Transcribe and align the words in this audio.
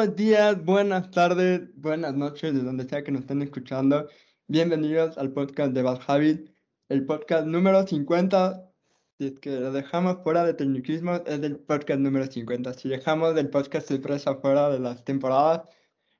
Buenos 0.00 0.16
días, 0.16 0.64
buenas 0.64 1.10
tardes, 1.10 1.60
buenas 1.74 2.14
noches, 2.14 2.54
de 2.54 2.62
donde 2.62 2.88
sea 2.88 3.04
que 3.04 3.12
nos 3.12 3.20
estén 3.20 3.42
escuchando. 3.42 4.08
Bienvenidos 4.48 5.18
al 5.18 5.30
podcast 5.30 5.74
de 5.74 5.82
Bad 5.82 6.00
Habit, 6.06 6.48
el 6.88 7.04
podcast 7.04 7.46
número 7.46 7.86
50. 7.86 8.66
Si 9.18 9.26
es 9.26 9.38
que 9.40 9.50
lo 9.60 9.72
dejamos 9.72 10.22
fuera 10.22 10.42
de 10.46 10.54
tecnicismo, 10.54 11.16
es 11.26 11.42
el 11.42 11.58
podcast 11.58 12.00
número 12.00 12.24
50. 12.24 12.72
Si 12.72 12.88
dejamos 12.88 13.34
del 13.34 13.50
podcast 13.50 13.88
sorpresa 13.88 14.36
fuera 14.36 14.70
de 14.70 14.78
las 14.78 15.04
temporadas, 15.04 15.68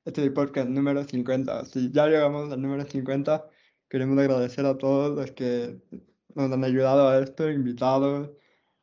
este 0.04 0.21
es 0.21 0.26
el 0.26 0.35
podcast 0.35 0.68
número 0.68 1.03
50. 1.03 1.64
Si 1.64 1.90
ya 1.90 2.07
llegamos 2.07 2.53
al 2.53 2.61
número 2.61 2.85
50, 2.85 3.46
queremos 3.89 4.18
agradecer 4.18 4.67
a 4.67 4.76
todos 4.76 5.17
los 5.17 5.32
que 5.32 5.81
nos 6.35 6.53
han 6.53 6.64
ayudado 6.64 7.08
a 7.08 7.18
esto, 7.18 7.49
invitados, 7.50 8.29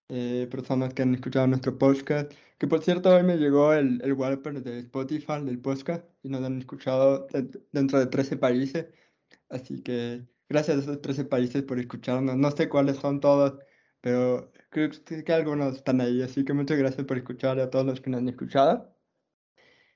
eh, 0.09 0.47
personas 0.49 0.93
que 0.93 1.01
han 1.03 1.15
escuchado 1.15 1.47
nuestro 1.47 1.77
podcast. 1.77 2.31
Que 2.57 2.67
por 2.67 2.83
cierto, 2.83 3.15
hoy 3.15 3.23
me 3.23 3.37
llegó 3.37 3.73
el, 3.73 4.01
el 4.03 4.13
wallpaper 4.13 4.63
de 4.63 4.79
Spotify 4.79 5.43
del 5.43 5.59
podcast 5.59 6.05
y 6.23 6.29
nos 6.29 6.43
han 6.43 6.59
escuchado 6.59 7.27
dentro 7.71 7.99
de 7.99 8.07
13 8.07 8.37
países. 8.37 8.87
Así 9.49 9.81
que 9.83 10.25
gracias 10.49 10.77
a 10.77 10.81
esos 10.81 11.01
13 11.01 11.25
países 11.25 11.63
por 11.63 11.79
escucharnos. 11.79 12.35
No 12.37 12.51
sé 12.51 12.69
cuáles 12.69 12.97
son 12.97 13.19
todos, 13.19 13.59
pero 14.01 14.51
creo 14.69 14.89
que 15.25 15.33
algunos 15.33 15.75
están 15.77 16.01
ahí. 16.01 16.21
Así 16.21 16.45
que 16.45 16.53
muchas 16.53 16.77
gracias 16.77 17.05
por 17.05 17.17
escuchar 17.17 17.59
a 17.59 17.69
todos 17.69 17.85
los 17.85 18.01
que 18.01 18.09
nos 18.09 18.21
han 18.21 18.29
escuchado. 18.29 18.93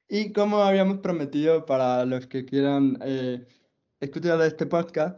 Y 0.08 0.34
como 0.34 0.58
habíamos 0.58 1.00
prometido 1.00 1.66
para 1.66 2.06
los 2.06 2.28
que 2.28 2.46
quieran 2.46 2.98
eh, 3.02 3.48
escuchar 4.02 4.42
este 4.42 4.66
podcast, 4.66 5.18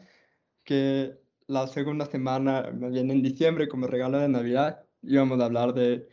que 0.64 1.20
la 1.48 1.68
segunda 1.68 2.06
semana, 2.06 2.70
bien 2.72 3.12
en 3.12 3.24
diciembre, 3.24 3.68
como 3.68 3.88
regalo 3.88 4.20
de 4.20 4.30
Navidad, 4.30 4.83
íbamos 5.04 5.40
a 5.40 5.46
hablar 5.46 5.74
de 5.74 6.08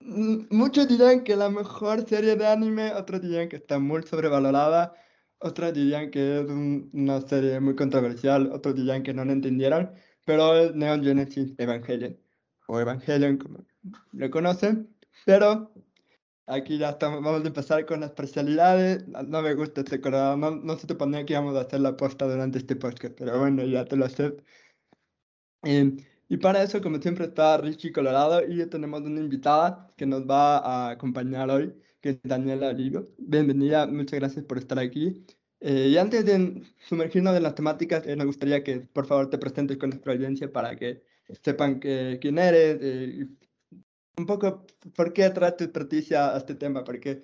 Muchos 0.00 0.88
dirían 0.88 1.24
que 1.24 1.36
la 1.36 1.50
mejor 1.50 2.08
serie 2.08 2.36
de 2.36 2.46
anime, 2.46 2.92
otros 2.92 3.22
dirían 3.22 3.48
que 3.48 3.56
está 3.56 3.78
muy 3.78 4.02
sobrevalorada, 4.04 4.94
otros 5.38 5.72
dirían 5.74 6.10
que 6.10 6.40
es 6.40 6.46
una 6.48 7.20
serie 7.22 7.58
muy 7.60 7.74
controversial, 7.74 8.52
otros 8.52 8.74
dirían 8.76 9.02
que 9.02 9.14
no 9.14 9.24
la 9.24 9.32
entendieron, 9.32 9.90
pero 10.24 10.56
es 10.56 10.74
Neon 10.74 11.02
Genesis 11.02 11.54
Evangelion, 11.58 12.16
o 12.68 12.78
Evangelion 12.80 13.38
como 13.38 13.64
lo 14.12 14.30
conocen, 14.30 14.94
pero 15.24 15.72
aquí 16.46 16.78
ya 16.78 16.90
estamos, 16.90 17.22
vamos 17.22 17.42
a 17.44 17.48
empezar 17.48 17.86
con 17.86 18.00
las 18.00 18.12
parcialidades, 18.12 19.06
no 19.08 19.42
me 19.42 19.54
gusta 19.54 19.80
este 19.80 20.00
colorado, 20.00 20.36
no, 20.36 20.52
no 20.52 20.76
se 20.78 20.86
te 20.86 20.94
ponía 20.94 21.24
que 21.24 21.32
íbamos 21.32 21.56
a 21.56 21.62
hacer 21.62 21.80
la 21.80 21.96
posta 21.96 22.26
durante 22.26 22.58
este 22.58 22.76
podcast, 22.76 23.14
pero 23.18 23.38
bueno, 23.40 23.64
ya 23.64 23.84
te 23.84 23.96
lo 23.96 24.04
acepto. 24.04 24.44
Eh, 25.64 25.96
y 26.28 26.36
para 26.38 26.62
eso, 26.62 26.80
como 26.80 26.98
siempre, 27.00 27.26
está 27.26 27.56
Richie 27.58 27.92
Colorado 27.92 28.42
y 28.46 28.64
tenemos 28.66 29.02
una 29.02 29.20
invitada 29.20 29.92
que 29.96 30.06
nos 30.06 30.22
va 30.28 30.58
a 30.58 30.90
acompañar 30.90 31.50
hoy, 31.50 31.74
que 32.00 32.10
es 32.10 32.18
Daniela 32.22 32.68
Olivo. 32.68 33.04
Bienvenida, 33.18 33.86
muchas 33.86 34.18
gracias 34.20 34.44
por 34.44 34.58
estar 34.58 34.78
aquí. 34.78 35.24
Eh, 35.60 35.88
y 35.88 35.98
antes 35.98 36.24
de 36.24 36.62
sumergirnos 36.88 37.36
en 37.36 37.42
las 37.42 37.54
temáticas, 37.54 38.06
eh, 38.06 38.16
nos 38.16 38.26
gustaría 38.26 38.62
que 38.62 38.80
por 38.80 39.06
favor 39.06 39.30
te 39.30 39.38
presentes 39.38 39.78
con 39.78 39.90
nuestra 39.90 40.12
audiencia 40.12 40.52
para 40.52 40.76
que 40.76 41.02
sepan 41.42 41.80
que, 41.80 42.18
quién 42.20 42.38
eres, 42.38 42.78
eh, 42.80 43.26
un 44.16 44.26
poco 44.26 44.66
por 44.94 45.12
qué 45.12 45.30
traes 45.30 45.56
tu 45.56 45.64
experticia 45.64 46.34
a 46.34 46.38
este 46.38 46.54
tema, 46.54 46.84
porque 46.84 47.22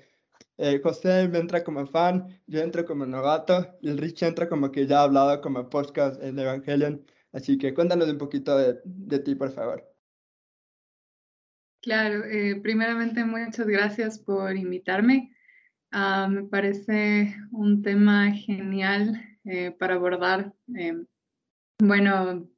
José 0.83 1.23
entra 1.23 1.65
como 1.65 1.87
fan, 1.87 2.41
yo 2.47 2.61
entro 2.61 2.85
como 2.85 3.07
novato 3.07 3.67
y 3.81 3.89
el 3.91 3.99
Richie 3.99 4.27
entra 4.29 4.49
como 4.49 4.71
que 4.71 4.87
ya 4.87 5.01
ha 5.01 5.05
hablado 5.05 5.41
como 5.41 5.69
podcast 5.69 6.23
en 6.23 6.39
Evangelion. 6.39 7.05
Así 7.33 7.57
que 7.57 7.73
cuéntanos 7.73 8.09
un 8.11 8.19
poquito 8.19 8.57
de, 8.57 9.19
ti, 9.21 9.35
por 9.35 9.51
favor. 9.51 9.89
Claro, 11.81 12.25
eh, 12.25 12.61
primeramente 12.63 13.25
muchas 13.25 13.67
gracias 13.67 14.19
por 14.19 14.55
invitarme. 14.55 15.35
Ah, 15.91 16.29
me 16.31 16.45
parece 16.45 17.35
un 17.51 17.83
tema 17.83 18.31
genial 18.33 19.21
eh, 19.45 19.75
para 19.79 19.95
abordar. 19.95 20.53
Em, 20.75 21.07
bueno, 21.81 22.49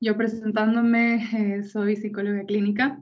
yo 0.00 0.16
presentándome, 0.16 1.24
eh, 1.32 1.62
soy 1.62 1.96
psicóloga 1.96 2.44
clínica. 2.44 3.00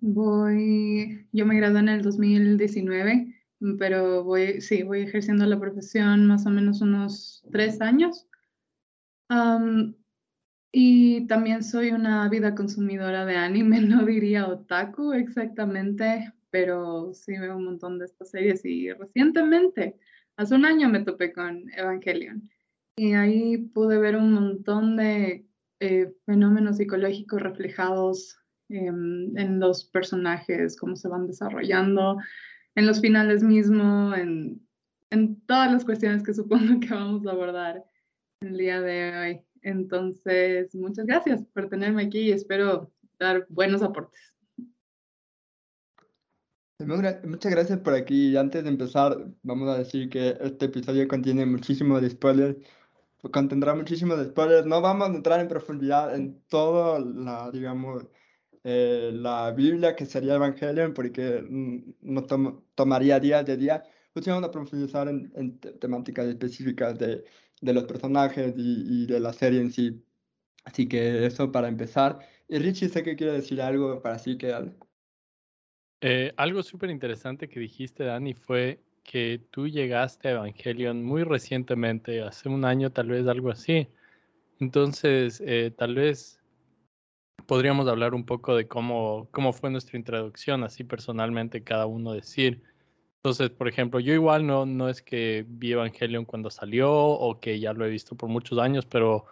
voy, 0.00 1.28
yo 1.32 1.46
me 1.46 1.56
gradué 1.56 1.78
en 1.80 1.88
el 1.88 2.02
2019, 2.02 3.40
pero 3.78 4.24
voy, 4.24 4.60
sí, 4.60 4.82
voy 4.82 5.02
ejerciendo 5.02 5.46
la 5.46 5.60
profesión 5.60 6.26
más 6.26 6.44
o 6.44 6.50
menos 6.50 6.80
unos 6.82 7.44
tres 7.50 7.80
años 7.80 8.26
y 10.72 11.26
también 11.26 11.62
soy 11.62 11.90
una 11.90 12.28
vida 12.28 12.54
consumidora 12.54 13.26
de 13.26 13.36
anime, 13.36 13.80
no 13.80 14.04
diría 14.04 14.48
otaku 14.48 15.12
exactamente, 15.12 16.32
pero 16.50 17.12
sí 17.12 17.38
veo 17.38 17.56
un 17.56 17.64
montón 17.64 17.98
de 17.98 18.06
estas 18.06 18.30
series 18.30 18.64
y 18.64 18.90
recientemente, 18.92 19.96
hace 20.36 20.54
un 20.54 20.64
año 20.64 20.88
me 20.88 21.04
topé 21.04 21.32
con 21.32 21.70
Evangelion. 21.76 22.50
Y 22.96 23.14
ahí 23.14 23.58
pude 23.58 23.98
ver 23.98 24.16
un 24.16 24.32
montón 24.32 24.96
de 24.96 25.46
eh, 25.80 26.12
fenómenos 26.26 26.76
psicológicos 26.76 27.40
reflejados 27.40 28.38
en 28.68 29.60
los 29.60 29.84
personajes, 29.84 30.78
cómo 30.78 30.96
se 30.96 31.08
van 31.08 31.26
desarrollando, 31.26 32.16
en 32.74 32.86
los 32.86 33.02
finales 33.02 33.42
mismo, 33.42 34.14
en 34.14 35.40
todas 35.46 35.70
las 35.70 35.84
cuestiones 35.84 36.22
que 36.22 36.32
supongo 36.32 36.80
que 36.80 36.88
vamos 36.88 37.26
a 37.26 37.32
abordar 37.32 37.84
el 38.42 38.56
día 38.56 38.80
de 38.80 39.18
hoy. 39.18 39.40
Entonces, 39.62 40.74
muchas 40.74 41.06
gracias 41.06 41.44
por 41.54 41.68
tenerme 41.68 42.04
aquí 42.04 42.20
y 42.20 42.32
espero 42.32 42.90
dar 43.18 43.46
buenos 43.48 43.82
aportes. 43.82 44.20
Muchas 46.78 47.52
gracias 47.52 47.78
por 47.78 47.94
aquí. 47.94 48.36
Antes 48.36 48.64
de 48.64 48.70
empezar, 48.70 49.16
vamos 49.42 49.68
a 49.68 49.78
decir 49.78 50.08
que 50.08 50.36
este 50.40 50.66
episodio 50.66 51.06
contiene 51.06 51.46
muchísimos 51.46 52.02
spoilers. 52.08 52.56
Contendrá 53.30 53.74
muchísimos 53.74 54.24
spoilers. 54.26 54.66
No 54.66 54.80
vamos 54.80 55.08
a 55.08 55.14
entrar 55.14 55.40
en 55.40 55.46
profundidad 55.46 56.14
en 56.14 56.40
toda 56.48 56.98
la, 56.98 57.50
digamos, 57.52 58.04
eh, 58.64 59.12
la 59.14 59.52
Biblia 59.52 59.94
que 59.94 60.06
sería 60.06 60.34
Evangelion, 60.34 60.92
porque 60.92 61.44
mm, 61.48 61.94
nos 62.00 62.24
tomaría 62.74 63.20
días 63.20 63.46
de 63.46 63.56
día. 63.56 63.84
Pues 64.12 64.26
vamos 64.26 64.44
a 64.44 64.50
profundizar 64.50 65.08
en, 65.08 65.32
en 65.36 65.58
temáticas 65.58 66.26
específicas 66.26 66.98
de 66.98 67.24
de 67.62 67.72
los 67.72 67.84
personajes 67.84 68.52
y, 68.56 69.06
de 69.06 69.20
la 69.20 69.32
serie 69.32 69.60
en 69.60 69.72
sí. 69.72 70.04
Así 70.64 70.86
que 70.86 71.24
eso 71.24 71.50
para 71.50 71.68
empezar. 71.68 72.18
Y 72.48 72.58
Richie, 72.58 72.88
sé 72.88 73.02
que 73.02 73.16
quiere 73.16 73.32
decir 73.32 73.62
algo 73.62 74.02
para 74.02 74.16
así 74.16 74.36
que... 74.36 74.54
Eh, 76.02 76.32
algo 76.36 76.62
súper 76.62 76.90
interesante 76.90 77.48
que 77.48 77.60
dijiste, 77.60 78.04
Dani, 78.04 78.34
fue 78.34 78.80
que 79.04 79.40
tú 79.50 79.68
llegaste 79.68 80.28
a 80.28 80.32
Evangelion 80.32 81.02
muy 81.02 81.22
recientemente, 81.22 82.20
hace 82.22 82.48
un 82.48 82.64
año 82.64 82.90
tal 82.90 83.08
vez, 83.08 83.26
algo 83.28 83.50
así. 83.50 83.88
Entonces, 84.58 85.40
eh, 85.46 85.72
tal 85.76 85.94
vez 85.94 86.40
podríamos 87.46 87.86
hablar 87.88 88.14
un 88.14 88.26
poco 88.26 88.56
de 88.56 88.66
cómo, 88.66 89.28
cómo 89.30 89.52
fue 89.52 89.70
nuestra 89.70 89.96
introducción, 89.96 90.64
así 90.64 90.82
personalmente 90.82 91.62
cada 91.62 91.86
uno 91.86 92.12
decir 92.12 92.62
entonces, 93.24 93.50
por 93.50 93.68
ejemplo, 93.68 94.00
yo 94.00 94.12
igual 94.14 94.44
no, 94.44 94.66
no 94.66 94.88
es 94.88 95.00
que 95.00 95.44
vi 95.46 95.72
Evangelion 95.72 96.24
cuando 96.24 96.50
salió 96.50 96.92
o 96.92 97.38
que 97.38 97.60
ya 97.60 97.72
lo 97.72 97.86
he 97.86 97.88
visto 97.90 98.16
por 98.16 98.28
muchos 98.28 98.58
años, 98.58 98.84
pero 98.84 99.26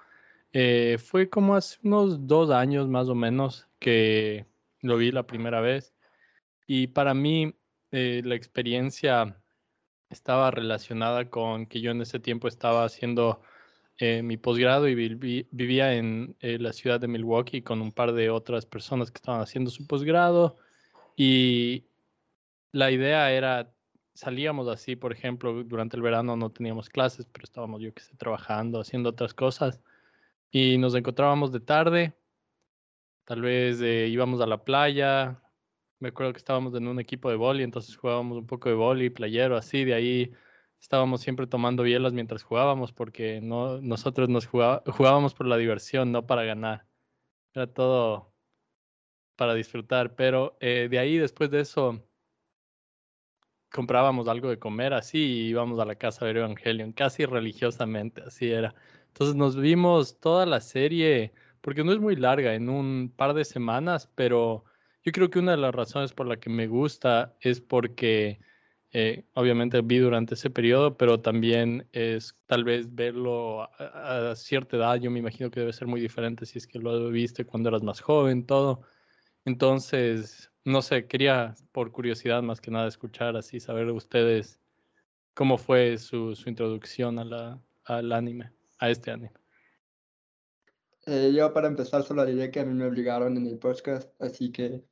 eh, 0.53 0.97
fue 0.99 1.29
como 1.29 1.57
hace 1.57 1.79
unos 1.83 2.27
dos 2.29 2.51
años 2.51 2.89
más 2.89 3.09
o 3.09 3.17
menos 3.17 3.69
que 3.81 4.47
lo 4.83 4.97
vi 4.97 5.11
la 5.11 5.27
primera 5.27 5.61
vez. 5.61 5.93
Y 6.69 6.89
para 6.89 7.15
mí 7.15 7.55
eh, 7.91 8.23
la 8.25 8.37
experiencia 8.37 9.37
estaba 10.11 10.53
relacionada 10.53 11.29
con 11.29 11.67
que 11.67 11.81
yo 11.81 11.91
en 11.91 12.03
ese 12.03 12.21
tiempo 12.21 12.47
estaba 12.47 12.85
haciendo 12.85 13.43
eh, 13.99 14.23
mi 14.23 14.37
posgrado 14.37 14.89
y 14.89 14.95
vivía 14.95 15.95
en 15.95 16.37
la 16.41 16.73
ciudad 16.73 17.01
de 17.01 17.09
Milwaukee 17.09 17.63
con 17.63 17.83
un 17.83 17.93
par 17.93 18.13
de 18.13 18.31
otras 18.31 18.67
personas 18.67 19.11
que 19.11 19.19
estaban 19.19 19.41
haciendo 19.41 19.71
su 19.71 19.87
posgrado. 19.87 20.59
Y 21.17 21.87
la 22.73 22.91
idea 22.93 23.33
era 23.33 23.73
salíamos 24.21 24.69
así, 24.69 24.97
por 24.97 25.13
ejemplo, 25.13 25.65
durante 25.65 25.97
el 25.97 26.03
verano 26.03 26.37
no 26.37 26.51
teníamos 26.51 26.91
clases, 26.91 27.27
pero 27.33 27.45
estábamos, 27.45 27.81
yo 27.81 27.95
que 27.95 28.03
sé, 28.03 28.15
trabajando, 28.17 28.81
haciendo 28.81 29.09
otras 29.09 29.33
cosas. 29.33 29.81
Y 30.51 30.77
nos 30.79 30.95
encontrábamos 30.95 31.53
de 31.53 31.61
tarde, 31.61 32.15
tal 33.25 33.41
vez 33.41 33.81
eh, 33.81 34.09
íbamos 34.09 34.41
a 34.43 34.47
la 34.47 34.63
playa. 34.63 35.43
Me 36.01 36.11
acuerdo 36.11 36.33
que 36.35 36.39
estábamos 36.39 36.75
en 36.75 36.87
un 36.89 37.01
equipo 37.01 37.31
de 37.31 37.37
boli, 37.37 37.63
entonces 37.63 37.97
jugábamos 37.97 38.37
un 38.39 38.47
poco 38.47 38.69
de 38.69 38.75
boli, 38.75 39.09
playero, 39.11 39.57
así. 39.57 39.85
De 39.85 39.95
ahí 39.95 40.33
estábamos 40.79 41.23
siempre 41.23 41.47
tomando 41.47 41.83
bielas 41.83 42.13
mientras 42.13 42.43
jugábamos, 42.43 42.93
porque 42.93 43.41
no, 43.41 43.81
nosotros 43.81 44.29
nos 44.29 44.47
jugábamos 44.47 45.35
por 45.35 45.47
la 45.47 45.57
diversión, 45.57 46.13
no 46.13 46.27
para 46.27 46.45
ganar. 46.45 46.87
Era 47.55 47.67
todo 47.73 48.35
para 49.37 49.55
disfrutar. 49.55 50.15
Pero 50.15 50.59
eh, 50.61 50.89
de 50.91 50.99
ahí, 50.99 51.17
después 51.19 51.51
de 51.51 51.61
eso, 51.61 52.05
comprábamos 53.73 54.29
algo 54.29 54.51
de 54.51 54.59
comer 54.59 54.93
así 54.95 55.19
y 55.19 55.49
íbamos 55.49 55.79
a 55.79 55.85
la 55.85 55.95
casa 55.95 56.25
a 56.25 56.29
ver 56.29 56.39
Evangelion, 56.39 56.93
casi 56.93 57.25
religiosamente, 57.25 58.23
así 58.23 58.51
era. 58.51 58.75
Entonces 59.09 59.37
nos 59.37 59.57
vimos 59.57 60.21
toda 60.21 60.47
la 60.47 60.61
serie, 60.61 61.33
porque 61.61 61.85
no 61.85 61.93
es 61.93 62.01
muy 62.01 62.17
larga, 62.17 62.55
en 62.55 62.69
un 62.69 63.13
par 63.15 63.35
de 63.35 63.45
semanas, 63.45 64.11
pero 64.15 64.65
yo 65.05 65.13
creo 65.13 65.31
que 65.31 65.39
una 65.39 65.53
de 65.53 65.59
las 65.59 65.75
razones 65.75 66.13
por 66.13 66.27
la 66.27 66.39
que 66.39 66.51
me 66.51 66.67
gusta 66.67 67.35
es 67.41 67.61
porque 67.61 68.41
eh, 68.93 69.25
obviamente 69.35 69.81
vi 69.83 69.99
durante 69.99 70.35
ese 70.35 70.51
periodo, 70.51 70.97
pero 70.97 71.21
también 71.21 71.87
es 71.93 72.35
tal 72.47 72.65
vez 72.65 72.93
verlo 72.95 73.63
a, 73.79 74.35
cierta 74.37 74.77
edad, 74.77 74.97
yo 74.97 75.11
me 75.11 75.21
imagino 75.21 75.51
que 75.51 75.61
debe 75.61 75.73
ser 75.73 75.87
muy 75.87 76.01
diferente 76.01 76.45
si 76.45 76.59
es 76.59 76.67
que 76.67 76.79
lo 76.81 77.11
viste 77.11 77.45
cuando 77.45 77.69
eras 77.69 77.83
más 77.83 78.01
joven, 78.01 78.47
todo. 78.47 78.83
Entonces, 79.45 80.50
no 80.65 80.83
sé, 80.83 81.07
quería 81.07 81.55
por 81.73 81.93
curiosidad 81.93 82.43
más 82.43 82.61
que 82.61 82.71
nada 82.71 82.89
escuchar 82.89 83.37
así, 83.37 83.61
saber 83.61 83.87
de 83.87 83.93
ustedes 83.93 84.61
cómo 85.35 85.59
fue 85.59 85.99
su, 85.99 86.35
su 86.35 86.49
introducción 86.49 87.19
a 87.19 87.25
la, 87.25 87.61
al 87.85 88.13
anime, 88.13 88.53
a 88.79 88.91
este 88.91 89.11
anime. 89.11 89.33
Eh, 91.07 91.33
yo 91.35 91.53
para 91.53 91.69
empezar 91.69 92.03
solo 92.03 92.25
diré 92.27 92.51
que 92.51 92.61
a 92.61 92.65
mí 92.65 92.75
me 92.75 92.85
obligaron 92.85 93.37
en 93.37 93.47
el 93.47 93.59
podcast, 93.59 94.11
así 94.21 94.53
que 94.53 94.85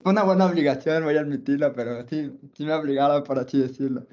fue 0.00 0.12
una 0.12 0.24
buena 0.24 0.46
obligación, 0.46 1.04
voy 1.04 1.16
a 1.16 1.20
admitirlo, 1.20 1.72
pero 1.72 2.06
sí, 2.08 2.32
sí 2.54 2.64
me 2.64 2.72
obligaron, 2.72 3.22
por 3.22 3.38
así 3.38 3.60
decirlo. 3.60 4.06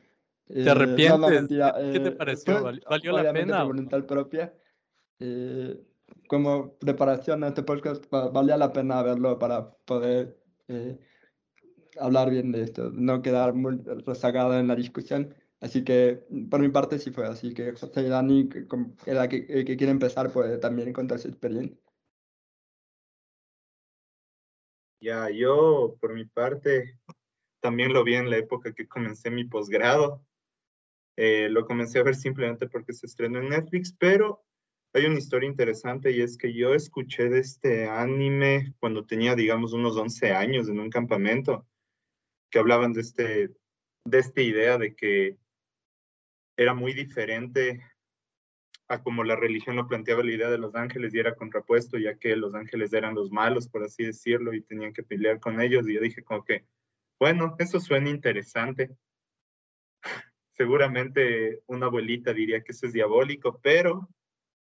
¿Te 0.45 0.61
eh, 0.61 0.69
arrepientes? 0.69 1.47
¿Qué 1.47 1.99
te 1.99 2.07
eh, 2.09 2.11
pareció? 2.11 2.63
¿Valió 2.89 3.11
la 3.13 3.33
pena? 3.33 3.57
Por 3.59 3.67
voluntad 3.67 4.05
propia. 4.05 4.53
Eh, 6.07 6.27
como 6.27 6.77
preparación 6.79 7.43
a 7.43 7.49
este 7.49 7.63
podcast, 7.63 8.05
valía 8.09 8.57
la 8.57 8.73
pena 8.73 9.01
verlo 9.03 9.39
para 9.39 9.71
poder 9.85 10.37
hablar 11.99 12.29
bien 12.29 12.51
de 12.51 12.63
esto, 12.63 12.91
no 12.91 13.21
quedar 13.21 13.53
muy 13.53 13.77
rezagado 14.05 14.57
en 14.59 14.67
la 14.67 14.75
discusión. 14.75 15.35
Así 15.59 15.83
que 15.83 16.23
por 16.51 16.59
mi 16.59 16.69
parte 16.69 16.99
sí 16.99 17.11
fue 17.11 17.25
así, 17.25 17.53
que 17.53 17.71
José 17.71 18.01
y 18.01 18.09
Dani, 18.09 18.47
que, 18.49 18.67
que, 18.67 19.65
que 19.65 19.77
quiere 19.77 19.91
empezar, 19.91 20.31
puede 20.31 20.57
también 20.57 20.93
contar 20.93 21.19
su 21.19 21.29
experiencia. 21.29 21.77
Ya, 24.99 25.29
yo 25.29 25.95
por 25.99 26.13
mi 26.13 26.25
parte 26.25 26.99
también 27.59 27.93
lo 27.93 28.03
vi 28.03 28.15
en 28.15 28.29
la 28.29 28.37
época 28.37 28.73
que 28.73 28.87
comencé 28.87 29.29
mi 29.29 29.45
posgrado. 29.45 30.23
Eh, 31.15 31.49
lo 31.49 31.65
comencé 31.65 31.99
a 31.99 32.03
ver 32.03 32.15
simplemente 32.15 32.67
porque 32.67 32.93
se 32.93 33.07
estrenó 33.07 33.39
en 33.39 33.49
Netflix, 33.49 33.93
pero 33.97 34.43
hay 34.97 35.05
una 35.05 35.19
historia 35.19 35.47
interesante 35.47 36.11
y 36.11 36.21
es 36.21 36.37
que 36.37 36.53
yo 36.53 36.73
escuché 36.73 37.29
de 37.29 37.39
este 37.39 37.87
anime 37.87 38.73
cuando 38.79 39.05
tenía, 39.05 39.35
digamos, 39.35 39.73
unos 39.73 39.95
11 39.95 40.31
años 40.33 40.69
en 40.69 40.79
un 40.79 40.89
campamento, 40.89 41.67
que 42.49 42.59
hablaban 42.59 42.93
de, 42.93 43.01
este, 43.01 43.55
de 44.05 44.17
esta 44.17 44.41
idea 44.41 44.77
de 44.77 44.95
que 44.95 45.37
era 46.57 46.73
muy 46.73 46.93
diferente 46.93 47.83
a 48.87 49.03
como 49.03 49.23
la 49.23 49.35
religión 49.35 49.75
lo 49.75 49.87
planteaba 49.87 50.23
la 50.23 50.31
idea 50.31 50.49
de 50.49 50.57
los 50.57 50.73
ángeles 50.73 51.13
y 51.13 51.19
era 51.19 51.35
contrapuesto, 51.35 51.97
ya 51.99 52.17
que 52.17 52.35
los 52.35 52.55
ángeles 52.55 52.91
eran 52.93 53.13
los 53.13 53.31
malos, 53.31 53.67
por 53.67 53.83
así 53.83 54.05
decirlo, 54.05 54.53
y 54.53 54.61
tenían 54.61 54.93
que 54.93 55.03
pelear 55.03 55.39
con 55.39 55.61
ellos. 55.61 55.87
Y 55.87 55.93
yo 55.93 56.01
dije 56.01 56.23
como 56.23 56.43
que, 56.43 56.65
bueno, 57.19 57.55
eso 57.59 57.79
suena 57.79 58.09
interesante. 58.09 58.97
Seguramente 60.57 61.61
una 61.67 61.85
abuelita 61.85 62.33
diría 62.33 62.63
que 62.63 62.71
eso 62.71 62.87
es 62.87 62.93
diabólico, 62.93 63.59
pero 63.61 64.09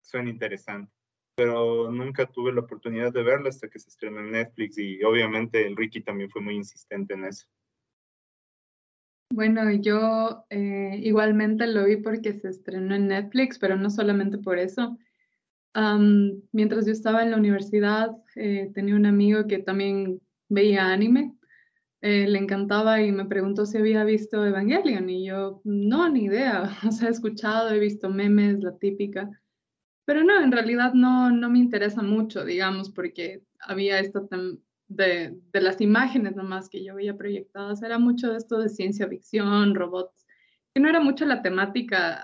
suena 0.08 0.30
interesante. 0.30 0.92
Pero 1.36 1.92
nunca 1.92 2.26
tuve 2.26 2.52
la 2.52 2.62
oportunidad 2.62 3.14
de 3.14 3.22
verlo 3.22 3.50
hasta 3.50 3.70
que 3.70 3.78
se 3.78 3.90
estrenó 3.90 4.22
en 4.22 4.32
Netflix 4.32 4.78
y 4.78 5.04
obviamente 5.04 5.66
el 5.68 5.76
Ricky 5.76 6.02
también 6.02 6.30
fue 6.30 6.42
muy 6.42 6.56
insistente 6.56 7.14
en 7.14 7.26
eso. 7.26 7.46
Bueno, 9.30 9.70
yo 9.72 10.46
eh, 10.50 11.00
igualmente 11.04 11.68
lo 11.68 11.86
vi 11.86 11.98
porque 11.98 12.34
se 12.34 12.48
estrenó 12.48 12.96
en 12.96 13.08
Netflix, 13.08 13.60
pero 13.60 13.76
no 13.76 13.90
solamente 13.90 14.38
por 14.38 14.58
eso. 14.58 14.98
mientras 16.52 16.86
yo 16.88 16.92
estaba 16.92 17.22
en 17.22 17.32
la 17.32 17.38
universidad, 17.38 18.12
eh, 18.36 18.72
tenía 18.74 18.96
un 18.96 19.06
amigo 19.06 19.46
que 19.46 19.60
también 19.60 20.22
veía 20.50 20.92
anime. 20.92 21.36
Eh, 22.02 22.28
le 22.28 22.40
encantaba 22.40 23.02
y 23.02 23.12
me 23.12 23.26
preguntó 23.26 23.66
si 23.66 23.78
había 23.78 24.04
visto 24.04 24.46
Evangelion 24.46 25.10
y 25.10 25.26
yo, 25.26 25.62
no, 25.64 26.10
ni 26.10 26.26
idea. 26.26 26.64
O 26.88 26.92
sea, 26.92 27.10
he 27.10 27.12
escuchado, 27.12 27.70
he 27.70 27.80
visto 27.80 28.10
memes, 28.10 28.60
la 28.64 28.78
típica. 28.78 29.30
Pero 30.08 30.24
no, 30.24 30.42
en 30.42 30.54
realidad 30.54 30.94
no, 30.94 31.30
no 31.32 31.50
me 31.50 31.60
interesa 31.60 32.02
mucho, 32.02 32.46
digamos, 32.46 32.90
porque 32.90 33.44
había 33.60 34.00
esta 34.00 34.22
de, 34.88 35.36
de, 35.52 35.62
las 35.62 35.82
imágenes 35.82 36.34
nomás 36.34 36.70
que 36.70 36.82
yo 36.82 36.96
veía 36.96 37.18
proyectadas, 37.18 37.84
era 37.84 38.00
mucho 38.00 38.32
de 38.32 38.38
esto 38.38 38.58
de 38.58 38.70
ciencia 38.70 39.10
ficción, 39.10 39.76
robots, 39.76 40.26
que 40.74 40.80
no 40.80 40.88
era 40.88 41.02
mucho 41.02 41.26
la 41.26 41.42
temática 41.42 42.24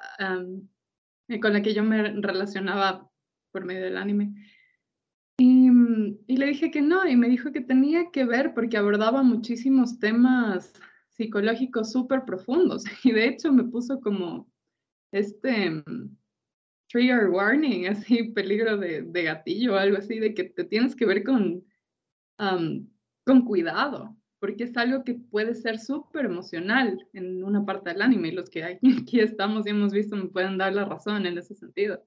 eh, 1.27 1.41
con 1.41 1.51
la 1.51 1.61
que 1.61 1.73
yo 1.73 1.83
me 1.83 2.03
relacionaba 2.21 3.11
por 3.51 3.65
medio 3.65 3.83
del 3.83 3.97
anime. 3.97 4.33
Y, 5.37 5.67
y, 6.25 6.37
le 6.37 6.45
dije 6.45 6.71
que 6.71 6.81
no, 6.81 7.05
y 7.05 7.17
me 7.17 7.27
dijo 7.27 7.51
que 7.51 7.59
tenía 7.59 8.11
que 8.11 8.23
ver 8.23 8.53
porque 8.53 8.77
abordaba 8.77 9.23
muchísimos 9.23 9.99
temas 9.99 10.71
psicológicos 11.09 11.91
súper 11.91 12.23
profundos. 12.23 12.85
Y 13.03 13.11
de 13.11 13.27
hecho 13.27 13.51
me 13.51 13.65
puso 13.65 13.99
como 13.99 14.49
este 15.11 15.83
trigger 16.93 17.29
warning, 17.29 17.87
así 17.89 18.31
peligro 18.31 18.77
de, 18.77 19.01
de 19.01 19.23
gatillo 19.23 19.77
algo 19.77 19.97
así, 19.97 20.19
de 20.19 20.33
que 20.33 20.45
te 20.45 20.63
tienes 20.63 20.95
que 20.95 21.05
ver 21.05 21.23
con 21.23 21.65
con 23.25 23.45
cuidado, 23.45 24.15
porque 24.39 24.65
es 24.65 24.75
algo 24.75 25.03
que 25.03 25.15
puede 25.15 25.55
ser 25.55 25.79
súper 25.79 26.25
emocional 26.25 27.07
en 27.13 27.43
una 27.43 27.65
parte 27.65 27.91
del 27.91 28.01
anime 28.01 28.29
y 28.29 28.31
los 28.33 28.49
que 28.49 28.63
aquí 29.01 29.19
estamos 29.19 29.65
y 29.65 29.69
hemos 29.69 29.93
visto 29.93 30.15
me 30.15 30.25
pueden 30.25 30.57
dar 30.57 30.73
la 30.73 30.85
razón 30.85 31.25
en 31.25 31.37
ese 31.37 31.55
sentido. 31.55 32.03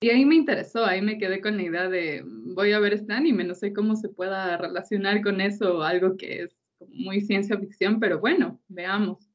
Y 0.00 0.10
ahí 0.10 0.24
me 0.24 0.34
interesó, 0.34 0.84
ahí 0.84 1.00
me 1.00 1.18
quedé 1.18 1.40
con 1.40 1.56
la 1.56 1.62
idea 1.62 1.88
de 1.88 2.22
voy 2.26 2.72
a 2.72 2.78
ver 2.78 2.92
este 2.92 3.12
anime, 3.12 3.44
no 3.44 3.54
sé 3.54 3.72
cómo 3.72 3.96
se 3.96 4.08
pueda 4.08 4.56
relacionar 4.58 5.22
con 5.22 5.40
eso, 5.40 5.82
algo 5.82 6.16
que 6.16 6.42
es 6.42 6.56
muy 6.88 7.20
ciencia 7.22 7.58
ficción, 7.58 8.00
pero 8.00 8.20
bueno, 8.20 8.60
veamos. 8.68 9.30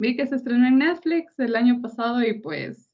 Vi 0.00 0.16
que 0.16 0.26
se 0.26 0.36
estrenó 0.36 0.66
en 0.66 0.78
Netflix 0.78 1.38
el 1.38 1.54
año 1.56 1.80
pasado 1.80 2.22
y 2.22 2.40
pues 2.40 2.87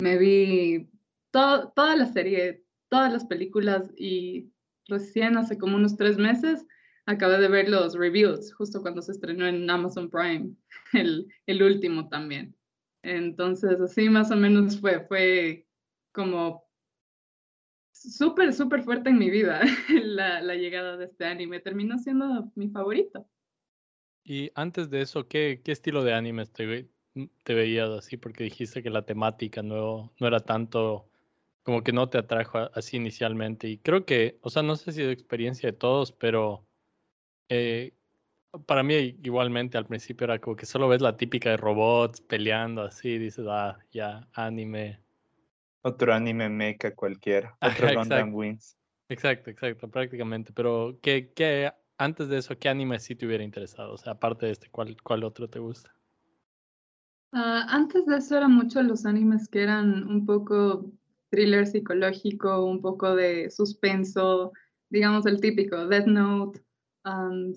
me 0.00 0.18
vi 0.18 0.88
toda 1.30 1.96
la 1.96 2.06
serie, 2.06 2.64
todas 2.88 3.12
las 3.12 3.26
películas 3.26 3.90
y 3.96 4.50
recién 4.88 5.36
hace 5.36 5.58
como 5.58 5.76
unos 5.76 5.96
tres 5.96 6.16
meses 6.16 6.66
acabé 7.06 7.38
de 7.38 7.48
ver 7.48 7.68
los 7.68 7.94
reviews, 7.94 8.52
justo 8.54 8.82
cuando 8.82 9.00
se 9.00 9.12
estrenó 9.12 9.46
en 9.46 9.68
Amazon 9.70 10.10
Prime, 10.10 10.52
el, 11.46 11.62
último 11.62 12.08
también. 12.08 12.54
Entonces, 13.02 13.80
así 13.80 14.08
más 14.08 14.30
o 14.30 14.36
menos 14.36 14.80
fue, 14.80 15.06
fue 15.06 15.66
como 16.12 16.64
súper, 17.92 18.52
súper 18.52 18.82
fuerte 18.82 19.10
en 19.10 19.18
mi 19.18 19.30
vida 19.30 19.60
la, 20.02 20.40
la, 20.40 20.54
llegada 20.56 20.96
de 20.96 21.04
este 21.04 21.24
anime. 21.24 21.60
Terminó 21.60 21.98
siendo 21.98 22.50
mi 22.56 22.68
favorito. 22.68 23.28
Y 24.24 24.50
antes 24.56 24.90
de 24.90 25.02
eso, 25.02 25.28
¿qué, 25.28 25.60
qué 25.64 25.70
estilo 25.70 26.02
de 26.02 26.12
anime 26.12 26.46
te, 26.46 26.88
te 27.42 27.54
veías 27.54 27.90
así? 27.90 28.16
Porque 28.16 28.44
dijiste 28.44 28.82
que 28.82 28.90
la 28.90 29.02
temática 29.02 29.62
no, 29.62 30.12
no 30.18 30.26
era 30.26 30.40
tanto 30.40 31.08
como 31.62 31.82
que 31.82 31.92
no 31.92 32.08
te 32.08 32.18
atrajo 32.18 32.70
así 32.74 32.96
inicialmente. 32.96 33.68
Y 33.68 33.78
creo 33.78 34.04
que, 34.06 34.38
o 34.42 34.50
sea, 34.50 34.62
no 34.62 34.76
sé 34.76 34.92
si 34.92 35.02
es 35.02 35.10
experiencia 35.10 35.68
de 35.70 35.76
todos, 35.76 36.12
pero 36.12 36.64
eh, 37.48 37.92
para 38.66 38.84
mí 38.84 38.94
igualmente 39.22 39.76
al 39.76 39.86
principio 39.86 40.26
era 40.26 40.38
como 40.38 40.54
que 40.54 40.64
solo 40.64 40.86
ves 40.86 41.02
la 41.02 41.16
típica 41.16 41.50
de 41.50 41.56
robots 41.56 42.20
peleando 42.20 42.82
así, 42.82 43.18
dices, 43.18 43.46
ah, 43.48 43.78
ya, 43.90 44.28
anime. 44.32 45.00
Otro 45.82 46.14
anime 46.14 46.48
mecha 46.48 46.94
cualquiera, 46.94 47.56
otro 47.60 47.88
Gundam 47.92 48.32
Wings. 48.32 48.76
Exacto, 49.08 49.50
exacto, 49.50 49.88
prácticamente. 49.88 50.52
Pero 50.52 50.98
¿qué, 51.02 51.32
qué, 51.34 51.72
antes 51.98 52.28
de 52.28 52.38
eso, 52.38 52.56
¿qué 52.56 52.68
anime 52.68 53.00
sí 53.00 53.16
te 53.16 53.26
hubiera 53.26 53.42
interesado? 53.42 53.94
O 53.94 53.98
sea, 53.98 54.12
aparte 54.12 54.46
de 54.46 54.52
este, 54.52 54.70
¿cuál, 54.70 54.96
cuál 55.02 55.24
otro 55.24 55.48
te 55.48 55.58
gusta? 55.58 55.95
Ah, 57.32 57.66
antes 57.68 58.06
de 58.06 58.16
eso 58.16 58.36
eran 58.36 58.52
muchos 58.52 58.84
los 58.84 59.04
animes 59.04 59.48
que 59.48 59.62
eran 59.62 60.08
un 60.08 60.24
poco 60.24 60.90
thriller 61.30 61.66
psicológico, 61.66 62.64
un 62.64 62.80
poco 62.80 63.14
de 63.14 63.50
suspenso, 63.50 64.52
digamos 64.88 65.26
el 65.26 65.40
típico 65.40 65.86
Death 65.86 66.06
Note, 66.06 66.62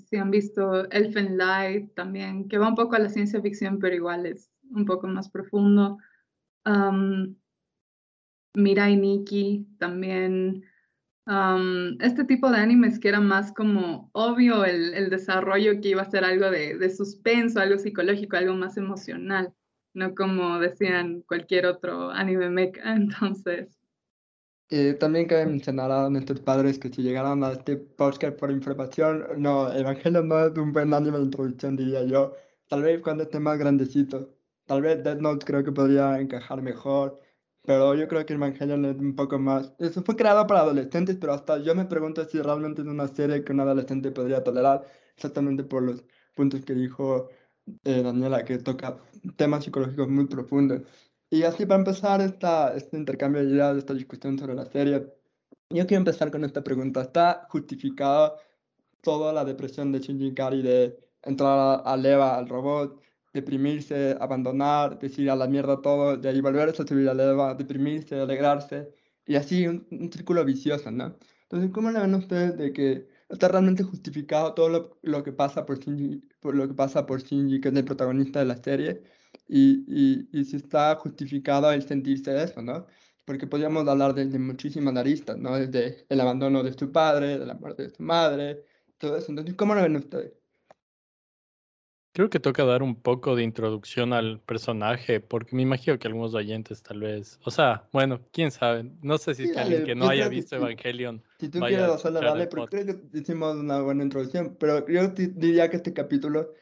si 0.09 0.17
han 0.17 0.31
visto 0.31 0.89
Elfen 0.91 1.37
Light 1.37 1.93
también, 1.95 2.47
que 2.47 2.57
va 2.57 2.67
un 2.67 2.75
poco 2.75 2.95
a 2.95 2.99
la 2.99 3.09
ciencia 3.09 3.41
ficción, 3.41 3.79
pero 3.79 3.95
igual 3.95 4.25
es 4.25 4.51
un 4.71 4.85
poco 4.85 5.07
más 5.07 5.29
profundo. 5.29 5.97
Um, 6.65 7.35
Mirai 8.55 8.95
Nikki 8.95 9.67
también. 9.79 10.63
Este 11.99 12.23
tipo 12.25 12.49
de 12.49 12.57
animes 12.57 12.99
que 12.99 13.07
era 13.07 13.19
más 13.19 13.51
como 13.51 14.09
obvio 14.13 14.65
el, 14.65 14.95
el 14.95 15.11
desarrollo 15.11 15.79
que 15.79 15.89
iba 15.89 16.01
a 16.01 16.09
ser 16.09 16.23
algo 16.23 16.49
de, 16.49 16.75
de, 16.77 16.89
suspenso, 16.89 17.59
algo 17.59 17.77
psicológico, 17.77 18.35
algo 18.35 18.55
más 18.55 18.77
emocional 18.77 19.53
no 19.99 20.15
como 20.15 20.59
decían 20.59 21.21
cualquier 21.27 21.65
otro 21.67 22.09
anime 22.09 22.49
mecha, 22.49 22.81
entonces. 22.95 23.77
Eh, 24.71 24.93
también 24.93 25.27
cabe 25.27 25.47
mencionar 25.47 25.91
a 25.91 26.09
nuestros 26.09 26.39
padres 26.41 26.77
que 26.77 26.89
si 26.89 27.01
llegaran 27.01 27.43
a 27.43 27.53
este 27.53 27.75
podcast 27.77 28.37
por 28.37 28.51
información, 28.51 29.25
no, 29.37 29.71
Evangelio 29.71 30.21
no 30.21 30.45
es 30.45 30.57
un 30.57 30.71
buen 30.71 30.93
anime 30.93 31.17
de 31.17 31.23
introducción, 31.25 31.75
diría 31.75 32.03
yo. 32.03 32.33
Tal 32.67 32.83
vez 32.83 33.01
cuando 33.01 33.23
esté 33.23 33.39
más 33.39 33.57
grandecito. 33.57 34.35
Tal 34.65 34.81
vez 34.83 35.03
Death 35.03 35.19
Note 35.19 35.45
creo 35.45 35.63
que 35.63 35.71
podría 35.71 36.19
encajar 36.19 36.61
mejor. 36.61 37.19
pero 37.63 37.95
yo 37.95 38.07
creo 38.07 38.25
que 38.25 38.33
Evangelion 38.33 38.85
es 38.85 38.97
un 38.97 39.15
poco 39.15 39.39
más... 39.39 39.73
Eso 39.79 40.03
fue 40.03 40.15
creado 40.15 40.47
para 40.47 40.61
adolescentes, 40.61 41.17
pero 41.19 41.33
hasta 41.33 41.59
yo 41.59 41.75
me 41.75 41.85
pregunto 41.85 42.23
si 42.25 42.41
realmente 42.41 42.81
es 42.81 42.87
una 42.87 43.07
serie 43.07 43.43
que 43.43 43.53
un 43.53 43.59
adolescente 43.61 44.11
podría 44.11 44.43
tolerar, 44.43 44.85
exactamente 45.15 45.63
por 45.63 45.83
los 45.83 46.03
puntos 46.35 46.63
que 46.65 46.73
dijo 46.73 47.29
eh, 47.83 48.01
Daniela, 48.03 48.43
que 48.45 48.57
toca 48.59 48.97
temas 49.35 49.63
psicológicos 49.63 50.09
muy 50.09 50.27
profundos. 50.27 50.81
Y 51.29 51.43
así 51.43 51.65
para 51.65 51.79
empezar 51.79 52.21
esta, 52.21 52.75
este 52.75 52.97
intercambio 52.97 53.41
de 53.41 53.49
ideas, 53.53 53.77
esta 53.77 53.93
discusión 53.93 54.37
sobre 54.39 54.55
la 54.55 54.65
serie, 54.65 55.07
yo 55.69 55.85
quiero 55.85 55.99
empezar 55.99 56.31
con 56.31 56.43
esta 56.43 56.63
pregunta. 56.63 57.01
¿Está 57.01 57.47
justificada 57.49 58.35
toda 59.01 59.33
la 59.33 59.45
depresión 59.45 59.91
de 59.91 59.99
Shinji 59.99 60.27
Ikari 60.27 60.61
de 60.61 60.97
entrar 61.23 61.83
a, 61.85 61.97
Leva, 61.97 62.37
al 62.37 62.49
robot, 62.49 63.01
deprimirse, 63.33 64.17
abandonar, 64.19 64.99
decir 64.99 65.29
a 65.29 65.35
la 65.35 65.47
mierda 65.47 65.81
todo, 65.81 66.17
de 66.17 66.29
ahí 66.29 66.41
volverse 66.41 66.81
a 66.83 66.87
subir 66.87 67.09
a 67.09 67.13
Leva, 67.13 67.53
deprimirse, 67.55 68.19
alegrarse, 68.19 68.91
y 69.25 69.35
así 69.35 69.67
un, 69.67 69.87
un 69.91 70.11
círculo 70.11 70.43
vicioso, 70.45 70.91
¿no? 70.91 71.15
Entonces, 71.43 71.71
¿cómo 71.71 71.91
le 71.91 71.99
ven 71.99 72.15
ustedes 72.15 72.57
de 72.57 72.73
que 72.73 73.07
está 73.29 73.47
realmente 73.47 73.83
justificado 73.83 74.53
todo 74.53 74.69
lo, 74.69 74.99
lo, 75.03 75.23
que 75.23 75.31
pasa 75.31 75.65
por 75.65 75.79
Shinji, 75.79 76.17
por 76.39 76.55
lo 76.55 76.67
que 76.67 76.73
pasa 76.73 77.05
por 77.05 77.21
Shinji, 77.21 77.61
que 77.61 77.69
es 77.69 77.75
el 77.75 77.85
protagonista 77.85 78.39
de 78.39 78.45
la 78.45 78.57
serie, 78.57 79.03
y, 79.47 79.85
y, 79.87 80.29
y 80.31 80.45
si 80.45 80.57
está 80.57 80.95
justificado 80.95 81.71
el 81.71 81.83
sentirse 81.83 82.43
eso, 82.43 82.61
¿no? 82.61 82.87
Porque 83.25 83.47
podríamos 83.47 83.87
hablar 83.87 84.13
de, 84.15 84.25
de 84.25 84.39
muchísimas 84.39 84.95
aristas, 84.97 85.37
¿no? 85.37 85.55
Desde 85.55 86.05
el 86.09 86.21
abandono 86.21 86.63
de 86.63 86.73
su 86.73 86.91
padre, 86.91 87.37
de 87.39 87.45
la 87.45 87.53
muerte 87.55 87.83
de 87.83 87.89
su 87.91 88.03
madre, 88.03 88.65
todo 88.97 89.17
eso. 89.17 89.27
Entonces, 89.31 89.55
¿cómo 89.55 89.75
lo 89.75 89.83
ven 89.83 89.95
ustedes? 89.97 90.38
Creo 92.11 92.29
que 92.29 92.39
toca 92.39 92.65
dar 92.65 92.81
un 92.83 92.95
poco 93.01 93.35
de 93.35 93.43
introducción 93.43 94.13
al 94.13 94.39
personaje, 94.41 95.19
porque 95.21 95.55
me 95.55 95.61
imagino 95.61 95.97
que 95.99 96.07
algunos 96.07 96.33
oyentes 96.33 96.81
tal 96.83 96.99
vez, 97.01 97.39
o 97.45 97.51
sea, 97.51 97.87
bueno, 97.93 98.19
quién 98.31 98.51
sabe, 98.51 98.83
no 99.01 99.17
sé 99.17 99.35
si 99.35 99.43
Sí, 99.43 99.49
es 99.49 99.51
que 99.53 99.59
alguien 99.59 99.83
que 99.83 99.95
no 99.95 100.07
haya 100.07 100.27
visto 100.27 100.55
sí. 100.55 100.61
Evangelion 100.61 101.23
Si 101.39 101.49
tú 101.49 101.59
vaya 101.59 101.77
quieres 101.77 101.87
a 101.87 101.93
hacerlo, 101.95 102.19
escuchar 102.19 102.33
dale, 102.33 102.47
porque 102.47 102.83
creo 102.83 102.99
que 103.11 103.19
hicimos 103.19 103.55
una 103.55 103.81
buena 103.81 104.03
introducción, 104.03 104.57
pero 104.59 104.85
yo 104.87 105.07
diría 105.09 105.69
que 105.69 105.77
este 105.77 105.93
capítulo, 105.93 106.53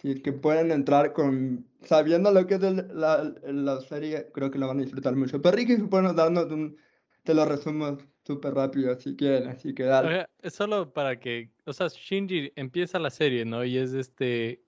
si 0.00 0.12
es 0.12 0.22
que 0.22 0.32
pueden 0.32 0.70
entrar 0.72 1.12
con, 1.12 1.68
sabiendo 1.82 2.32
lo 2.32 2.46
que 2.46 2.54
es 2.56 2.62
el- 2.64 2.88
la, 2.94 3.34
la 3.44 3.80
serie, 3.82 4.30
creo 4.32 4.50
que 4.50 4.58
lo 4.58 4.68
van 4.68 4.78
a 4.80 4.82
disfrutar 4.82 5.16
mucho. 5.16 5.40
Pero 5.42 5.56
Ricky, 5.56 5.76
bueno, 5.76 6.12
darnos 6.14 6.46
un, 6.52 6.78
te 7.24 7.34
lo 7.34 7.44
resumo 7.46 7.98
súper 8.24 8.54
rápido, 8.54 8.98
si 9.00 9.16
quieren, 9.16 9.48
así 9.48 9.74
que 9.74 9.84
dale. 9.84 10.08
Ajá, 10.08 10.30
Es 10.42 10.54
solo 10.54 10.92
para 10.92 11.18
que, 11.20 11.50
o 11.66 11.72
sea, 11.72 11.88
Shinji 11.88 12.52
empieza 12.56 12.98
la 12.98 13.10
serie, 13.10 13.44
¿no? 13.44 13.64
Y 13.64 13.78
es 13.78 13.92
este 13.92 14.63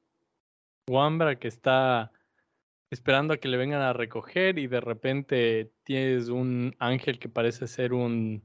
Wambra 0.88 1.38
que 1.38 1.48
está 1.48 2.12
esperando 2.90 3.34
a 3.34 3.38
que 3.38 3.48
le 3.48 3.56
vengan 3.56 3.82
a 3.82 3.92
recoger 3.92 4.58
y 4.58 4.68
de 4.68 4.80
repente 4.80 5.72
tienes 5.82 6.28
un 6.28 6.76
ángel 6.78 7.18
que 7.18 7.28
parece 7.28 7.66
ser 7.66 7.92
un 7.92 8.44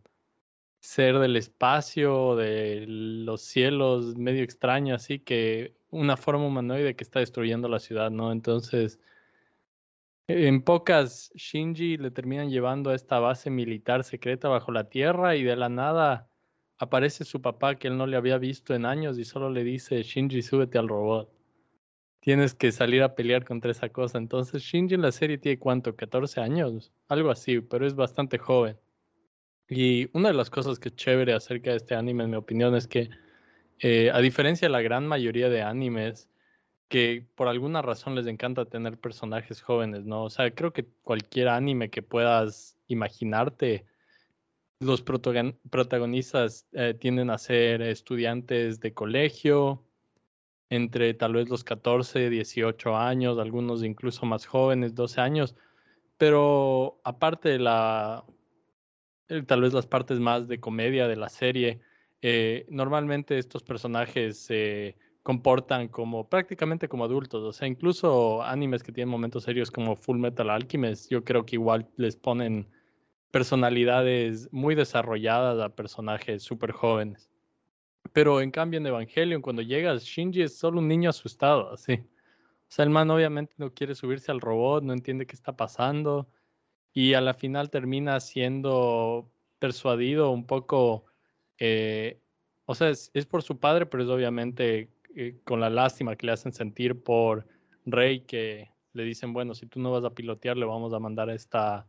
ser 0.80 1.20
del 1.20 1.36
espacio, 1.38 2.36
de 2.36 2.86
los 2.88 3.42
cielos, 3.44 4.18
medio 4.18 4.44
extraño, 4.44 4.96
así 4.96 5.20
que 5.20 5.76
una 5.92 6.18
forma 6.18 6.46
humanoide 6.48 6.96
que 6.96 7.04
está 7.04 7.20
destruyendo 7.20 7.68
la 7.68 7.80
ciudad, 7.80 8.10
¿no? 8.10 8.32
Entonces, 8.32 9.00
en 10.28 10.64
pocas, 10.64 11.32
Shinji 11.36 11.98
le 11.98 12.10
terminan 12.10 12.50
llevando 12.50 12.90
a 12.90 12.96
esta 12.96 13.20
base 13.20 13.52
militar 13.52 14.04
secreta 14.04 14.50
bajo 14.50 14.72
la 14.72 14.90
tierra 14.90 15.36
y 15.36 15.44
de 15.44 15.56
la 15.56 15.70
nada 15.70 16.28
aparece 16.80 17.26
su 17.26 17.42
papá 17.42 17.76
que 17.76 17.88
él 17.90 17.98
no 17.98 18.08
le 18.08 18.18
había 18.18 18.40
visto 18.40 18.74
en 18.74 18.86
años 18.86 19.20
y 19.20 19.26
solo 19.26 19.52
le 19.52 19.64
dice, 19.64 20.02
Shinji, 20.02 20.42
súbete 20.42 20.80
al 20.80 20.88
robot. 20.88 21.41
Tienes 22.22 22.54
que 22.54 22.72
salir 22.72 23.04
a 23.04 23.16
pelear 23.16 23.44
contra 23.44 23.72
esa 23.72 23.90
cosa. 23.90 24.18
Entonces, 24.18 24.64
Shinji 24.64 24.96
en 24.96 25.02
la 25.02 25.12
serie 25.12 25.38
tiene 25.38 25.60
cuánto, 25.60 25.96
14 25.96 26.40
años, 26.40 26.94
algo 27.08 27.32
así, 27.32 27.60
pero 27.62 27.86
es 27.86 27.96
bastante 27.96 28.38
joven. 28.38 28.80
Y 29.68 30.10
una 30.16 30.30
de 30.30 30.36
las 30.36 30.50
cosas 30.50 30.80
que 30.80 30.90
es 30.90 30.96
chévere 30.96 31.34
acerca 31.34 31.72
de 31.72 31.78
este 31.78 31.96
anime, 31.96 32.26
en 32.26 32.32
mi 32.32 32.36
opinión, 32.38 32.76
es 32.76 32.88
que 32.88 33.10
eh, 33.80 34.12
a 34.12 34.20
diferencia 34.20 34.68
de 34.68 34.72
la 34.72 34.82
gran 34.82 35.08
mayoría 35.08 35.50
de 35.50 35.64
animes, 35.64 36.30
que 36.90 37.26
por 37.36 37.48
alguna 37.48 37.82
razón 37.82 38.16
les 38.16 38.28
encanta 38.28 38.66
tener 38.66 39.00
personajes 39.00 39.62
jóvenes, 39.62 40.06
¿no? 40.06 40.26
O 40.26 40.30
sea, 40.30 40.54
creo 40.54 40.74
que 40.74 40.86
cualquier 41.04 41.48
anime 41.48 41.90
que 41.90 42.04
puedas 42.04 42.78
imaginarte, 42.88 43.86
los 44.80 45.06
protagon- 45.06 45.58
protagonistas 45.70 46.68
eh, 46.74 46.94
tienden 47.00 47.30
a 47.30 47.38
ser 47.38 47.82
estudiantes 47.82 48.80
de 48.80 48.94
colegio, 48.94 49.86
entre 50.72 51.14
tal 51.14 51.34
vez 51.34 51.50
los 51.50 51.66
14, 51.66 52.30
18 52.30 52.96
años, 52.96 53.38
algunos 53.38 53.84
incluso 53.84 54.26
más 54.26 54.46
jóvenes, 54.46 54.96
12 54.96 55.20
años, 55.20 55.54
pero 56.18 57.02
aparte 57.04 57.50
de 57.50 57.60
la 57.60 58.24
tal 59.48 59.62
vez 59.62 59.74
las 59.74 59.86
partes 59.86 60.20
más 60.20 60.48
de 60.48 60.60
comedia 60.62 61.08
de 61.10 61.18
la 61.18 61.28
serie, 61.28 61.82
eh, 62.22 62.66
normalmente 62.70 63.38
estos 63.38 63.64
personajes 63.64 64.38
se 64.40 64.96
comportan 65.24 65.90
como 65.90 66.30
prácticamente 66.30 66.88
como 66.88 67.04
adultos, 67.04 67.44
o 67.44 67.52
sea, 67.52 67.68
incluso 67.68 68.42
animes 68.42 68.82
que 68.82 68.94
tienen 68.94 69.12
momentos 69.12 69.44
serios 69.44 69.72
como 69.72 69.98
Full 69.98 70.20
Metal 70.20 70.50
Alchemist, 70.50 71.12
yo 71.12 71.24
creo 71.26 71.46
que 71.46 71.58
igual 71.58 71.90
les 71.98 72.16
ponen 72.16 72.68
personalidades 73.32 74.48
muy 74.54 74.76
desarrolladas 74.76 75.60
a 75.60 75.76
personajes 75.76 76.44
súper 76.44 76.72
jóvenes. 76.72 77.31
Pero 78.14 78.42
en 78.42 78.52
cambio 78.52 78.80
en 78.80 78.88
Evangelion, 78.88 79.42
cuando 79.42 79.62
llegas, 79.62 80.04
Shinji 80.04 80.42
es 80.44 80.58
solo 80.58 80.80
un 80.80 80.88
niño 80.88 81.10
asustado, 81.10 81.72
así. 81.72 81.94
O 81.94 82.74
sea, 82.74 82.84
el 82.84 82.90
man 82.90 83.12
obviamente 83.12 83.54
no 83.58 83.74
quiere 83.74 83.96
subirse 83.96 84.32
al 84.32 84.42
robot, 84.42 84.84
no 84.84 84.94
entiende 84.94 85.26
qué 85.26 85.36
está 85.36 85.56
pasando 85.56 86.28
y 86.94 87.14
a 87.14 87.22
la 87.22 87.34
final 87.34 87.70
termina 87.70 88.20
siendo 88.20 89.30
persuadido 89.60 90.32
un 90.32 90.46
poco, 90.46 91.06
eh, 91.58 92.20
o 92.66 92.76
sea, 92.76 92.90
es, 92.90 93.12
por 93.30 93.44
su 93.44 93.60
padre, 93.60 93.86
pero 93.86 94.04
es 94.04 94.10
obviamente 94.10 94.90
eh, 95.16 95.40
con 95.44 95.60
la 95.60 95.70
lástima 95.70 96.16
que 96.16 96.26
le 96.26 96.34
hacen 96.34 96.54
sentir 96.54 97.02
por 97.02 97.48
Rey, 97.86 98.22
que 98.22 98.72
le 98.94 99.04
dicen, 99.04 99.34
bueno, 99.34 99.54
si 99.56 99.68
tú 99.68 99.80
no 99.80 99.92
vas 99.92 100.04
a 100.04 100.14
pilotear, 100.14 100.58
le 100.58 100.66
vamos 100.66 100.94
a 100.94 101.00
mandar 101.00 101.30
a 101.30 101.34
esta, 101.34 101.88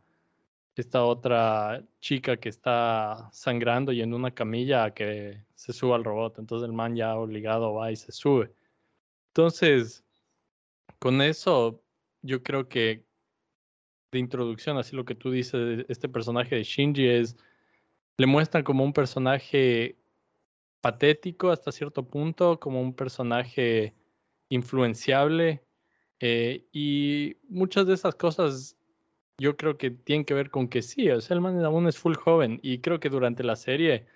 esta 0.75 1.03
otra 1.03 1.83
chica 1.99 2.37
que 2.37 2.49
está 2.49 3.29
sangrando 3.31 3.91
y 3.91 4.01
en 4.01 4.13
una 4.13 4.31
camilla 4.31 4.91
que 4.91 5.43
se 5.55 5.73
suba 5.73 5.95
al 5.95 6.03
robot. 6.03 6.39
Entonces 6.39 6.67
el 6.67 6.73
man 6.73 6.95
ya 6.95 7.15
obligado 7.15 7.73
va 7.73 7.91
y 7.91 7.95
se 7.95 8.11
sube. 8.11 8.51
Entonces, 9.27 10.03
con 10.99 11.21
eso, 11.21 11.81
yo 12.21 12.43
creo 12.43 12.67
que 12.67 13.03
de 14.11 14.19
introducción, 14.19 14.77
así 14.77 14.95
lo 14.95 15.05
que 15.05 15.15
tú 15.15 15.31
dices, 15.31 15.85
este 15.89 16.07
personaje 16.07 16.55
de 16.55 16.63
Shinji 16.63 17.07
es, 17.07 17.35
le 18.17 18.27
muestran 18.27 18.63
como 18.63 18.83
un 18.83 18.93
personaje 18.93 19.97
patético 20.81 21.49
hasta 21.49 21.71
cierto 21.71 22.03
punto, 22.07 22.59
como 22.59 22.81
un 22.81 22.93
personaje 22.93 23.95
influenciable, 24.49 25.63
eh, 26.19 26.65
y 26.71 27.35
muchas 27.49 27.87
de 27.87 27.95
esas 27.95 28.15
cosas 28.15 28.77
yo 29.39 29.57
creo 29.57 29.77
que 29.77 29.91
tienen 29.91 30.25
que 30.25 30.33
ver 30.33 30.49
con 30.49 30.67
que 30.67 30.81
sí, 30.81 31.09
o 31.09 31.21
sea, 31.21 31.35
el 31.35 31.41
man 31.41 31.63
aún 31.63 31.87
es 31.87 31.97
full 31.97 32.15
joven, 32.15 32.59
y 32.63 32.79
creo 32.79 32.99
que 32.99 33.09
durante 33.09 33.43
la 33.43 33.55
serie 33.55 34.07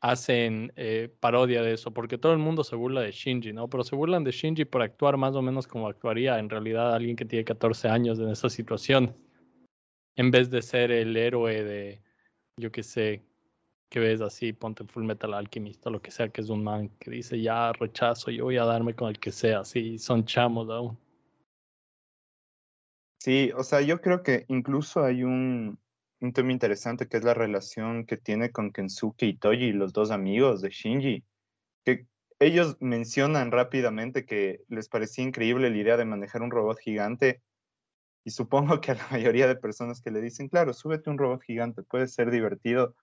hacen 0.00 0.72
eh, 0.76 1.14
parodia 1.20 1.62
de 1.62 1.74
eso, 1.74 1.92
porque 1.92 2.18
todo 2.18 2.32
el 2.32 2.38
mundo 2.38 2.64
se 2.64 2.76
burla 2.76 3.02
de 3.02 3.12
Shinji, 3.12 3.52
¿no? 3.52 3.68
Pero 3.68 3.84
se 3.84 3.94
burlan 3.96 4.24
de 4.24 4.32
Shinji 4.32 4.64
por 4.64 4.82
actuar 4.82 5.16
más 5.16 5.34
o 5.36 5.42
menos 5.42 5.66
como 5.66 5.88
actuaría 5.88 6.38
en 6.38 6.50
realidad 6.50 6.94
alguien 6.94 7.16
que 7.16 7.24
tiene 7.24 7.44
14 7.44 7.88
años 7.88 8.18
en 8.18 8.28
esa 8.30 8.50
situación 8.50 9.14
en 10.16 10.30
vez 10.30 10.50
de 10.50 10.62
ser 10.62 10.90
el 10.90 11.16
héroe 11.16 11.64
de, 11.64 12.02
yo 12.56 12.70
qué 12.70 12.82
sé, 12.82 13.22
que 13.88 14.00
ves 14.00 14.20
así, 14.20 14.52
ponte 14.52 14.84
Full 14.84 15.04
Metal 15.04 15.34
Alchemist 15.34 15.86
o 15.86 15.90
lo 15.90 16.00
que 16.00 16.10
sea, 16.10 16.28
que 16.28 16.40
es 16.40 16.48
un 16.48 16.64
man 16.64 16.88
que 16.98 17.10
dice, 17.10 17.40
ya 17.40 17.72
rechazo, 17.72 18.30
yo 18.30 18.44
voy 18.44 18.56
a 18.56 18.64
darme 18.64 18.94
con 18.94 19.08
el 19.08 19.18
que 19.18 19.30
sea, 19.30 19.60
así, 19.60 19.98
son 19.98 20.24
chamos 20.24 20.68
aún. 20.70 20.98
Sí, 23.24 23.52
o 23.54 23.62
sea, 23.62 23.80
yo 23.82 24.00
creo 24.00 24.24
que 24.24 24.46
incluso 24.48 25.04
hay 25.04 25.22
un, 25.22 25.78
tema 26.34 26.50
interesante 26.50 27.06
que 27.06 27.18
es 27.18 27.22
la 27.22 27.34
relación 27.34 28.04
que 28.04 28.16
tiene 28.16 28.50
con 28.50 28.72
Kensuke 28.72 29.22
y 29.26 29.38
Toji, 29.38 29.70
los 29.70 29.92
dos 29.92 30.10
amigos 30.10 30.60
de 30.60 30.70
Shinji, 30.70 31.24
que 31.84 32.08
ellos 32.40 32.76
mencionan 32.80 33.52
rápidamente 33.52 34.26
que 34.26 34.64
les 34.66 34.88
parecía 34.88 35.22
increíble 35.22 35.70
la 35.70 35.76
idea 35.76 35.96
de 35.96 36.04
manejar 36.04 36.42
un 36.42 36.50
robot 36.50 36.80
gigante 36.80 37.40
y 38.24 38.32
supongo 38.32 38.80
que 38.80 38.90
a 38.90 38.96
la 38.96 39.06
mayoría 39.12 39.46
de 39.46 39.54
personas 39.54 40.02
que 40.02 40.10
le 40.10 40.20
dicen, 40.20 40.48
claro, 40.48 40.72
súbete 40.72 41.08
un 41.08 41.18
robot 41.18 41.42
gigante, 41.44 41.84
puede 41.84 42.08
ser 42.08 42.28
divertido, 42.32 42.96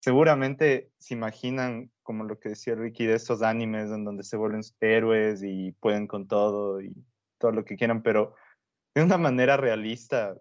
seguramente 0.00 0.90
se 0.98 1.12
imaginan, 1.12 1.90
como 2.02 2.24
lo 2.24 2.38
que 2.40 2.50
decía 2.50 2.76
Ricky, 2.76 3.04
de 3.04 3.16
esos 3.16 3.42
animes 3.42 3.90
en 3.90 4.04
donde 4.06 4.22
se 4.22 4.38
vuelven 4.38 4.62
héroes 4.80 5.42
y 5.42 5.72
pueden 5.72 6.06
con 6.06 6.26
todo 6.28 6.80
y 6.80 6.94
todo 7.36 7.52
lo 7.52 7.66
que 7.66 7.76
quieran, 7.76 8.02
pero 8.02 8.34
de 8.94 9.02
una 9.02 9.18
manera 9.18 9.56
realista, 9.56 10.36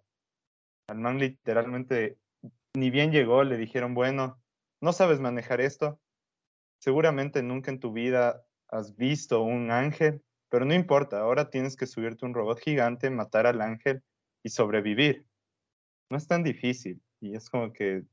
al 0.88 0.98
man 0.98 1.20
literalmente 1.20 2.18
ni 2.76 2.90
bien 2.90 3.12
llegó, 3.12 3.44
le 3.44 3.58
dijeron, 3.58 3.94
bueno, 3.94 4.42
no 4.82 4.94
sabes 4.94 5.20
manejar 5.20 5.62
esto, 5.62 6.00
seguramente 6.80 7.44
nunca 7.44 7.72
en 7.72 7.80
tu 7.80 7.92
vida 7.92 8.46
has 8.70 8.96
visto 8.96 9.42
un 9.42 9.72
ángel, 9.72 10.24
pero 10.50 10.66
no 10.66 10.74
importa, 10.74 11.20
ahora 11.20 11.50
tienes 11.50 11.76
que 11.76 11.88
subirte 11.88 12.26
un 12.26 12.34
robot 12.34 12.60
gigante, 12.60 13.10
matar 13.10 13.48
al 13.48 13.62
ángel 13.62 14.04
y 14.44 14.50
sobrevivir. 14.50 15.26
no 16.10 16.18
es 16.18 16.28
tan 16.28 16.44
difícil. 16.44 17.02
Y 17.22 17.36
es 17.36 17.50
como 17.50 17.72
que 17.74 18.04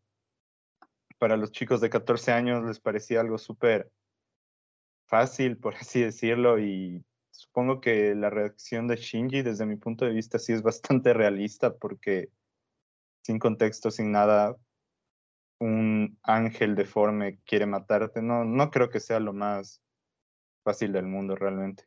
para 1.19 1.37
los 1.37 1.51
chicos 1.53 1.81
de 1.81 1.91
14 1.91 2.33
años 2.33 2.65
les 2.65 2.81
parecía 2.81 3.21
algo 3.21 3.39
súper 3.39 3.91
fácil, 5.07 5.57
por 5.57 5.75
así 5.77 6.01
decirlo, 6.01 6.59
y 6.59 7.05
supongo 7.37 7.81
que 7.81 8.15
la 8.15 8.31
reacción 8.31 8.89
de 8.89 8.97
Shinji, 8.97 9.43
desde 9.43 9.67
mi 9.67 9.77
punto 9.77 10.05
de 10.05 10.13
vista, 10.13 10.39
sí 10.39 10.53
es 10.53 10.63
bastante 10.63 11.13
realista, 11.13 11.75
porque 11.75 12.31
sin 13.23 13.39
contexto, 13.39 13.91
sin 13.91 14.13
nada, 14.13 14.57
un 15.61 16.19
ángel 16.23 16.75
deforme 16.75 17.41
quiere 17.45 17.67
matarte. 17.67 18.23
No, 18.23 18.45
no 18.45 18.71
creo 18.71 18.89
que 18.89 19.01
sea 19.01 19.21
lo 19.21 19.33
más 19.33 19.83
fácil 20.65 20.93
del 20.93 21.07
mundo 21.07 21.37
realmente. 21.37 21.85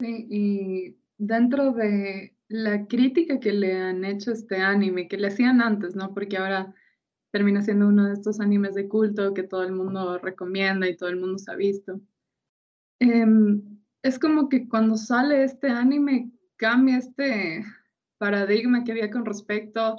Sí, 0.00 0.26
y 0.30 0.96
dentro 1.18 1.72
de 1.72 2.36
la 2.48 2.86
crítica 2.86 3.38
que 3.38 3.52
le 3.52 3.76
han 3.76 4.04
hecho 4.04 4.32
este 4.32 4.56
anime, 4.56 5.08
que 5.08 5.18
le 5.18 5.28
hacían 5.28 5.60
antes, 5.60 5.94
¿no? 5.94 6.14
Porque 6.14 6.36
ahora 6.36 6.74
termina 7.30 7.62
siendo 7.62 7.86
uno 7.88 8.06
de 8.06 8.14
estos 8.14 8.40
animes 8.40 8.74
de 8.74 8.88
culto 8.88 9.34
que 9.34 9.44
todo 9.44 9.62
el 9.62 9.72
mundo 9.72 10.18
recomienda 10.18 10.88
y 10.88 10.96
todo 10.96 11.10
el 11.10 11.16
mundo 11.16 11.38
se 11.38 11.50
ha 11.52 11.54
visto. 11.54 12.00
Em, 12.98 13.80
es 14.02 14.18
como 14.18 14.48
que 14.48 14.68
cuando 14.68 14.96
sale 14.96 15.44
este 15.44 15.68
anime 15.68 16.30
cambia 16.56 16.98
este 16.98 17.64
paradigma 18.18 18.84
que 18.84 18.92
había 18.92 19.10
con 19.10 19.24
respecto 19.24 19.96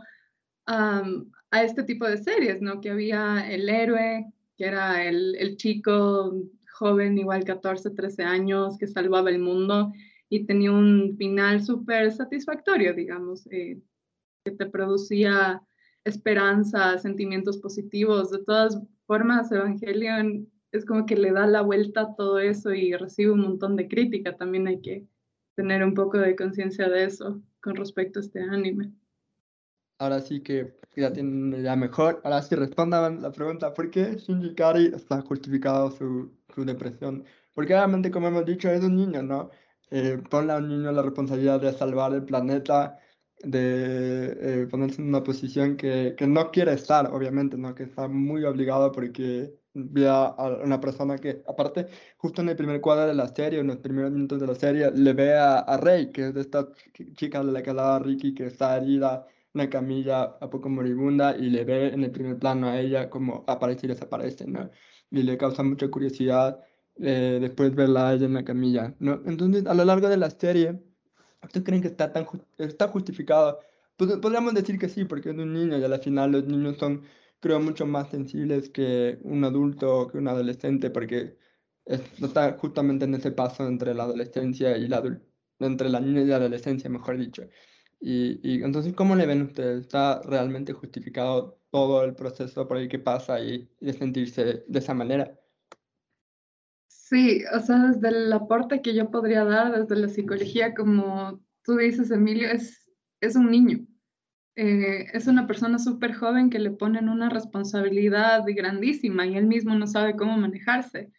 a, 0.68 1.04
a 1.52 1.64
este 1.64 1.84
tipo 1.84 2.06
de 2.06 2.18
series, 2.18 2.62
¿no? 2.62 2.82
Que 2.82 2.92
había 2.92 3.50
el 3.50 3.68
héroe, 3.68 4.32
que 4.58 4.66
era 4.66 5.04
el, 5.04 5.36
el 5.36 5.58
chico 5.58 6.34
joven, 6.74 7.18
igual 7.18 7.44
14, 7.44 7.92
13 7.92 8.24
años, 8.24 8.78
que 8.78 8.88
salvaba 8.88 9.30
el 9.30 9.40
mundo 9.40 9.92
y 10.30 10.46
tenía 10.46 10.72
un 10.72 11.16
final 11.18 11.64
súper 11.64 12.12
satisfactorio, 12.12 12.94
digamos, 12.94 13.46
eh, 13.52 13.82
que 14.46 14.52
te 14.52 14.66
producía 14.66 15.62
esperanza, 16.06 16.98
sentimientos 16.98 17.58
positivos. 17.58 18.32
De 18.32 18.44
todas 18.44 18.82
formas, 19.06 19.52
Evangelion 19.52 20.48
es 20.72 20.86
como 20.86 21.06
que 21.06 21.16
le 21.16 21.32
da 21.32 21.48
la 21.48 21.62
vuelta 21.62 22.16
todo 22.16 22.40
eso 22.40 22.74
y 22.74 22.94
recibe 22.94 23.32
un 23.32 23.42
montón 23.42 23.76
de 23.76 23.88
crítica. 23.88 24.38
También 24.38 24.68
hay 24.68 24.82
que 24.82 25.06
tener 25.56 25.84
un 25.84 25.94
poco 25.94 26.18
de 26.18 26.36
conciencia 26.36 26.88
de 26.90 27.06
eso 27.06 27.42
con 27.62 27.76
respecto 27.76 28.20
a 28.20 28.22
este 28.22 28.42
anime. 28.42 28.92
Ahora 30.00 30.20
sí 30.20 30.42
que 30.42 30.74
ya 30.96 31.12
tienen 31.14 31.64
ya 31.64 31.76
mejor. 31.76 32.22
Ahora 32.24 32.42
sí 32.42 32.56
respondan 32.56 33.22
la 33.22 33.32
pregunta, 33.32 33.74
¿por 33.74 33.90
qué 33.92 34.16
Shinji 34.16 34.56
Kari 34.56 34.88
está 34.88 35.22
justificado 35.22 35.92
su, 35.92 36.32
su 36.56 36.66
depresión? 36.66 37.24
Porque 37.54 37.74
realmente, 37.74 38.10
como 38.10 38.28
hemos 38.28 38.46
dicho, 38.46 38.70
es 38.70 38.84
un 38.84 38.96
niño, 38.96 39.22
¿no? 39.22 39.52
Eh, 39.92 40.18
ponle 40.30 40.54
a 40.54 40.58
un 40.58 40.70
niño 40.70 40.92
la 40.92 41.02
responsabilidad 41.02 41.60
de 41.60 41.74
salvar 41.74 42.14
el 42.14 42.24
planeta 42.24 42.98
de 43.44 44.64
eh, 44.64 44.68
ponerse 44.68 45.02
en 45.02 45.10
una 45.10 45.24
posición 45.24 45.76
que, 45.76 46.16
que, 46.18 46.28
no 46.28 46.52
quiere 46.52 46.74
estar, 46.74 47.12
obviamente, 47.12 47.58
¿no? 47.58 47.76
Que 47.76 47.84
está 47.84 48.08
muy 48.08 48.44
obligado 48.46 48.92
porque 48.92 49.54
ve 49.74 50.08
a 50.08 50.36
una 50.64 50.80
persona 50.80 51.18
que, 51.18 51.44
aparte, 51.48 51.88
justo 52.18 52.42
en 52.42 52.50
el 52.50 52.56
primer 52.56 52.82
cuadro 52.82 53.08
de 53.08 53.14
la 53.14 53.28
serie, 53.28 53.60
en 53.60 53.68
los 53.68 53.78
primeros 53.78 54.12
minutos 54.12 54.40
de 54.40 54.48
la 54.48 54.56
serie, 54.56 54.92
le 54.92 55.14
ve 55.14 55.34
a, 55.38 55.78
Rey, 55.78 56.12
que 56.12 56.28
es 56.28 56.34
de 56.34 56.42
esta 56.42 56.68
chica 57.16 57.44
de 57.44 57.52
la 57.52 57.64
que 57.64 57.70
hablaba 57.72 58.00
Ricky, 58.00 58.34
que 58.34 58.48
está 58.48 58.78
herida 58.78 59.28
una 59.54 59.70
camilla 59.70 60.24
a 60.40 60.50
poco 60.50 60.70
moribunda, 60.70 61.36
y 61.38 61.50
le 61.50 61.66
ve 61.66 61.88
en 61.90 62.04
el 62.04 62.12
primer 62.12 62.38
plano 62.40 62.68
a 62.68 62.80
ella 62.80 63.10
como 63.10 63.44
aparece 63.48 63.88
y 63.88 63.90
desaparece, 63.90 64.46
¿no? 64.48 64.70
Y 65.12 65.24
le 65.24 65.38
causa 65.38 65.64
mucha 65.64 65.90
curiosidad 65.90 66.60
eh, 67.00 67.40
después 67.42 67.76
verla 67.76 68.10
a 68.10 68.14
ella 68.14 68.26
en 68.26 68.34
la 68.34 68.46
camilla, 68.46 68.96
¿no? 69.00 69.22
Entonces, 69.26 69.66
a 69.66 69.74
lo 69.74 69.86
largo 69.86 70.10
de 70.10 70.18
la 70.18 70.30
serie, 70.30 70.80
¿Ustedes 71.44 71.66
creen 71.66 71.82
que 71.82 71.88
está, 71.90 72.12
tan 72.12 72.28
está 72.58 72.88
justificado? 72.88 73.60
Pues, 73.98 74.12
podríamos 74.18 74.54
decir 74.54 74.78
que 74.80 74.90
sí, 74.90 75.06
porque 75.06 75.30
es 75.32 75.38
un 75.38 75.54
niño 75.54 75.78
y 75.78 75.84
al 75.84 76.00
final 76.00 76.32
los 76.32 76.46
niños 76.46 76.78
son, 76.78 77.04
creo, 77.42 77.60
mucho 77.60 77.86
más 77.86 78.10
sensibles 78.10 78.70
que 78.70 79.20
un 79.24 79.44
adulto, 79.44 80.08
que 80.08 80.18
un 80.18 80.28
adolescente, 80.30 80.90
porque 80.90 81.38
está 81.86 82.54
justamente 82.58 83.06
en 83.06 83.16
ese 83.16 83.32
paso 83.32 83.68
entre 83.68 83.94
la 83.94 84.04
adolescencia 84.04 84.78
y 84.78 84.88
la 84.88 85.04
entre 85.60 85.90
la 85.90 86.00
niña 86.00 86.22
y 86.22 86.26
la 86.26 86.38
adolescencia, 86.38 86.90
mejor 86.90 87.18
dicho. 87.18 87.44
Y, 88.00 88.40
y, 88.44 88.64
entonces, 88.64 88.94
¿cómo 88.94 89.16
le 89.16 89.28
ven 89.28 89.44
ustedes? 89.44 89.82
¿Está 89.82 90.22
realmente 90.24 90.74
justificado 90.74 91.60
todo 91.70 92.04
el 92.04 92.16
proceso 92.16 92.68
por 92.68 92.78
el 92.78 92.90
que 92.90 93.00
pasa 93.00 93.40
y, 93.42 93.70
y 93.80 93.86
de 93.86 93.94
sentirse 93.94 94.64
de 94.68 94.80
esa 94.80 94.94
manera? 94.94 95.40
Sí, 96.88 97.44
o 97.54 97.60
sea, 97.60 97.90
desde 97.90 98.08
el 98.08 98.32
aporte 98.34 98.82
que 98.82 98.96
yo 98.96 99.12
podría 99.12 99.44
dar 99.44 99.78
desde 99.78 100.02
la 100.02 100.08
psicología, 100.08 100.74
como 100.74 101.44
tú 101.64 101.76
dices, 101.78 102.10
Emilio, 102.10 102.50
es, 102.50 102.90
es 103.20 103.36
un 103.36 103.52
niño. 103.52 103.86
Eh, 104.56 105.08
es 105.14 105.28
una 105.28 105.48
persona 105.48 105.80
súper 105.80 106.14
joven 106.14 106.50
que 106.50 106.60
le 106.60 106.72
ponen 106.72 107.08
una 107.08 107.30
responsabilidad 107.30 108.44
grandísima 108.48 109.26
y 109.26 109.38
él 109.38 109.48
mismo 109.48 109.76
no 109.76 109.88
sabe 109.88 110.16
cómo 110.16 110.38
manejarse. 110.38 111.12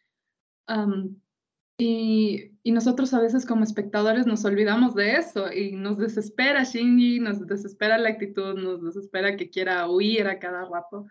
y, 1.78 2.50
nosotros 2.64 3.12
a 3.12 3.20
veces 3.20 3.44
como 3.44 3.64
espectadores 3.64 4.26
nos 4.26 4.44
olvidamos 4.44 4.94
de 4.94 5.16
eso 5.16 5.52
y 5.52 5.72
nos 5.72 5.98
desespera 5.98 6.64
Shinji, 6.64 7.20
nos 7.20 7.46
desespera 7.46 7.98
la 7.98 8.10
actitud, 8.10 8.54
nos 8.54 8.82
desespera 8.82 9.36
que 9.36 9.50
quiera 9.50 9.88
huir 9.90 10.26
a 10.26 10.38
cada 10.38 10.64
rato, 10.64 11.06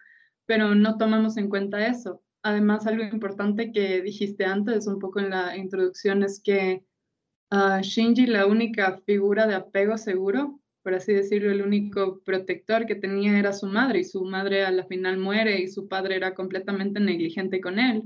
pero 0.46 0.74
no 0.76 0.98
tomamos 0.98 1.38
en 1.38 1.50
cuenta 1.50 1.86
eso. 1.88 2.24
Además, 2.44 2.88
algo 2.88 3.04
importante 3.04 3.72
que 3.72 4.02
dijiste 4.02 4.46
antes, 4.46 4.88
un 4.88 5.00
poco 5.00 5.20
en 5.20 5.30
la 5.30 5.56
introducción, 5.58 6.24
es 6.24 6.42
que 6.44 6.84
uh, 7.52 7.82
Shinji, 7.82 8.26
la 8.28 8.48
única 8.48 9.00
figura 9.06 9.48
de 9.48 9.56
apego 9.56 9.98
seguro, 9.98 10.61
por 10.84 10.94
así 10.94 11.14
decirlo, 11.14 11.52
el 11.52 11.62
único 11.62 12.22
protector 12.24 12.86
que 12.86 12.96
tenía 12.96 13.38
era 13.38 13.54
su 13.54 13.68
madre, 13.68 14.00
y 14.00 14.04
su 14.04 14.24
madre 14.24 14.66
a 14.66 14.72
la 14.72 14.86
final 14.86 15.18
muere 15.18 15.60
y 15.62 15.68
su 15.68 15.88
padre 15.88 16.16
era 16.16 16.34
completamente 16.34 17.00
negligente 17.00 17.62
con 17.62 17.80
él. 17.80 18.04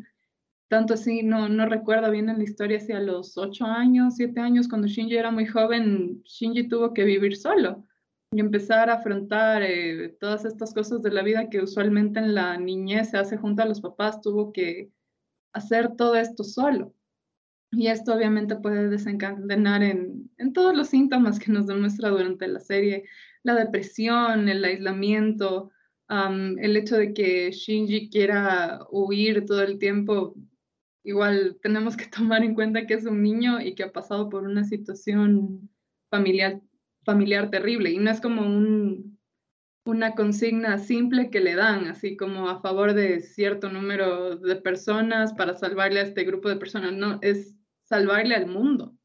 Tanto 0.67 0.95
así, 0.95 1.23
no, 1.23 1.47
no 1.47 1.67
recuerdo 1.67 2.11
bien 2.11 2.29
en 2.29 2.39
la 2.39 2.43
historia 2.43 2.79
si 2.79 2.91
a 2.91 2.99
los 2.99 3.37
ocho 3.37 3.65
años, 3.65 4.15
siete 4.15 4.39
años, 4.39 4.67
cuando 4.67 4.87
Shinji 4.87 5.15
era 5.15 5.31
muy 5.31 5.45
joven, 5.45 6.21
Shinji 6.23 6.67
tuvo 6.67 6.93
que 6.93 7.03
vivir 7.03 7.37
solo 7.37 7.85
y 8.31 8.39
empezar 8.39 8.89
a 8.89 8.95
afrontar 8.95 9.61
eh, 9.63 10.09
todas 10.19 10.43
estas 10.43 10.73
cosas 10.73 11.01
de 11.01 11.11
la 11.11 11.23
vida 11.23 11.49
que 11.49 11.61
usualmente 11.61 12.19
en 12.19 12.35
la 12.35 12.57
niñez 12.57 13.11
se 13.11 13.17
hace 13.17 13.37
junto 13.37 13.63
a 13.63 13.65
los 13.65 13.79
papás, 13.79 14.21
tuvo 14.21 14.51
que 14.51 14.91
hacer 15.53 15.95
todo 15.95 16.15
esto 16.15 16.43
solo. 16.43 16.93
Y 17.75 17.87
esto 17.87 18.13
obviamente 18.13 18.55
puede 18.55 18.89
desencadenar 18.89 19.83
en, 19.83 20.31
en 20.37 20.53
todos 20.53 20.75
los 20.75 20.87
síntomas 20.87 21.39
que 21.39 21.51
nos 21.51 21.67
demuestra 21.67 22.09
durante 22.09 22.47
la 22.47 22.59
serie, 22.59 23.03
la 23.43 23.55
depresión, 23.55 24.49
el 24.49 24.63
aislamiento, 24.63 25.71
el 26.09 26.77
hecho 26.77 26.97
de 26.97 27.13
que 27.13 27.51
Shinji 27.51 28.09
quiera 28.09 28.79
huir 28.89 29.45
todo 29.45 29.61
el 29.63 29.77
tiempo. 29.77 30.35
Igual 31.03 31.57
tenemos 31.61 31.97
que 31.97 32.05
tomar 32.15 32.43
en 32.43 32.55
cuenta 32.55 32.87
que 32.87 32.95
es 32.95 33.05
un 33.05 33.21
niño 33.21 33.61
y 33.61 33.75
que 33.75 33.83
ha 33.83 33.91
pasado 33.91 34.29
por 34.29 34.43
una 34.43 34.63
situación 34.63 35.69
familiar 36.09 36.61
familiar 37.05 37.51
terrible 37.51 37.91
y 37.91 37.99
no 37.99 38.09
es 38.09 38.19
como 38.19 38.41
un, 38.41 39.17
una 39.85 40.15
consigna 40.15 40.79
simple 40.79 41.29
que 41.29 41.39
le 41.39 41.55
dan, 41.55 41.85
así 41.87 42.17
como 42.17 42.49
a 42.49 42.59
favor 42.61 42.93
de 42.93 43.21
cierto 43.21 43.69
número 43.69 44.35
de 44.35 44.55
personas 44.55 45.33
para 45.33 45.55
salvarle 45.55 45.99
a 45.99 46.03
este 46.03 46.23
grupo 46.23 46.49
de 46.49 46.57
personas, 46.57 46.93
no, 46.93 47.19
es 47.21 47.55
salvarle 47.85 48.35
al 48.35 48.47
mundo. 48.47 48.95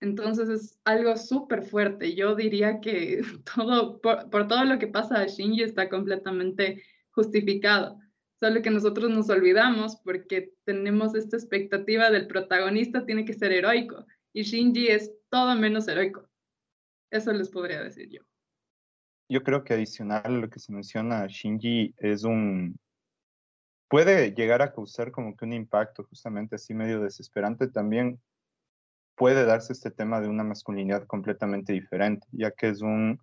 Entonces 0.00 0.48
es 0.48 0.78
algo 0.84 1.16
súper 1.16 1.62
fuerte. 1.62 2.14
Yo 2.14 2.34
diría 2.34 2.80
que 2.80 3.22
todo, 3.54 4.00
por, 4.00 4.28
por, 4.30 4.48
todo 4.48 4.64
lo 4.64 4.78
que 4.78 4.86
pasa 4.86 5.20
a 5.20 5.26
Shinji 5.26 5.62
está 5.62 5.88
completamente 5.88 6.82
justificado. 7.10 7.98
Solo 8.40 8.60
que 8.60 8.70
nosotros 8.70 9.10
nos 9.10 9.30
olvidamos 9.30 9.96
porque 10.04 10.52
tenemos 10.64 11.14
esta 11.14 11.36
expectativa 11.36 12.10
del 12.10 12.26
protagonista 12.26 13.06
tiene 13.06 13.24
que 13.24 13.32
ser 13.32 13.52
heroico 13.52 14.04
y 14.34 14.42
Shinji 14.42 14.88
es 14.88 15.10
todo 15.30 15.54
menos 15.54 15.88
heroico. 15.88 16.28
Eso 17.10 17.32
les 17.32 17.48
podría 17.48 17.82
decir 17.82 18.10
yo. 18.10 18.20
Yo 19.30 19.42
creo 19.42 19.64
que 19.64 19.72
adicional 19.72 20.22
a 20.24 20.28
lo 20.28 20.50
que 20.50 20.58
se 20.58 20.72
menciona, 20.72 21.26
Shinji 21.26 21.94
es 21.96 22.24
un... 22.24 22.76
puede 23.88 24.32
llegar 24.32 24.62
a 24.62 24.72
causar 24.72 25.10
como 25.10 25.36
que 25.36 25.44
un 25.44 25.52
impacto 25.52 26.04
justamente 26.04 26.56
así 26.56 26.74
medio 26.74 27.00
desesperante. 27.00 27.68
También 27.68 28.20
puede 29.16 29.44
darse 29.44 29.72
este 29.72 29.90
tema 29.90 30.20
de 30.20 30.28
una 30.28 30.44
masculinidad 30.44 31.06
completamente 31.06 31.72
diferente, 31.72 32.26
ya 32.32 32.50
que 32.50 32.68
es 32.68 32.82
un 32.82 33.20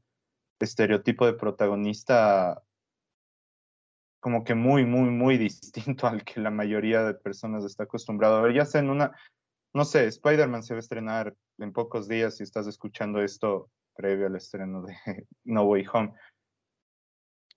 estereotipo 0.59 1.25
de 1.25 1.33
protagonista 1.33 2.61
como 4.21 4.43
que 4.43 4.53
muy, 4.55 4.85
muy, 4.85 5.09
muy 5.09 5.37
distinto 5.37 6.07
al 6.07 6.23
que 6.23 6.39
la 6.39 6.51
mayoría 6.51 7.03
de 7.03 7.15
personas 7.15 7.65
está 7.65 7.83
acostumbrado 7.83 8.37
a 8.37 8.41
ver, 8.41 8.53
ya 8.53 8.65
sea 8.65 8.81
en 8.81 8.89
una, 8.89 9.11
no 9.73 9.83
sé, 9.83 10.05
Spider-Man 10.05 10.63
se 10.63 10.73
va 10.73 10.77
a 10.77 10.79
estrenar 10.79 11.35
en 11.57 11.73
pocos 11.73 12.07
días, 12.07 12.37
si 12.37 12.43
estás 12.43 12.67
escuchando 12.67 13.21
esto, 13.21 13.69
previo 13.95 14.27
al 14.27 14.35
estreno 14.35 14.83
de 14.83 14.95
No 15.43 15.63
Way 15.63 15.85
Home. 15.91 16.13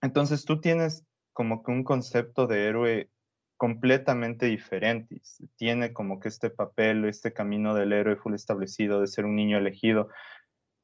Entonces 0.02 0.44
tú 0.44 0.60
tienes 0.60 1.04
como 1.34 1.62
que 1.62 1.72
un 1.72 1.84
concepto 1.84 2.46
de 2.46 2.66
héroe 2.66 3.10
completamente 3.56 4.46
diferente. 4.46 5.20
Tiene 5.56 5.92
como 5.92 6.20
que 6.20 6.28
este 6.28 6.48
papel, 6.48 7.04
este 7.04 7.32
camino 7.32 7.74
del 7.74 7.92
héroe 7.92 8.16
full 8.16 8.34
establecido, 8.34 9.00
de 9.00 9.06
ser 9.06 9.26
un 9.26 9.36
niño 9.36 9.58
elegido, 9.58 10.08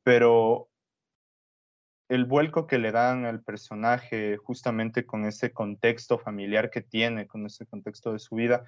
pero 0.03 0.69
el 2.09 2.25
vuelco 2.25 2.67
que 2.67 2.79
le 2.79 2.91
dan 2.91 3.25
al 3.25 3.43
personaje 3.43 4.37
justamente 4.37 5.07
con 5.07 5.25
ese 5.25 5.53
contexto 5.53 6.19
familiar 6.19 6.71
que 6.71 6.81
tiene, 6.83 7.27
con 7.27 7.47
ese 7.47 7.67
contexto 7.67 8.13
de 8.13 8.19
su 8.19 8.35
vida, 8.35 8.65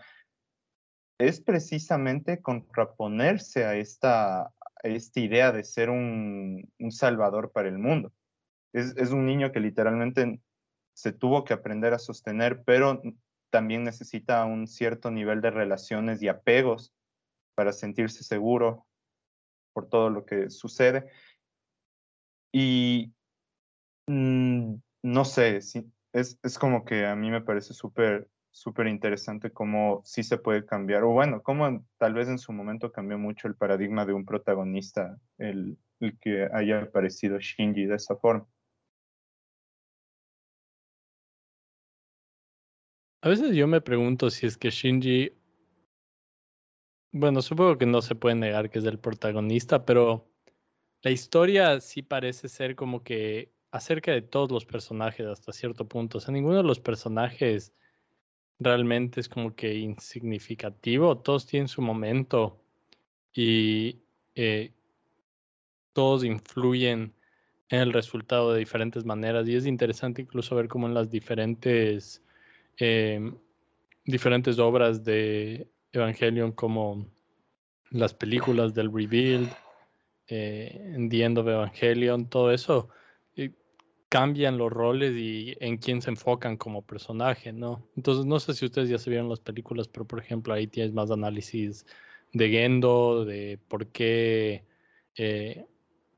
es 1.18 1.40
precisamente 1.40 2.40
contraponerse 2.40 3.64
a 3.64 3.76
esta, 3.76 4.52
esta 4.82 5.20
idea 5.20 5.52
de 5.52 5.64
ser 5.64 5.90
un, 5.90 6.68
salvador 6.90 7.50
para 7.52 7.68
el 7.68 7.78
mundo. 7.78 8.12
Es, 8.72 8.96
es, 8.96 9.10
un 9.10 9.26
niño 9.26 9.52
que 9.52 9.60
literalmente 9.60 10.40
se 10.94 11.12
tuvo 11.12 11.44
que 11.44 11.54
aprender 11.54 11.94
a 11.94 11.98
sostener, 11.98 12.62
pero 12.64 13.02
también 13.50 13.84
necesita 13.84 14.44
un 14.44 14.66
cierto 14.66 15.10
nivel 15.10 15.40
de 15.40 15.50
relaciones 15.50 16.22
y 16.22 16.28
apegos 16.28 16.94
para 17.54 17.72
sentirse 17.72 18.24
seguro 18.24 18.86
por 19.72 19.88
todo 19.88 20.10
lo 20.10 20.24
que 20.24 20.50
sucede. 20.50 21.10
Y 22.52 23.14
mm, 24.06 24.74
no 25.02 25.24
sé, 25.24 25.56
es, 25.56 26.38
es 26.42 26.58
como 26.58 26.84
que 26.84 27.06
a 27.06 27.16
mí 27.16 27.30
me 27.30 27.40
parece 27.40 27.74
súper 27.74 28.28
súper 28.52 28.86
interesante 28.86 29.50
cómo 29.50 30.02
sí 30.04 30.22
se 30.22 30.36
puede 30.36 30.64
cambiar, 30.64 31.02
o 31.02 31.10
bueno, 31.10 31.42
cómo 31.42 31.84
tal 31.96 32.14
vez 32.14 32.28
en 32.28 32.38
su 32.38 32.52
momento 32.52 32.92
cambió 32.92 33.18
mucho 33.18 33.48
el 33.48 33.56
paradigma 33.56 34.06
de 34.06 34.12
un 34.12 34.24
protagonista, 34.24 35.18
el, 35.38 35.78
el 36.00 36.18
que 36.18 36.48
haya 36.52 36.82
aparecido 36.82 37.38
Shinji 37.40 37.86
de 37.86 37.96
esa 37.96 38.14
forma. 38.16 38.46
A 43.22 43.28
veces 43.28 43.54
yo 43.54 43.68
me 43.68 43.80
pregunto 43.80 44.30
si 44.30 44.46
es 44.46 44.56
que 44.56 44.70
Shinji, 44.70 45.32
bueno, 47.12 47.40
supongo 47.40 47.78
que 47.78 47.86
no 47.86 48.02
se 48.02 48.16
puede 48.16 48.34
negar 48.34 48.68
que 48.68 48.80
es 48.80 48.84
el 48.84 48.98
protagonista, 48.98 49.84
pero 49.84 50.28
la 51.02 51.12
historia 51.12 51.80
sí 51.80 52.02
parece 52.02 52.48
ser 52.48 52.74
como 52.74 53.04
que 53.04 53.52
acerca 53.70 54.10
de 54.10 54.22
todos 54.22 54.50
los 54.50 54.66
personajes 54.66 55.26
hasta 55.26 55.52
cierto 55.52 55.86
punto. 55.86 56.18
O 56.18 56.20
sea, 56.20 56.34
ninguno 56.34 56.56
de 56.56 56.62
los 56.64 56.80
personajes 56.80 57.72
realmente 58.58 59.20
es 59.20 59.28
como 59.28 59.54
que 59.54 59.74
insignificativo. 59.74 61.16
Todos 61.18 61.46
tienen 61.46 61.68
su 61.68 61.80
momento 61.80 62.60
y 63.32 64.00
eh, 64.34 64.72
todos 65.92 66.24
influyen 66.24 67.14
en 67.68 67.80
el 67.80 67.92
resultado 67.92 68.52
de 68.52 68.58
diferentes 68.58 69.04
maneras. 69.04 69.48
Y 69.48 69.54
es 69.54 69.66
interesante 69.66 70.22
incluso 70.22 70.56
ver 70.56 70.68
cómo 70.68 70.88
en 70.88 70.94
las 70.94 71.10
diferentes, 71.10 72.22
em, 72.76 73.34
diferentes 74.04 74.58
obras 74.58 75.04
de 75.04 75.68
Evangelion, 75.92 76.52
como 76.52 77.06
las 77.90 78.14
películas 78.14 78.74
del 78.74 78.92
Rebuild, 78.92 79.48
eh, 80.28 80.96
The 81.10 81.24
End 81.24 81.38
of 81.38 81.46
Evangelion, 81.46 82.28
todo 82.28 82.52
eso 82.52 82.88
cambian 84.12 84.58
los 84.58 84.70
roles 84.70 85.16
y 85.16 85.56
en 85.58 85.78
quién 85.78 86.02
se 86.02 86.10
enfocan 86.10 86.58
como 86.58 86.82
personaje, 86.82 87.50
¿no? 87.50 87.88
Entonces, 87.96 88.26
no 88.26 88.38
sé 88.40 88.52
si 88.52 88.66
ustedes 88.66 88.90
ya 88.90 88.98
se 88.98 89.08
vieron 89.08 89.30
las 89.30 89.40
películas, 89.40 89.88
pero 89.88 90.06
por 90.06 90.18
ejemplo, 90.18 90.52
ahí 90.52 90.66
tienes 90.66 90.92
más 90.92 91.10
análisis 91.10 91.86
de 92.34 92.50
Gendo, 92.50 93.24
de 93.24 93.58
por 93.68 93.86
qué 93.86 94.66
eh, 95.16 95.64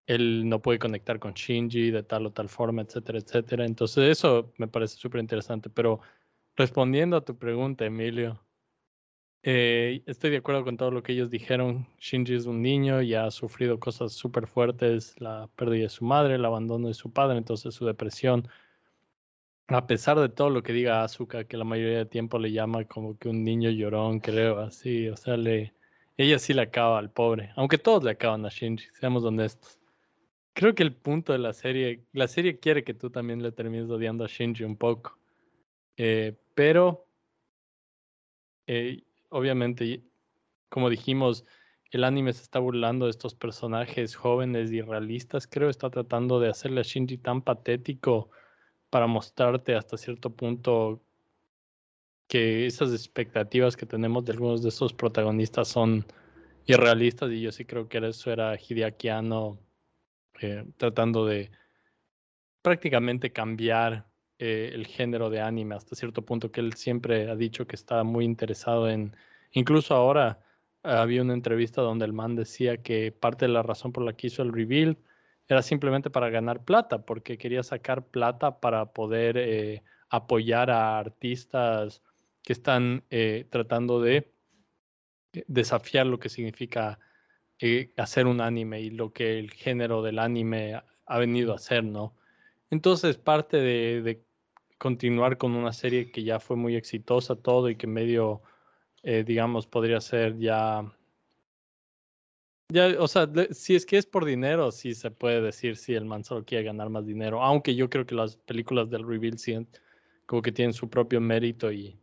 él 0.09 0.49
no 0.49 0.61
puede 0.61 0.81
conectar 0.81 1.21
con 1.21 1.35
Shinji 1.35 1.93
de 1.93 2.03
tal 2.03 2.27
o 2.27 2.33
tal 2.33 2.49
forma, 2.49 2.83
etcétera, 2.83 3.21
etcétera. 3.21 3.64
Entonces, 3.64 4.11
eso 4.11 4.53
me 4.59 4.67
parece 4.67 4.97
súper 4.97 5.21
interesante. 5.21 5.71
Pero 5.71 6.01
respondiendo 6.57 7.17
a 7.17 7.25
tu 7.25 7.37
pregunta, 7.37 7.85
Emilio, 7.85 8.40
eh, 9.47 10.03
estoy 10.07 10.31
de 10.31 10.38
acuerdo 10.38 10.64
con 10.64 10.79
todo 10.79 10.90
lo 10.90 11.03
que 11.03 11.12
ellos 11.12 11.29
dijeron. 11.29 11.87
Shinji 11.99 12.35
es 12.35 12.47
un 12.47 12.62
niño 12.62 13.03
y 13.03 13.14
ha 13.14 13.31
sufrido 13.31 13.79
cosas 13.79 14.12
súper 14.12 14.47
fuertes, 14.47 15.21
la 15.21 15.51
pérdida 15.55 15.83
de 15.83 15.88
su 15.90 16.05
madre, 16.05 16.37
el 16.37 16.45
abandono 16.47 16.88
de 16.88 16.95
su 16.95 17.12
padre, 17.12 17.37
entonces 17.37 17.75
su 17.75 17.85
depresión. 17.85 18.49
A 19.69 19.87
pesar 19.87 20.19
de 20.19 20.31
todo 20.31 20.49
lo 20.49 20.62
que 20.62 20.73
diga 20.73 21.05
Asuka, 21.05 21.45
que 21.45 21.57
la 21.59 21.64
mayoría 21.64 21.99
del 21.99 22.09
tiempo 22.09 22.38
le 22.38 22.53
llama 22.53 22.85
como 22.85 23.19
que 23.19 23.29
un 23.29 23.45
niño 23.45 23.71
llorón, 23.71 24.21
creo, 24.21 24.59
así, 24.61 25.09
o 25.09 25.17
sea, 25.17 25.37
le, 25.37 25.75
ella 26.17 26.38
sí 26.38 26.55
le 26.55 26.62
acaba 26.62 26.99
al 26.99 27.11
pobre, 27.11 27.51
aunque 27.57 27.79
todos 27.79 28.05
le 28.05 28.12
acaban 28.12 28.45
a 28.47 28.49
Shinji, 28.51 28.87
seamos 28.99 29.25
honestos. 29.25 29.79
Creo 30.55 30.75
que 30.75 30.83
el 30.83 30.95
punto 30.95 31.33
de 31.33 31.38
la 31.38 31.53
serie, 31.53 32.05
la 32.12 32.29
serie 32.29 32.59
quiere 32.59 32.85
que 32.85 32.95
tú 32.95 33.11
también 33.11 33.43
le 33.43 33.53
termines 33.53 33.90
odiando 33.90 34.25
a 34.25 34.29
Shinji 34.29 34.64
un 34.64 34.77
poco, 34.77 35.19
eh, 35.97 36.35
pero 36.55 37.07
eh, 38.67 39.03
obviamente, 39.29 40.03
como 40.69 40.88
dijimos, 40.90 41.45
el 41.90 42.05
anime 42.05 42.33
se 42.33 42.43
está 42.43 42.59
burlando 42.59 43.07
de 43.07 43.12
estos 43.12 43.35
personajes 43.35 44.17
jóvenes 44.17 44.73
y 44.73 44.81
realistas. 44.81 45.47
Creo 45.47 45.71
está 45.71 45.90
tratando 45.90 46.40
de 46.40 46.49
hacerle 46.49 46.81
a 46.81 46.85
Shinji 46.85 47.19
tan 47.19 47.43
patético 47.43 48.31
para 48.90 49.07
mostrarte 49.07 49.75
hasta 49.75 49.97
cierto 49.97 50.31
punto 50.31 51.03
que 52.27 52.67
esas 52.67 52.90
expectativas 52.93 53.77
que 53.77 53.87
tenemos 53.87 54.25
de 54.25 54.33
algunos 54.33 54.62
de 54.62 54.71
esos 54.71 54.93
protagonistas 54.93 55.69
son 55.69 56.05
irrealistas 56.67 57.31
y 57.31 57.43
yo 57.43 57.53
sí 57.53 57.64
creo 57.64 57.88
que 57.88 57.99
eso 57.99 58.33
era 58.33 58.57
Hideaki 58.57 59.09
eh, 60.40 60.64
tratando 60.77 61.27
de 61.27 61.51
prácticamente 62.62 63.33
cambiar 63.33 64.07
eh, 64.38 64.70
el 64.75 64.87
género 64.87 65.31
de 65.31 65.40
anime 65.40 65.77
hasta 65.77 65.94
cierto 65.94 66.23
punto 66.23 66.51
que 66.51 66.61
él 66.61 66.75
siempre 66.75 67.31
ha 67.31 67.37
dicho 67.37 67.66
que 67.66 67.77
está 67.77 68.03
muy 68.03 68.25
interesado 68.25 68.88
en, 68.88 69.16
incluso 69.53 69.94
ahora 69.94 70.40
había 70.83 71.23
una 71.23 71.35
entrevista 71.35 71.83
donde 71.83 72.05
el 72.05 72.12
man 72.12 72.35
decía 72.35 72.83
que 72.83 73.12
parte 73.12 73.47
de 73.47 73.53
la 73.53 73.62
razón 73.62 73.92
por 73.92 74.05
la 74.05 74.14
que 74.14 74.27
hizo 74.27 74.42
el 74.42 74.53
reveal 74.53 74.99
era 75.47 75.62
simplemente 75.62 76.11
para 76.11 76.31
ganar 76.31 76.64
plata, 76.64 77.05
porque 77.07 77.38
quería 77.38 77.62
sacar 77.62 78.07
plata 78.07 78.61
para 78.61 78.92
poder 78.92 79.37
eh, 79.38 79.83
apoyar 80.09 80.70
a 80.70 80.99
artistas 80.99 82.03
que 82.42 82.53
están 82.53 83.05
eh, 83.11 83.47
tratando 83.51 84.01
de 84.01 84.33
desafiar 85.47 86.07
lo 86.07 86.18
que 86.18 86.29
significa 86.29 86.99
hacer 87.97 88.27
un 88.27 88.40
anime 88.40 88.81
y 88.81 88.90
lo 88.90 89.12
que 89.12 89.38
el 89.38 89.51
género 89.53 90.03
del 90.03 90.18
anime 90.18 90.83
ha 91.07 91.18
venido 91.18 91.53
a 91.53 91.57
hacer, 91.57 91.85
¿no? 91.85 92.14
Entonces, 92.74 93.16
parte 93.16 93.58
de, 93.58 94.24
continuar 94.78 95.38
con 95.38 95.54
una 95.54 95.72
serie 95.72 96.10
que 96.10 96.24
ya 96.24 96.40
fue 96.40 96.56
muy 96.56 96.74
exitosa, 96.74 97.37
todo 97.37 97.70
y 97.70 97.76
que 97.76 97.87
medio, 97.87 98.42
eh, 99.04 99.22
digamos, 99.24 99.68
podría 99.68 100.00
ser 100.00 100.37
ya. 100.38 100.82
Ya, 102.72 102.96
o 102.98 103.06
sea, 103.06 103.30
si 103.52 103.76
es 103.76 103.87
que 103.87 103.96
es 103.96 104.06
por 104.06 104.24
dinero, 104.24 104.72
sí 104.72 104.96
se 104.96 105.12
puede 105.12 105.40
decir 105.40 105.76
si 105.76 105.94
el 105.94 106.04
man 106.04 106.24
solo 106.24 106.44
quiere 106.44 106.64
ganar 106.64 106.90
más 106.90 107.06
dinero. 107.06 107.40
Aunque 107.44 107.76
yo 107.76 107.88
creo 107.88 108.06
que 108.06 108.16
las 108.16 108.38
películas 108.38 108.90
del 108.90 109.06
Reveal 109.06 109.37
como 110.26 110.42
que 110.42 110.50
tienen 110.50 110.72
su 110.72 110.90
propio 110.90 111.20
mérito 111.20 111.70
y 111.70 111.96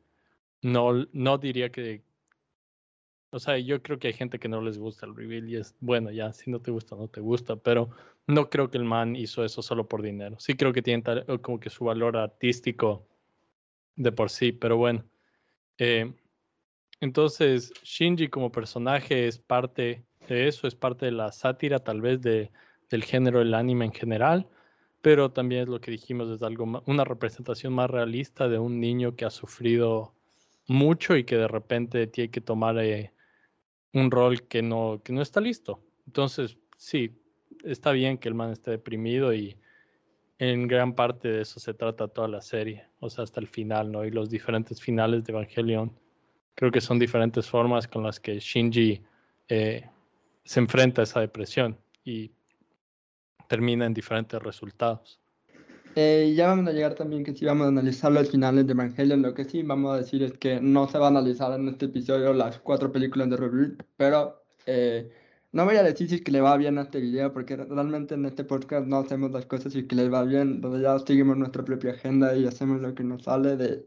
no, 0.62 1.06
no 1.12 1.38
diría 1.38 1.70
que, 1.70 2.02
o 3.32 3.40
sea, 3.40 3.58
yo 3.58 3.82
creo 3.82 3.98
que 3.98 4.08
hay 4.08 4.14
gente 4.14 4.40
que 4.40 4.50
no 4.50 4.62
les 4.62 4.78
gusta 4.78 5.06
el 5.06 5.16
reveal 5.16 5.50
y 5.50 5.56
es 5.56 5.76
bueno, 5.80 6.12
ya, 6.12 6.34
si 6.34 6.52
no 6.52 6.60
te 6.60 6.70
gusta, 6.70 6.96
no 6.96 7.08
te 7.08 7.22
gusta, 7.22 7.56
pero 7.56 7.90
no 8.28 8.50
creo 8.50 8.70
que 8.70 8.78
el 8.78 8.84
man 8.84 9.16
hizo 9.16 9.44
eso 9.46 9.62
solo 9.62 9.88
por 9.88 10.02
dinero. 10.02 10.38
Sí 10.40 10.56
creo 10.56 10.74
que 10.74 10.82
tiene 10.82 11.04
como 11.42 11.60
que 11.60 11.70
su 11.70 11.86
valor 11.86 12.18
artístico 12.18 13.08
de 13.96 14.12
por 14.12 14.30
sí, 14.30 14.52
pero 14.52 14.78
bueno. 14.78 15.06
Eh, 15.78 16.14
entonces, 17.00 17.74
Shinji 17.84 18.28
como 18.28 18.52
personaje 18.52 19.28
es 19.28 19.40
parte 19.40 20.04
de 20.28 20.48
eso, 20.48 20.68
es 20.68 20.76
parte 20.76 21.06
de 21.06 21.12
la 21.14 21.32
sátira 21.32 21.80
tal 21.80 22.02
vez 22.02 22.22
de, 22.22 22.52
del 22.90 23.04
género 23.04 23.40
del 23.40 23.54
anime 23.54 23.86
en 23.86 23.94
general, 23.94 24.48
pero 25.02 25.32
también 25.32 25.64
es 25.64 25.68
lo 25.70 25.80
que 25.82 25.92
dijimos, 25.92 26.30
es 26.30 26.44
algo, 26.44 26.84
una 26.86 27.06
representación 27.06 27.74
más 27.74 27.90
realista 27.90 28.50
de 28.50 28.60
un 28.60 28.80
niño 28.80 29.16
que 29.16 29.26
ha 29.26 29.32
sufrido 29.32 30.14
mucho 30.68 31.16
y 31.16 31.24
que 31.24 31.38
de 31.38 31.48
repente 31.48 32.08
tiene 32.08 32.30
que 32.30 32.42
tomar 32.42 32.78
eh, 32.78 33.14
un 33.94 34.12
rol 34.12 34.48
que 34.48 34.62
no, 34.62 35.02
que 35.04 35.14
no 35.14 35.22
está 35.22 35.42
listo. 35.42 35.82
Entonces, 36.08 36.58
sí, 36.78 37.12
está 37.64 37.92
bien 37.92 38.18
que 38.18 38.30
el 38.30 38.36
man 38.36 38.52
esté 38.52 38.72
deprimido 38.72 39.34
y 39.34 39.58
en 40.40 40.68
gran 40.68 40.96
parte 40.96 41.28
de 41.28 41.42
eso 41.42 41.60
se 41.60 41.74
trata 41.74 42.08
toda 42.08 42.28
la 42.28 42.42
serie, 42.42 42.88
o 43.00 43.10
sea, 43.10 43.24
hasta 43.24 43.40
el 43.40 43.48
final, 43.48 43.92
¿no? 43.92 44.04
Y 44.04 44.10
los 44.10 44.30
diferentes 44.30 44.82
finales 44.82 45.24
de 45.24 45.34
Evangelion. 45.34 45.96
Creo 46.56 46.72
que 46.72 46.82
son 46.82 46.98
diferentes 46.98 47.48
formas 47.48 47.88
con 47.88 48.04
las 48.04 48.20
que 48.20 48.40
Shinji 48.40 49.04
eh, 49.48 49.88
se 50.44 50.60
enfrenta 50.60 51.02
a 51.02 51.04
esa 51.04 51.20
depresión 51.20 51.78
y 52.04 52.32
termina 53.48 53.86
en 53.86 53.94
diferentes 53.94 54.42
resultados. 54.42 55.21
Eh, 55.96 56.34
ya 56.36 56.48
vamos 56.48 56.68
a 56.68 56.72
llegar 56.72 56.96
también 56.96 57.24
que 57.24 57.34
si 57.34 57.46
vamos 57.46 57.66
a 57.66 57.70
analizar 57.70 58.12
los 58.12 58.30
finales 58.30 58.66
de 58.66 58.74
Evangelion. 58.74 59.22
Lo 59.22 59.34
que 59.34 59.46
sí 59.46 59.64
vamos 59.64 59.94
a 59.94 59.98
decir 59.98 60.24
es 60.24 60.34
que 60.34 60.62
no 60.62 60.88
se 60.88 60.98
va 60.98 61.08
a 61.08 61.10
analizar 61.10 61.60
en 61.60 61.68
este 61.68 61.86
episodio 61.86 62.34
las 62.34 62.60
cuatro 62.60 62.92
películas 62.92 63.30
de 63.30 63.38
Review, 63.38 63.78
pero 63.98 64.44
eh, 64.66 65.12
no 65.52 65.66
voy 65.66 65.76
a 65.76 65.84
decir 65.84 66.10
si 66.10 66.24
que 66.24 66.32
le 66.32 66.42
va 66.42 66.56
bien 66.58 66.78
a 66.78 66.84
este 66.84 67.00
video, 67.00 67.34
porque 67.34 67.58
realmente 67.58 68.16
en 68.16 68.26
este 68.26 68.44
podcast 68.44 68.88
no 68.88 68.98
hacemos 69.00 69.32
las 69.32 69.46
cosas 69.46 69.76
y 69.76 69.86
que 69.86 69.96
les 69.96 70.12
va 70.12 70.24
bien, 70.24 70.62
donde 70.62 70.82
ya 70.82 70.98
seguimos 71.00 71.38
nuestra 71.38 71.66
propia 71.66 71.92
agenda 71.92 72.36
y 72.36 72.46
hacemos 72.46 72.82
lo 72.82 72.96
que 72.96 73.04
nos 73.04 73.24
sale 73.24 73.58
de, 73.58 73.86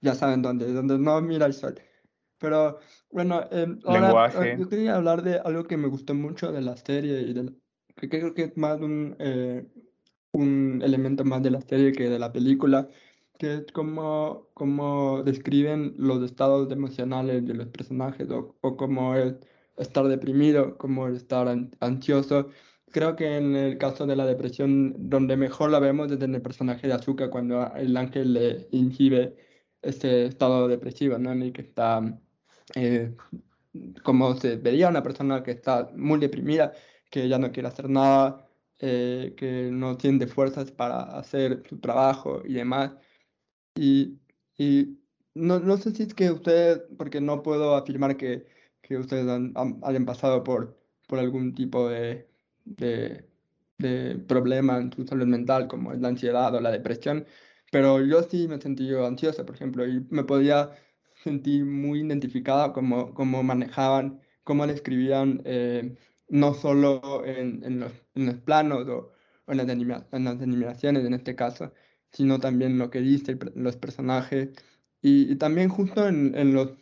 ya 0.00 0.14
saben 0.14 0.42
dónde, 0.42 0.72
donde 0.72 0.98
no 0.98 1.20
mira 1.20 1.46
el 1.46 1.54
sol. 1.54 1.80
Pero 2.38 2.78
bueno, 3.10 3.42
eh, 3.52 3.66
ahora 3.84 4.32
eh, 4.44 4.56
yo 4.58 4.68
quería 4.68 4.96
hablar 4.96 5.22
de 5.22 5.38
algo 5.38 5.64
que 5.64 5.76
me 5.76 5.88
gustó 5.88 6.14
mucho 6.14 6.50
de 6.50 6.62
la 6.62 6.76
serie 6.76 7.20
y 7.20 7.34
de 7.34 7.52
que 7.96 8.08
creo 8.08 8.34
que 8.34 8.44
es 8.44 8.56
más 8.56 8.80
un, 8.80 9.14
un 10.32 10.82
elemento 10.84 11.24
más 11.24 11.42
de 11.42 11.50
la 11.50 11.60
serie 11.60 11.92
que 11.92 12.08
de 12.08 12.18
la 12.18 12.32
película, 12.32 12.88
que 13.38 13.54
es 13.54 13.72
cómo, 13.72 14.48
cómo 14.54 15.22
describen 15.22 15.94
los 15.98 16.22
estados 16.22 16.70
emocionales 16.72 17.44
de 17.46 17.54
los 17.54 17.68
personajes 17.68 18.30
o, 18.30 18.56
o 18.60 18.76
cómo 18.76 19.16
es 19.16 19.34
estar 19.76 20.06
deprimido, 20.08 20.76
cómo 20.78 21.08
es 21.08 21.16
estar 21.16 21.48
ansioso. 21.80 22.50
Creo 22.92 23.16
que 23.16 23.36
en 23.36 23.56
el 23.56 23.78
caso 23.78 24.06
de 24.06 24.16
la 24.16 24.26
depresión, 24.26 24.94
donde 25.10 25.36
mejor 25.36 25.70
la 25.70 25.78
vemos 25.80 26.08
desde 26.10 26.26
el 26.26 26.42
personaje 26.42 26.86
de 26.88 26.94
Azuka, 26.94 27.30
cuando 27.30 27.72
el 27.76 27.96
ángel 27.96 28.32
le 28.34 28.68
inhibe 28.72 29.36
ese 29.82 30.26
estado 30.26 30.68
depresivo, 30.68 31.18
¿no? 31.18 31.32
En 31.32 31.52
que 31.52 31.62
está, 31.62 32.20
eh, 32.74 33.14
como 34.02 34.34
se 34.36 34.56
vería 34.56 34.88
una 34.88 35.02
persona 35.02 35.42
que 35.42 35.52
está 35.52 35.90
muy 35.96 36.18
deprimida, 36.20 36.72
que 37.10 37.28
ya 37.28 37.38
no 37.38 37.52
quiere 37.52 37.68
hacer 37.68 37.88
nada, 37.88 38.49
eh, 38.80 39.34
que 39.36 39.70
no 39.70 39.96
tiene 39.96 40.26
fuerzas 40.26 40.70
para 40.72 41.02
hacer 41.18 41.62
su 41.68 41.80
trabajo 41.80 42.42
y 42.44 42.54
demás. 42.54 42.92
Y, 43.74 44.20
y 44.58 44.98
no, 45.34 45.60
no 45.60 45.76
sé 45.78 45.92
si 45.92 46.04
es 46.04 46.14
que 46.14 46.30
ustedes, 46.30 46.82
porque 46.98 47.20
no 47.20 47.42
puedo 47.42 47.76
afirmar 47.76 48.16
que, 48.16 48.46
que 48.82 48.96
ustedes 48.98 49.28
han, 49.28 49.54
hayan 49.82 50.06
pasado 50.06 50.44
por, 50.44 50.78
por 51.08 51.18
algún 51.18 51.54
tipo 51.54 51.88
de, 51.88 52.28
de, 52.64 53.28
de 53.78 54.18
problema 54.18 54.78
en 54.78 54.92
su 54.92 55.06
salud 55.06 55.26
mental, 55.26 55.68
como 55.68 55.92
la 55.94 56.08
ansiedad 56.08 56.54
o 56.54 56.60
la 56.60 56.70
depresión, 56.70 57.26
pero 57.70 58.04
yo 58.04 58.22
sí 58.22 58.48
me 58.48 58.60
sentí 58.60 58.92
ansiosa, 58.94 59.46
por 59.46 59.54
ejemplo, 59.54 59.86
y 59.86 60.06
me 60.10 60.24
podía 60.24 60.70
sentir 61.22 61.64
muy 61.64 62.00
identificada 62.00 62.72
como, 62.72 63.14
como 63.14 63.42
manejaban, 63.42 64.20
cómo 64.44 64.66
describían 64.66 65.42
eh, 65.44 65.96
no 66.30 66.54
solo 66.54 67.24
en, 67.26 67.62
en, 67.64 67.80
los, 67.80 67.92
en, 68.14 68.26
los, 68.26 68.36
planos 68.36 68.88
o, 68.88 69.12
en, 69.48 69.56
las 69.58 69.68
en, 69.68 70.24
las 70.24 70.40
animaciones 70.40 71.04
en 71.04 71.14
este 71.14 71.34
caso, 71.36 71.72
sino 72.12 72.38
también 72.40 72.78
lo 72.78 72.90
que 72.90 73.00
dicen 73.00 73.38
los 73.54 73.76
personajes 73.76 74.50
y, 75.02 75.36
también 75.36 75.68
justo 75.68 76.06
en, 76.08 76.54
los, 76.54 76.72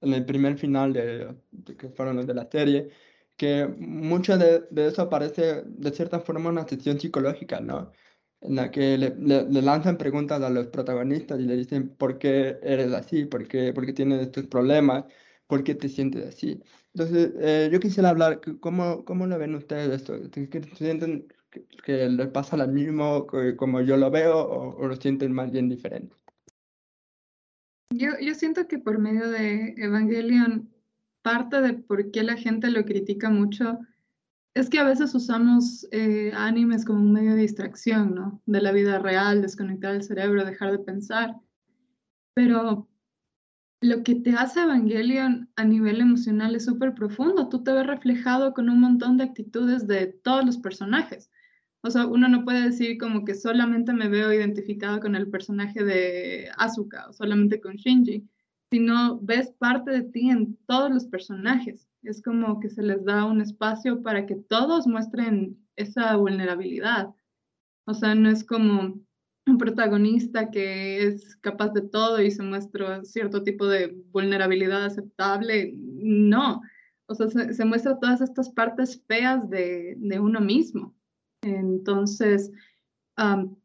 en 0.00 0.14
el 0.14 0.24
primer 0.24 0.58
final 0.58 0.92
de, 0.92 1.34
que 1.78 1.88
fueron 1.90 2.16
los 2.16 2.26
de 2.26 2.34
la 2.34 2.48
serie, 2.50 2.90
que 3.36 3.66
mucho 3.66 4.38
de, 4.38 4.62
de, 4.70 4.88
eso 4.88 5.08
parece 5.10 5.62
de 5.66 5.90
cierta 5.92 6.20
forma 6.20 6.50
una 6.50 6.66
sesión 6.68 7.00
psicológica, 7.00 7.60
¿no? 7.60 7.92
En 8.40 8.56
la 8.56 8.70
que 8.70 8.98
le, 8.98 9.14
le, 9.16 9.44
le, 9.50 9.62
lanzan 9.62 9.98
preguntas 9.98 10.42
a 10.42 10.50
los 10.50 10.68
protagonistas 10.68 11.40
y 11.40 11.44
le 11.44 11.56
dicen 11.56 11.88
por 11.96 12.18
qué 12.18 12.58
eres 12.62 12.92
así, 12.92 13.24
por 13.24 13.48
qué, 13.48 13.72
por 13.72 13.86
qué 13.86 13.92
tienes 13.92 14.20
estos 14.22 14.46
problemas, 14.46 15.04
por 15.46 15.64
qué 15.64 15.74
te 15.74 15.88
sientes 15.88 16.26
así. 16.26 16.62
Entonces, 16.94 17.32
eh, 17.40 17.68
yo 17.72 17.80
quisiera 17.80 18.10
hablar, 18.10 18.40
¿cómo, 18.60 19.04
¿cómo 19.04 19.26
lo 19.26 19.38
ven 19.38 19.54
ustedes 19.54 19.90
esto? 19.90 20.14
¿Sienten 20.76 21.26
que, 21.50 21.66
que 21.84 22.08
les 22.08 22.28
pasa 22.28 22.56
lo 22.56 22.68
mismo 22.68 23.26
como 23.56 23.80
yo 23.80 23.96
lo 23.96 24.10
veo 24.10 24.38
o, 24.38 24.76
o 24.76 24.86
lo 24.86 24.94
sienten 24.94 25.32
más 25.32 25.50
bien 25.50 25.68
diferente? 25.68 26.14
Yo, 27.90 28.10
yo 28.20 28.34
siento 28.34 28.66
que 28.68 28.78
por 28.78 28.98
medio 28.98 29.28
de 29.28 29.74
Evangelion 29.76 30.70
parte 31.22 31.60
de 31.60 31.74
por 31.74 32.10
qué 32.10 32.22
la 32.22 32.36
gente 32.36 32.70
lo 32.70 32.84
critica 32.84 33.30
mucho 33.30 33.78
es 34.54 34.70
que 34.70 34.78
a 34.78 34.84
veces 34.84 35.14
usamos 35.14 35.86
eh, 35.90 36.32
animes 36.34 36.84
como 36.84 37.00
un 37.00 37.12
medio 37.12 37.34
de 37.34 37.42
distracción, 37.42 38.14
¿no? 38.14 38.40
De 38.46 38.60
la 38.60 38.70
vida 38.70 39.00
real, 39.00 39.42
desconectar 39.42 39.94
el 39.94 40.04
cerebro, 40.04 40.44
dejar 40.44 40.70
de 40.70 40.78
pensar. 40.78 41.40
Pero 42.34 42.88
lo 43.84 44.02
que 44.02 44.14
te 44.14 44.30
hace 44.30 44.62
Evangelion 44.62 45.50
a 45.56 45.64
nivel 45.64 46.00
emocional 46.00 46.54
es 46.54 46.64
súper 46.64 46.94
profundo. 46.94 47.48
Tú 47.48 47.62
te 47.62 47.72
ves 47.72 47.86
reflejado 47.86 48.54
con 48.54 48.68
un 48.70 48.80
montón 48.80 49.16
de 49.16 49.24
actitudes 49.24 49.86
de 49.86 50.06
todos 50.06 50.44
los 50.44 50.58
personajes. 50.58 51.30
O 51.82 51.90
sea, 51.90 52.06
uno 52.06 52.28
no 52.28 52.44
puede 52.44 52.62
decir 52.62 52.98
como 52.98 53.24
que 53.24 53.34
solamente 53.34 53.92
me 53.92 54.08
veo 54.08 54.32
identificado 54.32 55.00
con 55.00 55.14
el 55.16 55.28
personaje 55.28 55.84
de 55.84 56.48
Asuka 56.56 57.08
o 57.08 57.12
solamente 57.12 57.60
con 57.60 57.76
Shinji 57.76 58.28
sino 58.74 59.20
ves 59.20 59.52
parte 59.52 59.92
de 59.92 60.02
ti 60.02 60.30
en 60.30 60.56
todos 60.66 60.90
los 60.90 61.04
personajes. 61.04 61.88
Es 62.02 62.20
como 62.20 62.58
que 62.58 62.68
se 62.68 62.82
les 62.82 63.04
da 63.04 63.24
un 63.24 63.40
espacio 63.40 64.02
para 64.02 64.26
que 64.26 64.34
todos 64.34 64.88
muestren 64.88 65.56
esa 65.76 66.16
vulnerabilidad. 66.16 67.14
O 67.86 67.94
sea, 67.94 68.16
no 68.16 68.28
es 68.28 68.42
como 68.42 69.00
un 69.46 69.58
protagonista 69.58 70.50
que 70.50 71.06
es 71.06 71.36
capaz 71.36 71.70
de 71.70 71.82
todo 71.82 72.20
y 72.22 72.30
se 72.30 72.42
muestra 72.42 73.04
cierto 73.04 73.42
tipo 73.42 73.66
de 73.66 73.94
vulnerabilidad 74.12 74.84
aceptable. 74.84 75.74
No, 75.76 76.62
o 77.06 77.14
sea, 77.14 77.28
se, 77.28 77.52
se 77.52 77.64
muestra 77.64 77.98
todas 77.98 78.20
estas 78.20 78.50
partes 78.50 79.02
feas 79.06 79.48
de, 79.50 79.94
de 79.98 80.18
uno 80.20 80.40
mismo. 80.40 80.94
Entonces, 81.42 82.50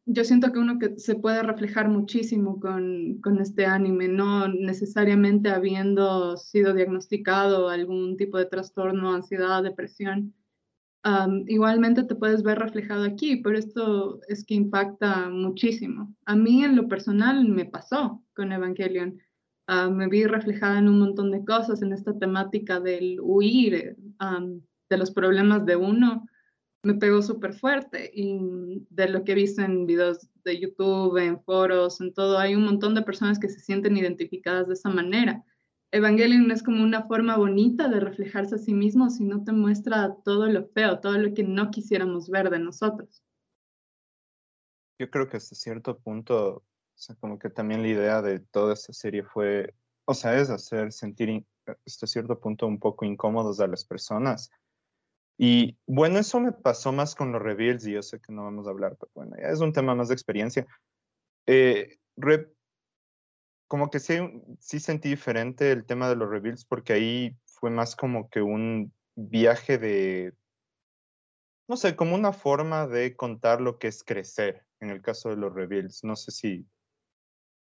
yo 0.06 0.24
siento 0.24 0.52
que 0.52 0.60
uno 0.60 0.78
que 0.78 1.00
se 1.00 1.16
puede 1.16 1.42
reflejar 1.42 1.90
muchísimo 1.90 2.60
con, 2.60 3.20
con, 3.22 3.40
este 3.42 3.66
anime, 3.66 4.08
no 4.08 4.48
necesariamente 4.48 5.50
habiendo 5.50 6.38
sido 6.38 6.74
diagnosticado 6.74 7.70
algún 7.70 8.16
tipo 8.18 8.38
de 8.38 8.46
trastorno, 8.46 9.14
ansiedad, 9.14 9.64
depresión. 9.64 10.36
Igualmente 11.48 12.04
te 12.04 12.16
puedes 12.16 12.44
ver 12.44 12.60
reflejado 12.60 13.04
aquí, 13.04 13.38
pero 13.38 13.58
esto 13.58 14.20
es 14.28 14.46
que 14.46 14.56
impacta 14.56 15.30
muchísimo. 15.30 16.14
A 16.26 16.36
mí 16.36 16.64
en 16.64 16.76
lo 16.76 16.88
personal 16.88 17.48
me 17.48 17.66
pasó 17.66 18.24
con 18.36 18.52
Evangelion. 18.52 19.18
Uh, 19.68 19.92
me 19.92 20.08
vi 20.08 20.26
reflejada 20.26 20.80
en 20.80 20.88
un 20.88 21.00
montón 21.00 21.32
de 21.32 21.46
cosas, 21.46 21.84
en 21.84 21.94
esta 21.94 22.18
temática 22.18 22.80
del 22.80 23.20
huir, 23.22 23.96
de 24.90 24.98
los 24.98 25.12
problemas 25.12 25.66
de 25.66 25.76
uno 25.76 26.26
me 26.84 26.94
pegó 26.96 27.22
súper 27.22 27.54
fuerte 27.54 28.10
y 28.14 28.86
de 28.90 29.10
lo 29.10 29.24
que 29.24 29.34
he 29.34 29.36
visto 29.36 29.62
en 29.62 29.86
videos 29.86 30.28
de 30.44 30.60
YouTube, 30.60 31.18
en 31.18 31.42
foros, 31.42 32.00
en 32.00 32.14
todo, 32.14 32.38
hay 32.38 32.56
un 32.56 32.64
montón 32.64 32.96
de 32.96 33.02
personas 33.02 33.38
que 33.40 33.50
se 33.50 33.60
sienten 33.60 33.98
identificadas 33.98 34.68
de 34.68 34.74
esa 34.76 34.90
manera. 34.90 35.44
Evangelion 35.92 36.48
no 36.48 36.54
es 36.54 36.64
como 36.64 36.84
una 36.84 37.08
forma 37.08 37.38
bonita 37.38 37.88
de 37.88 38.00
reflejarse 38.00 38.56
a 38.56 38.60
sí 38.60 38.74
mismo, 38.74 39.10
sino 39.10 39.44
te 39.44 39.52
muestra 39.52 40.16
todo 40.24 40.48
lo 40.48 40.68
feo, 40.68 41.00
todo 41.00 41.18
lo 41.18 41.34
que 41.34 41.44
no 41.44 41.72
quisiéramos 41.72 42.30
ver 42.30 42.50
de 42.50 42.60
nosotros. 42.60 43.24
Yo 45.00 45.10
creo 45.10 45.30
que 45.30 45.38
hasta 45.38 45.56
cierto 45.56 45.98
punto, 45.98 46.58
o 46.58 46.64
sea, 46.96 47.16
como 47.16 47.40
que 47.40 47.50
también 47.50 47.82
la 47.82 47.88
idea 47.88 48.22
de 48.22 48.40
toda 48.40 48.74
esta 48.74 48.94
serie 48.94 49.24
fue, 49.24 49.74
o 50.06 50.14
sea, 50.14 50.40
es 50.40 50.50
hacer 50.50 50.92
sentir 50.92 51.46
hasta 51.86 52.06
cierto 52.06 52.40
punto 52.40 52.68
un 52.68 52.80
poco 52.80 53.06
incómodos 53.06 53.60
a 53.60 53.68
las 53.68 53.86
personas 53.86 54.52
y 55.42 55.78
bueno, 55.88 56.20
eso 56.20 56.42
me 56.42 56.52
pasó 56.52 56.92
más 56.92 57.16
con 57.16 57.32
los 57.32 57.42
reveals 57.42 57.88
y 57.88 57.94
yo 57.94 58.04
sé 58.04 58.20
que 58.20 58.34
no 58.34 58.44
vamos 58.44 58.68
a 58.68 58.72
hablar, 58.72 58.98
pero 59.00 59.10
bueno, 59.16 59.38
ya 59.42 59.48
es 59.48 59.62
un 59.62 59.72
tema 59.72 59.96
más 59.96 60.10
de 60.10 60.14
experiencia. 60.14 60.68
Eh, 61.48 61.98
como 63.70 63.92
que 63.92 64.00
sí, 64.00 64.18
sí 64.60 64.80
sentí 64.80 65.10
diferente 65.10 65.72
el 65.72 65.86
tema 65.86 66.10
de 66.10 66.16
los 66.16 66.28
reveals 66.28 66.66
porque 66.66 66.94
ahí 66.94 67.38
fue 67.46 67.70
más 67.70 67.96
como 67.96 68.28
que 68.28 68.42
un 68.42 68.92
viaje 69.16 69.78
de, 69.78 70.34
no 71.68 71.78
sé, 71.78 71.96
como 71.96 72.16
una 72.16 72.34
forma 72.34 72.88
de 72.88 73.16
contar 73.16 73.62
lo 73.62 73.78
que 73.78 73.88
es 73.88 74.04
crecer 74.04 74.66
en 74.80 74.90
el 74.90 75.04
caso 75.04 75.30
de 75.30 75.36
los 75.36 75.54
reveals. 75.54 76.04
No 76.04 76.16
sé 76.16 76.32
si 76.32 76.66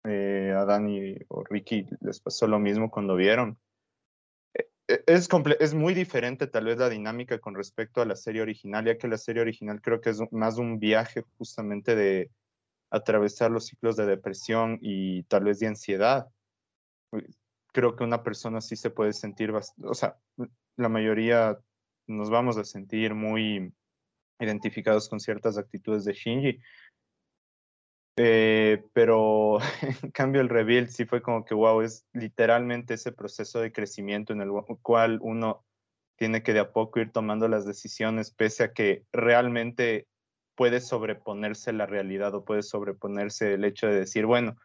eh, 0.05 0.55
a 0.57 0.65
Dani 0.65 1.17
o 1.27 1.43
Ricky 1.43 1.85
les 2.01 2.21
pasó 2.21 2.47
lo 2.47 2.61
mismo 2.61 2.93
cuando 2.93 3.17
vieron. 3.17 3.59
E, 4.55 5.03
es, 5.09 5.29
es 5.59 5.75
muy 5.75 5.95
diferente 5.95 6.47
tal 6.47 6.67
vez 6.67 6.79
la 6.79 6.89
dinámica 6.89 7.41
con 7.41 7.57
respecto 7.57 8.01
a 8.01 8.07
la 8.07 8.15
serie 8.15 8.43
original, 8.43 8.85
ya 8.85 8.97
que 8.97 9.09
la 9.09 9.19
serie 9.19 9.43
original 9.43 9.83
creo 9.83 10.01
que 10.01 10.11
es 10.11 10.21
más 10.31 10.59
un 10.59 10.79
viaje 10.79 11.25
justamente 11.39 11.97
de 11.97 12.31
atravesar 12.91 13.51
los 13.51 13.67
ciclos 13.67 13.97
de 13.97 14.07
depresión 14.07 14.79
y 14.81 15.23
tal 15.25 15.45
vez 15.45 15.59
de 15.59 15.67
ansiedad. 15.67 16.29
Creo 17.73 17.97
que 17.97 18.05
una 18.05 18.23
persona 18.23 18.61
sí 18.61 18.77
se 18.77 18.91
puede 18.91 19.13
sentir, 19.13 19.53
o 19.53 19.95
sea, 19.95 20.17
la 20.77 20.89
mayoría 20.89 21.59
nos 22.07 22.31
vamos 22.31 22.57
a 22.57 22.65
sentir 22.65 23.15
muy 23.15 23.73
identificados 24.41 25.09
con 25.09 25.21
ciertas 25.21 25.59
actitudes 25.59 26.05
de 26.05 26.13
Shinji, 26.15 26.61
eh, 28.21 28.83
pero 28.93 29.59
en 30.03 30.11
cambio 30.11 30.41
el 30.41 30.49
reveal 30.49 30.89
sí 30.89 31.05
fue 31.05 31.23
como 31.23 31.45
que, 31.45 31.55
wow, 31.55 31.83
es 31.83 32.07
literalmente 32.13 32.95
ese 32.95 33.13
proceso 33.13 33.61
de 33.61 33.73
crecimiento 33.73 34.33
en 34.33 34.41
el 34.41 34.51
cual 34.83 35.19
uno 35.23 35.65
tiene 36.17 36.43
que 36.43 36.53
de 36.53 36.59
a 36.59 36.73
poco 36.73 36.99
ir 36.99 37.13
tomando 37.13 37.47
las 37.47 37.65
decisiones, 37.65 38.33
pese 38.33 38.65
a 38.65 38.73
que 38.73 39.05
realmente 39.13 40.09
puede 40.59 40.81
sobreponerse 40.81 41.73
la 41.73 41.87
realidad 41.87 42.35
o 42.35 42.45
puede 42.45 42.65
sobreponerse 42.65 43.55
el 43.55 43.65
hecho 43.65 43.87
de 43.87 44.01
decir, 44.01 44.27
bueno, 44.27 44.57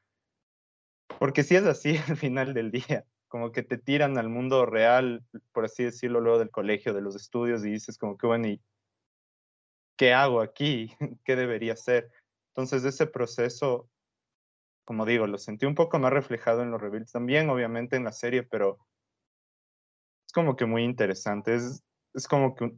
porque 1.19 1.43
si 1.43 1.55
es 1.55 1.65
así 1.65 1.95
al 2.09 2.17
final 2.17 2.55
del 2.55 2.71
día, 2.71 3.05
como 3.27 3.51
que 3.51 3.61
te 3.61 3.77
tiran 3.77 4.17
al 4.17 4.27
mundo 4.27 4.65
real, 4.65 5.23
por 5.51 5.65
así 5.65 5.83
decirlo, 5.83 6.19
luego 6.19 6.39
del 6.39 6.49
colegio, 6.49 6.95
de 6.95 7.01
los 7.01 7.15
estudios, 7.15 7.63
y 7.63 7.69
dices 7.69 7.99
como 7.99 8.17
que, 8.17 8.25
bueno, 8.25 8.47
¿y 8.47 8.59
qué 9.95 10.13
hago 10.13 10.41
aquí? 10.41 10.95
¿Qué 11.25 11.35
debería 11.35 11.73
hacer? 11.73 12.09
Entonces, 12.55 12.83
ese 12.85 13.05
proceso, 13.05 13.87
como 14.85 15.05
digo, 15.05 15.27
lo 15.27 15.37
sentí 15.37 15.67
un 15.67 15.75
poco 15.75 15.99
más 15.99 16.11
reflejado 16.11 16.63
en 16.63 16.71
los 16.71 16.81
reveals, 16.81 17.11
también 17.11 17.51
obviamente 17.51 17.97
en 17.97 18.05
la 18.05 18.13
serie, 18.13 18.41
pero 18.41 18.79
es 20.25 20.33
como 20.33 20.55
que 20.55 20.65
muy 20.65 20.83
interesante. 20.83 21.53
Es, 21.53 21.83
es 22.15 22.27
como 22.27 22.55
que 22.55 22.73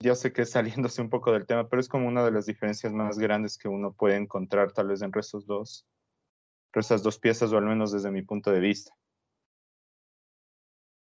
yo 0.00 0.14
sé 0.14 0.32
que 0.32 0.46
saliéndose 0.46 1.02
un 1.02 1.10
poco 1.10 1.32
del 1.32 1.46
tema, 1.46 1.68
pero 1.68 1.80
es 1.80 1.88
como 1.88 2.08
una 2.08 2.24
de 2.24 2.30
las 2.30 2.46
diferencias 2.46 2.92
más 2.92 3.18
grandes 3.18 3.58
que 3.58 3.68
uno 3.68 3.92
puede 3.92 4.16
encontrar 4.16 4.72
tal 4.72 4.88
vez 4.88 5.02
entre 5.02 5.20
esos 5.20 5.46
dos, 5.46 5.86
entre 6.68 6.80
esas 6.80 7.02
dos 7.02 7.18
piezas, 7.18 7.52
o 7.52 7.58
al 7.58 7.66
menos 7.66 7.92
desde 7.92 8.10
mi 8.10 8.22
punto 8.22 8.50
de 8.50 8.60
vista. 8.60 8.92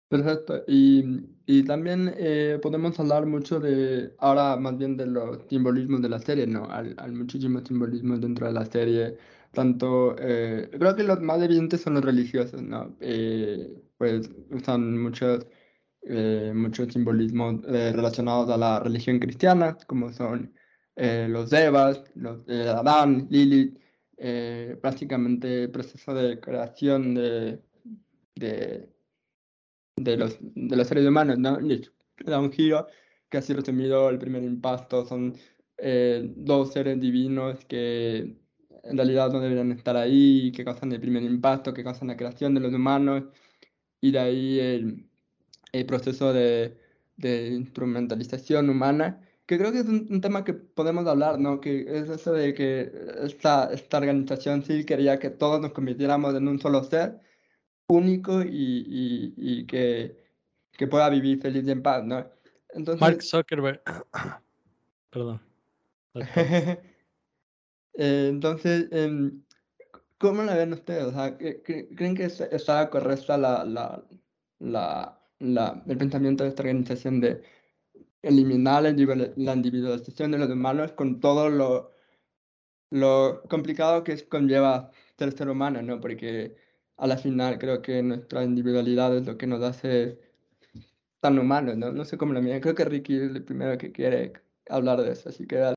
Perfecto. 0.08 0.64
Y, 0.68 1.04
y 1.48 1.64
también 1.64 2.14
eh, 2.16 2.60
podemos 2.62 3.00
hablar 3.00 3.26
mucho 3.26 3.60
de, 3.60 4.14
ahora 4.20 4.56
más 4.56 4.78
bien 4.78 4.96
de 4.98 5.08
los 5.08 5.40
simbolismos 5.50 6.02
de 6.02 6.10
la 6.10 6.20
serie, 6.20 6.46
¿no? 6.46 6.72
Hay, 6.72 6.94
hay 6.98 7.12
muchísimos 7.12 7.64
simbolismos 7.64 8.22
dentro 8.22 8.46
de 8.46 8.54
la 8.54 8.66
serie, 8.66 9.18
tanto, 9.52 10.16
eh, 10.20 10.70
creo 10.72 10.96
que 10.96 11.04
los 11.04 11.22
más 11.22 11.42
evidentes 11.42 11.82
son 11.82 11.96
los 11.96 12.06
religiosos, 12.06 12.62
¿no? 12.62 12.96
Eh, 13.00 13.82
pues 13.98 14.30
usan 14.52 15.02
muchos, 15.02 15.48
eh, 16.06 16.52
muchos 16.56 16.94
simbolismos 16.94 17.64
eh, 17.68 17.92
relacionados 17.94 18.50
a 18.50 18.58
la 18.58 18.80
religión 18.80 19.20
cristiana, 19.20 19.78
como 19.88 20.12
son 20.14 20.54
eh, 20.96 21.28
los 21.30 21.50
Devas, 21.50 22.04
los 22.16 22.46
de 22.46 22.70
Adán, 22.70 23.28
Lilith, 23.30 23.78
eh, 24.18 24.78
prácticamente 24.82 25.64
el 25.64 25.72
proceso 25.72 26.14
de 26.14 26.40
creación 26.40 27.16
de, 27.16 27.60
de 28.36 30.18
los, 30.18 30.38
de 30.40 30.76
los 30.76 30.88
seres 30.88 31.06
humanos, 31.06 31.38
¿no? 31.38 31.60
Le 31.60 31.82
da 32.26 32.40
un 32.40 32.52
giro, 32.52 32.88
casi 33.30 33.54
resumido, 33.54 34.10
el 34.10 34.20
primer 34.20 34.44
impacto 34.44 35.06
son 35.06 35.36
eh, 35.78 36.32
dos 36.36 36.74
seres 36.74 37.00
divinos 37.00 37.66
que 37.66 38.38
en 38.84 38.98
realidad 38.98 39.32
no 39.32 39.40
deberían 39.40 39.72
estar 39.72 39.98
ahí, 39.98 40.52
que 40.52 40.64
causan 40.64 40.92
el 40.92 41.02
primer 41.02 41.24
impacto, 41.24 41.74
que 41.74 41.84
causan 41.84 42.10
la 42.10 42.18
creación 42.18 42.54
de 42.54 42.62
los 42.62 42.74
humanos, 42.74 43.24
y 44.02 44.12
de 44.12 44.20
ahí 44.20 44.60
el, 44.60 45.10
el 45.80 45.86
proceso 45.86 46.34
de, 46.34 46.78
de, 47.18 47.50
instrumentalización 47.50 48.70
humana, 48.70 49.22
que 49.46 49.58
creo 49.58 49.72
que 49.72 49.80
es 49.80 49.86
un, 49.86 50.08
un, 50.10 50.22
tema 50.22 50.44
que 50.44 50.54
podemos 50.54 51.08
hablar, 51.08 51.40
¿no? 51.40 51.62
Que 51.62 51.82
es 51.82 52.10
eso 52.10 52.34
de 52.34 52.54
que 52.54 52.92
esta, 53.24 53.72
esta 53.72 53.98
organización 53.98 54.64
sí 54.64 54.86
quería 54.86 55.20
que 55.20 55.30
todos 55.30 55.62
nos 55.62 55.74
convirtiéramos 55.74 56.36
en 56.36 56.48
un 56.48 56.60
solo 56.60 56.84
ser, 56.84 57.20
único 57.88 58.42
y, 58.42 58.48
y, 58.48 59.34
y 59.38 59.66
que, 59.68 60.18
que, 60.72 60.88
pueda 60.88 61.10
vivir 61.10 61.42
feliz 61.42 61.68
y 61.68 61.72
en 61.72 61.84
paz, 61.84 62.04
¿no? 62.04 62.26
Entonces, 62.70 63.02
Mark 63.02 63.22
Zuckerberg. 63.22 63.82
Perdón. 65.12 65.42
eh, 66.16 66.80
entonces, 67.94 68.88
eh, 68.92 69.32
¿cómo 70.18 70.44
la 70.44 70.56
ven 70.56 70.74
ustedes? 70.74 71.06
O 71.06 71.12
sea, 71.12 71.38
¿Creen 71.38 72.16
que 72.16 72.26
está 72.26 72.90
correcta 72.90 73.38
la, 73.38 73.64
la, 73.66 74.04
la, 74.60 75.22
la, 75.54 75.84
el 75.88 75.98
pensamiento 75.98 76.44
de 76.44 76.50
esta 76.50 76.64
organización 76.64 77.22
de 77.22 77.42
eliminar 78.22 78.84
la 78.84 79.54
individualización 79.54 80.32
de 80.32 80.40
los 80.40 80.50
humanos 80.50 80.94
con 80.94 81.20
todo 81.20 81.50
lo, 81.50 81.92
lo 82.90 83.44
complicado 83.50 84.04
que 84.04 84.28
conlleva 84.28 84.92
ser 85.18 85.32
ser 85.32 85.50
humano, 85.50 85.82
¿no? 85.82 86.00
Porque 86.00 86.56
a 86.98 87.08
la 87.08 87.18
final 87.18 87.60
creo 87.60 87.82
que 87.82 88.02
nuestra 88.02 88.44
individualidad 88.44 89.16
es 89.16 89.26
lo 89.26 89.38
que 89.38 89.48
nos 89.48 89.62
hace 89.62 90.20
tan 91.20 91.40
humanos, 91.40 91.78
¿no? 91.78 91.92
No 91.92 92.06
sé 92.06 92.18
cómo 92.18 92.34
lo 92.34 92.42
miran. 92.42 92.62
Creo 92.62 92.76
que 92.76 92.86
Ricky 92.86 93.18
es 93.18 93.36
el 93.36 93.44
primero 93.44 93.78
que 93.78 93.92
quiere 93.92 94.34
hablar 94.70 95.02
de 95.02 95.12
eso, 95.12 95.30
así 95.30 95.46
que... 95.46 95.74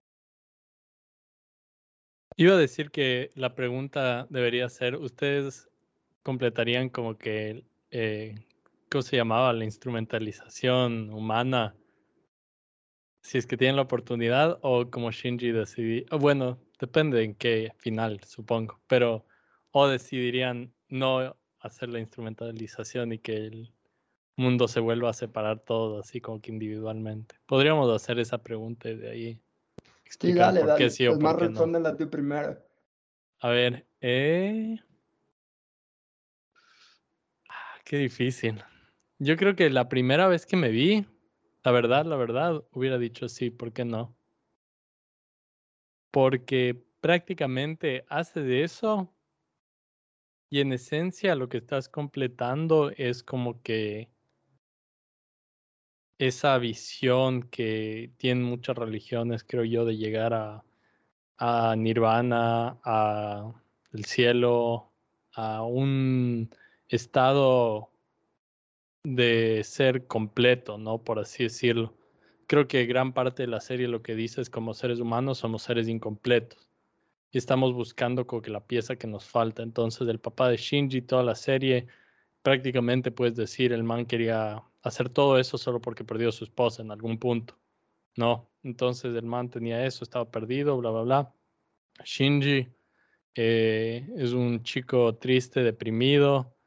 Iba 2.36 2.54
a 2.54 2.58
decir 2.58 2.90
que 2.90 3.30
la 3.34 3.54
pregunta 3.54 4.26
debería 4.30 4.68
ser, 4.68 4.94
¿ustedes 4.94 5.68
completarían 6.22 6.88
como 6.88 7.18
que, 7.18 7.64
eh, 7.90 8.34
¿cómo 8.90 9.02
se 9.02 9.16
llamaba? 9.16 9.52
La 9.52 9.64
instrumentalización 9.64 11.10
humana, 11.10 11.74
si 13.22 13.38
es 13.38 13.46
que 13.46 13.56
tienen 13.56 13.76
la 13.76 13.82
oportunidad, 13.82 14.58
o 14.62 14.90
como 14.90 15.10
Shinji 15.10 15.52
decidí, 15.52 16.06
bueno, 16.10 16.58
depende 16.78 17.22
en 17.22 17.34
qué 17.34 17.72
final, 17.78 18.20
supongo, 18.24 18.80
pero, 18.86 19.26
o 19.72 19.88
decidirían 19.88 20.72
no 20.88 21.36
hacer 21.60 21.88
la 21.90 21.98
instrumentalización 21.98 23.12
y 23.12 23.18
que 23.18 23.36
el 23.36 23.72
mundo 24.36 24.68
se 24.68 24.80
vuelva 24.80 25.10
a 25.10 25.14
separar 25.14 25.60
todo 25.60 26.00
así 26.00 26.20
como 26.20 26.40
que 26.40 26.52
individualmente. 26.52 27.34
Podríamos 27.46 27.94
hacer 27.94 28.18
esa 28.18 28.38
pregunta 28.38 28.88
y 28.88 28.96
de 28.96 29.10
ahí 29.10 29.40
explicar 30.04 30.52
sí, 30.52 30.58
dale, 30.58 30.60
por 30.60 30.68
qué 30.76 30.84
dale. 30.84 30.90
sí 30.90 31.06
o 31.06 31.10
pues 31.10 31.18
por 31.18 31.22
más 31.24 31.36
qué 31.36 31.46
respóndela 31.48 31.90
no. 31.90 31.96
tú 31.96 32.08
primero. 32.08 32.58
A 33.40 33.48
ver, 33.50 33.86
eh... 34.00 34.78
Ah, 37.48 37.78
qué 37.84 37.98
difícil. 37.98 38.62
Yo 39.20 39.36
creo 39.36 39.56
que 39.56 39.68
la 39.68 39.88
primera 39.88 40.28
vez 40.28 40.46
que 40.46 40.56
me 40.56 40.68
vi, 40.68 41.04
la 41.64 41.72
verdad, 41.72 42.06
la 42.06 42.14
verdad, 42.14 42.64
hubiera 42.70 42.98
dicho 42.98 43.28
sí, 43.28 43.50
¿por 43.50 43.72
qué 43.72 43.84
no? 43.84 44.16
Porque 46.12 46.80
prácticamente 47.00 48.04
hace 48.08 48.42
de 48.42 48.62
eso 48.62 49.12
y 50.50 50.60
en 50.60 50.72
esencia 50.72 51.34
lo 51.34 51.48
que 51.48 51.58
estás 51.58 51.88
completando 51.88 52.90
es 52.90 53.24
como 53.24 53.60
que 53.60 54.08
esa 56.18 56.56
visión 56.58 57.42
que 57.42 58.12
tienen 58.18 58.44
muchas 58.44 58.76
religiones, 58.76 59.44
creo 59.44 59.64
yo, 59.64 59.84
de 59.84 59.96
llegar 59.96 60.32
a, 60.32 60.64
a 61.38 61.74
nirvana, 61.76 62.78
a 62.84 63.52
el 63.92 64.04
cielo, 64.04 64.92
a 65.32 65.62
un 65.62 66.50
estado 66.88 67.90
de 69.14 69.62
ser 69.64 70.06
completo, 70.06 70.78
¿no? 70.78 71.02
Por 71.02 71.18
así 71.18 71.44
decirlo. 71.44 71.94
Creo 72.46 72.68
que 72.68 72.86
gran 72.86 73.12
parte 73.12 73.42
de 73.42 73.48
la 73.48 73.60
serie 73.60 73.88
lo 73.88 74.02
que 74.02 74.14
dice 74.14 74.40
es 74.40 74.50
como 74.50 74.74
seres 74.74 75.00
humanos 75.00 75.38
somos 75.38 75.62
seres 75.62 75.88
incompletos 75.88 76.68
y 77.30 77.38
estamos 77.38 77.74
buscando 77.74 78.26
como 78.26 78.42
que 78.42 78.50
la 78.50 78.66
pieza 78.66 78.96
que 78.96 79.06
nos 79.06 79.26
falta. 79.26 79.62
Entonces, 79.62 80.08
el 80.08 80.18
papá 80.20 80.48
de 80.48 80.56
Shinji, 80.56 81.02
toda 81.02 81.22
la 81.22 81.34
serie, 81.34 81.86
prácticamente 82.42 83.10
puedes 83.10 83.36
decir, 83.36 83.72
el 83.72 83.84
man 83.84 84.06
quería 84.06 84.62
hacer 84.82 85.08
todo 85.10 85.38
eso 85.38 85.58
solo 85.58 85.80
porque 85.80 86.04
perdió 86.04 86.30
a 86.30 86.32
su 86.32 86.44
esposa 86.44 86.82
en 86.82 86.90
algún 86.90 87.18
punto. 87.18 87.58
No, 88.16 88.50
entonces 88.62 89.14
el 89.14 89.24
man 89.24 89.50
tenía 89.50 89.84
eso, 89.86 90.04
estaba 90.04 90.30
perdido, 90.30 90.76
bla, 90.78 90.90
bla, 90.90 91.02
bla. 91.02 91.34
Shinji 92.04 92.68
eh, 93.34 94.06
es 94.16 94.32
un 94.32 94.62
chico 94.62 95.16
triste, 95.16 95.62
deprimido, 95.62 96.57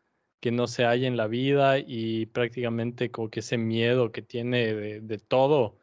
que 0.41 0.51
no 0.51 0.67
se 0.67 0.84
halla 0.86 1.08
en 1.08 1.17
la 1.17 1.27
vida 1.27 1.80
y 1.80 2.25
prácticamente 2.27 3.12
como 3.12 3.30
que 3.30 3.41
ese 3.41 3.58
miedo 3.58 4.12
que 4.12 4.21
tiene 4.21 4.73
de, 4.73 5.01
de 5.01 5.17
todo 5.19 5.77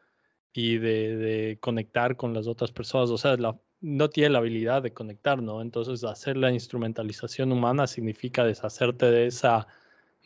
y 0.53 0.77
de, 0.77 1.17
de, 1.17 1.59
conectar 1.59 2.17
con 2.17 2.33
las 2.33 2.47
otras 2.47 2.71
personas, 2.71 3.09
o 3.09 3.17
sea, 3.17 3.37
la, 3.37 3.57
no 3.81 4.09
tiene 4.09 4.31
la 4.31 4.39
habilidad 4.39 4.83
de 4.83 4.93
conectar, 4.93 5.41
¿no? 5.41 5.61
Entonces, 5.61 6.03
hacer 6.03 6.37
la 6.37 6.51
instrumentalización 6.51 7.51
humana 7.51 7.87
significa 7.87 8.43
deshacerte 8.43 9.09
de 9.11 9.27
esa 9.27 9.67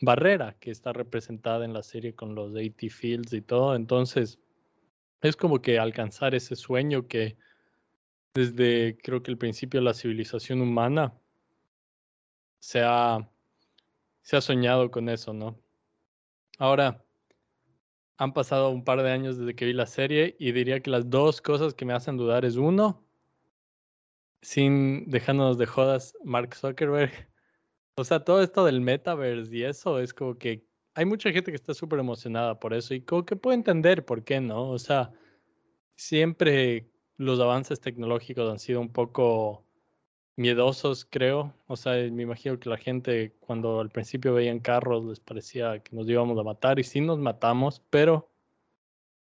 barrera 0.00 0.56
que 0.60 0.70
está 0.70 0.92
representada 0.92 1.64
en 1.64 1.72
la 1.72 1.82
serie 1.82 2.14
con 2.14 2.34
los 2.34 2.54
AT 2.56 2.90
fields 2.90 3.32
y 3.32 3.42
todo. 3.42 3.76
Entonces, 3.76 4.38
es 5.22 5.36
como 5.36 5.62
que 5.62 5.78
alcanzar 5.78 6.34
ese 6.34 6.56
sueño 6.56 7.06
que 7.06 7.36
desde 8.34 8.98
creo 9.02 9.22
que 9.22 9.30
el 9.30 9.38
principio 9.38 9.80
de 9.80 9.84
la 9.84 9.94
civilización 9.94 10.60
humana 10.60 11.14
se 12.58 12.80
ha, 12.82 13.28
se 14.24 14.36
ha 14.36 14.40
soñado 14.40 14.90
con 14.90 15.08
eso, 15.08 15.32
¿no? 15.32 15.60
Ahora, 16.58 17.04
han 18.16 18.32
pasado 18.32 18.70
un 18.70 18.82
par 18.82 19.02
de 19.02 19.12
años 19.12 19.38
desde 19.38 19.54
que 19.54 19.66
vi 19.66 19.74
la 19.74 19.86
serie 19.86 20.34
y 20.38 20.52
diría 20.52 20.80
que 20.80 20.90
las 20.90 21.10
dos 21.10 21.40
cosas 21.42 21.74
que 21.74 21.84
me 21.84 21.92
hacen 21.92 22.16
dudar 22.16 22.44
es 22.44 22.56
uno, 22.56 23.04
sin 24.40 25.08
dejándonos 25.10 25.58
de 25.58 25.66
jodas, 25.66 26.16
Mark 26.24 26.54
Zuckerberg. 26.56 27.12
O 27.96 28.02
sea, 28.02 28.24
todo 28.24 28.42
esto 28.42 28.64
del 28.64 28.80
metaverse 28.80 29.56
y 29.56 29.62
eso 29.62 30.00
es 30.00 30.12
como 30.12 30.36
que 30.36 30.66
hay 30.94 31.04
mucha 31.04 31.30
gente 31.30 31.52
que 31.52 31.56
está 31.56 31.74
súper 31.74 32.00
emocionada 32.00 32.58
por 32.58 32.74
eso 32.74 32.92
y 32.92 33.00
como 33.02 33.24
que 33.24 33.36
puedo 33.36 33.54
entender 33.54 34.04
por 34.04 34.24
qué 34.24 34.40
no. 34.40 34.70
O 34.70 34.80
sea, 34.80 35.12
siempre 35.94 36.90
los 37.18 37.38
avances 37.38 37.80
tecnológicos 37.80 38.50
han 38.50 38.58
sido 38.58 38.80
un 38.80 38.92
poco 38.92 39.63
miedosos, 40.36 41.04
creo. 41.04 41.54
O 41.66 41.76
sea, 41.76 41.94
me 42.10 42.22
imagino 42.22 42.58
que 42.58 42.68
la 42.68 42.76
gente 42.76 43.34
cuando 43.40 43.80
al 43.80 43.90
principio 43.90 44.34
veían 44.34 44.60
carros 44.60 45.04
les 45.04 45.20
parecía 45.20 45.80
que 45.80 45.94
nos 45.96 46.08
íbamos 46.08 46.38
a 46.38 46.42
matar 46.42 46.78
y 46.78 46.84
sí 46.84 47.00
nos 47.00 47.18
matamos, 47.18 47.82
pero 47.90 48.30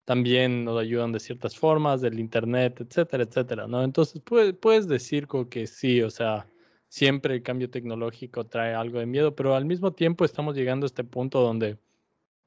también 0.04 0.64
nos 0.64 0.78
ayudan 0.80 1.12
de 1.12 1.20
ciertas 1.20 1.56
formas, 1.56 2.00
del 2.00 2.18
internet, 2.18 2.80
etcétera, 2.80 3.24
etcétera, 3.24 3.66
¿no? 3.68 3.84
Entonces 3.84 4.20
puedes, 4.22 4.54
puedes 4.54 4.88
decir 4.88 5.28
que 5.50 5.66
sí, 5.66 6.02
o 6.02 6.10
sea, 6.10 6.46
siempre 6.88 7.34
el 7.34 7.42
cambio 7.42 7.70
tecnológico 7.70 8.46
trae 8.46 8.74
algo 8.74 8.98
de 8.98 9.06
miedo, 9.06 9.36
pero 9.36 9.54
al 9.54 9.64
mismo 9.64 9.92
tiempo 9.92 10.24
estamos 10.24 10.56
llegando 10.56 10.84
a 10.84 10.88
este 10.88 11.04
punto 11.04 11.40
donde 11.40 11.78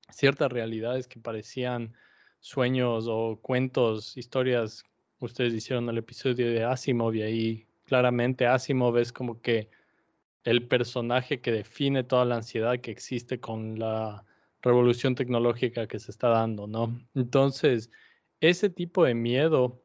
ciertas 0.09 0.51
realidades 0.51 1.07
que 1.07 1.19
parecían 1.19 1.93
sueños 2.39 3.05
o 3.09 3.39
cuentos, 3.41 4.17
historias, 4.17 4.83
ustedes 5.19 5.53
hicieron 5.53 5.87
el 5.89 5.97
episodio 5.97 6.51
de 6.51 6.63
Asimov 6.65 7.15
y 7.15 7.21
ahí 7.21 7.67
claramente 7.85 8.47
Asimov 8.47 8.97
es 8.97 9.11
como 9.11 9.41
que 9.41 9.69
el 10.43 10.67
personaje 10.67 11.41
que 11.41 11.51
define 11.51 12.03
toda 12.03 12.25
la 12.25 12.35
ansiedad 12.35 12.79
que 12.79 12.91
existe 12.91 13.39
con 13.39 13.79
la 13.79 14.25
revolución 14.61 15.15
tecnológica 15.15 15.87
que 15.87 15.99
se 15.99 16.11
está 16.11 16.29
dando, 16.29 16.67
¿no? 16.67 16.99
Entonces, 17.15 17.89
ese 18.39 18.69
tipo 18.69 19.03
de 19.05 19.13
miedo 19.13 19.81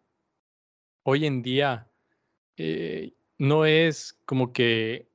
hoy 1.02 1.26
en 1.26 1.42
día 1.42 1.90
eh, 2.56 3.12
no 3.38 3.64
es 3.64 4.20
como 4.24 4.52
que 4.52 5.08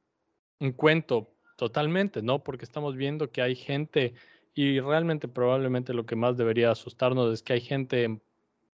un 0.59 0.71
cuento 0.71 1.33
totalmente, 1.57 2.21
¿no? 2.21 2.43
Porque 2.43 2.65
estamos 2.65 2.95
viendo 2.95 3.31
que 3.31 3.41
hay 3.41 3.55
gente 3.55 4.13
y 4.53 4.79
realmente 4.79 5.27
probablemente 5.27 5.93
lo 5.93 6.05
que 6.05 6.15
más 6.15 6.37
debería 6.37 6.71
asustarnos 6.71 7.33
es 7.33 7.41
que 7.41 7.53
hay 7.53 7.61
gente 7.61 8.21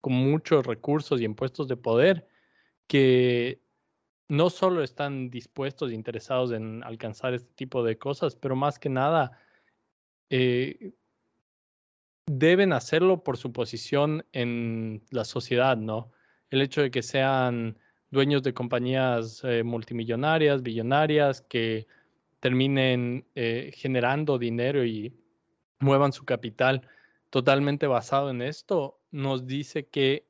con 0.00 0.12
muchos 0.12 0.66
recursos 0.66 1.20
y 1.20 1.24
en 1.24 1.34
puestos 1.34 1.68
de 1.68 1.76
poder 1.76 2.28
que 2.86 3.60
no 4.28 4.50
solo 4.50 4.82
están 4.82 5.30
dispuestos 5.30 5.90
e 5.90 5.94
interesados 5.94 6.52
en 6.52 6.82
alcanzar 6.84 7.34
este 7.34 7.52
tipo 7.54 7.84
de 7.84 7.98
cosas, 7.98 8.36
pero 8.36 8.56
más 8.56 8.78
que 8.78 8.88
nada 8.88 9.38
eh, 10.30 10.92
deben 12.26 12.72
hacerlo 12.72 13.22
por 13.22 13.36
su 13.36 13.52
posición 13.52 14.24
en 14.32 15.02
la 15.10 15.24
sociedad, 15.24 15.76
¿no? 15.76 16.10
El 16.50 16.62
hecho 16.62 16.80
de 16.80 16.90
que 16.90 17.02
sean 17.02 17.78
dueños 18.10 18.42
de 18.42 18.54
compañías 18.54 19.42
eh, 19.44 19.62
multimillonarias, 19.62 20.62
billonarias, 20.62 21.42
que 21.42 21.86
terminen 22.40 23.26
eh, 23.34 23.72
generando 23.74 24.38
dinero 24.38 24.84
y 24.84 25.14
muevan 25.80 26.12
su 26.12 26.24
capital 26.24 26.88
totalmente 27.30 27.86
basado 27.86 28.30
en 28.30 28.42
esto, 28.42 29.00
nos 29.10 29.46
dice 29.46 29.88
que 29.88 30.26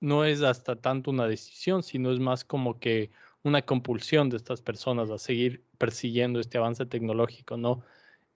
no 0.00 0.24
es 0.24 0.42
hasta 0.42 0.76
tanto 0.76 1.10
una 1.10 1.26
decisión, 1.26 1.82
sino 1.82 2.12
es 2.12 2.20
más 2.20 2.44
como 2.44 2.78
que 2.78 3.10
una 3.44 3.62
compulsión 3.62 4.30
de 4.30 4.36
estas 4.36 4.62
personas 4.62 5.10
a 5.10 5.18
seguir 5.18 5.64
persiguiendo 5.78 6.40
este 6.40 6.58
avance 6.58 6.86
tecnológico, 6.86 7.56
¿no? 7.56 7.82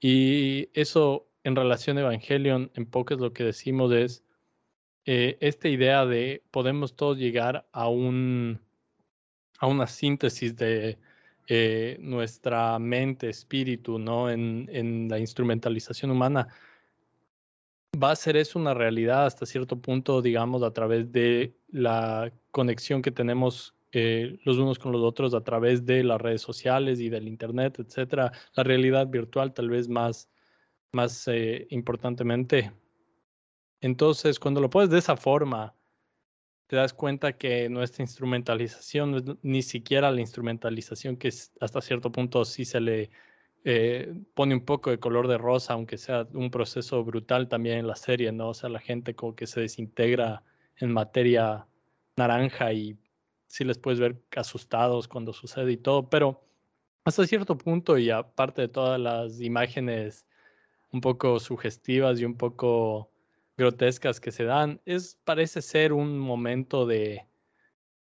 Y 0.00 0.68
eso 0.74 1.26
en 1.44 1.56
relación 1.56 1.98
a 1.98 2.02
Evangelion, 2.02 2.70
en 2.74 2.86
poco 2.86 3.14
es 3.14 3.20
lo 3.20 3.32
que 3.32 3.44
decimos 3.44 3.92
es 3.92 4.24
eh, 5.06 5.36
esta 5.40 5.68
idea 5.68 6.06
de 6.06 6.42
podemos 6.50 6.94
todos 6.94 7.18
llegar 7.18 7.66
a 7.72 7.88
un 7.88 8.60
a 9.58 9.66
una 9.66 9.86
síntesis 9.86 10.56
de 10.56 10.98
eh, 11.48 11.96
nuestra 12.00 12.78
mente, 12.78 13.28
espíritu, 13.28 13.98
¿no? 13.98 14.30
En, 14.30 14.68
en 14.72 15.08
la 15.08 15.18
instrumentalización 15.18 16.10
humana 16.10 16.48
va 18.00 18.12
a 18.12 18.16
ser 18.16 18.36
eso 18.36 18.58
una 18.58 18.74
realidad 18.74 19.26
hasta 19.26 19.46
cierto 19.46 19.80
punto, 19.80 20.22
digamos, 20.22 20.62
a 20.62 20.72
través 20.72 21.12
de 21.12 21.54
la 21.70 22.32
conexión 22.50 23.02
que 23.02 23.10
tenemos 23.10 23.74
eh, 23.92 24.38
los 24.44 24.58
unos 24.58 24.78
con 24.78 24.92
los 24.92 25.02
otros 25.02 25.34
a 25.34 25.44
través 25.44 25.84
de 25.84 26.02
las 26.02 26.20
redes 26.20 26.40
sociales 26.40 26.98
y 27.00 27.10
del 27.10 27.28
internet, 27.28 27.78
etcétera. 27.78 28.32
La 28.54 28.64
realidad 28.64 29.06
virtual 29.06 29.52
tal 29.52 29.68
vez 29.68 29.88
más, 29.88 30.30
más 30.92 31.28
eh, 31.28 31.66
importantemente. 31.70 32.72
Entonces, 33.80 34.38
cuando 34.38 34.60
lo 34.60 34.70
pones 34.70 34.90
de 34.90 34.98
esa 34.98 35.16
forma, 35.16 35.74
te 36.68 36.76
das 36.76 36.94
cuenta 36.94 37.36
que 37.36 37.68
nuestra 37.68 38.02
instrumentalización 38.02 39.38
ni 39.42 39.60
siquiera 39.60 40.10
la 40.10 40.20
instrumentalización 40.20 41.16
que 41.18 41.28
hasta 41.60 41.82
cierto 41.82 42.10
punto 42.10 42.46
sí 42.46 42.64
se 42.64 42.80
le 42.80 43.10
eh, 43.64 44.14
pone 44.34 44.54
un 44.54 44.64
poco 44.64 44.88
de 44.88 44.98
color 44.98 45.28
de 45.28 45.36
rosa, 45.36 45.74
aunque 45.74 45.98
sea 45.98 46.26
un 46.32 46.50
proceso 46.50 47.04
brutal 47.04 47.48
también 47.48 47.78
en 47.78 47.86
la 47.86 47.96
serie, 47.96 48.32
¿no? 48.32 48.48
O 48.48 48.54
sea, 48.54 48.70
la 48.70 48.80
gente 48.80 49.14
como 49.14 49.34
que 49.36 49.46
se 49.46 49.60
desintegra 49.60 50.42
en 50.78 50.92
materia 50.92 51.66
naranja 52.16 52.72
y 52.72 52.96
sí 53.52 53.64
les 53.64 53.76
puedes 53.76 54.00
ver 54.00 54.16
asustados 54.34 55.08
cuando 55.08 55.34
sucede 55.34 55.72
y 55.72 55.76
todo, 55.76 56.08
pero 56.08 56.40
hasta 57.04 57.26
cierto 57.26 57.58
punto 57.58 57.98
y 57.98 58.08
aparte 58.08 58.62
de 58.62 58.68
todas 58.68 58.98
las 58.98 59.42
imágenes 59.42 60.26
un 60.90 61.02
poco 61.02 61.38
sugestivas 61.38 62.18
y 62.18 62.24
un 62.24 62.34
poco 62.38 63.10
grotescas 63.58 64.20
que 64.20 64.32
se 64.32 64.44
dan, 64.44 64.80
es 64.86 65.18
parece 65.24 65.60
ser 65.60 65.92
un 65.92 66.18
momento 66.18 66.86
de 66.86 67.26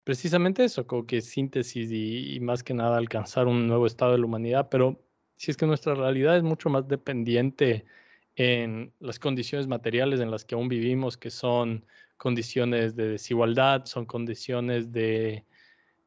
precisamente 0.03 0.65
eso, 0.65 0.85
como 0.85 1.05
que 1.05 1.21
síntesis 1.21 1.89
y, 1.89 2.35
y 2.35 2.39
más 2.41 2.61
que 2.61 2.73
nada 2.73 2.97
alcanzar 2.97 3.47
un 3.47 3.65
nuevo 3.65 3.87
estado 3.87 4.11
de 4.11 4.17
la 4.17 4.25
humanidad, 4.25 4.67
pero 4.69 4.99
si 5.37 5.51
es 5.51 5.57
que 5.57 5.65
nuestra 5.65 5.95
realidad 5.95 6.35
es 6.35 6.43
mucho 6.43 6.69
más 6.69 6.85
dependiente 6.89 7.85
en 8.39 8.93
las 9.01 9.19
condiciones 9.19 9.67
materiales 9.67 10.21
en 10.21 10.31
las 10.31 10.45
que 10.45 10.55
aún 10.55 10.69
vivimos, 10.69 11.17
que 11.17 11.29
son 11.29 11.85
condiciones 12.15 12.95
de 12.95 13.09
desigualdad, 13.09 13.83
son 13.83 14.05
condiciones 14.05 14.93
de 14.93 15.43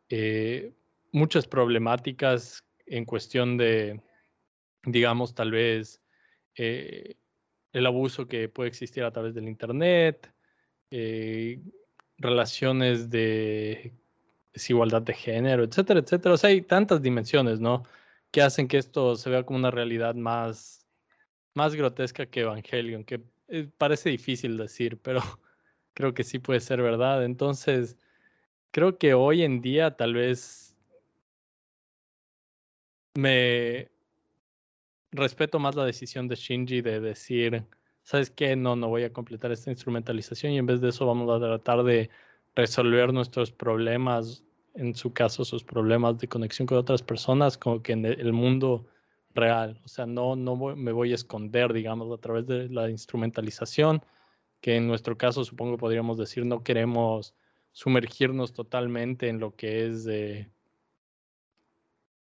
eh, 0.08 0.72
muchas 1.12 1.46
problemáticas 1.46 2.64
en 2.86 3.04
cuestión 3.04 3.58
de, 3.58 4.00
digamos, 4.84 5.34
tal 5.34 5.50
vez 5.50 6.00
eh, 6.56 7.16
el 7.74 7.84
abuso 7.84 8.26
que 8.26 8.48
puede 8.48 8.70
existir 8.70 9.04
a 9.04 9.10
través 9.10 9.34
del 9.34 9.46
Internet, 9.46 10.32
eh, 10.90 11.60
relaciones 12.16 13.10
de 13.10 13.92
desigualdad 14.54 15.02
de 15.02 15.12
género, 15.12 15.64
etcétera, 15.64 16.00
etcétera. 16.00 16.34
O 16.34 16.38
sea, 16.38 16.48
hay 16.48 16.62
tantas 16.62 17.02
dimensiones, 17.02 17.60
¿no? 17.60 17.84
que 18.30 18.40
hacen 18.40 18.66
que 18.66 18.78
esto 18.78 19.14
se 19.16 19.28
vea 19.28 19.44
como 19.44 19.58
una 19.58 19.70
realidad 19.70 20.14
más, 20.14 20.81
más 21.54 21.74
grotesca 21.74 22.26
que 22.26 22.40
Evangelion, 22.40 23.04
que 23.04 23.22
eh, 23.48 23.68
parece 23.78 24.10
difícil 24.10 24.56
decir, 24.56 24.98
pero 24.98 25.20
creo 25.94 26.14
que 26.14 26.24
sí 26.24 26.38
puede 26.38 26.60
ser 26.60 26.82
verdad. 26.82 27.24
Entonces, 27.24 27.96
creo 28.70 28.98
que 28.98 29.14
hoy 29.14 29.42
en 29.42 29.60
día 29.60 29.96
tal 29.96 30.14
vez 30.14 30.76
me 33.14 33.90
respeto 35.10 35.58
más 35.58 35.74
la 35.74 35.84
decisión 35.84 36.28
de 36.28 36.36
Shinji 36.36 36.80
de 36.80 37.00
decir, 37.00 37.64
¿sabes 38.02 38.30
qué? 38.30 38.56
No, 38.56 38.76
no 38.76 38.88
voy 38.88 39.04
a 39.04 39.12
completar 39.12 39.52
esta 39.52 39.70
instrumentalización 39.70 40.52
y 40.52 40.58
en 40.58 40.66
vez 40.66 40.80
de 40.80 40.88
eso 40.88 41.06
vamos 41.06 41.30
a 41.30 41.38
tratar 41.38 41.84
de 41.84 42.10
resolver 42.54 43.12
nuestros 43.12 43.50
problemas 43.50 44.44
en 44.74 44.94
su 44.94 45.12
caso, 45.12 45.44
sus 45.44 45.62
problemas 45.62 46.18
de 46.18 46.28
conexión 46.28 46.66
con 46.66 46.78
otras 46.78 47.02
personas, 47.02 47.58
como 47.58 47.82
que 47.82 47.92
en 47.92 48.06
el 48.06 48.32
mundo 48.32 48.86
real. 49.34 49.80
O 49.84 49.88
sea, 49.88 50.06
no, 50.06 50.36
no 50.36 50.56
me 50.56 50.92
voy 50.92 51.12
a 51.12 51.14
esconder, 51.14 51.72
digamos, 51.72 52.12
a 52.12 52.20
través 52.20 52.46
de 52.46 52.68
la 52.68 52.90
instrumentalización, 52.90 54.02
que 54.60 54.76
en 54.76 54.86
nuestro 54.86 55.18
caso 55.18 55.44
supongo 55.44 55.76
podríamos 55.76 56.18
decir 56.18 56.46
no 56.46 56.62
queremos 56.62 57.34
sumergirnos 57.72 58.52
totalmente 58.52 59.28
en 59.28 59.40
lo 59.40 59.56
que 59.56 59.86
es 59.86 60.06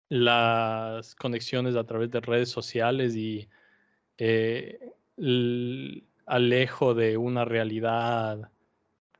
las 0.09 1.15
conexiones 1.15 1.75
a 1.75 1.85
través 1.85 2.11
de 2.11 2.21
redes 2.21 2.49
sociales 2.49 3.15
y 3.15 3.49
eh, 4.17 4.93
el 5.17 6.05
alejo 6.25 6.93
de 6.93 7.17
una 7.17 7.45
realidad 7.45 8.51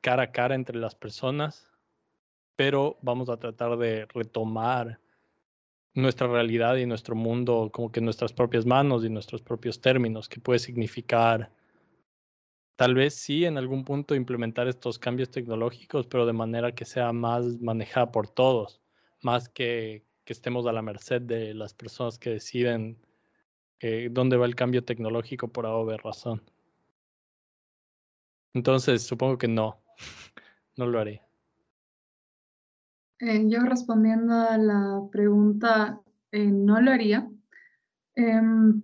cara 0.01 0.23
a 0.23 0.31
cara 0.31 0.55
entre 0.55 0.77
las 0.77 0.95
personas 0.95 1.67
pero 2.57 2.97
vamos 3.01 3.29
a 3.29 3.37
tratar 3.37 3.77
de 3.77 4.05
retomar 4.07 4.99
nuestra 5.97 6.27
realidad 6.27 6.77
y 6.77 6.85
nuestro 6.85 7.15
mundo 7.15 7.69
como 7.73 7.91
que 7.91 8.01
nuestras 8.01 8.33
propias 8.33 8.65
manos 8.65 9.03
y 9.03 9.09
nuestros 9.09 9.41
propios 9.41 9.81
términos, 9.81 10.29
que 10.29 10.39
puede 10.39 10.59
significar 10.59 11.51
tal 12.75 12.95
vez 12.95 13.15
sí 13.15 13.45
en 13.45 13.57
algún 13.57 13.83
punto 13.83 14.15
implementar 14.15 14.67
estos 14.67 14.99
cambios 14.99 15.31
tecnológicos, 15.31 16.07
pero 16.07 16.25
de 16.25 16.33
manera 16.33 16.73
que 16.73 16.85
sea 16.85 17.11
más 17.11 17.59
manejada 17.59 18.11
por 18.11 18.29
todos, 18.29 18.81
más 19.21 19.49
que 19.49 20.07
que 20.27 20.33
estemos 20.33 20.67
a 20.67 20.73
la 20.73 20.81
merced 20.81 21.21
de 21.21 21.53
las 21.53 21.73
personas 21.73 22.19
que 22.19 22.31
deciden 22.31 22.97
eh, 23.79 24.09
dónde 24.11 24.35
va 24.35 24.45
el 24.45 24.55
cambio 24.55 24.83
tecnológico 24.83 25.47
por 25.47 25.65
haber 25.65 26.01
razón. 26.01 26.43
Entonces, 28.53 29.03
supongo 29.03 29.37
que 29.37 29.47
no, 29.47 29.81
no 30.75 30.85
lo 30.85 30.99
haré. 30.99 31.26
Eh, 33.19 33.45
yo 33.47 33.61
respondiendo 33.61 34.33
a 34.33 34.57
la 34.57 35.01
pregunta, 35.11 36.01
eh, 36.31 36.51
no 36.51 36.79
lo 36.81 36.91
haría, 36.91 37.27
em, 38.15 38.83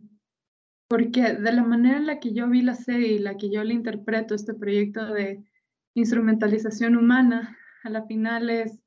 porque 0.88 1.34
de 1.34 1.52
la 1.52 1.64
manera 1.64 1.98
en 1.98 2.08
la 2.08 2.20
que 2.20 2.34
yo 2.34 2.50
vi 2.50 2.64
la 2.64 2.76
serie 2.76 3.14
y 3.14 3.20
la 3.20 3.38
que 3.38 3.52
yo 3.52 3.64
le 3.64 3.74
interpreto 3.76 4.34
este 4.34 4.54
proyecto 4.56 5.06
de 5.14 5.44
instrumentalización 5.94 6.96
humana, 6.96 7.58
a 7.84 7.90
la 7.90 8.06
final 8.06 8.50
es, 8.50 8.80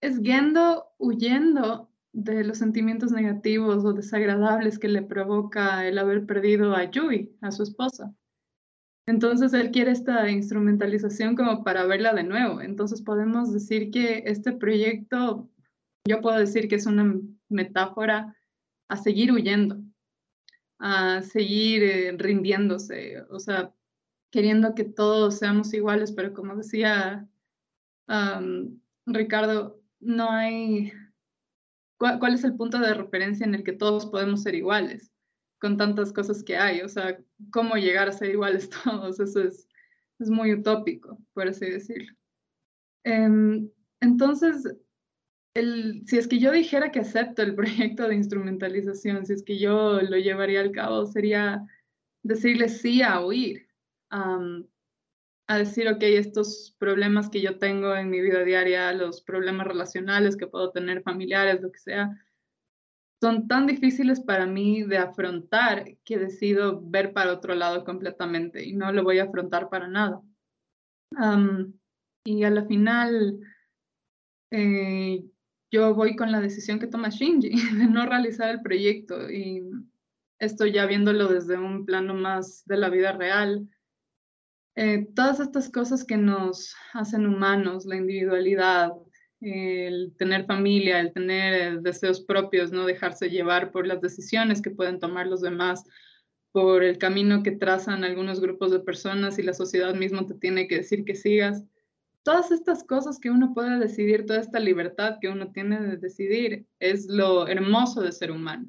es 0.00 0.18
Gendo 0.22 0.86
huyendo 0.98 1.90
de 2.12 2.44
los 2.44 2.58
sentimientos 2.58 3.12
negativos 3.12 3.84
o 3.84 3.92
desagradables 3.92 4.78
que 4.78 4.88
le 4.88 5.02
provoca 5.02 5.86
el 5.86 5.98
haber 5.98 6.24
perdido 6.26 6.74
a 6.74 6.84
Yui, 6.84 7.36
a 7.42 7.50
su 7.50 7.62
esposa. 7.62 8.14
Entonces 9.06 9.52
él 9.52 9.70
quiere 9.70 9.90
esta 9.90 10.30
instrumentalización 10.30 11.36
como 11.36 11.62
para 11.62 11.84
verla 11.84 12.14
de 12.14 12.24
nuevo. 12.24 12.60
Entonces 12.60 13.02
podemos 13.02 13.52
decir 13.52 13.90
que 13.90 14.24
este 14.26 14.52
proyecto, 14.52 15.50
yo 16.06 16.20
puedo 16.20 16.38
decir 16.38 16.68
que 16.68 16.76
es 16.76 16.86
una 16.86 17.20
metáfora 17.48 18.36
a 18.88 18.96
seguir 18.96 19.32
huyendo, 19.32 19.78
a 20.78 21.22
seguir 21.22 21.82
eh, 21.82 22.12
rindiéndose, 22.16 23.22
o 23.30 23.38
sea, 23.38 23.72
queriendo 24.30 24.74
que 24.74 24.84
todos 24.84 25.38
seamos 25.38 25.72
iguales, 25.74 26.12
pero 26.12 26.32
como 26.34 26.56
decía 26.56 27.28
Ricardo, 29.06 29.80
no 30.00 30.30
hay, 30.30 30.92
¿cuál 31.98 32.34
es 32.34 32.44
el 32.44 32.56
punto 32.56 32.78
de 32.78 32.94
referencia 32.94 33.46
en 33.46 33.54
el 33.54 33.64
que 33.64 33.72
todos 33.72 34.06
podemos 34.06 34.42
ser 34.42 34.54
iguales? 34.54 35.13
Con 35.64 35.78
tantas 35.78 36.12
cosas 36.12 36.42
que 36.42 36.58
hay, 36.58 36.82
o 36.82 36.90
sea, 36.90 37.18
cómo 37.50 37.76
llegar 37.76 38.06
a 38.06 38.12
ser 38.12 38.28
iguales 38.28 38.68
todos, 38.84 39.18
eso 39.18 39.40
es, 39.40 39.66
es 40.18 40.28
muy 40.28 40.52
utópico, 40.52 41.18
por 41.32 41.48
así 41.48 41.64
decirlo. 41.64 42.12
Em, 43.02 43.70
entonces, 43.98 44.76
si 45.54 46.18
es 46.18 46.28
que 46.28 46.38
yo 46.38 46.52
dijera 46.52 46.92
que 46.92 47.00
acepto 47.00 47.40
el 47.40 47.54
proyecto 47.56 48.06
de 48.06 48.14
instrumentalización, 48.14 49.24
si 49.24 49.32
es 49.32 49.42
que 49.42 49.58
yo 49.58 50.02
lo 50.02 50.18
llevaría 50.18 50.60
al 50.60 50.70
cabo, 50.70 51.06
sería 51.06 51.64
decirle 52.22 52.68
sí 52.68 53.00
a 53.00 53.20
oír, 53.20 53.66
a 54.10 55.58
decir, 55.58 55.88
ok, 55.88 56.02
estos 56.02 56.76
problemas 56.78 57.30
que 57.30 57.40
yo 57.40 57.58
tengo 57.58 57.96
en 57.96 58.10
mi 58.10 58.20
vida 58.20 58.44
diaria, 58.44 58.92
los 58.92 59.22
problemas 59.22 59.66
relacionales 59.66 60.36
que 60.36 60.46
puedo 60.46 60.72
tener, 60.72 61.02
familiares, 61.02 61.62
lo 61.62 61.72
que 61.72 61.78
sea, 61.78 62.10
son 63.24 63.48
tan 63.48 63.66
difíciles 63.66 64.20
para 64.20 64.44
mí 64.44 64.82
de 64.82 64.98
afrontar 64.98 65.96
que 66.04 66.18
decido 66.18 66.82
ver 66.84 67.14
para 67.14 67.32
otro 67.32 67.54
lado 67.54 67.82
completamente 67.82 68.62
y 68.62 68.74
no 68.74 68.92
lo 68.92 69.02
voy 69.02 69.18
a 69.18 69.24
afrontar 69.24 69.70
para 69.70 69.88
nada. 69.88 70.20
y 72.22 72.44
a 72.44 72.50
la 72.50 72.66
final, 72.66 73.40
eh, 74.50 75.24
yo 75.70 75.94
voy 75.94 76.16
con 76.16 76.32
la 76.32 76.40
decisión 76.40 76.78
que 76.78 76.86
toma 76.86 77.08
Shinji 77.08 77.48
de 77.78 77.86
no 77.86 78.04
realizar 78.04 78.50
el 78.50 78.60
proyecto 78.60 79.30
y 79.30 79.62
esto 80.38 80.66
ya 80.66 80.84
viéndolo 80.84 81.28
desde 81.28 81.56
un 81.56 81.86
plano 81.86 82.12
más 82.12 82.62
de 82.66 82.76
la 82.76 82.90
vida 82.90 83.12
real. 83.12 83.66
Eh, 84.76 85.08
todas 85.14 85.40
estas 85.40 85.70
cosas 85.70 86.04
que 86.04 86.18
nos 86.18 86.76
hacen 86.92 87.24
humanos, 87.26 87.86
la 87.86 87.96
individualidad, 87.96 88.92
el 89.40 90.14
tener 90.16 90.46
familia, 90.46 91.00
el 91.00 91.12
tener 91.12 91.80
deseos 91.80 92.20
propios, 92.20 92.72
no 92.72 92.86
dejarse 92.86 93.30
llevar 93.30 93.70
por 93.72 93.86
las 93.86 94.00
decisiones 94.00 94.62
que 94.62 94.70
pueden 94.70 94.98
tomar 94.98 95.26
los 95.26 95.40
demás, 95.40 95.84
por 96.52 96.84
el 96.84 96.98
camino 96.98 97.42
que 97.42 97.50
trazan 97.50 98.04
algunos 98.04 98.40
grupos 98.40 98.70
de 98.70 98.80
personas 98.80 99.38
y 99.38 99.42
la 99.42 99.54
sociedad 99.54 99.94
misma 99.94 100.24
te 100.24 100.34
tiene 100.34 100.68
que 100.68 100.76
decir 100.76 101.04
que 101.04 101.16
sigas. 101.16 101.64
Todas 102.22 102.52
estas 102.52 102.84
cosas 102.84 103.18
que 103.18 103.30
uno 103.30 103.52
puede 103.52 103.78
decidir, 103.78 104.24
toda 104.24 104.40
esta 104.40 104.60
libertad 104.60 105.18
que 105.20 105.28
uno 105.28 105.50
tiene 105.50 105.80
de 105.80 105.96
decidir, 105.96 106.64
es 106.78 107.06
lo 107.08 107.48
hermoso 107.48 108.02
de 108.02 108.12
ser 108.12 108.30
humano. 108.30 108.68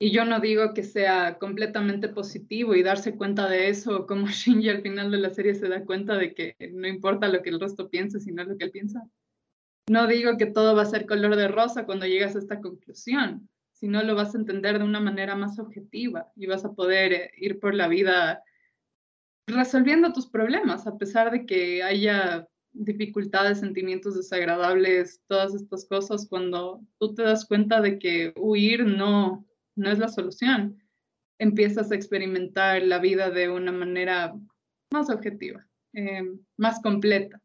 Y 0.00 0.10
yo 0.10 0.24
no 0.24 0.40
digo 0.40 0.74
que 0.74 0.82
sea 0.82 1.38
completamente 1.38 2.08
positivo 2.08 2.74
y 2.74 2.82
darse 2.82 3.14
cuenta 3.14 3.48
de 3.48 3.68
eso, 3.68 4.04
como 4.08 4.26
Shinji 4.26 4.68
al 4.68 4.82
final 4.82 5.12
de 5.12 5.18
la 5.18 5.30
serie 5.30 5.54
se 5.54 5.68
da 5.68 5.84
cuenta 5.84 6.16
de 6.16 6.34
que 6.34 6.56
no 6.72 6.88
importa 6.88 7.28
lo 7.28 7.40
que 7.40 7.50
el 7.50 7.60
resto 7.60 7.88
piense, 7.88 8.18
sino 8.18 8.42
lo 8.42 8.58
que 8.58 8.64
él 8.64 8.72
piensa. 8.72 9.08
No 9.88 10.06
digo 10.06 10.36
que 10.36 10.46
todo 10.46 10.76
va 10.76 10.82
a 10.82 10.86
ser 10.86 11.06
color 11.06 11.36
de 11.36 11.48
rosa 11.48 11.86
cuando 11.86 12.06
llegas 12.06 12.36
a 12.36 12.38
esta 12.38 12.60
conclusión, 12.60 13.48
sino 13.72 14.02
lo 14.02 14.14
vas 14.14 14.34
a 14.34 14.38
entender 14.38 14.78
de 14.78 14.84
una 14.84 15.00
manera 15.00 15.34
más 15.34 15.58
objetiva 15.58 16.30
y 16.36 16.46
vas 16.46 16.64
a 16.64 16.72
poder 16.72 17.12
eh, 17.12 17.30
ir 17.36 17.58
por 17.58 17.74
la 17.74 17.88
vida 17.88 18.42
resolviendo 19.48 20.12
tus 20.12 20.28
problemas, 20.28 20.86
a 20.86 20.96
pesar 20.96 21.30
de 21.30 21.46
que 21.46 21.82
haya 21.82 22.46
dificultades, 22.72 23.60
sentimientos 23.60 24.14
desagradables, 24.14 25.20
todas 25.26 25.54
estas 25.54 25.84
cosas, 25.84 26.26
cuando 26.28 26.80
tú 26.98 27.14
te 27.14 27.22
das 27.22 27.44
cuenta 27.44 27.80
de 27.80 27.98
que 27.98 28.32
huir 28.36 28.86
no, 28.86 29.44
no 29.74 29.90
es 29.90 29.98
la 29.98 30.08
solución, 30.08 30.82
empiezas 31.38 31.90
a 31.90 31.94
experimentar 31.94 32.82
la 32.82 32.98
vida 32.98 33.30
de 33.30 33.50
una 33.50 33.72
manera 33.72 34.34
más 34.92 35.10
objetiva, 35.10 35.66
eh, 35.92 36.22
más 36.56 36.80
completa. 36.80 37.42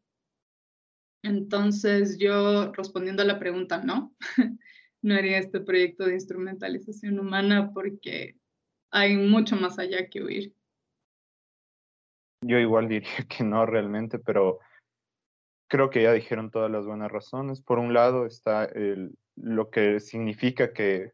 Entonces 1.22 2.18
yo 2.18 2.72
respondiendo 2.72 3.22
a 3.22 3.26
la 3.26 3.38
pregunta, 3.38 3.82
no, 3.82 4.14
no 5.02 5.14
haría 5.14 5.38
este 5.38 5.60
proyecto 5.60 6.04
de 6.04 6.14
instrumentalización 6.14 7.18
humana 7.18 7.72
porque 7.72 8.36
hay 8.90 9.16
mucho 9.16 9.56
más 9.56 9.78
allá 9.78 10.08
que 10.08 10.22
huir. 10.22 10.54
Yo 12.44 12.58
igual 12.58 12.88
diría 12.88 13.26
que 13.28 13.42
no 13.42 13.66
realmente, 13.66 14.18
pero 14.18 14.60
creo 15.68 15.90
que 15.90 16.02
ya 16.02 16.12
dijeron 16.12 16.50
todas 16.50 16.70
las 16.70 16.86
buenas 16.86 17.10
razones. 17.10 17.60
Por 17.60 17.78
un 17.78 17.92
lado 17.92 18.26
está 18.26 18.70
lo 19.34 19.70
que 19.70 20.00
significa 20.00 20.72
que 20.72 21.12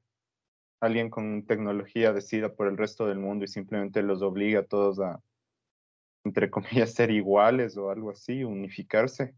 alguien 0.81 1.09
con 1.09 1.47
tecnología 1.47 2.13
decida 2.13 2.55
por 2.55 2.69
el 2.69 2.77
resto 2.77 3.07
del 3.07 3.19
mundo 3.19 3.45
y 3.45 3.49
simplemente 3.49 4.03
los 4.03 4.21
obliga 4.21 4.61
a 4.61 4.67
todos 4.67 5.01
a, 5.01 5.23
entre 6.25 6.51
comillas, 6.51 6.93
ser 6.93 7.11
iguales 7.11 7.79
o 7.79 7.91
algo 7.91 8.11
así, 8.11 8.45
unificarse 8.45 9.35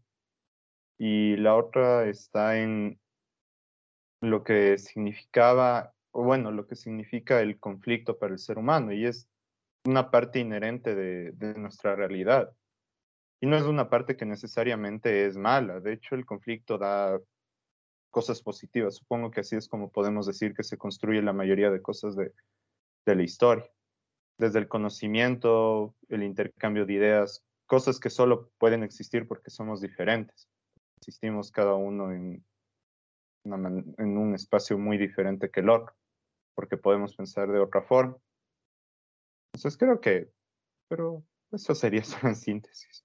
y 0.97 1.37
la 1.37 1.55
otra 1.55 2.05
está 2.05 2.57
en 2.59 2.99
lo 4.21 4.43
que 4.43 4.77
significaba, 4.77 5.93
o 6.11 6.23
bueno, 6.23 6.51
lo 6.51 6.65
que 6.65 6.75
significa 6.75 7.41
el 7.41 7.59
conflicto 7.59 8.17
para 8.17 8.33
el 8.33 8.39
ser 8.39 8.57
humano, 8.57 8.91
y 8.91 9.05
es 9.05 9.29
una 9.85 10.09
parte 10.09 10.39
inherente 10.39 10.95
de, 10.95 11.31
de 11.33 11.53
nuestra 11.55 11.95
realidad. 11.95 12.51
Y 13.39 13.45
no 13.45 13.55
es 13.55 13.63
una 13.63 13.89
parte 13.89 14.17
que 14.17 14.25
necesariamente 14.25 15.27
es 15.27 15.37
mala, 15.37 15.79
de 15.79 15.93
hecho 15.93 16.15
el 16.15 16.25
conflicto 16.25 16.77
da 16.79 17.19
cosas 18.09 18.41
positivas, 18.41 18.95
supongo 18.95 19.29
que 19.29 19.41
así 19.41 19.55
es 19.55 19.67
como 19.67 19.91
podemos 19.91 20.25
decir 20.25 20.55
que 20.55 20.63
se 20.63 20.77
construye 20.77 21.21
la 21.21 21.33
mayoría 21.33 21.69
de 21.69 21.81
cosas 21.81 22.15
de, 22.15 22.33
de 23.05 23.15
la 23.15 23.21
historia, 23.21 23.69
desde 24.39 24.57
el 24.57 24.67
conocimiento, 24.67 25.93
el 26.09 26.23
intercambio 26.23 26.87
de 26.87 26.93
ideas, 26.93 27.45
cosas 27.67 27.99
que 27.99 28.09
solo 28.09 28.49
pueden 28.57 28.81
existir 28.81 29.27
porque 29.27 29.51
somos 29.51 29.81
diferentes 29.81 30.49
existimos 30.97 31.51
cada 31.51 31.75
uno 31.75 32.11
en, 32.11 32.43
en 33.45 34.17
un 34.17 34.35
espacio 34.35 34.77
muy 34.77 34.97
diferente 34.97 35.49
que 35.49 35.61
el 35.61 35.69
otro, 35.69 35.95
porque 36.55 36.77
podemos 36.77 37.15
pensar 37.15 37.51
de 37.51 37.59
otra 37.59 37.81
forma. 37.81 38.17
Entonces 39.53 39.77
creo 39.77 39.99
que, 39.99 40.31
pero 40.87 41.23
eso 41.51 41.73
sería 41.75 42.03
solo 42.03 42.29
en 42.29 42.35
síntesis. 42.35 43.03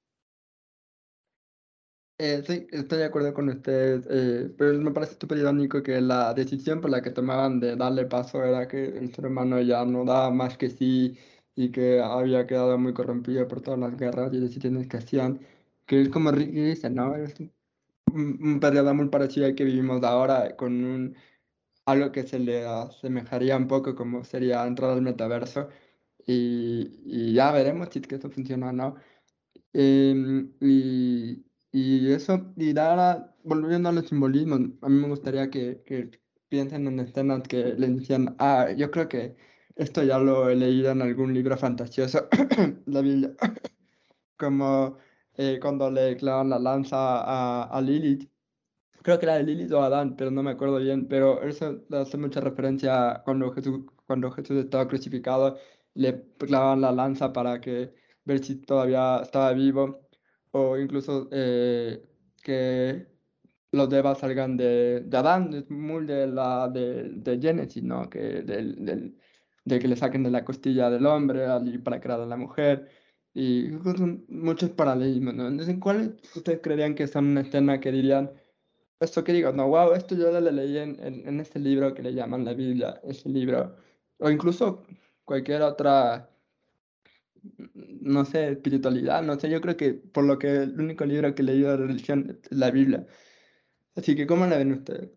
Eh, 2.18 2.42
sí, 2.46 2.66
estoy 2.70 2.98
de 2.98 3.04
acuerdo 3.06 3.34
con 3.34 3.48
ustedes, 3.48 4.06
eh, 4.08 4.54
pero 4.56 4.78
me 4.78 4.92
parece 4.92 5.16
súper 5.18 5.38
irónico 5.38 5.82
que 5.82 6.00
la 6.00 6.32
decisión 6.34 6.80
por 6.80 6.90
la 6.90 7.02
que 7.02 7.10
tomaban 7.10 7.58
de 7.58 7.74
darle 7.74 8.04
paso 8.06 8.44
era 8.44 8.68
que 8.68 8.84
el 8.84 9.12
ser 9.12 9.26
humano 9.26 9.60
ya 9.60 9.84
no 9.84 10.04
da 10.04 10.30
más 10.30 10.56
que 10.56 10.70
sí 10.70 11.18
y 11.56 11.72
que 11.72 12.00
había 12.00 12.46
quedado 12.46 12.78
muy 12.78 12.94
corrompido 12.94 13.48
por 13.48 13.60
todas 13.60 13.80
las 13.80 13.96
guerras 13.96 14.32
y 14.32 14.38
decisiones 14.38 14.86
que 14.86 14.98
hacían, 14.98 15.40
que 15.86 16.02
es 16.02 16.08
como 16.10 16.30
Ricky 16.30 16.60
dice, 16.60 16.90
¿no? 16.90 17.16
Es 17.16 17.34
un, 18.12 18.60
periodo 18.60 18.94
muy 18.94 19.08
parecido 19.08 19.46
al 19.46 19.54
que 19.54 19.64
vivimos 19.64 20.02
ahora, 20.04 20.56
con 20.56 20.84
un, 20.84 21.16
algo 21.86 22.12
que 22.12 22.24
se 22.24 22.38
le 22.38 22.64
asemejaría 22.66 23.56
un 23.56 23.68
poco 23.68 23.94
como 23.94 24.24
sería 24.24 24.66
entrar 24.66 24.90
al 24.90 25.02
metaverso. 25.02 25.68
Y, 26.26 27.34
ya 27.34 27.52
veremos 27.52 27.88
si 27.92 28.00
es 28.00 28.06
que 28.06 28.16
eso 28.16 28.30
funciona 28.30 28.70
o 28.70 28.72
no. 28.72 28.96
Em, 29.72 30.52
y, 30.60 31.44
y, 31.72 32.12
eso, 32.12 32.52
y 32.56 32.76
ahora, 32.78 33.34
volviendo 33.44 33.88
a 33.88 33.92
los 33.92 34.08
simbolismos, 34.08 34.60
a 34.82 34.88
mí 34.88 35.00
me 35.00 35.08
gustaría 35.08 35.50
que, 35.50 35.82
que 35.86 36.10
piensen 36.48 36.86
en 36.86 37.00
escenas 37.00 37.42
que 37.48 37.74
le 37.78 37.88
decían, 37.88 38.36
ah, 38.38 38.70
yo 38.76 38.90
creo 38.90 39.08
que 39.08 39.36
esto 39.76 40.02
ya 40.02 40.18
lo 40.18 40.50
he 40.50 40.56
leído 40.56 40.90
en 40.90 41.02
algún 41.02 41.32
libro 41.34 41.56
fantasioso, 41.56 42.28
la 42.86 43.00
Biblia, 43.00 43.32
como 44.38 44.98
eh, 45.36 45.58
cuando 45.60 45.90
le 45.90 46.16
clavan 46.16 46.50
la 46.50 46.58
lanza 46.58 46.96
a, 46.98 47.64
a, 47.64 47.80
Lilith. 47.80 48.30
Creo 49.02 49.18
que 49.18 49.26
era 49.26 49.36
de 49.36 49.44
Lilith 49.44 49.72
o 49.72 49.82
Adán, 49.82 50.16
pero 50.16 50.30
no 50.30 50.42
me 50.42 50.52
acuerdo 50.52 50.78
bien. 50.78 51.08
Pero 51.08 51.42
eso 51.42 51.82
hace 51.92 52.18
mucha 52.18 52.40
referencia 52.40 53.22
cuando 53.24 53.52
Jesús, 53.52 53.84
cuando 54.06 54.30
Jesús 54.30 54.58
estaba 54.58 54.88
crucificado, 54.88 55.58
le 55.94 56.22
clavan 56.38 56.80
la 56.82 56.92
lanza 56.92 57.32
para 57.32 57.60
que 57.60 57.94
ver 58.24 58.44
si 58.44 58.56
todavía 58.56 59.20
estaba 59.22 59.52
vivo. 59.52 60.08
O 60.52 60.78
incluso 60.78 61.28
eh, 61.32 62.02
que 62.42 63.08
los 63.72 63.88
devas 63.88 64.18
salgan 64.18 64.56
de, 64.56 65.00
de, 65.00 65.16
Adán, 65.16 65.54
es 65.54 65.70
muy 65.70 66.06
de 66.06 66.26
la 66.26 66.68
de, 66.68 67.10
de 67.10 67.40
Génesis, 67.40 67.82
¿no? 67.82 68.08
Que 68.10 68.42
del, 68.42 68.84
del, 68.84 69.18
de 69.64 69.78
que 69.78 69.88
le 69.88 69.96
saquen 69.96 70.22
de 70.22 70.30
la 70.30 70.44
costilla 70.44 70.90
del 70.90 71.06
hombre 71.06 71.46
para 71.82 72.00
crear 72.00 72.20
a 72.20 72.26
la 72.26 72.36
mujer. 72.36 72.88
Y 73.34 73.70
son 73.96 74.24
muchos 74.28 74.70
paralelismos, 74.70 75.34
¿no? 75.34 75.48
Entonces, 75.48 75.76
¿cuál 75.80 76.16
ustedes 76.36 76.60
creerían 76.62 76.94
que 76.94 77.06
son 77.06 77.28
una 77.28 77.40
escena 77.42 77.80
que 77.80 77.90
dirían, 77.92 78.30
esto 79.00 79.24
que 79.24 79.32
digo, 79.32 79.52
no, 79.52 79.68
wow, 79.68 79.94
esto 79.94 80.14
yo 80.14 80.30
lo 80.30 80.50
leí 80.50 80.78
en, 80.78 80.98
en, 81.00 81.40
este 81.40 81.58
libro 81.58 81.94
que 81.94 82.02
le 82.02 82.14
llaman 82.14 82.44
la 82.44 82.54
Biblia, 82.54 83.00
ese 83.04 83.28
libro, 83.30 83.76
o 84.18 84.30
incluso 84.30 84.84
cualquier 85.24 85.62
otra, 85.62 86.30
no 87.74 88.24
sé, 88.24 88.50
espiritualidad, 88.52 89.22
no 89.22 89.38
sé, 89.38 89.50
yo 89.50 89.60
creo 89.60 89.76
que 89.76 89.94
por 89.94 90.24
lo 90.24 90.38
que 90.38 90.48
el 90.64 90.80
único 90.80 91.04
libro 91.06 91.34
que 91.34 91.42
he 91.42 91.44
leído 91.44 91.70
de 91.70 91.86
religión 91.86 92.38
es 92.42 92.58
la 92.58 92.70
Biblia. 92.70 93.06
Así 93.96 94.14
que, 94.16 94.26
¿cómo 94.26 94.46
la 94.46 94.58
ven 94.58 94.72
ustedes? 94.72 95.10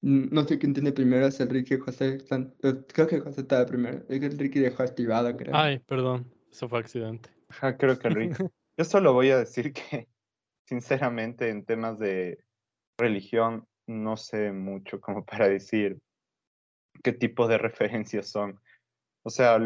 No 0.00 0.44
sé 0.44 0.58
quién 0.58 0.74
tiene 0.74 0.92
primero, 0.92 1.26
es 1.26 1.40
Enrique 1.40 1.74
y 1.74 1.78
José. 1.78 2.18
Eh, 2.30 2.84
creo 2.92 3.06
que 3.08 3.20
José 3.20 3.40
estaba 3.40 3.66
primero. 3.66 4.04
Es 4.08 4.20
que 4.20 4.26
Enrique 4.26 4.60
dejó 4.60 4.84
activado, 4.84 5.36
creo. 5.36 5.54
Ay, 5.56 5.80
perdón, 5.80 6.32
eso 6.50 6.68
fue 6.68 6.78
accidente. 6.78 7.30
Ajá, 7.48 7.76
creo 7.76 7.98
que 7.98 8.08
Enrique. 8.08 8.36
Yo 8.78 8.84
solo 8.84 9.12
voy 9.12 9.30
a 9.30 9.38
decir 9.38 9.72
que, 9.72 10.08
sinceramente, 10.68 11.48
en 11.48 11.64
temas 11.64 11.98
de 11.98 12.38
religión, 12.96 13.66
no 13.88 14.16
sé 14.16 14.52
mucho 14.52 15.00
como 15.00 15.24
para 15.24 15.48
decir 15.48 15.98
qué 17.02 17.12
tipo 17.12 17.48
de 17.48 17.58
referencias 17.58 18.28
son. 18.28 18.60
O 19.24 19.30
sea, 19.30 19.58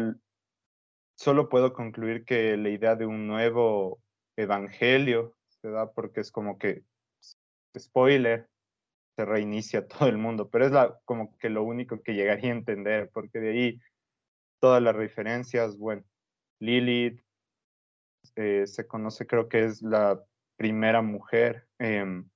solo 1.15 1.49
puedo 1.49 1.73
concluir 1.73 2.25
que 2.25 2.57
la 2.57 2.69
idea 2.69 2.95
de 2.95 3.05
un 3.05 3.27
nuevo 3.27 4.01
evangelio 4.35 5.35
se 5.61 5.69
da 5.69 5.91
porque 5.91 6.21
es 6.21 6.31
como 6.31 6.57
que, 6.57 6.83
spoiler, 7.77 8.49
se 9.15 9.25
reinicia 9.25 9.87
todo 9.87 10.07
el 10.07 10.17
mundo, 10.17 10.49
pero 10.49 10.65
es 10.65 10.71
la, 10.71 10.99
como 11.05 11.37
que 11.37 11.49
lo 11.49 11.63
único 11.63 12.01
que 12.01 12.13
llegaría 12.13 12.51
a 12.51 12.55
entender, 12.55 13.09
porque 13.13 13.39
de 13.39 13.51
ahí 13.51 13.81
todas 14.59 14.81
las 14.81 14.95
referencias, 14.95 15.77
bueno, 15.77 16.03
Lilith 16.59 17.21
eh, 18.35 18.65
se 18.65 18.87
conoce, 18.87 19.27
creo 19.27 19.49
que 19.49 19.65
es 19.65 19.81
la 19.81 20.23
primera 20.55 21.01
mujer 21.01 21.67
em, 21.79 22.29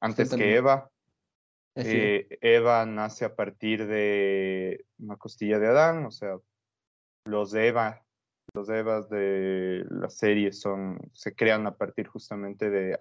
antes 0.00 0.34
que 0.34 0.56
Eva. 0.56 0.90
Eh, 1.74 2.38
Eva 2.40 2.84
nace 2.86 3.24
a 3.24 3.36
partir 3.36 3.86
de 3.86 4.84
una 4.98 5.16
costilla 5.16 5.60
de 5.60 5.68
Adán, 5.68 6.06
o 6.06 6.10
sea, 6.10 6.38
los 7.24 7.54
Eva, 7.54 8.04
los 8.54 8.68
Evas 8.68 9.08
de 9.10 9.84
la 9.90 10.10
serie 10.10 10.52
son, 10.52 10.98
se 11.12 11.34
crean 11.34 11.66
a 11.66 11.76
partir 11.76 12.08
justamente 12.08 12.70
de, 12.70 12.98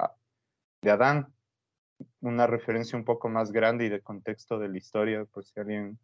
de 0.81 0.91
Adán. 0.91 1.33
Una 2.21 2.47
referencia 2.47 2.97
un 2.97 3.05
poco 3.05 3.29
más 3.29 3.51
grande 3.51 3.85
y 3.85 3.89
de 3.89 4.01
contexto 4.01 4.59
de 4.59 4.69
la 4.69 4.77
historia, 4.77 5.25
por 5.25 5.43
si 5.45 5.59
alguien 5.59 5.99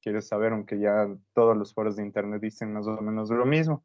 quiere 0.00 0.22
saber, 0.22 0.52
aunque 0.52 0.78
ya 0.78 1.08
todos 1.34 1.56
los 1.56 1.74
foros 1.74 1.96
de 1.96 2.02
internet 2.02 2.40
dicen 2.40 2.72
más 2.72 2.86
o 2.86 3.00
menos 3.00 3.30
lo 3.30 3.44
mismo. 3.44 3.84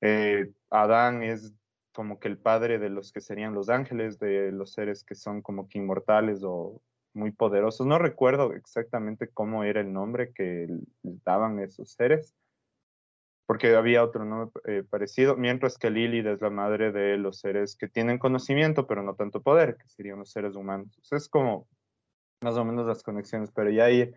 Eh, 0.00 0.52
Adán 0.70 1.22
es 1.22 1.54
como 1.92 2.18
que 2.18 2.28
el 2.28 2.38
padre 2.38 2.78
de 2.78 2.90
los 2.90 3.12
que 3.12 3.20
serían 3.20 3.54
los 3.54 3.68
ángeles, 3.68 4.18
de 4.18 4.50
los 4.50 4.72
seres 4.72 5.04
que 5.04 5.14
son 5.14 5.42
como 5.42 5.68
que 5.68 5.78
inmortales 5.78 6.42
o 6.42 6.82
muy 7.14 7.30
poderosos. 7.30 7.86
No 7.86 7.98
recuerdo 7.98 8.52
exactamente 8.54 9.28
cómo 9.28 9.64
era 9.64 9.80
el 9.80 9.92
nombre 9.92 10.32
que 10.32 10.68
daban 11.02 11.60
esos 11.60 11.92
seres, 11.92 12.34
porque 13.52 13.76
había 13.76 14.02
otro 14.02 14.24
nombre 14.24 14.50
eh, 14.64 14.82
parecido, 14.82 15.36
mientras 15.36 15.76
que 15.76 15.90
Lilith 15.90 16.24
es 16.24 16.40
la 16.40 16.48
madre 16.48 16.90
de 16.90 17.18
los 17.18 17.38
seres 17.38 17.76
que 17.76 17.86
tienen 17.86 18.18
conocimiento, 18.18 18.86
pero 18.86 19.02
no 19.02 19.14
tanto 19.14 19.42
poder, 19.42 19.76
que 19.76 19.86
serían 19.90 20.20
los 20.20 20.30
seres 20.30 20.56
humanos. 20.56 20.88
es 21.10 21.28
como 21.28 21.68
más 22.40 22.56
o 22.56 22.64
menos 22.64 22.86
las 22.86 23.02
conexiones, 23.02 23.52
pero 23.54 23.68
ya 23.68 23.90
ir 23.90 24.14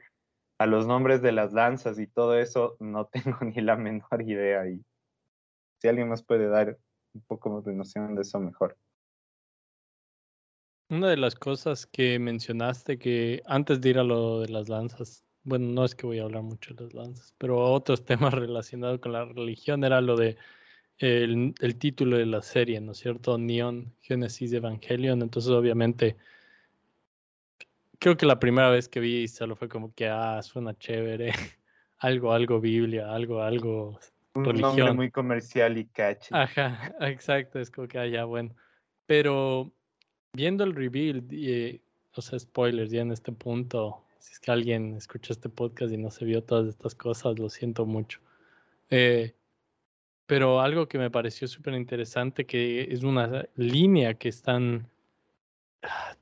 a 0.57 0.65
los 0.67 0.87
nombres 0.87 1.21
de 1.21 1.33
las 1.33 1.51
lanzas 1.51 1.99
y 1.99 2.07
todo 2.07 2.39
eso, 2.39 2.77
no 2.79 3.07
tengo 3.11 3.37
ni 3.41 3.61
la 3.61 3.75
menor 3.75 4.21
idea. 4.21 4.69
Y 4.69 4.81
si 5.81 5.89
alguien 5.89 6.07
más 6.07 6.23
puede 6.23 6.47
dar 6.47 6.77
un 7.13 7.21
poco 7.27 7.49
más 7.49 7.65
de 7.65 7.73
noción 7.73 8.15
de 8.15 8.21
eso, 8.21 8.39
mejor. 8.39 8.77
Una 10.89 11.09
de 11.09 11.17
las 11.17 11.35
cosas 11.35 11.85
que 11.85 12.19
mencionaste 12.19 12.97
que 12.97 13.41
antes 13.47 13.81
de 13.81 13.89
ir 13.89 13.99
a 13.99 14.05
lo 14.05 14.39
de 14.39 14.47
las 14.47 14.69
lanzas, 14.69 15.24
bueno, 15.45 15.67
no 15.67 15.85
es 15.85 15.95
que 15.95 16.05
voy 16.05 16.19
a 16.19 16.23
hablar 16.23 16.43
mucho 16.43 16.73
de 16.73 16.83
las 16.83 16.93
lanzas, 16.93 17.33
pero 17.37 17.59
otros 17.59 18.03
temas 18.05 18.33
relacionados 18.33 18.99
con 18.99 19.13
la 19.13 19.25
religión 19.25 19.83
era 19.83 20.01
lo 20.01 20.17
de 20.17 20.37
el, 20.97 21.53
el 21.59 21.75
título 21.77 22.17
de 22.17 22.25
la 22.25 22.41
serie, 22.41 22.79
¿no 22.81 22.93
es 22.93 22.99
cierto? 22.99 23.37
Neon 23.37 23.93
Genesis 24.01 24.53
Evangelion. 24.53 25.21
Entonces, 25.21 25.51
obviamente, 25.51 26.15
creo 27.99 28.17
que 28.17 28.25
la 28.25 28.39
primera 28.39 28.69
vez 28.69 28.87
que 28.87 28.99
vi 28.99 29.27
solo 29.27 29.55
fue 29.55 29.69
como 29.69 29.93
que, 29.93 30.07
ah, 30.07 30.41
suena 30.41 30.77
chévere, 30.77 31.31
algo, 31.99 32.31
algo 32.31 32.59
Biblia, 32.59 33.13
algo, 33.13 33.41
algo 33.41 33.99
un 34.35 34.43
nombre 34.43 34.93
muy 34.93 35.11
comercial 35.11 35.77
y 35.77 35.85
catchy. 35.85 36.29
Ajá, 36.31 36.93
exacto, 37.01 37.59
es 37.59 37.69
como 37.69 37.87
que, 37.87 37.99
ah, 37.99 38.07
ya, 38.07 38.25
bueno. 38.25 38.55
Pero 39.05 39.71
viendo 40.33 40.63
el 40.63 40.75
reveal, 40.75 41.25
eh, 41.31 41.81
o 42.15 42.21
sea, 42.21 42.39
spoilers 42.39 42.91
ya 42.91 43.01
en 43.01 43.11
este 43.11 43.31
punto, 43.31 44.04
si 44.25 44.33
es 44.33 44.39
que 44.39 44.51
alguien 44.51 44.95
escucha 44.95 45.33
este 45.33 45.49
podcast 45.49 45.93
y 45.93 45.97
no 45.97 46.09
se 46.09 46.25
vio 46.25 46.43
todas 46.43 46.67
estas 46.67 46.95
cosas, 46.95 47.37
lo 47.37 47.47
siento 47.47 47.85
mucho. 47.85 48.19
Eh, 48.89 49.35
pero 50.25 50.61
algo 50.61 50.87
que 50.87 50.97
me 50.97 51.11
pareció 51.11 51.47
súper 51.47 51.75
interesante, 51.75 52.47
que 52.47 52.87
es 52.91 53.03
una 53.03 53.47
línea 53.55 54.15
que 54.15 54.29
están... 54.29 54.89
Ah, 55.83 56.15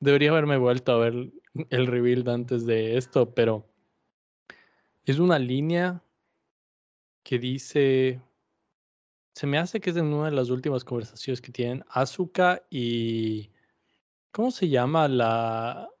debería 0.00 0.30
haberme 0.30 0.56
vuelto 0.56 0.90
a 0.90 0.98
ver 0.98 1.30
el 1.70 1.86
reveal 1.86 2.28
antes 2.28 2.66
de 2.66 2.96
esto, 2.96 3.32
pero 3.32 3.64
es 5.04 5.20
una 5.20 5.38
línea 5.38 6.02
que 7.22 7.38
dice, 7.38 8.20
se 9.32 9.46
me 9.46 9.58
hace 9.58 9.78
que 9.78 9.90
es 9.90 9.96
en 9.96 10.06
una 10.06 10.24
de 10.28 10.34
las 10.34 10.50
últimas 10.50 10.82
conversaciones 10.82 11.40
que 11.40 11.52
tienen 11.52 11.84
Asuka 11.88 12.64
y, 12.68 13.50
¿cómo 14.32 14.50
se 14.50 14.68
llama 14.68 15.06
la, 15.06 15.91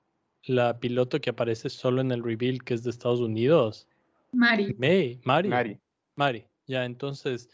la 0.44 0.78
piloto 0.78 1.20
que 1.20 1.30
aparece 1.30 1.68
solo 1.68 2.00
en 2.00 2.10
el 2.10 2.22
reveal 2.22 2.62
que 2.62 2.74
es 2.74 2.82
de 2.82 2.90
Estados 2.90 3.20
Unidos? 3.20 3.88
Mari. 4.32 4.74
May, 4.78 5.20
Mari. 5.24 5.48
Mari. 5.48 5.78
Mari, 6.16 6.44
ya, 6.66 6.84
entonces, 6.84 7.48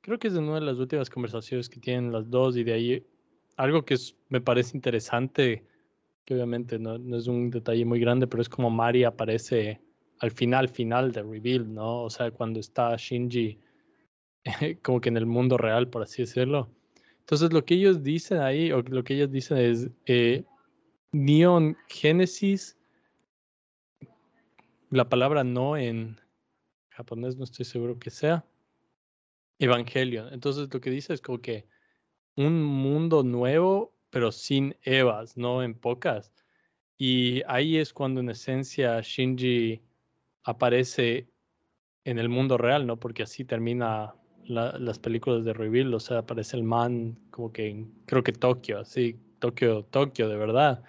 creo 0.00 0.18
que 0.18 0.28
es 0.28 0.34
en 0.34 0.44
una 0.44 0.60
de 0.60 0.66
las 0.66 0.78
últimas 0.78 1.08
conversaciones 1.08 1.68
que 1.68 1.80
tienen 1.80 2.12
las 2.12 2.28
dos 2.28 2.56
y 2.56 2.64
de 2.64 2.72
ahí 2.72 3.06
algo 3.56 3.84
que 3.84 3.96
me 4.28 4.40
parece 4.40 4.76
interesante, 4.76 5.64
que 6.24 6.34
obviamente 6.34 6.78
no, 6.78 6.98
no 6.98 7.16
es 7.16 7.26
un 7.26 7.50
detalle 7.50 7.84
muy 7.84 8.00
grande, 8.00 8.26
pero 8.26 8.42
es 8.42 8.48
como 8.48 8.70
Mari 8.70 9.04
aparece 9.04 9.80
al 10.20 10.30
final, 10.30 10.68
final 10.68 11.10
de 11.12 11.22
Reveal, 11.22 11.72
¿no? 11.72 12.02
O 12.02 12.10
sea, 12.10 12.30
cuando 12.30 12.60
está 12.60 12.94
Shinji 12.96 13.58
como 14.82 15.00
que 15.00 15.08
en 15.08 15.16
el 15.16 15.26
mundo 15.26 15.56
real, 15.56 15.88
por 15.88 16.02
así 16.02 16.22
decirlo. 16.22 16.70
Entonces, 17.20 17.52
lo 17.52 17.64
que 17.64 17.74
ellos 17.74 18.02
dicen 18.02 18.38
ahí, 18.38 18.72
o 18.72 18.82
lo 18.82 19.04
que 19.04 19.14
ellos 19.14 19.30
dicen 19.30 19.58
es 19.58 19.90
eh, 20.06 20.44
Neon 21.12 21.76
Genesis, 21.88 22.78
la 24.88 25.08
palabra 25.08 25.44
no 25.44 25.76
en 25.76 26.18
japonés 26.90 27.36
no 27.36 27.44
estoy 27.44 27.64
seguro 27.64 27.98
que 27.98 28.10
sea, 28.10 28.46
Evangelion. 29.58 30.32
Entonces, 30.32 30.72
lo 30.72 30.80
que 30.80 30.90
dice 30.90 31.14
es 31.14 31.20
como 31.20 31.38
que 31.40 31.66
un 32.36 32.62
mundo 32.62 33.22
nuevo, 33.22 33.94
pero 34.10 34.32
sin 34.32 34.74
Evas, 34.82 35.36
no 35.36 35.62
en 35.62 35.74
pocas. 35.74 36.32
Y 36.96 37.42
ahí 37.46 37.76
es 37.76 37.92
cuando 37.92 38.20
en 38.20 38.30
esencia 38.30 39.00
Shinji 39.02 39.82
aparece 40.44 41.28
en 42.04 42.18
el 42.18 42.28
mundo 42.28 42.58
real, 42.58 42.86
¿no? 42.86 42.98
Porque 42.98 43.22
así 43.22 43.44
termina 43.44 44.14
las 44.44 44.98
películas 44.98 45.44
de 45.44 45.52
Reveal, 45.52 45.94
o 45.94 46.00
sea, 46.00 46.18
aparece 46.18 46.56
el 46.56 46.64
man 46.64 47.18
como 47.30 47.52
que 47.52 47.86
creo 48.06 48.22
que 48.22 48.32
Tokio, 48.32 48.80
así, 48.80 49.20
Tokio, 49.38 49.84
Tokio, 49.84 50.28
de 50.28 50.36
verdad. 50.36 50.82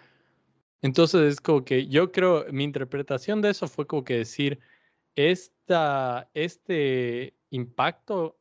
Entonces 0.84 1.22
es 1.22 1.42
como 1.42 1.64
que 1.64 1.88
yo 1.88 2.12
creo, 2.12 2.46
mi 2.52 2.66
interpretación 2.66 3.42
de 3.42 3.52
eso 3.52 3.68
fue 3.70 3.88
como 3.88 4.04
que 4.04 4.18
decir, 4.18 4.60
esta, 5.16 6.30
este 6.34 7.36
impacto 7.52 8.38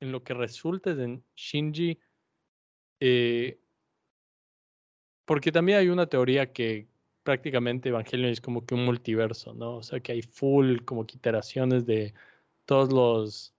en 0.00 0.12
lo 0.12 0.22
que 0.22 0.34
resulte 0.34 0.94
de 0.94 1.22
Shinji, 1.34 1.98
eh, 3.00 3.58
porque 5.24 5.50
también 5.50 5.78
hay 5.78 5.88
una 5.88 6.06
teoría 6.06 6.52
que 6.52 6.86
prácticamente 7.22 7.88
Evangelion 7.88 8.30
es 8.30 8.42
como 8.42 8.66
que 8.66 8.74
un 8.74 8.84
multiverso, 8.84 9.54
¿no? 9.54 9.76
O 9.76 9.82
sea, 9.82 10.00
que 10.00 10.12
hay 10.12 10.22
full 10.22 10.80
como 10.84 11.06
que 11.06 11.16
iteraciones 11.16 11.86
de 11.86 12.12
todos 12.66 12.92
los 12.92 13.55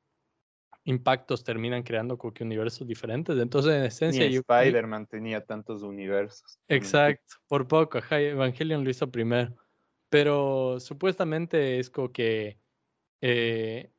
impactos 0.88 1.44
terminan 1.44 1.84
creando 1.84 2.18
como 2.18 2.34
que 2.34 2.44
universos 2.44 2.88
diferentes. 2.88 3.38
Entonces, 3.38 3.74
en 3.74 3.84
esencia... 3.84 4.26
Spider-Man 4.26 5.06
tenía 5.08 5.46
tantos 5.46 5.84
universos. 5.84 6.60
Exacto, 6.68 7.36
por 7.48 7.68
poco. 7.68 8.00
Evangelion 8.10 8.84
lo 8.84 8.90
hizo 8.90 9.10
primero. 9.10 9.56
Pero 10.10 10.80
supuestamente 10.80 11.80
es 11.80 11.90
como 11.90 12.12
que 12.12 12.58
eh, 13.22 13.92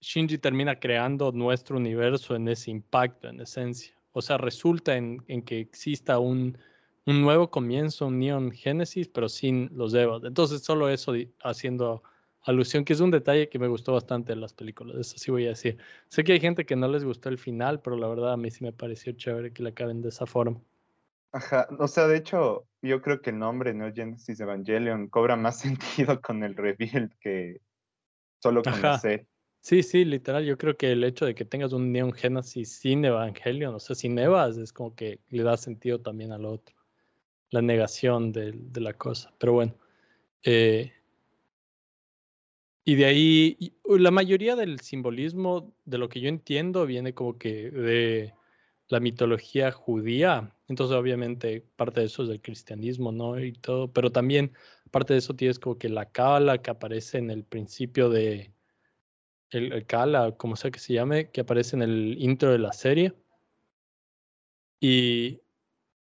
Shinji 0.00 0.38
termina 0.38 0.78
creando 0.78 1.32
nuestro 1.32 1.76
universo 1.76 2.34
en 2.36 2.48
ese 2.48 2.70
impacto, 2.70 3.28
en 3.28 3.40
esencia. 3.40 3.96
O 4.12 4.20
sea, 4.20 4.36
resulta 4.36 4.96
en 4.96 5.42
que 5.42 5.60
exista 5.60 6.18
un 6.18 6.58
un 7.08 7.22
nuevo 7.22 7.50
comienzo, 7.50 8.06
un 8.08 8.18
Neon 8.18 8.50
Genesis, 8.50 9.08
pero 9.08 9.30
sin 9.30 9.70
los 9.72 9.94
Evas. 9.94 10.22
Entonces, 10.24 10.62
solo 10.62 10.90
eso 10.90 11.14
haciendo 11.42 12.02
alusión, 12.42 12.84
que 12.84 12.92
es 12.92 13.00
un 13.00 13.10
detalle 13.10 13.48
que 13.48 13.58
me 13.58 13.68
gustó 13.68 13.92
bastante 13.92 14.32
en 14.32 14.40
las 14.40 14.52
películas, 14.52 14.96
eso 14.96 15.18
sí 15.18 15.30
voy 15.30 15.46
a 15.46 15.50
decir. 15.50 15.78
Sé 16.08 16.24
que 16.24 16.32
hay 16.32 16.40
gente 16.40 16.64
que 16.64 16.76
no 16.76 16.88
les 16.88 17.04
gustó 17.04 17.28
el 17.28 17.38
final, 17.38 17.80
pero 17.80 17.96
la 17.96 18.08
verdad 18.08 18.32
a 18.32 18.36
mí 18.36 18.50
sí 18.50 18.64
me 18.64 18.72
pareció 18.72 19.12
chévere 19.12 19.52
que 19.52 19.62
la 19.62 19.70
acaben 19.70 20.02
de 20.02 20.08
esa 20.08 20.26
forma. 20.26 20.60
Ajá, 21.32 21.68
o 21.78 21.86
sea, 21.88 22.06
de 22.06 22.16
hecho, 22.16 22.66
yo 22.80 23.02
creo 23.02 23.20
que 23.20 23.30
el 23.30 23.38
nombre 23.38 23.74
Neon 23.74 23.94
Genesis 23.94 24.40
Evangelion 24.40 25.08
cobra 25.08 25.36
más 25.36 25.58
sentido 25.60 26.20
con 26.20 26.42
el 26.42 26.54
reveal 26.54 27.10
que 27.20 27.60
solo 28.40 28.62
con 28.62 28.80
la 28.80 29.00
Sí, 29.60 29.82
sí, 29.82 30.04
literal, 30.04 30.46
yo 30.46 30.56
creo 30.56 30.76
que 30.76 30.92
el 30.92 31.02
hecho 31.02 31.26
de 31.26 31.34
que 31.34 31.44
tengas 31.44 31.72
un 31.72 31.92
Neon 31.92 32.12
Genesis 32.12 32.78
sin 32.78 33.04
Evangelion, 33.04 33.74
o 33.74 33.80
sea, 33.80 33.96
sin 33.96 34.16
Evas, 34.18 34.56
es 34.56 34.72
como 34.72 34.94
que 34.94 35.20
le 35.28 35.42
da 35.42 35.56
sentido 35.56 36.00
también 36.00 36.32
al 36.32 36.44
otro 36.44 36.78
la 37.50 37.62
negación 37.62 38.32
de, 38.32 38.54
la 38.74 38.92
cosa. 38.92 39.32
Pero 39.38 39.54
bueno. 39.54 39.74
Eh, 40.42 40.92
y 42.88 42.94
de 42.94 43.04
ahí, 43.04 43.74
la 43.84 44.10
mayoría 44.10 44.56
del 44.56 44.80
simbolismo, 44.80 45.74
de 45.84 45.98
lo 45.98 46.08
que 46.08 46.22
yo 46.22 46.30
entiendo, 46.30 46.86
viene 46.86 47.12
como 47.12 47.36
que 47.36 47.70
de 47.70 48.32
la 48.88 48.98
mitología 48.98 49.70
judía. 49.72 50.56
Entonces, 50.68 50.96
obviamente, 50.96 51.60
parte 51.76 52.00
de 52.00 52.06
eso 52.06 52.22
es 52.22 52.30
del 52.30 52.40
cristianismo, 52.40 53.12
¿no? 53.12 53.38
Y 53.38 53.52
todo. 53.52 53.92
Pero 53.92 54.10
también, 54.10 54.54
parte 54.90 55.12
de 55.12 55.18
eso 55.18 55.34
tienes 55.34 55.58
como 55.58 55.76
que 55.76 55.90
la 55.90 56.10
cábala 56.10 56.62
que 56.62 56.70
aparece 56.70 57.18
en 57.18 57.30
el 57.30 57.44
principio 57.44 58.08
de, 58.08 58.54
el, 59.50 59.70
el 59.74 59.84
Kala, 59.84 60.32
como 60.38 60.56
sea 60.56 60.70
que 60.70 60.80
se 60.80 60.94
llame, 60.94 61.30
que 61.30 61.42
aparece 61.42 61.76
en 61.76 61.82
el 61.82 62.16
intro 62.18 62.52
de 62.52 62.58
la 62.58 62.72
serie. 62.72 63.12
Y 64.80 65.42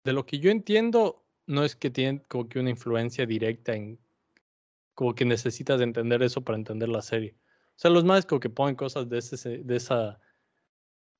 de 0.03 0.13
lo 0.13 0.27
que 0.27 0.37
yo 0.37 0.51
entiendo, 0.51 1.25
no 1.47 1.63
es 1.63 1.75
que 1.75 1.89
tienen 1.89 2.19
como 2.27 2.47
que 2.47 2.59
una 2.59 2.69
influencia 2.69 3.25
directa 3.25 3.73
en 3.73 3.97
como 4.97 5.13
que 5.13 5.25
necesitas 5.25 5.79
entender 5.79 6.23
eso 6.23 6.41
para 6.41 6.57
entender 6.57 6.89
la 6.89 7.03
serie. 7.03 7.35
O 7.75 7.79
sea, 7.79 7.91
los 7.91 8.03
más 8.03 8.25
como 8.25 8.39
que 8.39 8.49
ponen 8.49 8.73
cosas 8.73 9.07
de, 9.07 9.19
ese, 9.19 9.59
de 9.59 9.75
esa 9.75 10.19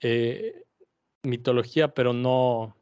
eh, 0.02 0.64
mitología, 1.22 1.94
pero 1.94 2.12
no, 2.12 2.76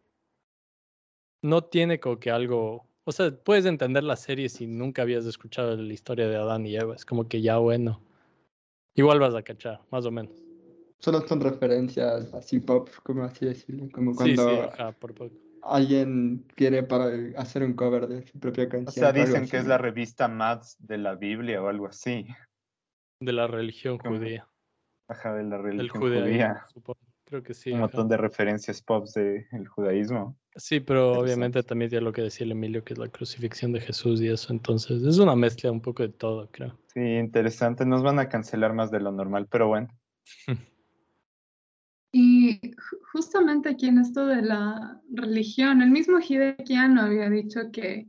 no 1.42 1.66
tiene 1.66 2.00
como 2.00 2.18
que 2.18 2.32
algo, 2.32 2.88
o 3.04 3.12
sea, 3.12 3.30
puedes 3.30 3.66
entender 3.66 4.06
la 4.06 4.16
serie 4.16 4.48
si 4.48 4.68
nunca 4.68 5.02
habías 5.02 5.26
escuchado 5.26 5.76
la 5.76 5.94
historia 5.94 6.30
de 6.30 6.38
Adán 6.38 6.66
y 6.66 6.78
Eva, 6.78 6.96
es 6.96 7.04
como 7.04 7.28
que 7.28 7.42
ya 7.42 7.58
bueno, 7.58 8.02
igual 8.94 9.20
vas 9.20 9.36
a 9.36 9.44
cachar, 9.44 9.82
más 9.92 10.06
o 10.06 10.12
menos. 10.12 10.32
Solo 11.00 11.28
son 11.28 11.42
referencias 11.42 12.34
así 12.34 12.62
pop, 12.62 12.88
como 13.04 13.26
así 13.26 13.46
decirlo, 13.46 13.90
como 13.92 14.14
Sí, 14.14 14.30
sí, 14.30 14.36
cuando 14.38 14.64
ajá, 14.64 14.94
por 14.94 15.14
poco. 15.14 15.36
Alguien 15.66 16.46
quiere 16.56 16.84
para 16.84 17.10
hacer 17.38 17.64
un 17.64 17.74
cover 17.74 18.08
de 18.08 18.26
su 18.26 18.40
propia 18.40 18.66
O 18.66 18.70
canción. 18.70 18.94
sea, 18.94 19.10
algo 19.10 19.22
dicen 19.26 19.48
que 19.48 19.58
es 19.58 19.66
la 19.66 19.78
revista 19.78 20.28
Mads 20.28 20.78
de 20.80 20.98
la 20.98 21.16
Biblia 21.16 21.62
o 21.62 21.68
algo 21.68 21.88
así. 21.88 22.28
De 23.20 23.34
la 23.34 23.48
religión 23.48 23.98
judía, 23.98 24.48
Ajá, 25.08 25.34
de 25.34 25.44
la 25.44 25.58
religión 25.58 26.02
judía. 26.02 26.66
Creo 27.28 27.42
que 27.42 27.54
sí. 27.56 27.72
Un 27.72 27.78
ajá. 27.78 27.88
montón 27.88 28.10
de 28.10 28.18
referencias 28.18 28.82
pop 28.84 29.08
del 29.16 29.68
judaísmo. 29.68 30.38
Sí, 30.56 30.80
pero 30.80 31.14
obviamente 31.14 31.64
también 31.64 31.90
tiene 31.90 32.06
lo 32.06 32.14
que 32.14 32.22
decía 32.22 32.46
el 32.46 32.52
Emilio, 32.52 32.84
que 32.84 32.94
es 32.94 33.00
la 33.00 33.10
crucifixión 33.10 33.72
de 33.72 33.82
Jesús 33.82 34.22
y 34.22 34.30
eso. 34.30 34.54
Entonces, 34.54 35.04
es 35.04 35.18
una 35.18 35.36
mezcla 35.36 35.72
un 35.72 35.82
poco 35.82 36.04
de 36.04 36.10
todo, 36.10 36.50
creo. 36.52 36.78
Sí, 36.94 37.02
interesante. 37.02 37.86
Nos 37.86 38.04
van 38.04 38.20
a 38.20 38.30
cancelar 38.30 38.74
más 38.74 38.92
de 38.92 39.00
lo 39.00 39.12
normal, 39.12 39.48
pero 39.50 39.68
bueno. 39.68 39.88
Y 42.18 42.62
ju- 42.78 42.98
justamente 43.12 43.68
aquí 43.68 43.88
en 43.88 43.98
esto 44.00 44.26
de 44.26 44.42
la 44.42 45.02
religión, 45.12 45.82
el 45.82 45.92
mismo 45.92 46.18
Hideaki 46.22 46.76
Anno 46.76 47.02
había 47.02 47.30
dicho 47.30 47.72
que, 47.74 48.08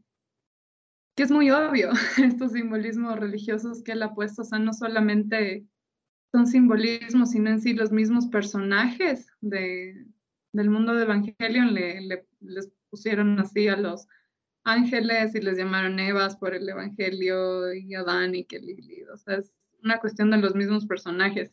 que 1.17 1.25
es 1.25 1.33
muy 1.33 1.51
obvio 1.51 1.91
estos 2.23 2.53
simbolismos 2.53 3.19
religiosos 3.19 3.83
que 3.83 3.93
él 3.93 4.05
ha 4.05 4.15
puesto, 4.15 4.43
o 4.43 4.45
sea, 4.45 4.61
no 4.61 4.73
solamente 4.73 5.67
son 6.31 6.47
simbolismos, 6.47 7.33
sino 7.33 7.51
en 7.51 7.61
sí 7.61 7.73
los 7.73 7.91
mismos 7.91 8.29
personajes 8.29 9.27
de, 9.41 10.07
del 10.53 10.71
mundo 10.71 10.95
de 10.95 11.03
Evangelion 11.03 11.75
le, 11.75 12.01
le- 12.03 12.29
les 12.39 12.71
pusieron 12.91 13.41
así 13.41 13.67
a 13.67 13.77
los 13.77 14.07
ángeles 14.63 15.35
y 15.35 15.41
les 15.41 15.59
llamaron 15.59 15.99
Evas 15.99 16.37
por 16.37 16.55
el 16.55 16.69
Evangelio 16.69 17.75
y 17.75 17.93
Adán 17.97 18.37
y 18.37 18.45
que 18.45 18.61
o 19.13 19.17
sea, 19.17 19.39
es 19.39 19.53
una 19.83 19.99
cuestión 19.99 20.31
de 20.31 20.37
los 20.39 20.55
mismos 20.55 20.87
personajes 20.87 21.51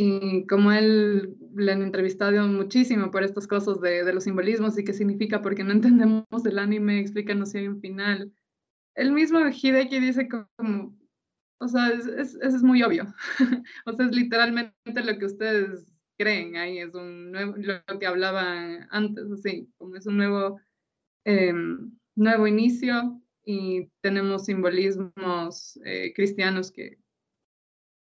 y 0.00 0.46
como 0.46 0.70
él 0.70 1.36
le 1.56 1.72
han 1.72 1.82
entrevistado 1.82 2.46
muchísimo 2.46 3.10
por 3.10 3.24
estas 3.24 3.48
cosas 3.48 3.80
de, 3.80 4.04
de 4.04 4.12
los 4.12 4.22
simbolismos 4.22 4.78
y 4.78 4.84
qué 4.84 4.92
significa 4.92 5.42
porque 5.42 5.64
no 5.64 5.72
entendemos 5.72 6.24
el 6.46 6.60
anime, 6.60 7.00
explícanos 7.00 7.50
si 7.50 7.58
hay 7.58 7.66
un 7.66 7.80
final. 7.80 8.32
El 8.94 9.10
mismo 9.10 9.40
Hideki 9.40 9.98
dice 9.98 10.28
como, 10.28 10.96
o 11.58 11.66
sea, 11.66 11.88
es, 11.88 12.06
es, 12.06 12.36
es 12.36 12.62
muy 12.62 12.84
obvio. 12.84 13.12
o 13.86 13.92
sea, 13.92 14.06
es 14.06 14.14
literalmente 14.14 15.02
lo 15.02 15.18
que 15.18 15.26
ustedes 15.26 15.92
creen 16.16 16.54
ahí, 16.54 16.78
es 16.78 16.94
un 16.94 17.32
nuevo, 17.32 17.54
lo 17.56 17.98
que 17.98 18.06
hablaba 18.06 18.86
antes, 18.90 19.28
así, 19.32 19.68
como 19.78 19.96
es 19.96 20.06
un 20.06 20.16
nuevo, 20.16 20.60
eh, 21.24 21.52
nuevo 22.14 22.46
inicio 22.46 23.20
y 23.44 23.90
tenemos 24.00 24.44
simbolismos 24.44 25.76
eh, 25.84 26.12
cristianos 26.14 26.70
que 26.70 26.98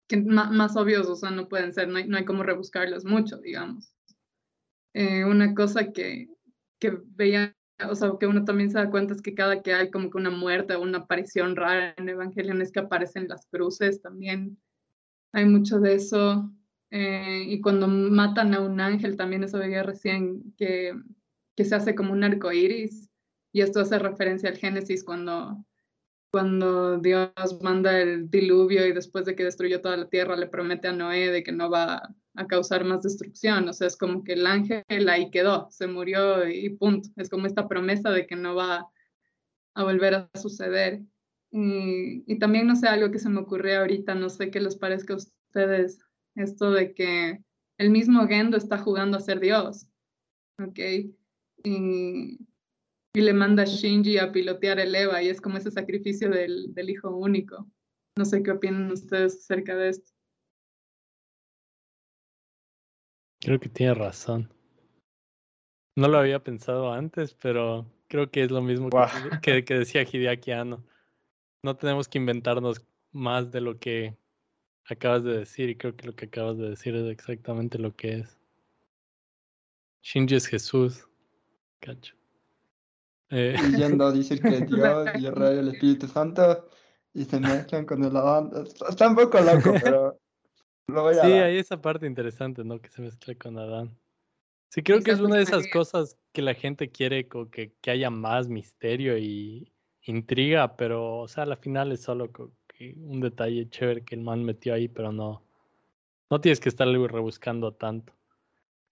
que 0.08 0.18
más 0.18 0.76
obvios, 0.76 1.08
o 1.08 1.16
sea, 1.16 1.30
no 1.30 1.48
pueden 1.48 1.72
ser, 1.72 1.88
no 1.88 1.98
hay, 1.98 2.06
no 2.06 2.16
hay 2.16 2.24
como 2.24 2.42
rebuscarlos 2.42 3.04
mucho, 3.04 3.38
digamos. 3.38 3.92
Eh, 4.94 5.24
una 5.24 5.54
cosa 5.54 5.92
que, 5.92 6.28
que 6.78 6.98
veía, 7.16 7.54
o 7.88 7.94
sea, 7.94 8.12
que 8.18 8.26
uno 8.26 8.44
también 8.44 8.70
se 8.70 8.78
da 8.78 8.90
cuenta 8.90 9.14
es 9.14 9.22
que 9.22 9.34
cada 9.34 9.62
que 9.62 9.74
hay 9.74 9.90
como 9.90 10.10
que 10.10 10.18
una 10.18 10.30
muerte 10.30 10.74
o 10.74 10.82
una 10.82 10.98
aparición 10.98 11.56
rara 11.56 11.94
en 11.96 12.08
Evangelion 12.08 12.62
es 12.62 12.72
que 12.72 12.80
aparecen 12.80 13.28
las 13.28 13.46
cruces 13.46 14.00
también. 14.00 14.58
Hay 15.32 15.44
mucho 15.44 15.80
de 15.80 15.94
eso. 15.94 16.50
Eh, 16.90 17.44
y 17.48 17.60
cuando 17.60 17.88
matan 17.88 18.54
a 18.54 18.60
un 18.60 18.80
ángel, 18.80 19.16
también 19.16 19.44
eso 19.44 19.58
veía 19.58 19.82
recién 19.82 20.54
que, 20.56 20.94
que 21.56 21.64
se 21.64 21.74
hace 21.74 21.94
como 21.94 22.12
un 22.12 22.24
arco 22.24 22.52
iris. 22.52 23.10
Y 23.52 23.60
esto 23.60 23.80
hace 23.80 23.98
referencia 23.98 24.48
al 24.48 24.56
Génesis 24.56 25.04
cuando 25.04 25.64
cuando 26.36 26.98
Dios 26.98 27.32
manda 27.62 27.98
el 27.98 28.28
diluvio 28.28 28.86
y 28.86 28.92
después 28.92 29.24
de 29.24 29.34
que 29.34 29.44
destruyó 29.44 29.80
toda 29.80 29.96
la 29.96 30.10
tierra 30.10 30.36
le 30.36 30.46
promete 30.46 30.86
a 30.86 30.92
Noé 30.92 31.30
de 31.30 31.42
que 31.42 31.50
no 31.50 31.70
va 31.70 32.14
a 32.34 32.46
causar 32.46 32.84
más 32.84 33.02
destrucción. 33.02 33.66
O 33.70 33.72
sea, 33.72 33.86
es 33.86 33.96
como 33.96 34.22
que 34.22 34.34
el 34.34 34.46
ángel 34.46 34.84
ahí 35.08 35.30
quedó, 35.30 35.66
se 35.70 35.86
murió 35.86 36.46
y 36.46 36.68
punto. 36.76 37.08
Es 37.16 37.30
como 37.30 37.46
esta 37.46 37.68
promesa 37.68 38.10
de 38.10 38.26
que 38.26 38.36
no 38.36 38.54
va 38.54 38.86
a 39.74 39.82
volver 39.82 40.14
a 40.14 40.30
suceder. 40.34 41.00
Y, 41.50 42.22
y 42.30 42.38
también, 42.38 42.66
no 42.66 42.76
sé, 42.76 42.86
algo 42.86 43.10
que 43.10 43.18
se 43.18 43.30
me 43.30 43.40
ocurrió 43.40 43.78
ahorita, 43.80 44.14
no 44.14 44.28
sé 44.28 44.50
qué 44.50 44.60
les 44.60 44.76
parezca 44.76 45.14
a 45.14 45.16
ustedes, 45.16 46.00
esto 46.34 46.70
de 46.70 46.92
que 46.92 47.40
el 47.78 47.88
mismo 47.88 48.26
Gendo 48.28 48.58
está 48.58 48.76
jugando 48.76 49.16
a 49.16 49.20
ser 49.20 49.40
Dios. 49.40 49.86
¿Ok? 50.58 50.80
Y, 51.64 52.38
y 53.16 53.22
le 53.22 53.32
manda 53.32 53.62
a 53.62 53.66
Shinji 53.66 54.18
a 54.18 54.30
pilotear 54.30 54.78
el 54.78 54.94
Eva 54.94 55.22
y 55.22 55.30
es 55.30 55.40
como 55.40 55.56
ese 55.56 55.70
sacrificio 55.70 56.28
del, 56.28 56.74
del 56.74 56.90
hijo 56.90 57.16
único. 57.16 57.66
No 58.14 58.26
sé 58.26 58.42
qué 58.42 58.50
opinan 58.50 58.92
ustedes 58.92 59.36
acerca 59.36 59.74
de 59.74 59.88
esto. 59.88 60.12
Creo 63.40 63.58
que 63.58 63.70
tiene 63.70 63.94
razón. 63.94 64.52
No 65.96 66.08
lo 66.08 66.18
había 66.18 66.44
pensado 66.44 66.92
antes, 66.92 67.32
pero 67.32 67.90
creo 68.06 68.30
que 68.30 68.42
es 68.42 68.50
lo 68.50 68.60
mismo 68.60 68.90
que, 69.40 69.62
decía 69.62 70.02
Hideaki 70.02 70.52
Anno. 70.52 70.84
No 71.62 71.74
tenemos 71.74 72.08
que 72.08 72.18
inventarnos 72.18 72.84
más 73.12 73.50
de 73.50 73.62
lo 73.62 73.78
que 73.78 74.18
acabas 74.84 75.24
de 75.24 75.38
decir 75.38 75.70
y 75.70 75.76
creo 75.76 75.96
que 75.96 76.06
lo 76.06 76.14
que 76.14 76.26
acabas 76.26 76.58
de 76.58 76.68
decir 76.68 76.94
es 76.94 77.10
exactamente 77.10 77.78
lo 77.78 77.96
que 77.96 78.18
es. 78.18 78.38
Shinji 80.02 80.34
es 80.34 80.46
Jesús. 80.46 81.08
Cacho. 81.80 82.14
Eh, 83.30 83.56
yendo 83.76 84.06
a 84.06 84.12
decir 84.12 84.40
que 84.40 84.60
Dios 84.60 85.08
y 85.18 85.26
el 85.26 85.34
Rey 85.36 85.56
y 85.56 85.58
el 85.58 85.68
Espíritu 85.68 86.06
Santo 86.06 86.68
y 87.12 87.24
se 87.24 87.40
mezclan 87.40 87.84
con 87.86 88.04
el 88.04 88.16
Adán. 88.16 88.50
Está 88.88 89.08
un 89.08 89.16
poco 89.16 89.40
loco, 89.40 89.74
pero 89.82 90.18
lo 90.88 91.02
voy 91.02 91.16
a 91.16 91.22
sí, 91.22 91.30
dar. 91.30 91.44
hay 91.44 91.58
esa 91.58 91.80
parte 91.80 92.06
interesante, 92.06 92.62
¿no? 92.62 92.80
Que 92.80 92.90
se 92.90 93.02
mezcla 93.02 93.34
con 93.34 93.58
Adán. 93.58 93.98
Sí, 94.68 94.82
creo 94.82 95.00
que 95.00 95.12
es 95.12 95.20
una 95.20 95.36
de 95.36 95.42
esas 95.42 95.66
cosas 95.72 96.18
que 96.32 96.42
la 96.42 96.54
gente 96.54 96.90
quiere 96.90 97.28
como 97.28 97.50
que, 97.50 97.72
que 97.80 97.90
haya 97.90 98.10
más 98.10 98.48
misterio 98.48 99.16
y 99.16 99.72
intriga, 100.02 100.76
pero, 100.76 101.18
o 101.18 101.28
sea, 101.28 101.44
a 101.44 101.46
la 101.46 101.56
final 101.56 101.92
es 101.92 102.02
solo 102.02 102.30
un 102.96 103.20
detalle 103.20 103.68
chévere 103.68 104.04
que 104.04 104.14
el 104.14 104.20
man 104.20 104.44
metió 104.44 104.74
ahí, 104.74 104.88
pero 104.88 105.12
no, 105.12 105.42
no 106.30 106.40
tienes 106.40 106.60
que 106.60 106.68
estarle 106.68 107.06
rebuscando 107.08 107.72
tanto. 107.72 108.12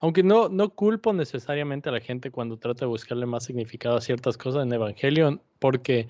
Aunque 0.01 0.23
no, 0.23 0.49
no 0.49 0.75
culpo 0.75 1.13
necesariamente 1.13 1.89
a 1.89 1.93
la 1.93 2.01
gente 2.01 2.31
cuando 2.31 2.59
trata 2.59 2.81
de 2.81 2.91
buscarle 2.91 3.27
más 3.27 3.45
significado 3.45 3.97
a 3.97 4.01
ciertas 4.01 4.37
cosas 4.37 4.65
en 4.65 4.73
Evangelion, 4.73 5.43
porque 5.59 6.09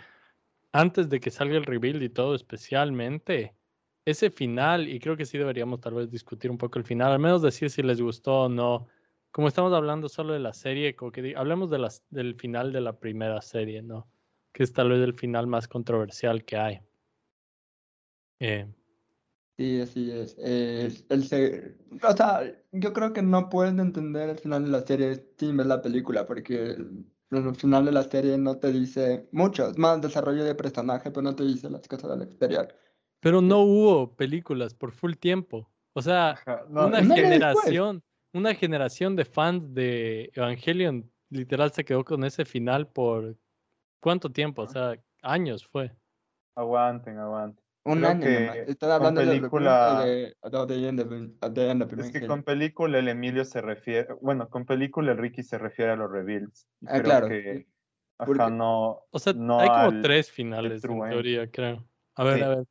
antes 0.72 1.08
de 1.08 1.20
que 1.20 1.30
salga 1.30 1.56
el 1.56 1.64
rebuild 1.64 2.02
y 2.02 2.08
todo, 2.08 2.34
especialmente, 2.34 3.54
ese 4.04 4.30
final, 4.30 4.88
y 4.88 4.98
creo 5.00 5.16
que 5.16 5.24
sí 5.24 5.38
deberíamos 5.38 5.80
tal 5.80 5.94
vez 5.94 6.10
discutir 6.10 6.50
un 6.50 6.58
poco 6.58 6.78
el 6.78 6.84
final, 6.84 7.12
al 7.12 7.18
menos 7.18 7.42
decir 7.42 7.70
si 7.70 7.82
les 7.82 8.00
gustó 8.00 8.42
o 8.42 8.48
no. 8.48 8.88
Como 9.30 9.48
estamos 9.48 9.72
hablando 9.72 10.08
solo 10.08 10.32
de 10.32 10.40
la 10.40 10.52
serie, 10.52 10.96
hablemos 11.36 11.70
del 12.10 12.34
final 12.34 12.72
de 12.72 12.80
la 12.80 12.98
primera 12.98 13.40
serie, 13.40 13.82
¿no? 13.82 14.08
Que 14.52 14.62
es 14.62 14.72
tal 14.72 14.90
vez 14.90 15.00
el 15.00 15.14
final 15.14 15.46
más 15.46 15.68
controversial 15.68 16.44
que 16.44 16.56
hay. 16.56 16.80
Eh, 18.40 18.66
Sí, 19.56 19.80
así 19.80 20.10
es. 20.10 20.34
Eh, 20.38 20.92
el 21.10 21.24
se- 21.28 21.76
O 22.02 22.16
sea, 22.16 22.40
yo 22.72 22.92
creo 22.92 23.12
que 23.12 23.22
no 23.22 23.48
puedes 23.48 23.72
entender 23.78 24.28
el 24.30 24.38
final 24.38 24.64
de 24.64 24.70
la 24.70 24.80
serie 24.84 25.28
sin 25.38 25.56
ver 25.56 25.66
la 25.66 25.80
película, 25.80 26.26
porque 26.26 26.56
el, 26.72 27.06
el 27.30 27.54
final 27.54 27.84
de 27.84 27.92
la 27.92 28.02
serie 28.02 28.36
no 28.36 28.58
te 28.58 28.72
dice 28.72 29.28
mucho, 29.30 29.68
es 29.68 29.78
más 29.78 30.00
desarrollo 30.02 30.42
de 30.44 30.56
personaje, 30.56 31.10
pero 31.12 31.22
no 31.22 31.36
te 31.36 31.44
dice 31.44 31.70
las 31.70 31.86
cosas 31.86 32.10
del 32.10 32.22
exterior. 32.22 32.74
pero 33.20 33.40
no 33.40 33.60
hubo 33.62 34.14
películas 34.16 34.74
por 34.74 34.92
full 34.92 35.14
tiempo. 35.14 35.70
O 35.94 36.02
sea, 36.02 36.30
Ajá, 36.32 36.66
no, 36.68 36.86
una 36.86 37.04
generación, 37.04 38.02
una 38.32 38.54
generación 38.54 39.16
de 39.16 39.24
fans 39.24 39.72
de 39.74 40.30
Evangelion 40.34 41.10
literal 41.30 41.72
se 41.72 41.84
quedó 41.84 42.04
con 42.04 42.24
ese 42.24 42.44
final 42.44 42.88
por 42.88 43.36
¿cuánto 44.00 44.30
tiempo? 44.32 44.62
O 44.62 44.68
sea, 44.68 44.96
años 45.22 45.66
fue. 45.66 45.92
Aguanten, 46.56 47.16
aguanten. 47.18 47.63
Un 47.86 47.98
Creo 47.98 48.10
año 48.10 48.24
nomás. 48.40 48.56
Hablando 48.96 49.20
película- 49.20 50.04
de, 50.04 50.10
de, 50.16 50.34
of 51.82 51.92
Es 51.92 52.10
que 52.10 52.26
con 52.26 52.42
película 52.42 52.98
el 52.98 53.08
Emilio 53.08 53.44
se 53.44 53.60
refiere, 53.60 54.08
bueno, 54.22 54.48
con 54.48 54.64
película 54.64 55.12
el 55.12 55.18
Ricky 55.18 55.42
se 55.42 55.58
refiere 55.58 55.92
a 55.92 55.96
los 55.96 56.10
reveals. 56.10 56.66
Ah, 56.86 56.92
creo 56.92 57.02
claro, 57.04 57.28
que, 57.28 57.66
ajá, 58.18 58.26
Porque- 58.26 58.50
no, 58.50 59.00
O 59.10 59.18
sea, 59.18 59.34
no 59.34 59.60
hay 59.60 59.68
como 59.68 59.80
al- 59.80 60.02
tres 60.02 60.30
finales 60.30 60.82
en 60.82 60.98
teoría, 61.10 61.50
creo. 61.50 61.86
A 62.14 62.24
ver, 62.24 62.36
Sí. 62.36 62.42
a 62.42 62.48
ver. 62.48 62.64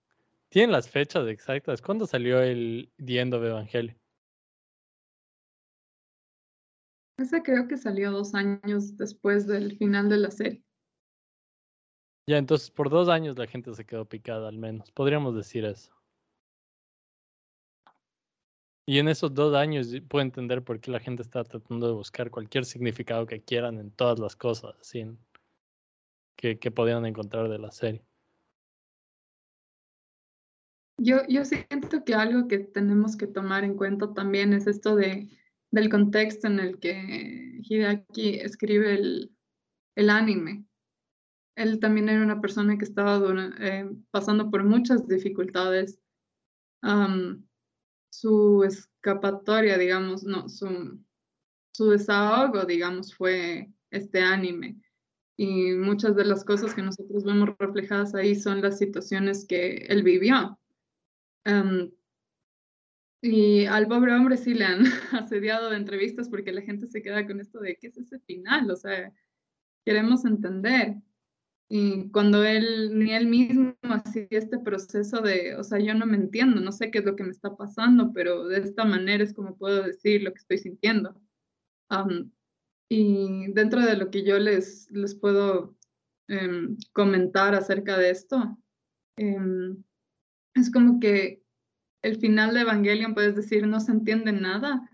¿Tienen 0.50 0.72
las 0.72 0.90
fechas 0.90 1.28
exactas? 1.28 1.82
¿Cuándo 1.82 2.08
salió 2.08 2.42
el 2.42 2.92
The 3.04 3.20
End 3.20 3.34
of 3.36 3.44
Evangelion? 3.44 3.96
Ese 7.18 7.44
creo 7.44 7.68
que 7.68 7.78
salió 7.78 8.12
dos 8.12 8.34
años 8.34 8.98
después 8.98 9.46
del 9.48 9.78
final 9.78 10.10
de 10.10 10.18
la 10.18 10.32
serie. 10.32 10.64
Ya, 12.26 12.38
entonces 12.38 12.72
por 12.72 12.90
dos 12.90 13.10
años 13.10 13.38
la 13.38 13.48
gente 13.48 13.74
se 13.74 13.86
quedó 13.86 14.06
picada 14.06 14.48
al 14.48 14.58
menos. 14.58 14.92
Podríamos 14.92 15.36
decir 15.36 15.66
eso. 15.66 15.92
Y 18.86 19.00
en 19.00 19.08
esos 19.08 19.34
dos 19.34 19.56
años 19.56 19.90
puedo 20.10 20.24
entender 20.24 20.62
por 20.64 20.80
qué 20.80 20.92
la 20.92 21.00
gente 21.00 21.22
está 21.22 21.44
tratando 21.44 21.88
de 21.88 21.94
buscar 21.94 22.30
cualquier 22.30 22.66
significado 22.66 23.26
que 23.26 23.42
quieran 23.42 23.80
en 23.80 23.92
todas 23.92 24.20
las 24.20 24.36
cosas 24.36 24.76
así, 24.80 25.06
que, 26.36 26.60
que 26.60 26.72
podían 26.72 27.06
encontrar 27.06 27.48
de 27.50 27.60
la 27.60 27.72
serie. 27.72 28.06
Yo, 30.98 31.26
yo 31.28 31.44
siento 31.46 32.04
que 32.06 32.14
algo 32.14 32.48
que 32.48 32.60
tenemos 32.60 33.18
que 33.18 33.28
tomar 33.28 33.64
en 33.64 33.76
cuenta 33.76 34.14
también 34.14 34.54
es 34.54 34.68
esto 34.68 34.96
de, 34.96 35.30
del 35.72 35.90
contexto 35.90 36.48
en 36.48 36.60
el 36.60 36.80
que 36.80 37.60
Hideaki 37.64 38.36
escribe 38.36 38.94
el, 38.94 39.36
el 39.96 40.10
anime. 40.10 40.66
Él 41.56 41.80
también 41.80 42.10
era 42.10 42.24
una 42.24 42.42
persona 42.42 42.78
que 42.78 42.86
estaba 42.86 43.22
eh, 43.60 43.90
pasando 44.12 44.50
por 44.50 44.64
muchas 44.64 45.08
dificultades. 45.08 46.00
su 48.10 48.64
escapatoria, 48.64 49.78
digamos, 49.78 50.24
no, 50.24 50.48
su, 50.50 51.90
desahogo, 51.90 52.66
digamos, 52.66 53.16
fue 53.16 53.72
este 53.92 54.22
anime. 54.22 54.78
Y 55.38 55.74
muchas 55.74 56.16
de 56.16 56.26
las 56.26 56.46
cosas 56.46 56.74
que 56.76 56.84
nosotros 56.84 57.24
vemos 57.24 57.50
reflejadas 57.58 58.14
ahí 58.14 58.36
son 58.36 58.62
las 58.62 58.78
situaciones 58.78 59.46
que 59.48 59.86
él 59.90 60.04
vivió. 60.04 60.60
y 63.22 63.66
al 63.66 63.88
pobre 63.88 64.14
hombre 64.14 64.38
sí 64.38 64.54
le 64.54 64.66
han 64.66 64.84
asediado 65.14 65.70
de 65.70 65.78
entrevistas 65.78 66.30
porque 66.30 66.52
la 66.52 66.62
gente 66.62 66.88
se 66.88 67.02
queda 67.02 67.26
con 67.26 67.40
esto 67.40 67.60
de 67.60 67.78
qué 67.78 67.88
es 67.88 67.98
ese 67.98 68.20
final, 68.20 68.70
o 68.70 68.76
sea, 68.76 69.14
queremos 69.86 70.26
entender. 70.26 70.98
Y 71.76 72.12
cuando 72.12 72.44
él, 72.44 73.00
ni 73.00 73.14
él 73.16 73.26
mismo 73.26 73.76
hacía 73.82 74.28
este 74.30 74.60
proceso 74.60 75.22
de, 75.22 75.56
o 75.56 75.64
sea, 75.64 75.80
yo 75.80 75.96
no 75.96 76.06
me 76.06 76.18
entiendo, 76.18 76.62
no 76.62 76.72
sé 76.72 76.92
qué 76.92 77.00
es 77.00 77.06
lo 77.06 77.16
que 77.16 77.24
me 77.24 77.32
está 77.32 77.58
pasando, 77.58 78.14
pero 78.14 78.48
de 78.48 78.60
esta 78.60 78.86
manera 78.86 79.24
es 79.24 79.34
como 79.34 79.58
puedo 79.58 79.82
decir 79.82 80.22
lo 80.22 80.32
que 80.32 80.38
estoy 80.38 80.60
sintiendo. 80.60 81.20
y 82.90 83.52
dentro 83.54 83.82
de 83.82 83.98
lo 83.98 84.12
que 84.12 84.24
yo 84.24 84.38
les, 84.38 84.88
les 84.92 85.16
puedo 85.16 85.76
em, 86.28 86.78
comentar 86.92 87.56
acerca 87.56 87.98
de 87.98 88.12
esto, 88.12 88.56
em, 89.18 89.84
es 90.54 90.72
como 90.72 91.00
que 91.00 91.42
el 92.04 92.20
final 92.20 92.54
de 92.54 92.62
Evangelion 92.62 93.16
puedes 93.16 93.36
decir 93.36 93.66
no 93.66 93.80
se 93.80 93.94
entiende 93.94 94.32
nada, 94.32 94.88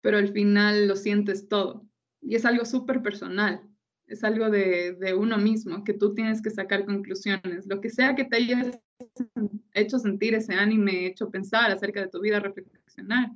pero 0.00 0.18
al 0.18 0.28
final 0.28 0.86
lo 0.86 0.94
sientes 0.94 1.48
todo. 1.48 1.84
Y 2.22 2.36
es 2.36 2.44
algo 2.44 2.64
súper 2.64 3.02
personal, 3.02 3.68
es 4.06 4.22
algo 4.24 4.50
de, 4.50 4.94
de, 4.94 5.14
uno 5.14 5.38
mismo, 5.38 5.84
que 5.84 5.94
tú 5.94 6.14
tienes 6.14 6.42
que 6.42 6.50
sacar 6.50 6.84
conclusiones. 6.84 7.66
Lo 7.66 7.80
que 7.80 7.90
sea 7.90 8.14
que 8.14 8.24
te 8.24 8.36
haya 8.36 8.70
hecho 9.72 9.98
sentir 9.98 10.34
ese 10.34 10.54
anime, 10.54 11.06
hecho 11.06 11.30
pensar 11.30 11.70
acerca 11.70 12.00
de 12.00 12.08
tu 12.08 12.20
vida, 12.20 12.40
reflexionar. 12.40 13.30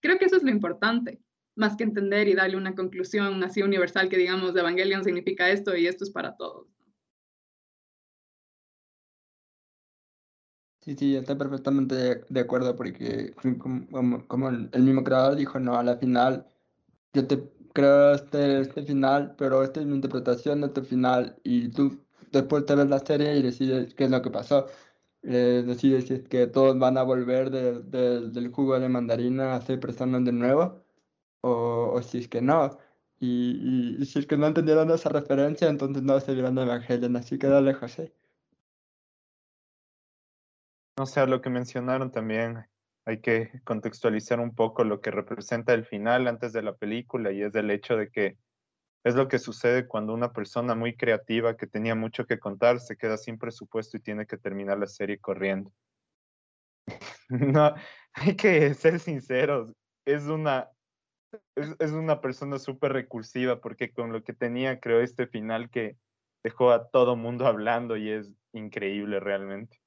Creo 0.00 0.18
que 0.18 0.26
eso 0.26 0.36
es 0.36 0.42
lo 0.42 0.50
importante, 0.50 1.20
más 1.56 1.76
que 1.76 1.84
entender 1.84 2.28
y 2.28 2.34
darle 2.34 2.56
una 2.56 2.74
conclusión 2.74 3.42
así 3.42 3.62
universal 3.62 4.08
que 4.08 4.18
digamos, 4.18 4.54
de 4.54 4.60
Evangelion 4.60 5.04
significa 5.04 5.50
esto 5.50 5.76
y 5.76 5.86
esto 5.86 6.04
es 6.04 6.10
para 6.10 6.36
todos. 6.36 6.66
Sí, 10.80 10.94
sí, 10.98 11.16
estoy 11.16 11.36
perfectamente 11.36 11.94
de, 12.28 12.40
acuerdo 12.40 12.76
porque 12.76 13.32
como, 13.58 14.26
como, 14.26 14.48
el, 14.50 14.82
mismo 14.82 15.02
creador 15.02 15.34
dijo, 15.34 15.58
no, 15.58 15.78
a 15.78 15.82
la 15.82 15.96
final 15.96 16.46
yo 17.14 17.26
te 17.26 17.38
creo 17.74 18.14
este, 18.14 18.60
este 18.60 18.84
final, 18.84 19.34
pero 19.36 19.62
esta 19.62 19.80
es 19.80 19.86
mi 19.86 19.96
interpretación 19.96 20.62
de 20.62 20.70
tu 20.70 20.82
final 20.84 21.36
y 21.44 21.68
tú 21.70 22.02
después 22.32 22.66
te 22.66 22.74
ves 22.76 22.88
la 22.88 23.00
serie 23.00 23.36
y 23.36 23.42
decides 23.42 23.94
qué 23.94 24.04
es 24.04 24.10
lo 24.10 24.22
que 24.22 24.30
pasó. 24.30 24.66
Eh, 25.22 25.64
decides 25.66 26.06
si 26.08 26.14
es 26.14 26.22
que 26.28 26.46
todos 26.46 26.78
van 26.78 26.98
a 26.98 27.02
volver 27.02 27.50
de, 27.50 27.80
del 28.30 28.50
jugo 28.52 28.78
de 28.80 28.88
mandarina 28.88 29.54
a 29.56 29.60
ser 29.62 29.80
personas 29.80 30.24
de 30.24 30.32
nuevo 30.32 30.84
o, 31.42 31.92
o 31.94 32.02
si 32.02 32.18
es 32.18 32.28
que 32.28 32.42
no. 32.42 32.78
Y, 33.20 33.96
y, 34.00 34.04
si 34.06 34.18
es 34.20 34.26
que 34.26 34.36
no 34.36 34.46
entendieron 34.46 34.90
esa 34.90 35.08
referencia, 35.10 35.68
entonces 35.68 36.02
no 36.02 36.20
se 36.20 36.34
vieron 36.34 36.58
Evangelion, 36.58 37.16
así 37.16 37.38
que 37.38 37.46
dale, 37.48 37.74
José. 37.74 38.14
No 40.98 41.06
sé, 41.06 41.26
lo 41.26 41.40
que 41.40 41.50
mencionaron 41.50 42.10
también, 42.12 42.66
hay 43.06 43.20
que 43.20 43.60
contextualizar 43.64 44.40
un 44.40 44.54
poco 44.54 44.84
lo 44.84 45.00
que 45.00 45.10
representa 45.10 45.74
el 45.74 45.84
final 45.84 46.26
antes 46.26 46.52
de 46.52 46.62
la 46.62 46.74
película 46.74 47.32
y 47.32 47.42
es 47.42 47.54
el 47.54 47.70
hecho 47.70 47.96
de 47.96 48.10
que 48.10 48.38
es 49.04 49.14
lo 49.14 49.28
que 49.28 49.38
sucede 49.38 49.86
cuando 49.86 50.14
una 50.14 50.32
persona 50.32 50.74
muy 50.74 50.96
creativa 50.96 51.56
que 51.56 51.66
tenía 51.66 51.94
mucho 51.94 52.26
que 52.26 52.38
contar 52.38 52.80
se 52.80 52.96
queda 52.96 53.18
sin 53.18 53.38
presupuesto 53.38 53.98
y 53.98 54.00
tiene 54.00 54.26
que 54.26 54.38
terminar 54.38 54.78
la 54.78 54.86
serie 54.86 55.18
corriendo. 55.18 55.70
no, 57.28 57.74
hay 58.14 58.36
que 58.36 58.72
ser 58.72 58.98
sinceros, 58.98 59.72
es 60.06 60.24
una, 60.24 60.70
es, 61.54 61.92
una 61.92 62.22
persona 62.22 62.58
súper 62.58 62.92
recursiva 62.92 63.60
porque 63.60 63.92
con 63.92 64.12
lo 64.12 64.24
que 64.24 64.32
tenía 64.32 64.80
creó 64.80 65.00
este 65.00 65.26
final 65.26 65.68
que 65.68 65.98
dejó 66.42 66.70
a 66.70 66.88
todo 66.88 67.16
mundo 67.16 67.46
hablando 67.46 67.96
y 67.96 68.10
es 68.10 68.32
increíble 68.52 69.20
realmente. 69.20 69.83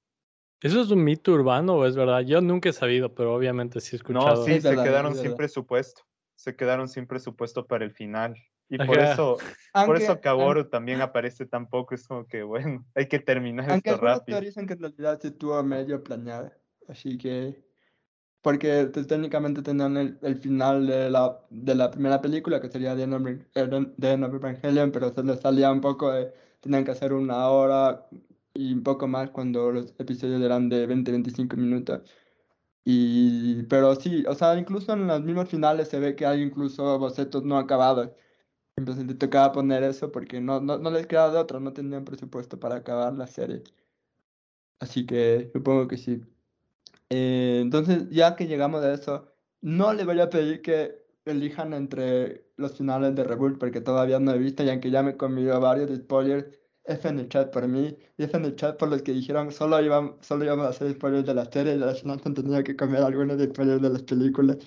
¿Eso 0.62 0.82
es 0.82 0.90
un 0.90 1.04
mito 1.04 1.34
urbano 1.34 1.76
o 1.76 1.86
es 1.86 1.96
verdad? 1.96 2.22
Yo 2.22 2.42
nunca 2.42 2.70
he 2.70 2.74
sabido, 2.74 3.14
pero 3.14 3.36
obviamente 3.36 3.80
sí 3.80 3.96
he 3.96 3.98
escuchado. 3.98 4.36
No, 4.36 4.44
sí, 4.44 4.60
se 4.60 4.76
quedaron 4.76 5.16
sin 5.16 5.36
presupuesto. 5.36 6.02
Se 6.36 6.56
quedaron 6.56 6.88
sin 6.88 7.08
presupuesto 7.08 7.68
para 7.68 7.86
el 7.86 7.92
final. 7.92 8.36
Y 8.70 8.78
por 8.78 9.00
eso, 9.00 9.38
por 9.86 9.98
eso 9.98 10.20
Kaworu 10.20 10.66
también 10.66 11.02
aparece 11.02 11.46
tan 11.46 11.70
poco. 11.70 11.96
Es 11.96 12.08
como 12.08 12.28
que, 12.28 12.44
bueno, 12.44 12.86
hay 12.96 13.08
que 13.08 13.20
terminar 13.20 13.70
esto 13.70 13.98
rápido. 13.98 14.42
dicen 14.42 14.68
que 14.68 14.74
en 14.74 14.80
realidad 14.80 15.20
se 15.20 15.32
tuvo 15.32 15.62
medio 15.64 16.04
planeado. 16.04 16.52
Así 16.88 17.18
que, 17.18 17.64
porque 18.42 18.86
técnicamente 18.86 19.62
tenían 19.62 19.98
el, 19.98 20.18
el, 20.22 20.38
final 20.38 20.88
de 20.88 21.10
la, 21.10 21.40
de 21.50 21.76
la 21.76 21.92
primera 21.92 22.22
película, 22.22 22.62
que 22.62 22.70
sería 22.70 22.96
The 22.96 23.04
End 23.04 24.24
of 24.24 24.34
Evangelion, 24.34 24.92
pero 24.92 25.14
se 25.14 25.24
les 25.24 25.40
salía 25.40 25.72
un 25.72 25.82
poco 25.82 26.12
de, 26.12 26.34
tenían 26.62 26.86
que 26.86 26.92
hacer 26.92 27.14
una 27.14 27.50
hora 27.50 28.08
y 28.58 28.74
un 28.74 28.84
poco 28.84 29.08
más 29.08 29.30
cuando 29.32 29.72
los 29.72 29.94
episodios 30.00 30.42
eran 30.42 30.70
de 30.70 30.88
20-25 30.88 31.56
minutos. 31.58 32.02
Y, 32.86 33.64
pero 33.64 33.96
sí, 33.96 34.26
o 34.28 34.36
sea, 34.36 34.58
incluso 34.58 34.94
en 34.94 35.08
los 35.08 35.22
mismos 35.24 35.50
finales 35.50 35.90
se 35.90 36.00
ve 36.00 36.16
que 36.16 36.26
hay 36.26 36.42
incluso 36.42 36.98
bocetos 37.00 37.44
no 37.44 37.58
acabados. 37.58 38.12
Entonces 38.78 39.08
te 39.08 39.16
tocaba 39.16 39.52
poner 39.54 39.84
eso 39.84 40.12
porque 40.12 40.42
no, 40.42 40.62
no, 40.62 40.78
no 40.80 40.92
les 40.92 41.08
quedaba 41.08 41.34
de 41.34 41.40
otro, 41.40 41.60
no 41.60 41.74
tenían 41.74 42.06
presupuesto 42.06 42.60
para 42.60 42.78
acabar 42.78 43.14
la 43.14 43.28
serie. 43.28 43.64
Así 44.80 45.06
que 45.06 45.50
supongo 45.54 45.88
que 45.88 45.98
sí. 45.98 46.22
Eh, 47.10 47.60
entonces, 47.62 48.10
ya 48.10 48.36
que 48.36 48.48
llegamos 48.48 48.84
a 48.84 48.94
eso, 48.94 49.34
no 49.62 49.94
le 49.94 50.06
voy 50.06 50.20
a 50.20 50.30
pedir 50.30 50.62
que 50.62 51.06
elijan 51.26 51.74
entre 51.74 52.48
los 52.58 52.78
finales 52.78 53.16
de 53.16 53.24
Revolt 53.24 53.60
porque 53.60 53.82
todavía 53.82 54.20
no 54.20 54.32
he 54.34 54.38
visto 54.40 54.64
y 54.64 54.70
aunque 54.70 54.92
ya 54.92 55.04
me 55.04 55.12
he 55.12 55.18
comido 55.18 55.60
varios 55.60 55.96
spoilers, 55.98 56.48
F 56.88 57.08
en 57.08 57.20
el 57.20 57.30
chat 57.30 57.52
por 57.52 57.68
mí 57.68 57.96
y 58.18 58.24
F 58.24 58.38
en 58.38 58.46
el 58.46 58.56
chat 58.56 58.78
por 58.78 58.90
los 58.90 59.02
que 59.02 59.12
dijeron 59.14 59.52
solo 59.52 59.82
íbamos, 59.82 60.16
solo 60.22 60.46
íbamos 60.46 60.66
a 60.66 60.70
hacer 60.70 60.94
spoilers 60.94 61.26
de 61.26 61.34
la 61.34 61.46
serie 61.46 61.76
y 61.76 61.78
la 61.78 61.94
final 61.94 62.22
tenía 62.22 62.64
que 62.64 62.76
comer 62.76 63.04
algunos 63.04 63.42
spoilers 63.42 63.82
de 63.82 63.90
las 63.90 64.04
películas. 64.04 64.58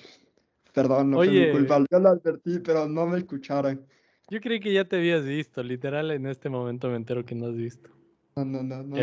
Perdón, 0.72 1.10
no 1.10 1.16
fue 1.16 1.28
mi 1.28 1.50
culpa. 1.50 1.84
Yo 1.90 1.98
lo 1.98 2.10
advertí, 2.10 2.60
pero 2.60 2.88
no 2.88 3.06
me 3.06 3.18
escucharon. 3.18 3.84
Yo 4.28 4.40
creí 4.40 4.60
que 4.60 4.72
ya 4.72 4.84
te 4.84 4.96
habías 4.96 5.24
visto, 5.24 5.62
literal 5.62 6.10
en 6.12 6.26
este 6.26 6.48
momento 6.48 6.88
me 6.88 6.96
entero 6.96 7.24
que 7.24 7.34
no 7.34 7.46
has 7.46 7.56
visto. 7.56 7.90
No, 8.36 8.44
no, 8.44 8.62
no, 8.62 8.82
no, 8.84 8.96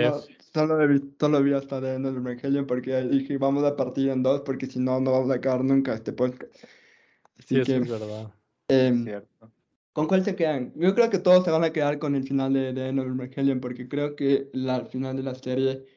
Solo, 0.53 0.87
vi, 0.87 1.01
solo 1.19 1.43
vi 1.43 1.53
hasta 1.53 1.81
de 1.81 1.95
el 1.97 2.05
Evangelion 2.05 2.65
porque 2.65 3.03
dije 3.03 3.37
vamos 3.37 3.63
a 3.65 3.75
partir 3.75 4.09
en 4.09 4.23
dos 4.23 4.41
porque 4.41 4.67
si 4.67 4.79
no, 4.79 4.99
no 5.01 5.11
vamos 5.11 5.29
a 5.31 5.35
acabar 5.35 5.63
nunca 5.63 5.93
este 5.93 6.13
podcast. 6.13 6.55
Así 7.37 7.55
sí, 7.55 7.55
que, 7.55 7.61
eso 7.61 7.83
es 7.83 7.89
verdad. 7.89 8.33
Eh, 8.69 9.01
cierto. 9.03 9.51
¿Con 9.97 10.07
cuál 10.07 10.23
se 10.23 10.35
quedan? 10.35 10.73
Yo 10.75 10.93
creo 10.93 11.09
que 11.09 11.17
todos 11.17 11.43
se 11.43 11.49
van 11.49 11.63
a 11.63 11.73
quedar 11.73 11.97
con 11.97 12.13
el 12.15 12.23
final 12.23 12.53
de, 12.53 12.71
de 12.71 12.89
Evangelion 12.89 13.59
porque 13.59 13.87
creo 13.89 14.15
que 14.15 14.47
la, 14.53 14.85
final 14.85 15.17
de 15.17 15.23
la 15.23 15.33
serie 15.33 15.87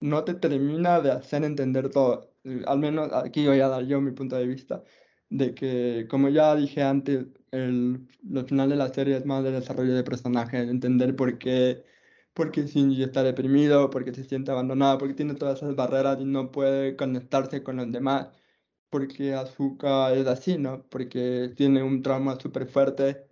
no 0.00 0.24
te 0.24 0.34
termina 0.34 1.00
de 1.00 1.10
hacer 1.12 1.44
entender 1.44 1.90
todo. 1.90 2.32
Eh, 2.44 2.62
al 2.66 2.78
menos 2.78 3.12
aquí 3.12 3.46
voy 3.46 3.60
a 3.60 3.68
dar 3.68 3.84
yo 3.86 4.00
mi 4.00 4.12
punto 4.12 4.36
de 4.36 4.46
vista 4.46 4.84
de 5.30 5.54
que, 5.54 6.06
como 6.10 6.28
ya 6.28 6.54
dije 6.56 6.82
antes, 6.82 7.26
el, 7.50 8.08
el 8.32 8.44
final 8.46 8.70
de 8.70 8.76
la 8.76 8.88
serie 8.94 9.16
es 9.16 9.26
más 9.26 9.42
de 9.44 9.52
desarrollo 9.52 9.94
de 9.94 10.04
personaje, 10.04 10.58
entender 10.58 11.16
por 11.16 11.38
qué, 11.38 11.84
por 12.34 12.52
qué 12.52 12.66
Shinji 12.66 13.02
está 13.02 13.22
deprimido, 13.24 13.90
por 13.90 14.04
qué 14.04 14.14
se 14.14 14.24
siente 14.24 14.52
abandonado, 14.52 14.98
por 14.98 15.08
qué 15.08 15.14
tiene 15.14 15.34
todas 15.34 15.58
esas 15.58 15.74
barreras 15.76 16.20
y 16.20 16.24
no 16.24 16.52
puede 16.52 16.96
conectarse 16.96 17.62
con 17.64 17.76
los 17.78 17.90
demás, 17.92 18.28
porque 18.90 19.34
Asuka 19.34 20.14
es 20.14 20.26
así, 20.28 20.58
¿no? 20.58 20.84
Porque 20.88 21.52
tiene 21.56 21.82
un 21.82 22.02
trauma 22.02 22.38
súper 22.40 22.66
fuerte 22.68 23.29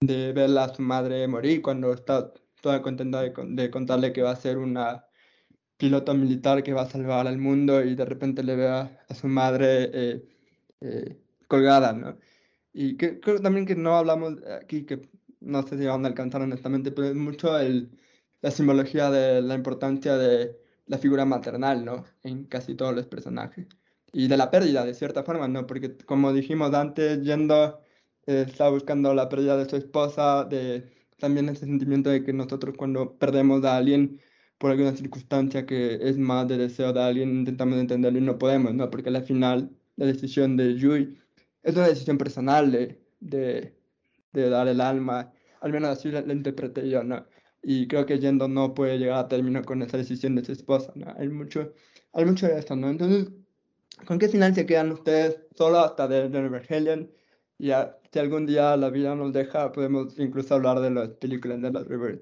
de 0.00 0.32
ver 0.32 0.56
a 0.58 0.74
su 0.74 0.82
madre 0.82 1.26
morir 1.28 1.62
cuando 1.62 1.92
está 1.92 2.32
toda 2.60 2.82
contenta 2.82 3.22
de, 3.22 3.32
de, 3.48 3.70
contarle 3.70 4.12
que 4.12 4.22
va 4.22 4.32
a 4.32 4.36
ser 4.36 4.58
una, 4.58 5.04
piloto 5.80 6.14
militar 6.14 6.62
que 6.62 6.74
va 6.74 6.82
a 6.82 6.90
salvar 6.90 7.26
al 7.26 7.38
mundo 7.38 7.82
y 7.82 7.94
de 7.96 8.04
repente 8.04 8.42
le 8.44 8.54
ve 8.56 8.68
a, 8.68 8.90
su 9.14 9.28
madre 9.28 9.90
eh, 9.94 10.28
eh, 10.82 11.18
colgada, 11.48 11.92
¿no? 11.94 12.18
Y 12.72 12.96
que, 12.98 13.18
creo 13.20 13.40
también 13.40 13.66
que 13.66 13.76
no 13.76 13.96
hablamos 13.96 14.34
aquí, 14.62 14.84
que 14.86 15.08
no 15.40 15.62
sé 15.66 15.78
si 15.78 15.86
van 15.86 16.04
a 16.04 16.08
alcanzar 16.08 16.42
honestamente, 16.42 16.92
pero 16.92 17.08
es 17.08 17.14
mucho 17.16 17.58
el, 17.58 17.98
la 18.42 18.50
simbología 18.50 19.10
de 19.10 19.42
la 19.42 19.54
importancia 19.54 20.16
de 20.18 20.58
la 20.86 20.98
figura 20.98 21.24
maternal, 21.24 21.84
¿no? 21.84 22.04
En 22.22 22.44
casi 22.44 22.74
todos 22.74 22.94
los 22.94 23.06
personajes. 23.06 23.66
Y 24.12 24.28
de 24.28 24.36
la 24.36 24.50
pérdida, 24.50 24.84
de 24.84 24.94
cierta 24.94 25.24
forma, 25.24 25.48
¿no? 25.48 25.66
Porque 25.66 25.96
como 25.98 26.32
dijimos 26.32 26.74
antes, 26.74 27.22
yendo 27.22 27.80
está 28.26 28.68
buscando 28.68 29.14
la 29.14 29.28
pérdida 29.28 29.56
de 29.56 29.68
su 29.68 29.76
esposa, 29.76 30.44
de 30.44 30.90
también 31.18 31.48
ese 31.48 31.66
sentimiento 31.66 32.10
de 32.10 32.24
que 32.24 32.32
nosotros 32.32 32.74
cuando 32.76 33.16
perdemos 33.18 33.64
a 33.64 33.76
alguien 33.76 34.20
por 34.58 34.70
alguna 34.70 34.94
circunstancia 34.94 35.64
que 35.66 35.98
es 36.02 36.18
más 36.18 36.48
de 36.48 36.58
deseo 36.58 36.92
de 36.92 37.02
alguien, 37.02 37.30
intentamos 37.30 37.78
entenderlo 37.78 38.18
y 38.18 38.22
no 38.22 38.38
podemos, 38.38 38.74
¿no? 38.74 38.90
Porque 38.90 39.08
al 39.08 39.22
final 39.24 39.70
la 39.96 40.06
decisión 40.06 40.56
de 40.56 40.76
Yui 40.76 41.18
es 41.62 41.76
una 41.76 41.88
decisión 41.88 42.18
personal 42.18 42.70
de, 42.72 43.00
de, 43.20 43.74
de 44.32 44.50
dar 44.50 44.68
el 44.68 44.80
alma, 44.80 45.32
al 45.60 45.72
menos 45.72 45.90
así 45.90 46.10
la, 46.10 46.20
interpreté 46.32 46.88
yo, 46.88 47.02
¿no? 47.04 47.26
Y 47.62 47.88
creo 47.88 48.06
que 48.06 48.18
Yendo 48.18 48.48
no 48.48 48.74
puede 48.74 48.98
llegar 48.98 49.18
a 49.18 49.28
término 49.28 49.62
con 49.62 49.82
esa 49.82 49.98
decisión 49.98 50.34
de 50.36 50.44
su 50.44 50.52
esposa, 50.52 50.92
¿no? 50.94 51.12
Hay 51.18 51.28
mucho, 51.28 51.72
hay 52.12 52.24
mucho 52.24 52.46
de 52.46 52.58
eso, 52.58 52.76
¿no? 52.76 52.90
Entonces, 52.90 53.28
¿con 54.06 54.18
qué 54.18 54.28
final 54.28 54.54
se 54.54 54.66
quedan 54.66 54.92
ustedes 54.92 55.40
solo 55.56 55.78
hasta 55.80 56.08
de, 56.08 56.28
de 56.28 56.38
Evangelion? 56.38 57.10
Y 57.58 57.72
si 58.12 58.18
algún 58.18 58.46
día 58.46 58.76
la 58.76 58.90
vida 58.90 59.14
nos 59.14 59.32
deja, 59.32 59.72
podemos 59.72 60.18
incluso 60.18 60.54
hablar 60.54 60.80
de 60.80 60.90
las 60.90 61.10
películas 61.10 61.60
de 61.62 61.70
los 61.70 61.86
Rivers. 61.86 62.20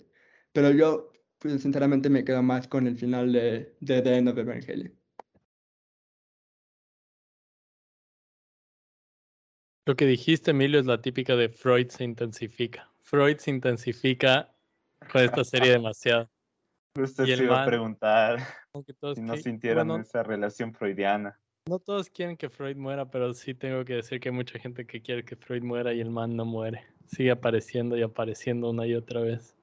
Pero 0.52 0.70
yo, 0.70 1.12
pues, 1.38 1.62
sinceramente, 1.62 2.10
me 2.10 2.24
quedo 2.24 2.42
más 2.42 2.68
con 2.68 2.86
el 2.86 2.98
final 2.98 3.32
de, 3.32 3.74
de 3.80 4.02
The 4.02 4.16
End 4.16 4.28
of 4.28 4.38
Evangelion. 4.38 4.98
Lo 9.86 9.96
que 9.96 10.04
dijiste, 10.04 10.50
Emilio, 10.50 10.78
es 10.78 10.84
la 10.84 11.00
típica 11.00 11.34
de 11.34 11.48
Freud 11.48 11.88
se 11.88 12.04
intensifica. 12.04 12.92
Freud 13.00 13.38
se 13.38 13.50
intensifica 13.50 14.54
con 15.10 15.22
esta 15.22 15.44
serie 15.44 15.72
demasiado. 15.72 16.30
Usted 16.94 17.24
se 17.24 17.44
iba 17.44 17.62
a 17.62 17.66
preguntar 17.66 18.38
si 19.14 19.22
no 19.22 19.36
sintieron 19.38 19.98
esa 19.98 20.22
relación 20.22 20.74
freudiana. 20.74 21.40
No 21.68 21.78
todos 21.78 22.08
quieren 22.08 22.38
que 22.38 22.48
Freud 22.48 22.76
muera, 22.76 23.10
pero 23.10 23.34
sí 23.34 23.52
tengo 23.52 23.84
que 23.84 23.96
decir 23.96 24.20
que 24.20 24.30
hay 24.30 24.34
mucha 24.34 24.58
gente 24.58 24.86
que 24.86 25.02
quiere 25.02 25.22
que 25.22 25.36
Freud 25.36 25.62
muera 25.62 25.92
y 25.92 26.00
el 26.00 26.08
man 26.08 26.34
no 26.34 26.46
muere. 26.46 26.86
Sigue 27.04 27.30
apareciendo 27.30 27.94
y 27.94 28.00
apareciendo 28.00 28.70
una 28.70 28.86
y 28.86 28.94
otra 28.94 29.20
vez. 29.20 29.54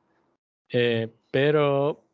Eh, 0.69 1.09
pero 1.31 2.05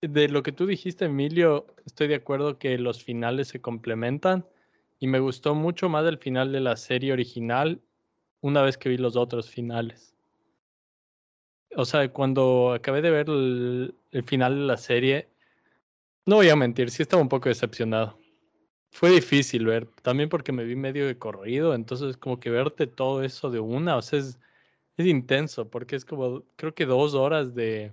de 0.00 0.28
lo 0.28 0.44
que 0.44 0.52
tú 0.52 0.66
dijiste, 0.66 1.06
Emilio, 1.06 1.66
estoy 1.84 2.06
de 2.06 2.14
acuerdo 2.14 2.56
que 2.60 2.78
los 2.78 3.02
finales 3.02 3.48
se 3.48 3.60
complementan 3.60 4.46
y 5.00 5.08
me 5.08 5.18
gustó 5.18 5.56
mucho 5.56 5.88
más 5.88 6.06
el 6.06 6.18
final 6.18 6.52
de 6.52 6.60
la 6.60 6.76
serie 6.76 7.12
original 7.12 7.80
una 8.40 8.62
vez 8.62 8.78
que 8.78 8.88
vi 8.88 8.98
los 8.98 9.16
otros 9.16 9.50
finales. 9.50 10.14
O 11.74 11.84
sea, 11.84 12.08
cuando 12.12 12.72
acabé 12.72 13.02
de 13.02 13.10
ver 13.10 13.28
el, 13.30 13.96
el 14.12 14.22
final 14.22 14.54
de 14.54 14.64
la 14.64 14.76
serie, 14.76 15.28
no 16.24 16.36
voy 16.36 16.50
a 16.50 16.54
mentir, 16.54 16.88
sí 16.92 17.02
estaba 17.02 17.20
un 17.20 17.28
poco 17.28 17.48
decepcionado 17.48 18.22
fue 18.94 19.10
difícil 19.10 19.66
ver, 19.66 19.86
también 20.02 20.28
porque 20.28 20.52
me 20.52 20.64
vi 20.64 20.76
medio 20.76 21.06
de 21.08 21.18
corrido, 21.18 21.74
entonces 21.74 22.16
como 22.16 22.38
que 22.38 22.48
verte 22.48 22.86
todo 22.86 23.24
eso 23.24 23.50
de 23.50 23.58
una, 23.58 23.96
o 23.96 24.02
sea, 24.02 24.20
es, 24.20 24.38
es 24.96 25.06
intenso, 25.06 25.68
porque 25.68 25.96
es 25.96 26.04
como, 26.04 26.44
creo 26.54 26.74
que 26.76 26.86
dos 26.86 27.14
horas 27.14 27.56
de 27.56 27.92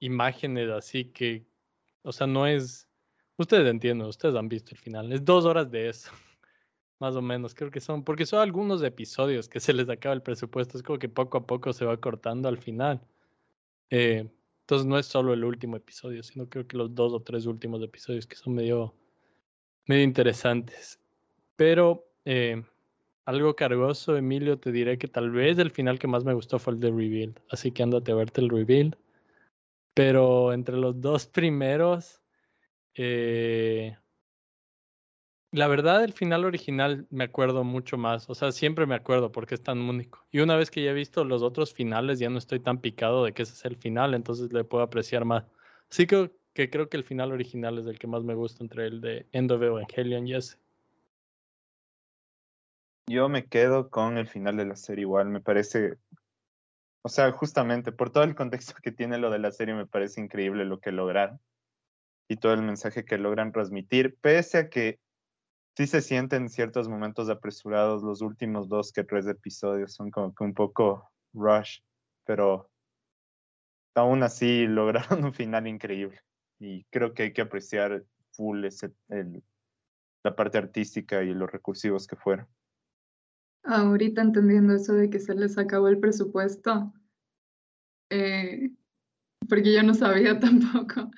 imágenes 0.00 0.70
así 0.70 1.04
que, 1.04 1.44
o 2.02 2.12
sea, 2.12 2.26
no 2.26 2.46
es, 2.46 2.88
ustedes 3.36 3.68
entienden, 3.70 4.08
ustedes 4.08 4.34
han 4.36 4.48
visto 4.48 4.70
el 4.74 4.78
final, 4.78 5.12
es 5.12 5.22
dos 5.22 5.44
horas 5.44 5.70
de 5.70 5.90
eso, 5.90 6.10
más 6.98 7.14
o 7.14 7.20
menos, 7.20 7.54
creo 7.54 7.70
que 7.70 7.80
son, 7.80 8.04
porque 8.04 8.24
son 8.24 8.40
algunos 8.40 8.82
episodios 8.82 9.50
que 9.50 9.60
se 9.60 9.74
les 9.74 9.90
acaba 9.90 10.14
el 10.14 10.22
presupuesto, 10.22 10.78
es 10.78 10.82
como 10.82 10.98
que 10.98 11.10
poco 11.10 11.36
a 11.36 11.46
poco 11.46 11.74
se 11.74 11.84
va 11.84 11.98
cortando 11.98 12.48
al 12.48 12.56
final. 12.58 13.02
Eh, 13.90 14.30
entonces 14.62 14.86
no 14.86 14.98
es 14.98 15.06
solo 15.06 15.34
el 15.34 15.44
último 15.44 15.76
episodio, 15.76 16.22
sino 16.22 16.48
creo 16.48 16.66
que 16.66 16.76
los 16.78 16.94
dos 16.94 17.12
o 17.12 17.20
tres 17.20 17.46
últimos 17.46 17.82
episodios 17.82 18.26
que 18.26 18.36
son 18.36 18.54
medio 18.54 18.94
medio 19.86 20.04
interesantes. 20.04 21.00
Pero 21.56 22.06
eh, 22.24 22.62
algo 23.24 23.56
cargoso, 23.56 24.16
Emilio, 24.16 24.58
te 24.58 24.72
diré 24.72 24.98
que 24.98 25.08
tal 25.08 25.30
vez 25.30 25.58
el 25.58 25.70
final 25.70 25.98
que 25.98 26.06
más 26.06 26.24
me 26.24 26.34
gustó 26.34 26.58
fue 26.58 26.74
el 26.74 26.80
de 26.80 26.90
Reveal. 26.90 27.34
Así 27.50 27.72
que 27.72 27.82
ándate 27.82 28.12
a 28.12 28.16
verte 28.16 28.40
el 28.40 28.50
Reveal. 28.50 28.96
Pero 29.94 30.52
entre 30.52 30.76
los 30.76 31.00
dos 31.00 31.26
primeros, 31.26 32.22
eh, 32.94 33.96
la 35.52 35.68
verdad, 35.68 36.04
el 36.04 36.12
final 36.12 36.44
original 36.44 37.06
me 37.10 37.24
acuerdo 37.24 37.64
mucho 37.64 37.96
más. 37.96 38.28
O 38.28 38.34
sea, 38.34 38.52
siempre 38.52 38.86
me 38.86 38.94
acuerdo 38.94 39.32
porque 39.32 39.54
es 39.54 39.62
tan 39.62 39.78
único. 39.78 40.26
Y 40.30 40.40
una 40.40 40.56
vez 40.56 40.70
que 40.70 40.84
ya 40.84 40.90
he 40.90 40.94
visto 40.94 41.24
los 41.24 41.42
otros 41.42 41.72
finales, 41.72 42.18
ya 42.18 42.28
no 42.28 42.38
estoy 42.38 42.60
tan 42.60 42.80
picado 42.80 43.24
de 43.24 43.32
que 43.32 43.42
ese 43.42 43.54
es 43.54 43.64
el 43.64 43.76
final, 43.76 44.14
entonces 44.14 44.52
le 44.52 44.64
puedo 44.64 44.84
apreciar 44.84 45.24
más. 45.24 45.44
Así 45.90 46.06
que 46.06 46.30
que 46.56 46.70
creo 46.70 46.88
que 46.88 46.96
el 46.96 47.04
final 47.04 47.32
original 47.32 47.78
es 47.78 47.86
el 47.86 47.98
que 47.98 48.06
más 48.06 48.24
me 48.24 48.34
gusta 48.34 48.64
entre 48.64 48.86
el 48.86 49.02
de 49.02 49.26
End 49.32 49.52
of 49.52 49.62
Evangelion 49.62 50.26
y 50.26 50.36
ese. 50.36 50.56
Yo 53.06 53.28
me 53.28 53.44
quedo 53.44 53.90
con 53.90 54.16
el 54.16 54.26
final 54.26 54.56
de 54.56 54.64
la 54.64 54.74
serie 54.74 55.02
igual, 55.02 55.28
me 55.28 55.42
parece, 55.42 55.98
o 57.02 57.10
sea, 57.10 57.30
justamente 57.30 57.92
por 57.92 58.10
todo 58.10 58.24
el 58.24 58.34
contexto 58.34 58.72
que 58.82 58.90
tiene 58.90 59.18
lo 59.18 59.30
de 59.30 59.38
la 59.38 59.52
serie, 59.52 59.74
me 59.74 59.86
parece 59.86 60.22
increíble 60.22 60.64
lo 60.64 60.80
que 60.80 60.92
logran 60.92 61.38
y 62.26 62.36
todo 62.36 62.54
el 62.54 62.62
mensaje 62.62 63.04
que 63.04 63.18
logran 63.18 63.52
transmitir, 63.52 64.16
pese 64.22 64.56
a 64.56 64.68
que 64.70 64.98
sí 65.76 65.86
se 65.86 66.00
sienten 66.00 66.48
ciertos 66.48 66.88
momentos 66.88 67.28
apresurados, 67.28 68.02
los 68.02 68.22
últimos 68.22 68.70
dos 68.70 68.92
que 68.92 69.04
tres 69.04 69.26
episodios 69.26 69.92
son 69.92 70.10
como 70.10 70.34
que 70.34 70.42
un 70.42 70.54
poco 70.54 71.10
rush, 71.34 71.80
pero 72.24 72.70
aún 73.94 74.22
así 74.22 74.66
lograron 74.66 75.22
un 75.22 75.34
final 75.34 75.66
increíble 75.66 76.25
y 76.58 76.84
creo 76.84 77.14
que 77.14 77.24
hay 77.24 77.32
que 77.32 77.42
apreciar 77.42 78.04
full 78.32 78.64
ese, 78.64 78.92
la 80.22 80.36
parte 80.36 80.58
artística 80.58 81.22
y 81.22 81.34
los 81.34 81.50
recursivos 81.50 82.06
que 82.06 82.16
fueron. 82.16 82.46
Ahorita 83.62 84.22
entendiendo 84.22 84.74
eso 84.74 84.92
de 84.92 85.10
que 85.10 85.18
se 85.18 85.34
les 85.34 85.58
acabó 85.58 85.88
el 85.88 85.98
presupuesto, 85.98 86.92
eh, 88.10 88.70
porque 89.48 89.72
yo 89.72 89.82
no 89.82 89.94
sabía 89.94 90.38
tampoco. 90.40 91.10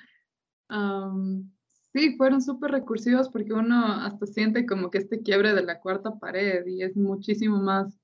sí, 1.93 2.15
fueron 2.17 2.41
súper 2.41 2.71
recursivos 2.71 3.29
porque 3.29 3.53
uno 3.53 3.85
hasta 3.85 4.25
siente 4.25 4.65
como 4.65 4.89
que 4.89 4.99
este 4.99 5.21
quiebre 5.21 5.53
de 5.53 5.63
la 5.63 5.79
cuarta 5.79 6.17
pared 6.19 6.65
y 6.65 6.83
es 6.83 6.95
muchísimo 6.95 7.61
más, 7.61 7.99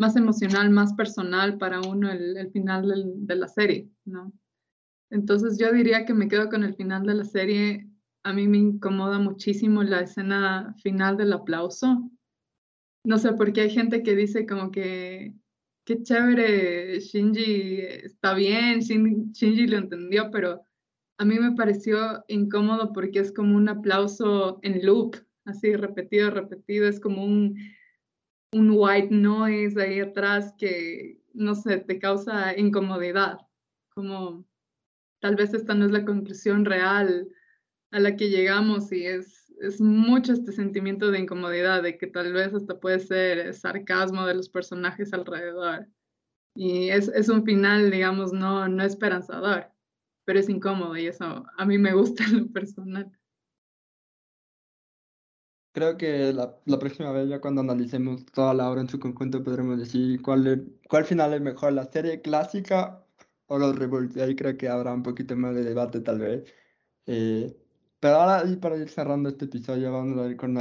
más 0.00 0.16
emocional, 0.16 0.70
más 0.70 0.94
personal 0.94 1.58
para 1.58 1.80
uno 1.80 2.10
el, 2.10 2.36
el 2.36 2.50
final 2.50 3.26
de 3.26 3.36
la 3.36 3.48
serie, 3.48 3.90
¿no? 4.04 4.32
Entonces 5.12 5.58
yo 5.58 5.70
diría 5.70 6.06
que 6.06 6.14
me 6.14 6.26
quedo 6.26 6.48
con 6.48 6.64
el 6.64 6.74
final 6.74 7.04
de 7.04 7.14
la 7.14 7.24
serie. 7.24 7.86
A 8.24 8.32
mí 8.32 8.48
me 8.48 8.56
incomoda 8.56 9.18
muchísimo 9.18 9.82
la 9.82 10.00
escena 10.00 10.74
final 10.82 11.18
del 11.18 11.34
aplauso. 11.34 12.10
No 13.04 13.18
sé, 13.18 13.34
porque 13.34 13.60
hay 13.60 13.70
gente 13.70 14.02
que 14.02 14.16
dice 14.16 14.46
como 14.46 14.70
que, 14.70 15.34
qué 15.84 16.02
chévere, 16.02 16.98
Shinji 17.00 17.80
está 18.04 18.32
bien, 18.32 18.80
Shinji, 18.80 19.66
lo 19.66 19.76
entendió, 19.76 20.30
pero 20.30 20.62
a 21.18 21.24
mí 21.26 21.38
me 21.38 21.52
pareció 21.52 22.24
incómodo 22.28 22.94
porque 22.94 23.18
es 23.18 23.32
como 23.32 23.54
un 23.56 23.68
aplauso 23.68 24.60
en 24.62 24.86
loop, 24.86 25.16
así 25.44 25.76
repetido, 25.76 26.30
repetido, 26.30 26.88
es 26.88 27.00
como 27.00 27.22
un, 27.22 27.58
un 28.52 28.70
white 28.70 29.14
noise 29.14 29.78
ahí 29.78 30.00
atrás 30.00 30.54
que, 30.56 31.20
no 31.34 31.54
sé, 31.54 31.78
te 31.78 31.98
causa 31.98 32.56
incomodidad, 32.56 33.38
como 33.94 34.46
tal 35.22 35.36
vez 35.36 35.54
esta 35.54 35.72
no 35.72 35.86
es 35.86 35.92
la 35.92 36.04
conclusión 36.04 36.64
real 36.64 37.28
a 37.92 38.00
la 38.00 38.16
que 38.16 38.28
llegamos 38.28 38.90
y 38.90 39.06
es, 39.06 39.54
es 39.60 39.80
mucho 39.80 40.32
este 40.32 40.50
sentimiento 40.50 41.12
de 41.12 41.20
incomodidad, 41.20 41.82
de 41.82 41.96
que 41.96 42.08
tal 42.08 42.32
vez 42.32 42.52
hasta 42.52 42.80
puede 42.80 42.98
ser 42.98 43.54
sarcasmo 43.54 44.26
de 44.26 44.34
los 44.34 44.48
personajes 44.48 45.12
alrededor. 45.12 45.86
Y 46.56 46.88
es, 46.88 47.06
es 47.08 47.28
un 47.28 47.44
final, 47.44 47.90
digamos, 47.92 48.32
no, 48.32 48.68
no 48.68 48.82
esperanzador, 48.82 49.70
pero 50.24 50.40
es 50.40 50.48
incómodo 50.48 50.96
y 50.96 51.06
eso 51.06 51.46
a 51.56 51.64
mí 51.64 51.78
me 51.78 51.94
gusta 51.94 52.24
en 52.24 52.38
lo 52.40 52.46
personal. 52.48 53.12
Creo 55.72 55.96
que 55.96 56.32
la, 56.32 56.58
la, 56.66 56.78
próxima 56.78 57.12
vez, 57.12 57.28
ya 57.28 57.40
cuando 57.40 57.60
analicemos 57.60 58.26
toda 58.26 58.52
la 58.54 58.68
obra 58.68 58.80
en 58.82 58.88
su 58.88 58.98
conjunto, 58.98 59.42
podremos 59.42 59.78
decir 59.78 60.20
cuál, 60.20 60.68
cuál 60.88 61.04
final 61.04 61.32
es 61.32 61.40
mejor, 61.40 61.72
la 61.72 61.84
serie 61.84 62.20
clásica 62.20 63.02
o 63.52 63.58
los 63.58 63.76
reboots. 63.78 64.16
Ahí 64.18 64.34
creo 64.36 64.56
que 64.56 64.68
habrá 64.68 64.94
un 64.94 65.02
poquito 65.02 65.36
más 65.36 65.54
de 65.54 65.64
debate 65.64 66.00
tal 66.00 66.18
vez. 66.20 66.44
Eh, 67.06 67.56
pero 68.00 68.16
ahora, 68.16 68.44
y 68.50 68.56
para 68.56 68.76
ir 68.76 68.88
cerrando 68.88 69.28
este 69.30 69.46
episodio, 69.46 69.92
vamos 69.92 70.18
a 70.18 70.28
ir 70.30 70.36
con 70.36 70.56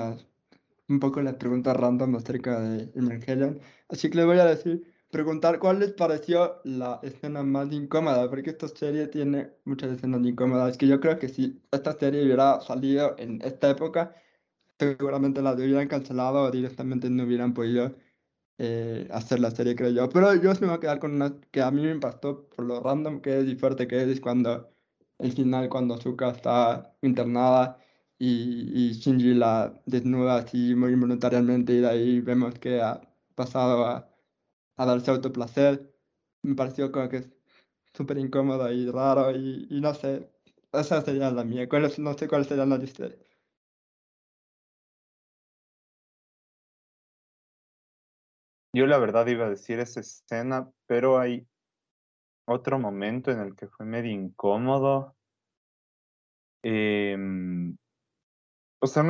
un 0.90 1.00
poco 1.00 1.22
las 1.22 1.36
preguntas 1.36 1.76
random 1.78 2.16
acerca 2.16 2.60
de 2.62 2.92
Evangelion. 2.96 3.60
Así 3.90 4.10
que 4.10 4.18
le 4.18 4.26
voy 4.26 4.40
a 4.40 4.46
decir, 4.46 4.84
preguntar 5.12 5.60
cuál 5.60 5.80
les 5.80 5.94
pareció 5.94 6.62
la 6.66 7.00
escena 7.04 7.44
más 7.44 7.72
incómoda, 7.72 8.30
porque 8.30 8.52
esta 8.52 8.68
serie 8.68 9.08
tiene 9.08 9.52
muchas 9.66 9.92
escenas 9.92 10.22
incómodas, 10.26 10.78
que 10.78 10.88
yo 10.88 11.00
creo 11.00 11.20
que 11.20 11.30
si 11.30 11.62
esta 11.72 11.94
serie 11.94 12.24
hubiera 12.24 12.62
salido 12.62 13.16
en 13.18 13.42
esta 13.42 13.70
época, 13.72 14.16
seguramente 14.80 15.42
la 15.42 15.54
hubieran 15.54 15.88
cancelado 15.88 16.44
o 16.44 16.52
directamente 16.52 17.10
no 17.10 17.24
hubieran 17.24 17.54
podido 17.54 17.96
eh, 18.64 19.08
hacer 19.12 19.40
la 19.40 19.50
serie, 19.52 19.76
creo 19.76 19.90
yo. 19.92 20.10
Pero 20.10 20.36
yo 20.36 20.52
me 20.62 20.68
voy 20.68 20.76
a 20.78 20.80
quedar 20.80 21.00
con 21.00 21.14
una 21.16 21.36
que 21.52 21.62
a 21.62 21.72
mí 21.72 21.82
me 21.82 21.92
impactó 21.92 22.48
por 22.50 22.66
lo 22.66 22.80
random 22.80 23.20
que 23.22 23.40
es 23.40 23.48
y 23.48 23.56
fuerte 23.56 23.88
que 23.88 24.04
es, 24.04 24.22
cuando 24.22 24.70
el 25.18 25.32
final, 25.34 25.68
cuando 25.70 25.96
Azuka 25.96 26.30
está 26.32 26.96
internada 27.02 27.80
y, 28.20 28.90
y 28.90 28.94
Shinji 28.94 29.34
la 29.34 29.74
desnuda 29.88 30.36
así 30.38 30.76
muy 30.76 30.94
involuntariamente 30.94 31.74
y 31.74 31.80
de 31.82 31.90
ahí 31.90 32.22
vemos 32.22 32.60
que 32.60 32.82
ha 32.82 33.02
pasado 33.36 33.86
a, 33.88 34.08
a 34.78 34.86
darse 34.86 35.12
autoplacer. 35.12 35.94
Me 36.44 36.56
pareció 36.56 36.92
como 36.92 37.10
que 37.10 37.18
es 37.18 37.30
súper 37.94 38.18
incómodo 38.20 38.72
y 38.72 38.90
raro 38.92 39.32
y, 39.36 39.68
y, 39.72 39.82
no 39.82 39.94
sé, 39.96 40.32
esa 40.74 41.02
sería 41.02 41.32
la 41.32 41.44
mía. 41.44 41.68
no 42.00 42.14
sé 42.18 42.28
cuál 42.28 42.46
sería 42.46 42.66
la 42.68 42.78
de 42.78 42.86
ustedes. 42.86 43.31
Yo 48.74 48.88
la 48.88 48.98
verdad 48.98 49.28
iba 49.28 49.46
a 49.46 49.50
decir 49.50 49.80
esa 49.80 50.00
escena, 50.00 50.70
pero 50.88 51.20
hay 51.20 51.46
otro 52.46 52.80
momento 52.80 53.32
en 53.32 53.40
el 53.40 53.56
que 53.56 53.68
fue 53.68 53.86
medio 53.86 54.12
incómodo. 54.12 55.16
Em, 56.64 57.76
o 58.80 58.88
sea, 58.88 59.04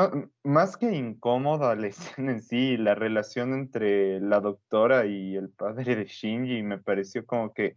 más 0.44 0.78
que 0.78 0.92
incómoda 0.92 1.76
la 1.76 1.88
escena 2.18 2.32
en 2.32 2.42
sí, 2.42 2.76
la 2.78 2.96
relación 2.96 3.54
entre 3.54 4.20
la 4.20 4.40
doctora 4.40 5.06
y 5.06 5.36
el 5.36 5.50
padre 5.50 5.96
de 5.96 6.06
Shinji 6.06 6.64
me 6.64 6.80
pareció 6.80 7.26
como 7.26 7.54
que 7.54 7.76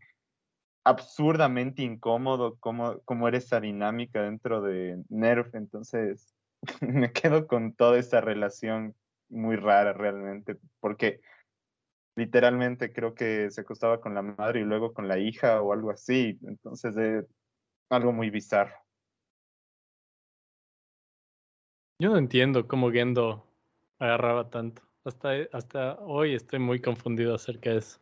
absurdamente 0.85 1.82
incómodo 1.82 2.57
como, 2.59 3.01
como 3.01 3.28
era 3.28 3.39
esa 3.39 3.61
dinámica 3.61 4.22
dentro 4.22 4.62
de 4.62 5.03
Nerf. 5.11 5.55
Entonces, 5.55 6.35
me 6.80 7.12
quedo 7.12 7.47
con 7.47 7.74
toda 7.74 7.99
esa 7.99 8.20
relación 8.20 8.95
muy 9.28 9.57
rara 9.57 9.93
realmente, 9.93 10.59
porque 10.80 11.20
literalmente 12.16 12.92
creo 12.92 13.14
que 13.14 13.50
se 13.50 13.62
acostaba 13.62 14.00
con 14.00 14.14
la 14.14 14.22
madre 14.22 14.60
y 14.60 14.64
luego 14.64 14.92
con 14.92 15.08
la 15.08 15.18
hija 15.18 15.60
o 15.62 15.72
algo 15.72 15.90
así. 15.90 16.38
Entonces, 16.42 16.96
es 16.96 17.26
algo 17.90 18.12
muy 18.12 18.30
bizarro. 18.30 18.74
Yo 22.00 22.10
no 22.10 22.18
entiendo 22.18 22.66
cómo 22.66 22.90
Gendo 22.90 23.46
agarraba 23.98 24.50
tanto. 24.50 24.82
Hasta, 25.04 25.30
hasta 25.52 25.94
hoy 26.00 26.34
estoy 26.34 26.58
muy 26.58 26.80
confundido 26.80 27.34
acerca 27.34 27.70
de 27.70 27.78
eso. 27.78 28.00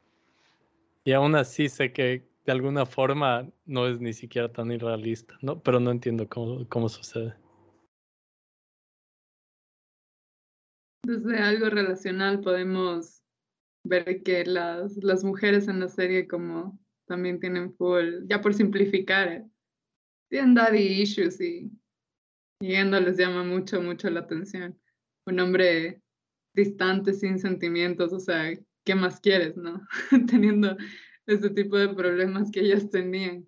Y 1.04 1.12
aún 1.12 1.34
así 1.34 1.68
sé 1.68 1.92
que 1.92 2.28
de 2.44 2.52
alguna 2.52 2.86
forma 2.86 3.48
no 3.66 3.86
es 3.86 4.00
ni 4.00 4.12
siquiera 4.12 4.50
tan 4.50 4.70
irrealista, 4.70 5.36
¿no? 5.42 5.60
Pero 5.60 5.80
no 5.80 5.90
entiendo 5.90 6.28
cómo, 6.28 6.66
cómo 6.68 6.88
sucede. 6.88 7.34
Desde 11.04 11.38
algo 11.38 11.68
relacional 11.68 12.40
podemos 12.40 13.21
ver 13.84 14.22
que 14.22 14.44
las, 14.44 14.96
las 15.02 15.24
mujeres 15.24 15.68
en 15.68 15.80
la 15.80 15.88
serie 15.88 16.26
como 16.26 16.78
también 17.06 17.40
tienen 17.40 17.74
full, 17.74 18.26
ya 18.26 18.40
por 18.40 18.54
simplificar, 18.54 19.28
¿eh? 19.28 19.44
tienen 20.28 20.54
daddy 20.54 21.02
issues 21.02 21.40
y, 21.40 21.70
y 22.60 22.74
Endo 22.74 22.98
les 23.00 23.18
llama 23.18 23.44
mucho, 23.44 23.82
mucho 23.82 24.08
la 24.08 24.20
atención. 24.20 24.78
Un 25.26 25.40
hombre 25.40 26.00
distante, 26.54 27.12
sin 27.12 27.38
sentimientos, 27.38 28.12
o 28.12 28.20
sea, 28.20 28.52
¿qué 28.84 28.94
más 28.94 29.20
quieres, 29.20 29.56
no? 29.56 29.86
Teniendo 30.30 30.76
ese 31.26 31.50
tipo 31.50 31.76
de 31.76 31.88
problemas 31.88 32.50
que 32.50 32.60
ellas 32.60 32.90
tenían. 32.90 33.46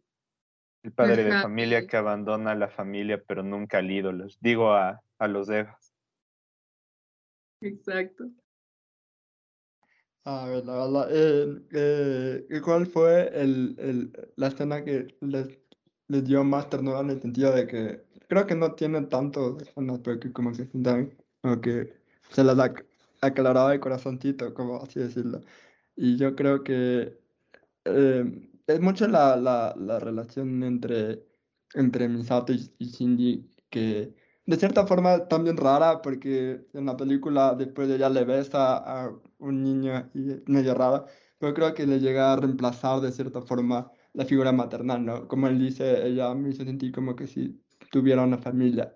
El 0.83 0.93
padre 0.93 1.25
de 1.25 1.33
familia 1.41 1.87
que 1.87 1.97
abandona 1.97 2.51
a 2.53 2.55
la 2.55 2.69
familia, 2.69 3.23
pero 3.27 3.43
nunca 3.43 3.79
al 3.79 3.91
ídolo. 3.91 4.27
Digo 4.41 4.73
a, 4.73 5.01
a 5.19 5.29
los 5.29 5.49
Evas. 5.49 5.95
Exacto. 7.63 8.31
A 10.27 10.47
ver, 10.47 10.65
la 10.65 10.75
verdad, 10.87 11.09
eh, 11.11 12.47
eh, 12.51 12.61
¿cuál 12.63 12.87
fue 12.87 13.29
el, 13.39 13.77
el, 13.79 14.13
la 14.37 14.49
escena 14.49 14.83
que 14.83 15.15
les, 15.21 15.49
les, 16.09 16.25
dio 16.25 16.43
más 16.45 16.71
ternura 16.71 17.01
en 17.01 17.11
el 17.11 17.21
sentido 17.21 17.53
de 17.53 17.67
que 17.67 18.05
creo 18.29 18.47
que 18.47 18.55
no 18.55 18.73
tiene 18.75 19.03
tanto 19.03 19.59
escenas, 19.59 20.01
pero 20.03 20.19
que 20.21 20.33
como 20.33 20.53
que 20.53 20.67
como 21.43 21.61
que 21.61 21.93
se 22.31 22.43
las 22.43 22.57
aclaraba 23.21 23.75
el 23.75 23.81
corazoncito, 23.81 24.55
como 24.55 24.83
así 24.83 25.01
decirlo. 25.01 25.41
Y 25.97 26.17
yo 26.17 26.35
creo 26.37 26.65
que 26.65 27.19
eh, 27.85 28.51
es 28.67 28.81
mucho 28.81 29.07
la, 29.09 29.37
la, 29.37 29.75
la, 29.79 30.01
relación 30.01 30.63
entre, 30.63 31.23
entre 31.75 32.09
Misato 32.09 32.53
y, 32.53 32.71
y 32.79 32.87
Shinji 32.87 33.51
que 33.71 34.15
de 34.47 34.57
cierta 34.57 34.87
forma 34.87 35.27
también 35.29 35.57
rara 35.57 36.03
porque 36.03 36.67
en 36.75 36.87
la 36.87 36.97
película 36.97 37.55
después 37.55 37.89
ella 37.91 38.09
le 38.11 38.25
besa 38.25 38.77
a 38.79 39.13
un 39.45 39.63
niño 39.63 40.11
y 40.15 40.43
medio 40.51 40.75
raro, 40.75 41.07
pero 41.39 41.55
creo 41.55 41.75
que 41.75 41.87
le 41.87 42.01
llega 42.01 42.33
a 42.33 42.37
reemplazar 42.37 43.01
de 43.01 43.13
cierta 43.13 43.43
forma 43.43 43.91
la 44.13 44.25
figura 44.25 44.53
maternal, 44.53 45.05
¿no? 45.05 45.29
Como 45.29 45.49
él 45.49 45.59
dice, 45.59 46.07
ella 46.07 46.35
me 46.35 46.51
hizo 46.51 46.65
sentir 46.65 46.93
como 46.93 47.17
que 47.17 47.27
si 47.27 47.61
tuviera 47.91 48.23
una 48.23 48.39
familia 48.39 48.95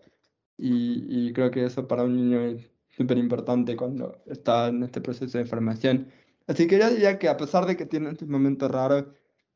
y, 0.56 1.28
y 1.28 1.32
creo 1.32 1.50
que 1.50 1.64
eso 1.64 1.86
para 1.88 2.04
un 2.04 2.16
niño 2.16 2.40
es 2.40 2.70
súper 2.88 3.18
importante 3.18 3.76
cuando 3.76 4.22
está 4.26 4.68
en 4.68 4.82
este 4.82 5.00
proceso 5.00 5.38
de 5.38 5.44
formación. 5.44 6.12
Así 6.46 6.66
que 6.66 6.78
yo 6.78 6.90
diría 6.90 7.18
que 7.18 7.28
a 7.28 7.36
pesar 7.36 7.66
de 7.66 7.76
que 7.76 7.86
tiene 7.86 8.10
estos 8.10 8.28
momentos 8.28 8.70
raros, 8.70 9.04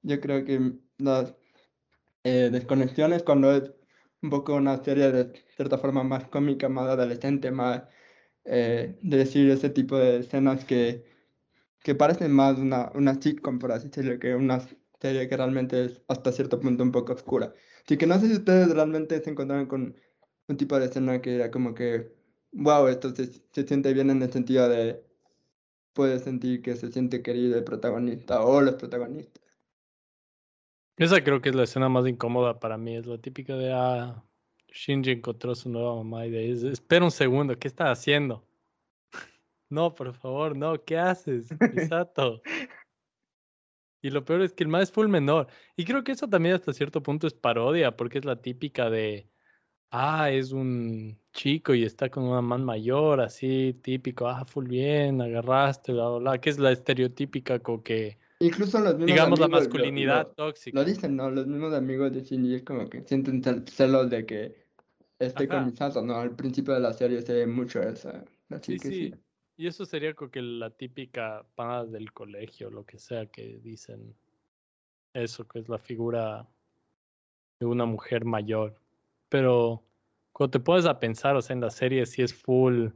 yo 0.03 0.21
creo 0.21 0.45
que 0.45 0.73
las 0.99 1.35
eh, 2.25 2.51
desconexiones 2.53 3.23
cuando 3.23 3.53
es 3.53 3.73
un 4.23 4.31
poco 4.31 4.55
una 4.55 4.77
serie 4.85 5.11
de 5.11 5.33
cierta 5.57 5.79
forma 5.79 6.05
más 6.05 6.29
cómica, 6.29 6.69
más 6.69 6.89
adolescente, 6.89 7.51
más 7.51 7.83
eh, 8.45 8.99
de 9.03 9.17
decir 9.17 9.51
ese 9.51 9.71
tipo 9.71 9.97
de 9.97 10.19
escenas 10.19 10.65
que, 10.65 11.05
que 11.81 11.95
parecen 11.95 12.33
más 12.33 12.59
una, 12.59 12.91
una 12.95 13.21
sitcom, 13.21 13.59
por 13.59 13.73
así 13.73 13.89
decirlo, 13.89 14.19
que 14.19 14.35
una 14.35 14.61
serie 15.01 15.29
que 15.29 15.37
realmente 15.37 15.85
es 15.85 16.03
hasta 16.09 16.33
cierto 16.33 16.61
punto 16.61 16.83
un 16.83 16.93
poco 16.93 17.13
oscura. 17.13 17.53
Así 17.85 17.97
que 17.97 18.07
no 18.07 18.19
sé 18.19 18.29
si 18.29 18.35
ustedes 18.35 18.71
realmente 18.71 19.21
se 19.23 19.31
encontraron 19.31 19.67
con 19.67 19.97
un 20.49 20.57
tipo 20.57 20.79
de 20.79 20.87
escena 20.87 21.21
que 21.21 21.37
era 21.37 21.51
como 21.51 21.75
que, 21.75 22.13
wow, 22.53 22.87
esto 22.89 23.15
se, 23.15 23.27
se 23.27 23.67
siente 23.67 23.93
bien 23.93 24.11
en 24.11 24.23
el 24.23 24.33
sentido 24.33 24.69
de, 24.69 25.05
puede 25.93 26.19
sentir 26.19 26.63
que 26.63 26.77
se 26.77 26.91
siente 26.91 27.23
querido 27.23 27.59
el 27.59 27.65
protagonista 27.65 28.43
o 28.43 28.61
los 28.61 28.75
protagonistas. 28.75 29.43
Esa 30.97 31.23
creo 31.25 31.41
que 31.41 31.49
es 31.49 31.55
la 31.55 31.65
escena 31.65 31.89
más 31.89 32.07
incómoda 32.07 32.61
para 32.61 32.77
mí. 32.77 32.97
Es 32.97 33.07
la 33.07 33.19
típica 33.19 33.57
de, 33.57 33.73
ah, 33.73 34.25
Shinji 34.73 35.13
encontró 35.13 35.55
su 35.55 35.69
nueva 35.69 35.97
mamá 35.97 36.27
y 36.27 36.37
ahí, 36.37 36.51
espera 36.73 37.05
un 37.05 37.11
segundo, 37.11 37.59
¿qué 37.59 37.69
está 37.69 37.91
haciendo? 37.91 38.45
no, 39.71 39.95
por 39.95 40.15
favor, 40.15 40.57
no, 40.57 40.83
¿qué 40.85 40.99
haces, 40.99 41.49
Misato? 41.75 42.43
y 44.03 44.11
lo 44.11 44.25
peor 44.25 44.43
es 44.43 44.53
que 44.53 44.65
el 44.65 44.69
más 44.69 44.85
es 44.85 44.93
full 44.93 45.09
menor. 45.09 45.47
Y 45.77 45.85
creo 45.85 46.03
que 46.03 46.13
eso 46.13 46.29
también 46.29 46.57
hasta 46.57 46.73
cierto 46.73 47.03
punto 47.03 47.27
es 47.27 47.35
parodia, 47.35 47.97
porque 47.97 48.19
es 48.19 48.25
la 48.25 48.43
típica 48.43 48.91
de, 48.91 49.29
ah, 49.91 50.31
es 50.31 50.53
un 50.53 51.21
chico 51.33 51.75
y 51.75 51.85
está 51.85 52.11
con 52.11 52.25
una 52.25 52.43
man 52.43 52.65
mayor, 52.65 53.21
así, 53.21 53.79
típico, 53.83 54.27
ah, 54.29 54.45
full 54.45 54.67
bien, 54.67 55.21
agarraste, 55.21 55.93
bla, 55.93 56.09
bla, 56.09 56.19
bla, 56.19 56.41
que 56.41 56.51
es 56.51 56.59
la 56.59 56.73
estereotípica 56.73 57.61
como 57.61 57.83
que 57.83 58.19
Incluso 58.43 58.81
los 58.81 58.95
mismos 58.95 59.07
Digamos 59.07 59.39
la 59.39 59.47
masculinidad 59.47 60.27
lo, 60.27 60.33
tóxica. 60.33 60.77
Lo 60.77 60.85
dicen, 60.85 61.15
¿no? 61.15 61.31
Los 61.31 61.47
mismos 61.47 61.73
amigos 61.75 62.13
de 62.13 62.23
Shinji 62.23 62.57
es 62.57 62.63
como 62.65 62.91
que 62.91 63.03
sienten 63.03 63.41
celos 63.69 64.11
de 64.11 64.27
que 64.27 64.62
esté 65.27 65.49
con 65.49 65.67
Misato, 65.67 66.03
¿no? 66.03 66.17
Al 66.17 66.35
principio 66.35 66.75
de 66.75 66.81
la 66.81 66.93
serie 66.93 67.23
se 67.23 67.33
ve 67.35 67.47
mucho 67.47 67.81
eso. 67.81 68.11
Así 68.51 68.79
sí, 68.79 68.79
que 68.79 68.89
sí. 68.89 69.15
Y 69.57 69.67
eso 69.67 69.85
sería 69.85 70.15
como 70.15 70.31
que 70.31 70.43
la 70.43 70.71
típica 70.71 71.47
pana 71.55 71.85
del 71.85 72.13
colegio, 72.13 72.71
lo 72.71 72.85
que 72.85 72.99
sea 72.99 73.27
que 73.27 73.59
dicen. 73.63 74.15
Eso, 75.15 75.47
que 75.47 75.59
es 75.59 75.69
la 75.69 75.79
figura 75.79 76.49
de 77.61 77.67
una 77.67 77.85
mujer 77.85 78.25
mayor. 78.25 78.75
Pero 79.29 79.85
cuando 80.33 80.53
te 80.53 80.61
pones 80.61 80.87
a 80.87 80.99
pensar, 80.99 81.37
o 81.37 81.43
sea, 81.43 81.55
en 81.55 81.61
la 81.61 81.71
serie 81.71 82.07
sí 82.07 82.23
es 82.23 82.33
full 82.33 82.89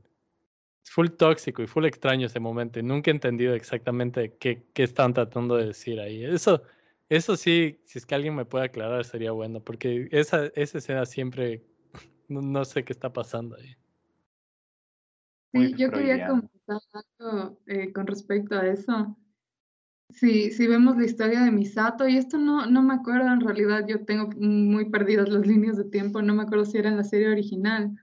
full 0.89 1.09
tóxico 1.09 1.63
y 1.63 1.67
full 1.67 1.85
extraño 1.85 2.27
ese 2.27 2.41
momento. 2.41 2.79
Y 2.79 2.83
nunca 2.83 3.11
he 3.11 3.15
entendido 3.15 3.55
exactamente 3.55 4.37
qué, 4.39 4.65
qué 4.73 4.85
están 4.85 5.15
tratando 5.15 5.57
de 5.57 5.67
decir 5.67 6.01
ahí. 6.01 6.25
Eso, 6.25 6.63
eso 7.09 7.37
sí, 7.37 7.81
si 7.85 7.99
es 7.99 8.07
que 8.07 8.15
alguien 8.15 8.35
me 8.35 8.45
puede 8.45 8.67
aclarar, 8.67 9.05
sería 9.05 9.33
bueno, 9.33 9.61
porque 9.61 10.09
esa, 10.13 10.47
esa 10.55 10.79
escena 10.79 11.07
siempre, 11.07 11.63
no, 12.29 12.65
sé 12.65 12.85
qué 12.85 12.93
está 12.93 13.13
pasando 13.13 13.57
ahí. 13.57 13.77
Sí, 15.53 15.75
yo 15.75 15.91
quería 15.91 16.27
comentar 16.27 16.81
algo 17.19 17.59
eh, 17.67 17.93
con 17.93 18.07
respecto 18.07 18.57
a 18.57 18.67
eso. 18.67 19.17
Sí, 20.11 20.51
si 20.51 20.67
vemos 20.67 20.97
la 20.97 21.05
historia 21.05 21.43
de 21.43 21.51
Misato, 21.51 22.07
y 22.07 22.17
esto 22.17 22.39
no, 22.39 22.67
no 22.67 22.83
me 22.83 22.95
acuerdo, 22.95 23.33
en 23.33 23.41
realidad 23.41 23.87
yo 23.89 24.05
tengo 24.05 24.31
muy 24.37 24.91
perdidas 24.91 25.29
las 25.29 25.47
líneas 25.47 25.77
de 25.77 25.85
tiempo, 25.85 26.23
no 26.23 26.35
me 26.35 26.43
acuerdo 26.43 26.65
si 26.65 26.79
era 26.79 26.91
en 26.91 26.97
la 26.97 27.05
serie 27.05 27.29
original, 27.29 27.97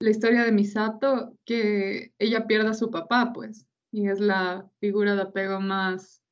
la 0.00 0.10
historia 0.10 0.44
de 0.44 0.52
Misato, 0.52 1.36
que 1.44 2.12
ella 2.18 2.46
pierde 2.46 2.70
a 2.70 2.74
su 2.74 2.90
papá, 2.90 3.32
pues, 3.32 3.66
y 3.90 4.08
es 4.08 4.20
la 4.20 4.68
figura 4.80 5.14
de 5.14 5.22
apego 5.22 5.60
más 5.60 6.22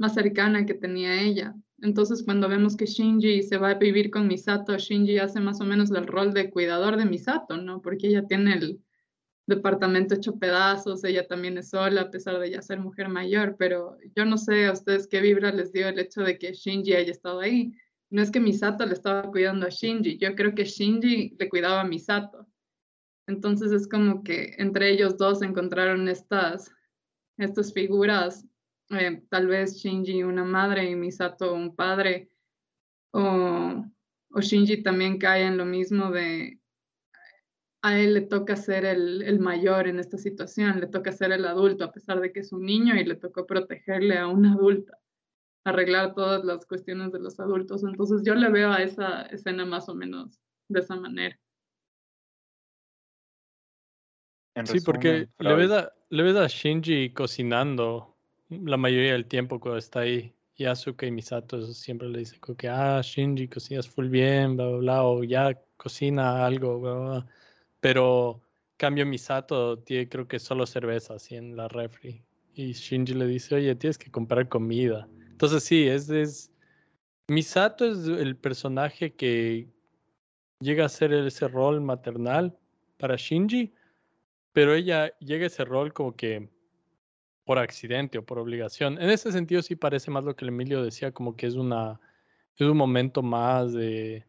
más 0.00 0.14
cercana 0.14 0.64
que 0.64 0.74
tenía 0.74 1.20
ella. 1.20 1.54
Entonces, 1.82 2.22
cuando 2.22 2.48
vemos 2.48 2.76
que 2.76 2.86
Shinji 2.86 3.42
se 3.42 3.56
va 3.56 3.70
a 3.70 3.74
vivir 3.74 4.10
con 4.10 4.26
Misato, 4.26 4.76
Shinji 4.76 5.18
hace 5.18 5.40
más 5.40 5.60
o 5.60 5.64
menos 5.64 5.90
el 5.90 6.06
rol 6.06 6.32
de 6.32 6.50
cuidador 6.50 6.96
de 6.96 7.06
Misato, 7.06 7.56
¿no? 7.56 7.80
Porque 7.80 8.08
ella 8.08 8.26
tiene 8.26 8.54
el 8.54 8.80
departamento 9.46 10.14
hecho 10.14 10.38
pedazos, 10.38 11.04
ella 11.04 11.26
también 11.26 11.56
es 11.58 11.70
sola, 11.70 12.02
a 12.02 12.10
pesar 12.10 12.38
de 12.38 12.50
ya 12.50 12.62
ser 12.62 12.80
mujer 12.80 13.08
mayor, 13.08 13.56
pero 13.58 13.96
yo 14.14 14.24
no 14.24 14.36
sé 14.36 14.66
a 14.66 14.72
ustedes 14.72 15.06
qué 15.06 15.20
vibra 15.20 15.52
les 15.52 15.72
dio 15.72 15.88
el 15.88 15.98
hecho 15.98 16.22
de 16.22 16.38
que 16.38 16.52
Shinji 16.52 16.94
haya 16.94 17.10
estado 17.10 17.40
ahí. 17.40 17.72
No 18.10 18.22
es 18.22 18.30
que 18.30 18.40
Misato 18.40 18.84
le 18.84 18.92
estaba 18.92 19.22
cuidando 19.30 19.66
a 19.66 19.70
Shinji, 19.70 20.18
yo 20.18 20.34
creo 20.34 20.54
que 20.54 20.64
Shinji 20.64 21.36
le 21.38 21.48
cuidaba 21.48 21.80
a 21.80 21.84
Misato. 21.84 22.46
Entonces 23.26 23.72
es 23.72 23.88
como 23.88 24.22
que 24.22 24.54
entre 24.58 24.90
ellos 24.90 25.16
dos 25.16 25.42
encontraron 25.42 26.08
estas, 26.08 26.72
estas 27.38 27.72
figuras 27.72 28.44
eh, 28.90 29.22
tal 29.28 29.46
vez 29.46 29.76
Shinji 29.76 30.22
una 30.22 30.44
madre 30.44 30.90
y 30.90 30.96
Misato 30.96 31.54
un 31.54 31.74
padre, 31.74 32.30
o, 33.12 33.84
o, 34.32 34.40
Shinji 34.40 34.82
también 34.82 35.18
cae 35.18 35.44
en 35.44 35.56
lo 35.56 35.64
mismo 35.64 36.10
de 36.10 36.60
a 37.82 37.98
él 37.98 38.14
le 38.14 38.20
toca 38.22 38.56
ser 38.56 38.84
el, 38.84 39.22
el, 39.22 39.38
mayor 39.38 39.88
en 39.88 39.98
esta 39.98 40.18
situación, 40.18 40.80
le 40.80 40.86
toca 40.86 41.12
ser 41.12 41.32
el 41.32 41.46
adulto 41.46 41.84
a 41.84 41.92
pesar 41.92 42.20
de 42.20 42.32
que 42.32 42.40
es 42.40 42.52
un 42.52 42.64
niño 42.64 42.94
y 42.94 43.04
le 43.04 43.16
tocó 43.16 43.46
protegerle 43.46 44.18
a 44.18 44.26
una 44.26 44.52
adulta, 44.52 44.98
arreglar 45.64 46.14
todas 46.14 46.44
las 46.44 46.66
cuestiones 46.66 47.10
de 47.12 47.20
los 47.20 47.40
adultos. 47.40 47.82
Entonces 47.82 48.22
yo 48.24 48.34
le 48.34 48.50
veo 48.50 48.70
a 48.70 48.82
esa 48.82 49.22
escena 49.22 49.64
más 49.64 49.88
o 49.88 49.94
menos 49.94 50.38
de 50.68 50.80
esa 50.80 50.96
manera. 50.96 51.38
sí, 54.64 54.80
porque 54.80 55.28
le 55.38 55.54
ves, 55.54 55.70
a, 55.70 55.92
le 56.10 56.22
ves 56.22 56.36
a 56.36 56.46
Shinji 56.48 57.14
cocinando 57.14 58.09
la 58.50 58.76
mayoría 58.76 59.12
del 59.12 59.26
tiempo 59.26 59.60
cuando 59.60 59.78
está 59.78 60.00
ahí. 60.00 60.34
Y 60.56 60.66
Asuka 60.66 61.06
y 61.06 61.10
Misato 61.10 61.62
siempre 61.72 62.08
le 62.08 62.18
dicen 62.18 62.38
que, 62.58 62.68
ah, 62.68 63.00
Shinji, 63.02 63.48
cocinas 63.48 63.88
full 63.88 64.08
bien, 64.08 64.56
bla, 64.56 64.66
bla, 64.66 64.78
bla, 64.78 65.04
o 65.04 65.24
ya 65.24 65.58
cocina 65.78 66.44
algo, 66.44 66.80
bla, 66.80 66.94
bla. 66.94 67.26
Pero 67.80 68.42
cambio 68.76 69.06
Misato 69.06 69.78
tiene 69.78 70.08
creo 70.08 70.28
que 70.28 70.38
solo 70.38 70.66
cerveza 70.66 71.14
así 71.14 71.36
en 71.36 71.56
la 71.56 71.68
refri. 71.68 72.22
Y 72.54 72.72
Shinji 72.72 73.14
le 73.14 73.26
dice, 73.26 73.54
oye, 73.54 73.74
tienes 73.74 73.96
que 73.96 74.10
comprar 74.10 74.48
comida. 74.48 75.08
Entonces 75.30 75.64
sí, 75.64 75.88
es, 75.88 76.10
es... 76.10 76.52
Misato 77.28 77.86
es 77.86 78.06
el 78.06 78.36
personaje 78.36 79.14
que 79.14 79.68
llega 80.60 80.84
a 80.84 80.88
ser 80.88 81.12
ese 81.14 81.48
rol 81.48 81.80
maternal 81.80 82.54
para 82.98 83.16
Shinji, 83.16 83.72
pero 84.52 84.74
ella 84.74 85.16
llega 85.20 85.44
a 85.44 85.46
ese 85.46 85.64
rol 85.64 85.92
como 85.92 86.14
que 86.16 86.50
por 87.44 87.58
accidente 87.58 88.18
o 88.18 88.24
por 88.24 88.38
obligación. 88.38 89.00
En 89.00 89.10
ese 89.10 89.32
sentido 89.32 89.62
sí 89.62 89.76
parece 89.76 90.10
más 90.10 90.24
lo 90.24 90.36
que 90.36 90.46
Emilio 90.46 90.82
decía, 90.82 91.12
como 91.12 91.36
que 91.36 91.46
es 91.46 91.54
una 91.54 92.00
es 92.56 92.66
un 92.66 92.76
momento 92.76 93.22
más 93.22 93.72
de 93.72 94.26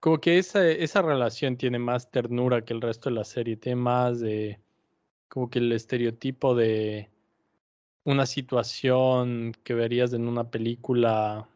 como 0.00 0.20
que 0.20 0.38
esa, 0.38 0.68
esa 0.68 1.00
relación 1.02 1.56
tiene 1.56 1.78
más 1.78 2.10
ternura 2.10 2.62
que 2.64 2.74
el 2.74 2.82
resto 2.82 3.08
de 3.08 3.16
la 3.16 3.24
serie, 3.24 3.56
tiene 3.56 3.76
más 3.76 4.20
de 4.20 4.60
como 5.28 5.48
que 5.48 5.60
el 5.60 5.72
estereotipo 5.72 6.54
de 6.54 7.10
una 8.04 8.26
situación 8.26 9.54
que 9.64 9.72
verías 9.74 10.12
en 10.12 10.28
una 10.28 10.50
película 10.50 11.48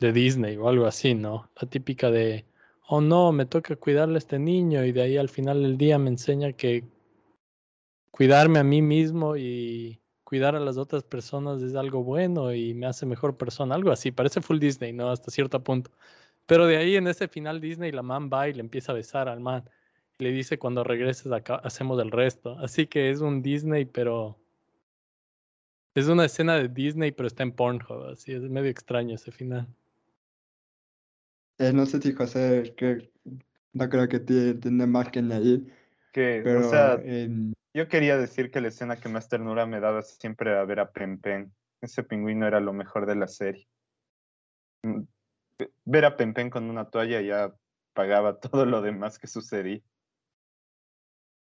de 0.00 0.12
Disney 0.12 0.56
o 0.56 0.68
algo 0.68 0.86
así, 0.86 1.14
¿no? 1.14 1.48
La 1.60 1.68
típica 1.68 2.10
de, 2.10 2.44
oh 2.88 3.00
no, 3.00 3.30
me 3.30 3.46
toca 3.46 3.76
cuidarle 3.76 4.16
a 4.16 4.18
este 4.18 4.38
niño 4.38 4.84
y 4.84 4.92
de 4.92 5.02
ahí 5.02 5.16
al 5.16 5.28
final 5.28 5.62
del 5.62 5.78
día 5.78 5.98
me 5.98 6.10
enseña 6.10 6.52
que 6.52 6.84
cuidarme 8.12 8.60
a 8.60 8.64
mí 8.64 8.80
mismo 8.82 9.36
y 9.36 10.00
cuidar 10.22 10.54
a 10.54 10.60
las 10.60 10.76
otras 10.76 11.02
personas 11.02 11.60
es 11.62 11.74
algo 11.74 12.04
bueno 12.04 12.54
y 12.54 12.74
me 12.74 12.86
hace 12.86 13.04
mejor 13.06 13.36
persona, 13.36 13.74
algo 13.74 13.90
así, 13.90 14.12
parece 14.12 14.40
full 14.40 14.60
Disney, 14.60 14.92
¿no? 14.92 15.10
Hasta 15.10 15.32
cierto 15.32 15.62
punto. 15.64 15.90
Pero 16.46 16.66
de 16.66 16.76
ahí 16.76 16.96
en 16.96 17.08
ese 17.08 17.26
final 17.28 17.60
Disney 17.60 17.90
la 17.90 18.02
man 18.02 18.30
va 18.32 18.48
y 18.48 18.54
le 18.54 18.60
empieza 18.60 18.92
a 18.92 18.94
besar 18.94 19.28
al 19.28 19.40
man. 19.40 19.68
Le 20.18 20.30
dice 20.30 20.58
cuando 20.58 20.84
regreses 20.84 21.32
acá 21.32 21.56
hacemos 21.56 22.00
el 22.00 22.10
resto. 22.10 22.58
Así 22.58 22.86
que 22.86 23.10
es 23.10 23.20
un 23.20 23.42
Disney, 23.42 23.86
pero 23.86 24.38
es 25.94 26.06
una 26.08 26.24
escena 26.24 26.56
de 26.56 26.68
Disney, 26.68 27.12
pero 27.12 27.26
está 27.26 27.42
en 27.42 27.52
Pornhub, 27.52 28.10
así 28.12 28.32
es 28.32 28.42
medio 28.42 28.70
extraño 28.70 29.14
ese 29.14 29.32
final. 29.32 29.66
Eh, 31.58 31.72
no 31.72 31.86
sé 31.86 32.00
si 32.00 32.12
José, 32.12 32.74
no 33.72 33.88
creo 33.88 34.08
que 34.08 34.20
tiene 34.20 34.86
más 34.86 35.10
que. 35.10 35.20
Que, 36.12 36.42
o 36.44 36.68
sea, 36.68 37.00
yo 37.74 37.88
quería 37.88 38.18
decir 38.18 38.50
que 38.50 38.60
la 38.60 38.68
escena 38.68 39.00
que 39.00 39.08
más 39.08 39.28
ternura 39.28 39.66
me 39.66 39.80
daba 39.80 40.02
siempre 40.02 40.56
a 40.56 40.64
ver 40.64 40.80
a 40.80 40.92
Pen 40.92 41.18
Pen. 41.18 41.52
Ese 41.80 42.02
pingüino 42.02 42.46
era 42.46 42.60
lo 42.60 42.72
mejor 42.72 43.06
de 43.06 43.16
la 43.16 43.26
serie. 43.26 43.66
Mm, 44.82 45.02
ver 45.84 46.04
a 46.04 46.16
Pen 46.16 46.34
Pen 46.34 46.50
con 46.50 46.68
una 46.68 46.90
toalla 46.90 47.20
ya 47.22 47.54
pagaba 47.94 48.38
todo 48.40 48.66
lo 48.66 48.82
demás 48.82 49.18
que 49.18 49.26
sucedía. 49.26 49.80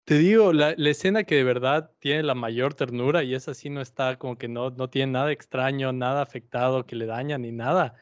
Te 0.05 0.17
digo, 0.17 0.51
la, 0.51 0.73
la, 0.77 0.89
escena 0.89 1.23
que 1.23 1.35
de 1.35 1.43
verdad 1.43 1.91
tiene 1.99 2.23
la 2.23 2.33
mayor 2.33 2.73
ternura 2.73 3.23
y 3.23 3.35
esa 3.35 3.53
sí 3.53 3.69
no 3.69 3.81
está 3.81 4.17
como 4.17 4.37
que 4.37 4.47
no, 4.47 4.71
no 4.71 4.89
tiene 4.89 5.13
nada 5.13 5.31
extraño, 5.31 5.93
nada 5.93 6.21
afectado 6.21 6.85
que 6.85 6.95
le 6.95 7.05
daña 7.05 7.37
ni 7.37 7.51
nada, 7.51 7.95